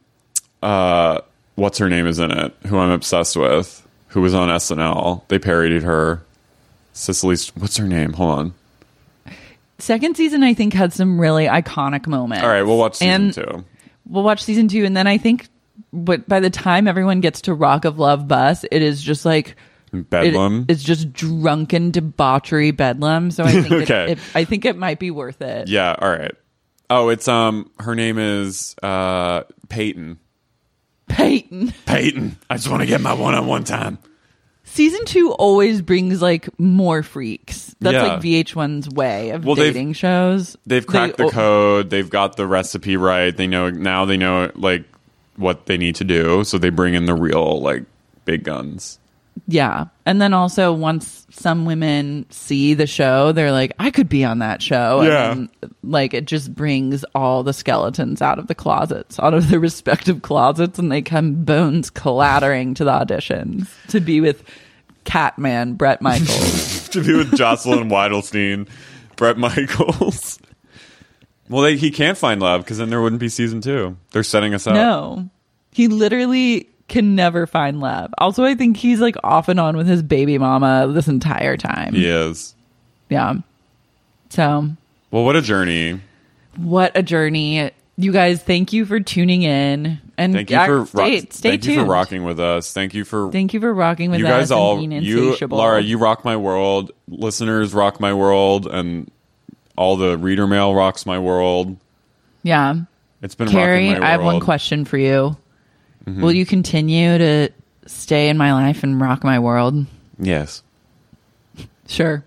uh, 0.62 1.22
what's 1.56 1.78
her 1.80 1.90
name 1.90 2.08
is 2.08 2.20
in 2.20 2.32
it? 2.32 2.54
Who 2.68 2.78
I'm 2.78 2.92
obsessed 2.92 3.36
with? 3.36 3.88
Who 4.10 4.22
was 4.22 4.34
on 4.34 4.50
SNL? 4.50 5.28
They 5.28 5.40
parodied 5.40 5.84
her. 5.84 6.24
Cicely, 6.94 7.38
what's 7.56 7.78
her 7.78 7.88
name? 7.88 8.14
Hold 8.14 8.40
on. 8.40 8.54
Second 9.80 10.16
season, 10.16 10.44
I 10.44 10.54
think, 10.54 10.74
had 10.74 10.94
some 10.94 11.20
really 11.20 11.46
iconic 11.46 12.06
moments. 12.06 12.44
All 12.44 12.50
right, 12.50 12.62
we'll 12.62 12.78
watch 12.78 12.98
season 12.98 13.22
And 13.22 13.34
two. 13.34 13.66
We'll 14.08 14.24
watch 14.24 14.44
season 14.44 14.68
two, 14.68 14.84
and 14.86 14.96
then 14.96 15.08
I 15.08 15.18
think, 15.18 15.48
but 15.94 16.28
by 16.28 16.40
the 16.40 16.50
time 16.50 16.88
everyone 16.88 17.22
gets 17.22 17.42
to 17.42 17.54
Rock 17.54 17.86
of 17.86 17.98
Love 17.98 18.28
bus, 18.28 18.66
it 18.70 18.82
is 18.82 19.02
just 19.02 19.26
like 19.26 19.56
it- 19.94 20.10
Bedlam. 20.10 20.66
it's 20.70 20.84
just 20.84 21.12
drunken 21.14 21.92
debauchery 21.92 22.72
bedlam. 22.72 23.32
So 23.32 23.44
I 23.44 23.52
think 23.52 23.72
Okay. 23.84 24.12
it, 24.14 24.18
it, 24.18 24.20
I 24.36 24.46
think 24.46 24.66
it 24.66 24.78
might 24.78 25.00
be 25.00 25.12
worth 25.12 25.42
it. 25.42 25.68
yeah. 25.68 25.96
All 26.00 26.10
right. 26.10 26.32
Oh, 26.90 27.10
it's 27.10 27.28
um. 27.28 27.72
Her 27.80 27.96
name 27.96 28.18
is 28.20 28.76
uh 28.84 29.44
Peyton. 29.70 30.20
Peyton. 31.08 31.74
Peyton. 31.86 32.38
I 32.50 32.56
just 32.56 32.70
want 32.70 32.82
to 32.82 32.88
get 32.88 33.02
my 33.02 33.14
one-on-one 33.14 33.64
time. 33.66 33.98
Season 34.64 35.04
two 35.06 35.34
always 35.34 35.82
brings 35.82 36.22
like 36.22 36.48
more 36.60 37.04
freaks. 37.04 37.76
That's 37.82 37.94
Yeah. 37.96 38.04
like 38.14 38.22
VH1's 38.22 38.90
way 38.90 39.32
of 39.32 39.44
Well, 39.44 39.56
dating 39.56 39.94
shows. 39.94 40.56
They've 40.66 40.86
They 40.86 40.92
cracked 40.92 41.18
the 41.18 41.30
code. 41.30 41.90
They've 41.90 42.10
got 42.10 42.38
the 42.38 42.48
recipe 42.48 42.96
right. 42.96 43.36
They 43.36 43.48
know 43.48 43.70
now. 43.70 44.06
They 44.06 44.16
know 44.18 44.52
like 44.56 44.86
what 45.36 45.66
they 45.66 45.78
need 45.78 45.96
to 45.96 46.04
do. 46.06 46.44
So 46.46 46.58
they 46.58 46.70
bring 46.70 46.94
in 46.94 47.06
the 47.06 47.16
real 47.16 47.60
like 47.62 47.84
big 48.24 48.44
guns. 48.44 49.00
Yeah. 49.48 49.86
And 50.06 50.22
then 50.22 50.34
also 50.34 50.74
once 50.74 51.28
some 51.30 51.66
women 51.66 52.26
see 52.30 52.74
the 52.74 52.88
show, 52.88 53.32
they're 53.32 53.52
like, 53.52 53.74
I 53.80 53.92
could 53.92 54.10
be 54.10 54.24
on 54.24 54.40
that 54.40 54.62
show. 54.62 55.02
Yeah. 55.02 55.32
And 55.32 55.50
like 55.84 56.14
it 56.14 56.26
just 56.26 56.54
brings 56.54 57.04
all 57.16 57.44
the 57.44 57.54
skeletons 57.54 58.22
out 58.22 58.40
of 58.40 58.48
the 58.48 58.56
closets, 58.56 59.20
out 59.20 59.34
of 59.34 59.50
their 59.50 59.60
respective 59.60 60.22
closets, 60.22 60.80
and 60.80 60.92
they 60.92 61.02
come 61.02 61.44
bones 61.44 61.90
clattering 61.90 62.74
to 62.76 62.84
the 62.84 62.92
auditions 62.92 63.68
to 63.88 64.00
be 64.00 64.22
with 64.22 64.44
Catman 65.04 65.74
Bret 65.74 66.02
Michaels. 66.02 66.90
to 66.90 67.04
be 67.04 67.14
with 67.14 67.36
Jocelyn 67.36 67.90
Wildenstein, 67.90 68.68
Bret 69.16 69.38
Michaels. 69.38 70.40
Well, 71.50 71.64
they, 71.64 71.76
he 71.76 71.92
can't 71.92 72.18
find 72.18 72.42
love 72.42 72.64
because 72.64 72.78
then 72.78 72.90
there 72.90 73.02
wouldn't 73.02 73.20
be 73.20 73.28
season 73.28 73.60
two. 73.60 73.98
They're 74.12 74.24
setting 74.24 74.54
us 74.54 74.68
up. 74.68 74.76
no. 74.76 75.30
He 75.74 75.88
literally 75.88 76.68
can 76.92 77.16
never 77.16 77.48
find 77.48 77.80
love. 77.80 78.14
Also, 78.20 78.44
I 78.44 78.54
think 78.54 78.78
he's 78.78 79.00
like 79.00 79.16
off 79.24 79.48
and 79.50 79.60
on 79.60 79.76
with 79.76 79.88
his 79.88 80.04
baby 80.04 80.38
mama 80.38 80.88
this 80.94 81.08
entire 81.08 81.58
time. 81.58 81.96
He 81.96 82.06
is. 82.08 82.54
Yeah. 83.10 83.36
So 84.30 84.70
Well, 85.10 85.26
what 85.26 85.36
a 85.36 85.42
journey. 85.42 86.00
What 86.58 86.92
a 86.96 87.02
journey. 87.02 87.72
You 87.98 88.12
guys, 88.12 88.42
thank 88.42 88.74
you 88.74 88.86
for 88.86 89.00
tuning 89.00 89.42
in. 89.44 90.00
And 90.18 90.34
Thank 90.34 90.50
you 90.50 90.56
yeah, 90.56 90.66
for 90.66 90.78
ro- 90.80 90.86
stay, 90.86 91.20
stay 91.30 91.50
thank 91.52 91.62
tuned. 91.64 91.76
you 91.76 91.82
for 91.84 91.90
rocking 91.90 92.24
with 92.24 92.40
us. 92.40 92.72
Thank 92.74 92.94
you 92.94 93.04
for 93.04 93.32
Thank 93.32 93.54
you 93.54 93.60
for 93.60 93.74
rocking 93.74 94.12
with 94.12 94.20
you 94.20 94.28
us. 94.28 94.32
guys 94.32 94.52
all. 94.52 94.80
You, 94.82 94.92
insatiable. 94.92 95.58
Laura, 95.58 95.82
you 95.82 95.98
rock 95.98 96.24
my 96.24 96.38
world. 96.38 96.92
Listeners 97.08 97.74
rock 97.74 98.00
my 98.00 98.14
world, 98.14 98.68
and 98.68 99.10
all 99.76 99.98
the 99.98 100.18
reader 100.18 100.46
mail 100.48 100.74
rocks 100.76 101.06
my 101.06 101.20
world. 101.20 101.78
yeah. 102.44 102.76
It's 103.24 103.36
been 103.36 103.50
Carrie, 103.50 103.88
rocking 103.90 104.02
my 104.02 104.08
I 104.08 104.12
have 104.12 104.24
one. 104.24 104.40
Question 104.40 104.84
for 104.86 104.98
you. 104.98 105.38
Mm-hmm. 106.06 106.22
Will 106.22 106.32
you 106.32 106.46
continue 106.46 107.18
to 107.18 107.50
stay 107.86 108.30
in 108.30 108.38
my 108.38 108.54
life 108.54 108.84
and 108.84 109.00
rock 109.00 109.24
my 109.24 109.40
world? 109.40 109.86
Yes, 110.20 110.64
Sure. 111.88 112.24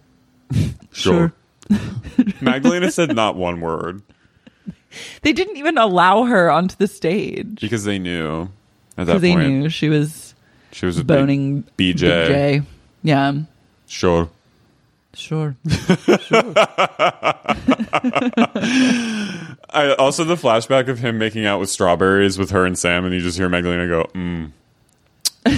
sure. 0.93 1.33
Magdalena 2.43 2.91
said 2.91 3.17
not 3.17 3.35
one 3.37 3.63
word 3.63 4.03
They 5.23 5.33
didn't 5.33 5.57
even 5.57 5.79
allow 5.79 6.25
her 6.25 6.51
onto 6.51 6.77
the 6.77 6.87
stage 6.87 7.61
because 7.61 7.85
they 7.85 7.99
knew 7.99 8.43
at 8.99 9.07
that 9.07 9.07
because 9.07 9.23
they 9.23 9.33
point 9.33 9.49
knew 9.49 9.69
she 9.71 9.89
was 9.89 10.35
she 10.71 10.87
was 10.87 10.99
a 10.99 11.05
boning 11.05 11.65
BJ. 11.79 11.95
BJ. 11.95 12.67
Yeah. 13.03 13.33
Sure. 13.87 14.29
Sure. 15.17 15.57
sure. 15.69 16.53
I 19.71 19.95
also 19.99 20.25
the 20.25 20.37
flashback 20.37 20.89
of 20.89 20.99
him 20.99 21.19
making 21.19 21.47
out 21.47 21.61
with 21.61 21.71
strawberries 21.71 22.39
with 22.39 22.51
her 22.51 22.65
and 22.67 22.79
Sam, 22.79 23.05
and 23.05 23.15
you 23.15 23.21
just 23.21 23.39
hear 23.39 23.49
Magdalena 23.49 23.87
go, 23.89 24.11
"Mmm, 24.15 24.51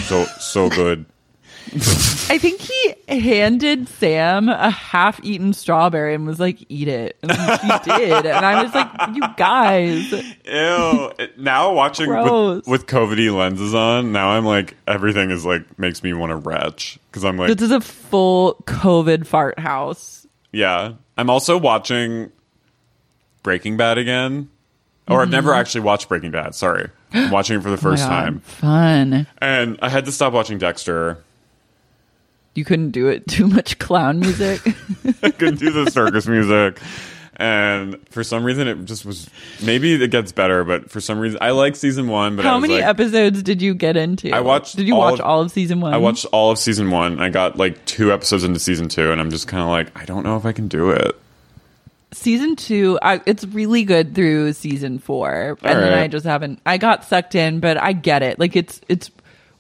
so 0.02 0.24
so 0.38 0.68
good." 0.68 1.06
I 2.28 2.38
think 2.38 2.60
he 2.60 2.94
handed 3.08 3.88
Sam 3.88 4.48
a 4.48 4.70
half-eaten 4.70 5.52
strawberry 5.52 6.14
and 6.14 6.26
was 6.26 6.38
like, 6.40 6.64
"Eat 6.68 6.88
it," 6.88 7.16
and 7.22 7.32
he 7.32 7.36
did. 7.84 8.26
And 8.26 8.44
I 8.44 8.62
was 8.62 8.74
like, 8.74 8.88
"You 9.14 9.22
guys, 9.36 10.12
Ew. 10.44 11.12
Now 11.36 11.72
watching 11.72 12.08
with, 12.08 12.66
with 12.68 12.86
COVIDy 12.86 13.34
lenses 13.36 13.74
on, 13.74 14.12
now 14.12 14.30
I'm 14.30 14.44
like 14.44 14.76
everything 14.86 15.30
is 15.30 15.44
like 15.44 15.78
makes 15.78 16.02
me 16.02 16.12
want 16.12 16.30
to 16.30 16.36
retch 16.36 16.98
because 17.10 17.24
I'm 17.24 17.36
like, 17.36 17.48
this 17.56 17.62
is 17.64 17.70
a 17.72 17.80
full 17.80 18.54
COVID 18.66 19.26
fart 19.26 19.58
house." 19.58 20.26
yeah. 20.52 20.92
I'm 21.18 21.30
also 21.30 21.56
watching 21.56 22.30
Breaking 23.42 23.76
Bad 23.76 23.96
again, 23.98 24.50
or 25.08 25.22
I've 25.22 25.30
never 25.30 25.54
actually 25.54 25.80
watched 25.82 26.08
Breaking 26.08 26.30
Bad. 26.30 26.54
Sorry, 26.54 26.90
I'm 27.12 27.30
watching 27.30 27.58
it 27.58 27.62
for 27.62 27.70
the 27.70 27.76
Mm-hmm. 27.76 27.86
Oh 27.86 27.90
first 27.90 28.02
God, 28.04 28.08
time, 28.10 28.40
Fun. 28.40 29.26
and 29.38 29.78
I 29.80 29.88
had 29.88 30.04
to 30.06 30.12
stop 30.12 30.32
watching 30.32 30.58
Dexter. 30.58 31.22
You 32.56 32.64
couldn't 32.64 32.90
do 32.90 33.08
it. 33.08 33.26
Too 33.28 33.46
much 33.46 33.78
clown 33.78 34.20
music. 34.20 34.60
I 35.22 35.30
couldn't 35.30 35.58
do 35.58 35.70
the 35.70 35.90
circus 35.90 36.26
music. 36.26 36.80
And 37.38 37.98
for 38.08 38.24
some 38.24 38.44
reason, 38.44 38.66
it 38.66 38.86
just 38.86 39.04
was. 39.04 39.28
Maybe 39.62 39.92
it 40.02 40.10
gets 40.10 40.32
better, 40.32 40.64
but 40.64 40.90
for 40.90 41.02
some 41.02 41.18
reason, 41.18 41.36
I 41.42 41.50
like 41.50 41.76
season 41.76 42.08
one. 42.08 42.34
But 42.34 42.46
I 42.46 42.48
How 42.48 42.58
many 42.58 42.76
like, 42.76 42.84
episodes 42.84 43.42
did 43.42 43.60
you 43.60 43.74
get 43.74 43.94
into? 43.98 44.30
I 44.34 44.40
watched 44.40 44.76
Did 44.76 44.86
you 44.88 44.94
all 44.94 45.00
watch 45.00 45.20
of- 45.20 45.26
all 45.26 45.42
of 45.42 45.50
season 45.50 45.82
one? 45.82 45.92
I 45.92 45.98
watched 45.98 46.24
all 46.32 46.50
of 46.50 46.58
season 46.58 46.90
one. 46.90 47.20
I 47.20 47.28
got 47.28 47.58
like 47.58 47.84
two 47.84 48.10
episodes 48.10 48.42
into 48.42 48.58
season 48.58 48.88
two, 48.88 49.12
and 49.12 49.20
I'm 49.20 49.28
just 49.30 49.48
kind 49.48 49.62
of 49.62 49.68
like, 49.68 49.88
I 50.00 50.06
don't 50.06 50.24
know 50.24 50.38
if 50.38 50.46
I 50.46 50.52
can 50.52 50.66
do 50.68 50.90
it. 50.92 51.14
season 52.12 52.56
two. 52.56 52.98
I, 53.02 53.20
it's 53.26 53.44
really 53.44 53.84
good 53.84 54.14
through 54.14 54.54
season 54.54 54.98
four, 54.98 55.58
and 55.60 55.78
then 55.78 55.92
right. 55.92 56.04
I 56.04 56.08
just 56.08 56.24
haven't. 56.24 56.60
I 56.64 56.78
got 56.78 57.04
sucked 57.04 57.34
in, 57.34 57.60
but 57.60 57.76
I 57.76 57.92
get 57.92 58.22
it. 58.22 58.38
Like 58.38 58.56
it's 58.56 58.80
it's 58.88 59.10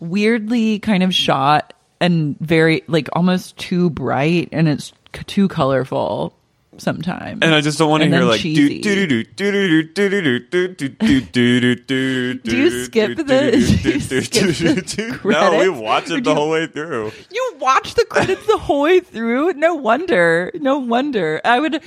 weirdly 0.00 0.78
kind 0.78 1.02
of 1.02 1.14
shot 1.14 1.74
and 2.00 2.38
very 2.40 2.82
like 2.88 3.08
almost 3.14 3.56
too 3.56 3.90
bright, 3.90 4.48
and 4.52 4.68
it's 4.68 4.92
c- 5.14 5.22
too 5.26 5.48
colorful. 5.48 6.32
sometimes. 6.78 7.38
And 7.40 7.54
I 7.54 7.62
just 7.62 7.78
don't 7.78 7.88
want 7.88 8.02
to 8.02 8.08
hear 8.10 8.20
like 8.24 8.42
do 8.42 8.68
do 8.80 9.06
do 9.06 9.24
do 9.24 9.24
do 9.24 9.82
do 9.82 9.82
do 9.82 10.38
do 10.38 10.68
do 10.68 11.20
do 11.20 11.20
do 11.22 11.74
do 11.74 12.34
Do 12.34 12.56
you 12.56 12.84
skip 12.84 13.16
the- 13.16 13.24
do 13.24 13.90
you 13.90 14.00
skip 14.00 14.54
the 14.54 15.20
No, 15.24 15.58
we 15.58 15.68
watch 15.70 16.04
it 16.10 16.16
do 16.16 16.20
the 16.20 16.34
whole 16.34 16.50
way 16.50 16.66
through. 16.66 17.12
You 17.30 17.54
watch 17.60 17.94
the 17.94 18.04
credits 18.04 18.46
the 18.46 18.58
whole 18.58 18.82
way 18.82 19.00
through? 19.00 19.54
No 19.54 19.74
wonder. 19.74 20.50
No 20.54 20.78
wonder. 20.78 21.40
I 21.46 21.60
would 21.60 21.80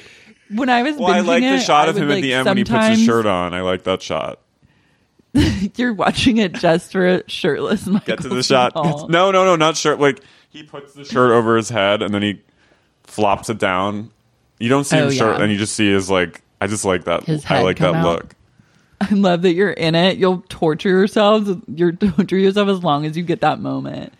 when 0.49 0.69
I 0.69 0.81
was 0.81 0.95
Well, 0.97 1.11
I 1.13 1.19
like 1.19 1.43
the 1.43 1.59
shot 1.59 1.87
of 1.89 1.95
him 1.97 2.09
at 2.09 2.21
the 2.21 2.33
end 2.33 2.47
when 2.47 2.57
he 2.57 2.63
puts 2.63 2.87
his 2.87 3.03
shirt 3.03 3.27
on. 3.27 3.53
I 3.53 3.61
like 3.61 3.83
that 3.83 4.01
shot. 4.01 4.39
You're 5.75 5.93
watching 5.93 6.37
it 6.37 6.53
just 6.53 6.91
for 6.91 7.07
a 7.07 7.29
shirtless 7.29 7.85
Michael. 7.85 8.15
Get 8.15 8.21
to 8.23 8.29
the 8.29 8.43
shot. 8.43 8.73
No, 8.75 9.31
no, 9.31 9.31
no, 9.31 9.55
not 9.55 9.77
shirt. 9.77 9.99
Like 9.99 10.21
he 10.49 10.63
puts 10.63 10.93
the 10.93 11.05
shirt 11.05 11.31
over 11.31 11.57
his 11.57 11.69
head 11.69 12.01
and 12.01 12.13
then 12.13 12.21
he 12.21 12.41
flops 13.03 13.49
it 13.49 13.59
down. 13.59 14.11
You 14.59 14.69
don't 14.69 14.83
see 14.83 14.97
him 14.97 15.07
oh, 15.07 15.11
shirt, 15.11 15.37
yeah. 15.37 15.43
and 15.43 15.51
you 15.51 15.57
just 15.57 15.73
see 15.73 15.91
his 15.91 16.09
like. 16.09 16.41
I 16.61 16.67
just 16.67 16.83
like 16.83 17.05
that. 17.05 17.23
His 17.23 17.43
head 17.43 17.59
I 17.59 17.63
like 17.63 17.77
that 17.77 17.95
out. 17.95 18.05
look. 18.05 18.35
I 19.01 19.13
love 19.13 19.43
that 19.43 19.53
you're 19.53 19.71
in 19.71 19.95
it. 19.95 20.17
You'll 20.17 20.43
torture 20.49 20.89
yourselves. 20.89 21.49
You'll 21.73 21.95
torture 21.95 22.37
yourself 22.37 22.67
as 22.67 22.83
long 22.83 23.05
as 23.05 23.15
you 23.15 23.23
get 23.23 23.41
that 23.41 23.61
moment. 23.61 24.13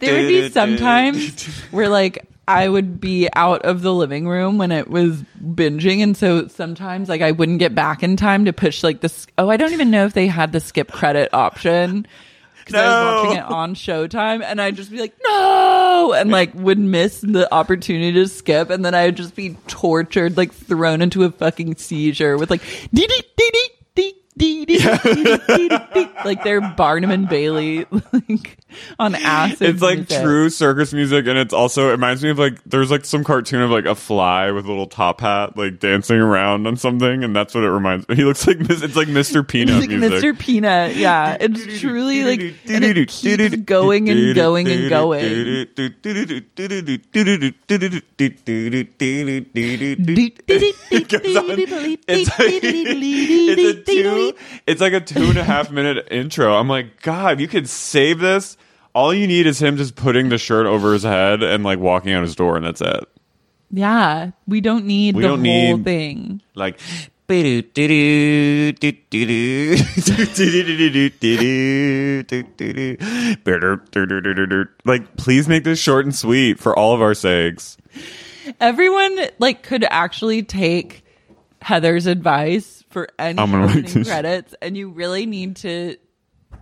there 0.00 0.14
would 0.20 0.28
be 0.28 0.50
sometimes 0.50 1.44
where 1.70 1.88
like 1.88 2.24
I 2.48 2.66
would 2.68 2.98
be 2.98 3.28
out 3.34 3.62
of 3.62 3.82
the 3.82 3.92
living 3.92 4.26
room 4.26 4.56
when 4.56 4.72
it 4.72 4.88
was 4.88 5.22
binging, 5.38 6.02
and 6.02 6.16
so 6.16 6.48
sometimes 6.48 7.08
like 7.08 7.20
I 7.20 7.32
wouldn't 7.32 7.58
get 7.58 7.74
back 7.74 8.02
in 8.02 8.16
time 8.16 8.46
to 8.46 8.54
push 8.54 8.82
like 8.82 9.00
this. 9.00 9.26
Oh, 9.36 9.50
I 9.50 9.58
don't 9.58 9.74
even 9.74 9.90
know 9.90 10.06
if 10.06 10.14
they 10.14 10.26
had 10.26 10.52
the 10.52 10.60
skip 10.60 10.90
credit 10.90 11.28
option 11.34 12.06
because 12.64 12.74
I 12.74 12.86
was 12.86 13.22
watching 13.24 13.38
it 13.38 13.44
on 13.44 13.74
Showtime, 13.74 14.42
and 14.42 14.60
I'd 14.60 14.76
just 14.76 14.90
be 14.90 14.98
like, 14.98 15.14
no, 15.24 16.14
and 16.16 16.30
like 16.30 16.54
would 16.54 16.78
miss 16.78 17.20
the 17.20 17.52
opportunity 17.52 18.12
to 18.12 18.28
skip, 18.28 18.70
and 18.70 18.82
then 18.84 18.94
I 18.94 19.06
would 19.06 19.16
just 19.16 19.34
be 19.34 19.56
tortured, 19.66 20.36
like 20.38 20.52
thrown 20.52 21.02
into 21.02 21.24
a 21.24 21.30
fucking 21.30 21.76
seizure 21.76 22.38
with 22.38 22.50
like 22.50 22.62
dee 22.94 23.06
dee 23.06 23.22
dee 23.36 23.50
dee 23.52 23.70
dee. 23.94 24.14
Dee, 24.38 24.64
dee, 24.64 24.78
like 26.24 26.44
they're 26.44 26.60
Barnum 26.60 27.10
and 27.10 27.28
Bailey 27.28 27.86
like 28.12 28.58
on 28.98 29.14
acid. 29.14 29.68
It's 29.68 29.82
like 29.82 29.98
music. 29.98 30.22
true 30.22 30.48
circus 30.48 30.92
music, 30.92 31.26
and 31.26 31.36
it's 31.36 31.52
also 31.52 31.88
it 31.88 31.92
reminds 31.92 32.22
me 32.22 32.30
of 32.30 32.38
like 32.38 32.62
there's 32.64 32.90
like 32.90 33.04
some 33.04 33.24
cartoon 33.24 33.62
of 33.62 33.70
like 33.70 33.84
a 33.84 33.94
fly 33.94 34.50
with 34.52 34.64
a 34.64 34.68
little 34.68 34.86
top 34.86 35.20
hat 35.20 35.56
like 35.56 35.80
dancing 35.80 36.18
around 36.18 36.66
on 36.66 36.76
something, 36.76 37.24
and 37.24 37.34
that's 37.34 37.54
what 37.54 37.64
it 37.64 37.70
reminds 37.70 38.08
me. 38.08 38.14
He 38.14 38.24
looks 38.24 38.46
like 38.46 38.58
it's 38.60 38.96
like 38.96 39.08
Mr. 39.08 39.46
Peanut 39.46 39.80
like 39.80 39.90
music. 39.90 40.22
Mr. 40.22 40.38
Peanut. 40.38 40.94
Yeah, 40.96 41.36
it's 41.40 41.80
truly 41.80 42.24
like 42.24 42.40
and 42.68 42.84
it 42.84 43.08
keeps 43.08 43.56
going 43.56 44.08
and 44.08 44.34
going 44.34 44.68
and 44.68 44.88
going. 44.88 45.24
It's 52.08 52.38
like, 52.38 52.60
it's 52.60 53.60
a 53.60 53.82
two 53.84 54.27
it's 54.66 54.80
like 54.80 54.92
a 54.92 55.00
two 55.00 55.24
and 55.24 55.38
a 55.38 55.44
half 55.44 55.70
minute 55.70 56.08
intro. 56.10 56.54
I'm 56.54 56.68
like, 56.68 57.02
God, 57.02 57.40
you 57.40 57.48
could 57.48 57.68
save 57.68 58.18
this. 58.20 58.56
All 58.94 59.12
you 59.14 59.26
need 59.26 59.46
is 59.46 59.60
him 59.60 59.76
just 59.76 59.94
putting 59.94 60.28
the 60.28 60.38
shirt 60.38 60.66
over 60.66 60.92
his 60.92 61.02
head 61.02 61.42
and 61.42 61.62
like 61.64 61.78
walking 61.78 62.12
out 62.12 62.22
his 62.22 62.34
door, 62.34 62.56
and 62.56 62.64
that's 62.64 62.80
it. 62.80 63.04
Yeah, 63.70 64.30
we 64.46 64.60
don't 64.60 64.86
need 64.86 65.14
We 65.14 65.22
the 65.22 65.28
don't 65.28 65.44
whole 65.44 65.76
need- 65.76 65.84
thing. 65.84 66.40
Like, 66.54 66.80
like, 74.84 75.16
please 75.16 75.48
make 75.48 75.64
this 75.64 75.78
short 75.78 76.04
and 76.06 76.14
sweet 76.14 76.58
for 76.58 76.76
all 76.78 76.94
of 76.94 77.02
our 77.02 77.14
sakes. 77.14 77.76
Everyone 78.60 79.18
like 79.38 79.62
could 79.62 79.84
actually 79.84 80.42
take 80.42 81.04
Heather's 81.60 82.06
advice 82.06 82.77
for 82.90 83.08
any 83.18 83.38
I'm 83.38 83.50
gonna 83.50 83.66
make 83.66 83.76
opening 83.76 83.92
this- 83.94 84.08
credits, 84.08 84.54
and 84.62 84.76
you 84.76 84.90
really 84.90 85.26
need 85.26 85.56
to 85.56 85.96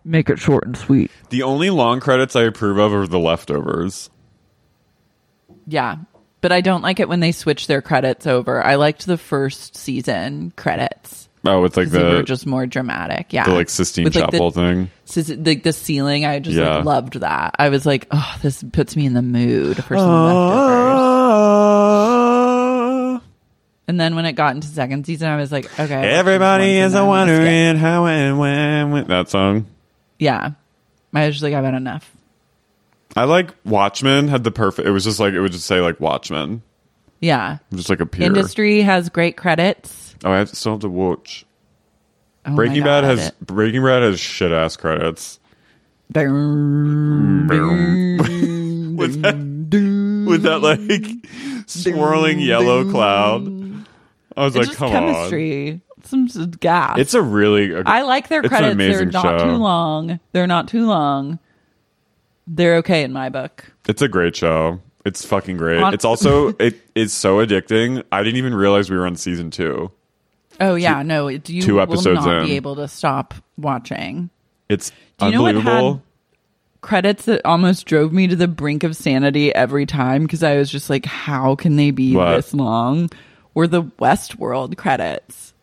make 0.05 0.29
it 0.31 0.39
short 0.39 0.65
and 0.67 0.77
sweet. 0.77 1.11
The 1.31 1.43
only 1.43 1.71
long 1.71 2.01
credits 2.01 2.37
I 2.37 2.43
approve 2.45 2.79
of 2.79 2.93
are 2.93 3.07
the 3.07 3.19
leftovers. 3.19 4.11
Yeah. 5.67 5.97
But 6.41 6.53
I 6.53 6.61
don't 6.61 6.83
like 6.83 7.01
it 7.01 7.09
when 7.09 7.21
they 7.21 7.33
switch 7.33 7.67
their 7.67 7.83
credits 7.83 8.27
over. 8.27 8.65
I 8.65 8.77
liked 8.77 9.07
the 9.07 9.19
first 9.19 9.77
season 9.77 10.53
credits. 10.57 11.29
Oh, 11.45 11.63
with 11.63 11.77
like 11.77 11.87
'cause 11.87 11.93
they 11.93 12.03
were 12.03 12.17
the 12.19 12.23
just 12.25 12.47
more 12.47 12.67
dramatic. 12.67 13.33
Yeah. 13.33 13.45
the 13.45 13.53
like 13.55 13.69
Sistine 13.69 14.05
With, 14.05 14.17
like, 14.17 14.27
the- 14.27 14.33
Chapel 14.33 14.51
thing. 14.51 14.91
Sis- 15.05 15.29
like 15.37 15.63
the 15.63 15.73
ceiling, 15.73 16.25
I 16.25 16.41
just 16.41 16.57
Yeah. 16.57 16.77
like, 16.77 16.85
loved 16.85 17.21
that. 17.21 17.55
I 17.59 17.69
was 17.69 17.87
like, 17.87 18.07
oh, 18.11 18.37
this 18.43 18.63
puts 18.73 18.97
me 18.97 19.07
in 19.07 19.15
the 19.15 19.23
mood 19.23 19.77
for 19.85 19.97
some 19.97 20.09
leftovers. 20.25 21.16
And 23.89 24.01
then 24.01 24.17
when 24.17 24.25
it 24.27 24.33
got 24.33 24.55
into 24.55 24.67
second 24.67 25.07
season, 25.07 25.29
I 25.29 25.37
was 25.37 25.53
like, 25.53 25.67
okay. 25.79 25.95
Everybody 26.11 26.79
is 26.79 26.95
a 26.95 26.99
and 26.99 27.03
then 27.03 27.03
I'm 27.03 27.07
gonna 27.07 27.09
wondering 27.09 27.77
how 27.77 28.07
and 28.07 28.39
when, 28.39 28.91
when. 28.91 29.07
That 29.07 29.29
song. 29.29 29.67
Yeah. 30.19 30.53
I 31.15 31.27
was 31.27 31.37
just 31.37 31.43
like, 31.43 31.55
I've 31.55 31.65
had 31.65 31.75
enough. 31.75 32.11
I 33.17 33.25
like 33.25 33.55
Watchmen 33.65 34.29
had 34.29 34.45
the 34.45 34.51
perfect. 34.51 34.87
It 34.87 34.91
was 34.91 35.05
just 35.05 35.19
like 35.21 35.33
it 35.35 35.41
would 35.41 35.53
just 35.53 35.67
say 35.67 35.81
like 35.81 35.99
Watchmen, 36.01 36.63
Yeah. 37.21 37.59
just 37.73 37.89
like 37.89 38.01
a 38.01 38.07
pure. 38.07 38.27
Industry 38.27 38.83
has 38.83 39.09
great 39.09 39.37
credits. 39.39 40.15
Oh, 40.25 40.33
I 40.33 40.39
have, 40.39 40.51
still 40.51 40.73
have 40.73 40.83
to 40.83 40.89
watch. 40.89 41.47
Oh 42.45 42.55
Breaking 42.55 42.85
Bad 42.85 43.05
has 43.05 43.31
Breaking 43.41 43.83
Bad 43.83 44.03
has 44.03 44.21
shit 44.21 44.53
ass 44.53 44.77
credits. 44.77 45.41
Boom. 46.11 47.47
With 48.97 49.23
that, 49.23 49.37
with 49.37 50.43
that 50.45 50.63
like 50.63 51.05
swirling 51.67 52.41
yellow 52.41 52.91
cloud. 52.91 53.45
I 54.37 54.45
was 54.45 54.57
It's 54.57 54.69
like, 54.69 54.77
come 54.77 54.91
chemistry. 54.91 55.81
Some 56.05 56.27
s- 56.27 56.37
gas. 56.61 56.99
It's 56.99 57.15
a 57.15 57.23
really. 57.23 57.75
I 57.75 58.03
like 58.03 58.29
their 58.29 58.43
credits. 58.43 58.77
They're 58.77 59.05
not 59.07 59.41
show. 59.41 59.45
too 59.47 59.57
long. 59.57 60.21
They're 60.33 60.47
not 60.47 60.69
too 60.69 60.87
long. 60.87 61.39
They're 62.47 62.77
okay 62.77 63.03
in 63.03 63.13
my 63.13 63.29
book. 63.29 63.65
It's 63.89 64.03
a 64.03 64.09
great 64.09 64.37
show. 64.37 64.81
It's 65.05 65.25
fucking 65.25 65.57
great. 65.57 65.81
On- 65.83 65.95
it's 65.95 66.05
also 66.05 66.49
it 66.59 66.77
is 66.95 67.13
so 67.13 67.45
addicting. 67.45 68.03
I 68.13 68.23
didn't 68.23 68.37
even 68.39 68.55
realize 68.55 68.91
we 68.91 68.97
were 68.97 69.07
on 69.07 69.17
season 69.17 69.51
two. 69.51 69.91
Oh 70.61 70.75
yeah, 70.75 71.03
no, 71.03 71.29
it, 71.29 71.49
you 71.51 71.61
two 71.63 71.75
will 71.75 71.83
episodes 71.83 72.25
not 72.25 72.41
in. 72.43 72.47
be 72.47 72.57
able 72.57 72.77
to 72.77 72.89
stop 72.89 73.35
watching. 73.59 74.31
It's 74.69 74.91
Do 75.19 75.27
you 75.27 75.33
know 75.33 75.43
what 75.43 75.57
unbelievable. 75.57 75.93
had 75.95 76.03
credits 76.81 77.25
that 77.27 77.45
almost 77.45 77.85
drove 77.87 78.13
me 78.13 78.27
to 78.29 78.37
the 78.37 78.49
brink 78.49 78.83
of 78.85 78.97
sanity 78.97 79.55
every 79.55 79.87
time 79.87 80.23
because 80.23 80.43
I 80.43 80.57
was 80.57 80.71
just 80.71 80.89
like, 80.89 81.05
how 81.05 81.57
can 81.57 81.77
they 81.77 81.91
be 81.91 82.15
What? 82.15 82.37
this 82.37 82.55
long? 82.55 83.11
Were 83.57 83.67
the 83.67 83.85
Westworld 83.85 84.77
credits? 84.77 85.55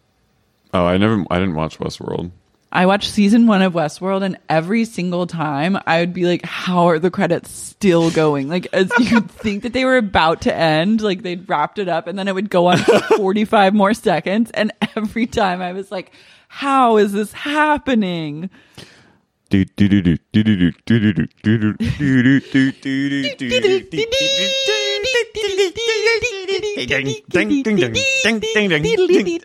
oh, 0.73 0.83
I 0.83 0.97
never. 0.97 1.23
I 1.29 1.37
didn't 1.37 1.53
watch 1.53 1.77
Westworld. 1.77 2.31
I 2.71 2.87
watched 2.87 3.11
season 3.11 3.45
one 3.45 3.61
of 3.61 3.73
Westworld, 3.73 4.23
and 4.23 4.35
every 4.49 4.83
single 4.83 5.27
time 5.27 5.77
I 5.85 5.99
would 5.99 6.11
be 6.11 6.25
like, 6.25 6.43
"How 6.43 6.89
are 6.89 6.97
the 6.97 7.11
credits 7.11 7.51
still 7.51 8.09
going?" 8.09 8.49
Like, 8.49 8.67
as 8.73 8.91
you'd 8.97 9.29
think 9.29 9.61
that 9.61 9.73
they 9.73 9.85
were 9.85 9.97
about 9.97 10.41
to 10.41 10.55
end, 10.55 11.01
like 11.01 11.21
they'd 11.21 11.47
wrapped 11.47 11.77
it 11.77 11.87
up, 11.87 12.07
and 12.07 12.17
then 12.17 12.27
it 12.27 12.33
would 12.33 12.49
go 12.49 12.65
on 12.65 12.79
for 12.79 12.99
forty-five 13.15 13.75
more 13.75 13.93
seconds. 13.93 14.49
And 14.55 14.71
every 14.95 15.27
time 15.27 15.61
I 15.61 15.73
was 15.73 15.91
like, 15.91 16.11
"How 16.47 16.97
is 16.97 17.11
this 17.11 17.31
happening?" 17.31 18.49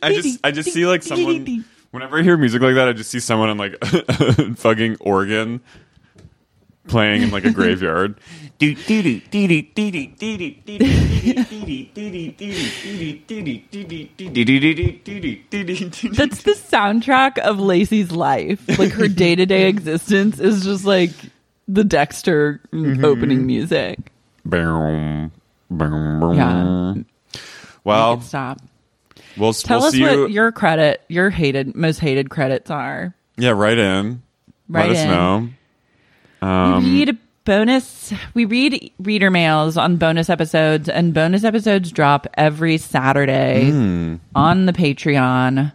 I 0.02 0.12
just 0.12 0.40
I 0.44 0.50
just 0.50 0.72
see 0.72 0.86
like 0.86 1.02
someone 1.02 1.64
whenever 1.90 2.18
I 2.18 2.22
hear 2.22 2.36
music 2.36 2.62
like 2.62 2.74
that, 2.74 2.88
I 2.88 2.92
just 2.92 3.10
see 3.10 3.20
someone 3.20 3.48
on 3.48 3.58
like 3.58 3.76
a 3.80 4.54
fucking 4.54 4.96
organ 5.00 5.60
playing 6.88 7.22
in 7.22 7.30
like 7.30 7.44
a 7.44 7.52
graveyard. 7.52 8.18
That's 8.58 8.82
the 16.42 16.56
soundtrack 16.56 17.38
of 17.38 17.60
Lacey's 17.60 18.10
life. 18.10 18.78
Like 18.78 18.92
her 18.92 19.08
day 19.08 19.36
to 19.36 19.46
day 19.46 19.68
existence 19.68 20.40
is 20.40 20.64
just 20.64 20.84
like 20.84 21.10
the 21.68 21.84
Dexter 21.84 22.60
mm-hmm. 22.72 23.04
opening 23.04 23.46
music. 23.46 24.10
Boom, 24.44 25.30
yeah. 25.70 26.94
Well, 27.84 28.20
Stop. 28.20 28.60
we'll, 29.36 29.52
Tell 29.52 29.78
we'll 29.78 29.86
us 29.88 29.92
see 29.94 30.02
what 30.02 30.12
you. 30.12 30.26
your 30.28 30.52
credit, 30.52 31.02
your 31.08 31.30
hated, 31.30 31.74
most 31.74 31.98
hated 32.00 32.30
credits 32.30 32.70
are. 32.70 33.14
yeah, 33.36 33.50
right 33.50 33.78
in. 33.78 34.22
Write 34.68 34.88
Let 34.90 34.96
us 34.96 35.02
in. 35.04 35.10
know. 35.10 35.48
Um, 36.46 36.84
we 36.84 36.90
read 37.04 37.18
bonus. 37.44 38.12
We 38.34 38.44
read 38.44 38.92
reader 38.98 39.30
mails 39.30 39.76
on 39.76 39.96
bonus 39.96 40.28
episodes, 40.28 40.88
and 40.88 41.14
bonus 41.14 41.44
episodes 41.44 41.90
drop 41.90 42.26
every 42.34 42.76
Saturday 42.78 43.70
Hmm. 43.70 44.16
on 44.34 44.66
the 44.66 44.72
Patreon, 44.74 45.72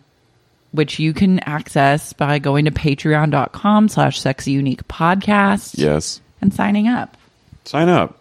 which 0.72 1.00
you 1.00 1.14
can 1.14 1.40
access 1.40 2.14
by 2.14 2.38
going 2.40 2.66
to 2.66 2.72
patreon.com 2.72 3.90
slash 3.90 4.20
sexy 4.20 4.52
unique 4.52 4.88
podcast 4.88 5.78
Yes. 5.78 6.22
and 6.42 6.54
signing 6.54 6.88
up. 6.88 7.18
Sign 7.66 7.90
up. 7.90 8.20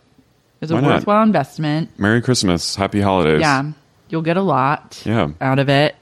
It's 0.62 0.70
a 0.70 0.74
Why 0.76 0.80
not? 0.80 0.90
worthwhile 0.94 1.22
investment. 1.24 1.90
Merry 1.98 2.22
Christmas, 2.22 2.76
Happy 2.76 3.01
Holidays. 3.01 3.40
Yeah. 3.40 3.72
You'll 4.09 4.22
get 4.22 4.36
a 4.36 4.43
lot 4.43 5.02
Yeah. 5.05 5.30
out 5.40 5.59
of 5.59 5.68
it. 5.68 5.97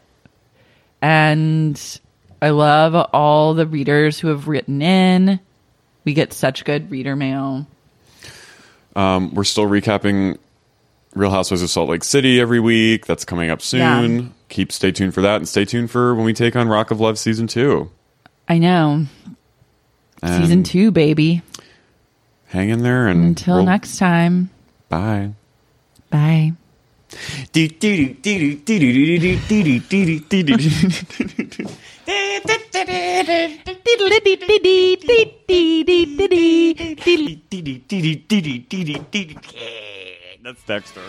And 1.02 1.80
I 2.42 2.50
love 2.50 2.94
all 3.12 3.54
the 3.54 3.66
readers 3.66 4.18
who 4.20 4.28
have 4.28 4.48
written 4.48 4.82
in. 4.82 5.40
We 6.04 6.12
get 6.14 6.32
such 6.32 6.64
good 6.64 6.90
reader 6.90 7.16
mail. 7.16 7.66
Um, 8.96 9.32
we're 9.34 9.44
still 9.44 9.66
recapping 9.66 10.36
Real 11.14 11.30
Housewives 11.30 11.62
of 11.62 11.70
Salt 11.70 11.88
Lake 11.88 12.04
City 12.04 12.40
every 12.40 12.60
week. 12.60 13.06
That's 13.06 13.24
coming 13.24 13.50
up 13.50 13.62
soon. 13.62 14.18
Yeah. 14.18 14.24
Keep 14.48 14.72
stay 14.72 14.90
tuned 14.92 15.14
for 15.14 15.22
that, 15.22 15.36
and 15.36 15.48
stay 15.48 15.64
tuned 15.64 15.90
for 15.90 16.14
when 16.14 16.24
we 16.24 16.32
take 16.34 16.56
on 16.56 16.68
Rock 16.68 16.90
of 16.90 17.00
Love 17.00 17.18
season 17.18 17.46
two. 17.46 17.90
I 18.48 18.58
know. 18.58 19.06
And 20.22 20.42
Season 20.44 20.62
two, 20.64 20.90
baby. 20.90 21.40
Hang 22.50 22.68
in 22.68 22.82
there, 22.82 23.06
and 23.06 23.24
Until 23.24 23.56
we'll- 23.56 23.64
next 23.64 23.96
time. 23.98 24.50
Bye. 24.88 25.34
Bye. 26.10 26.52
That's 40.42 40.62
Dexter. 40.66 41.02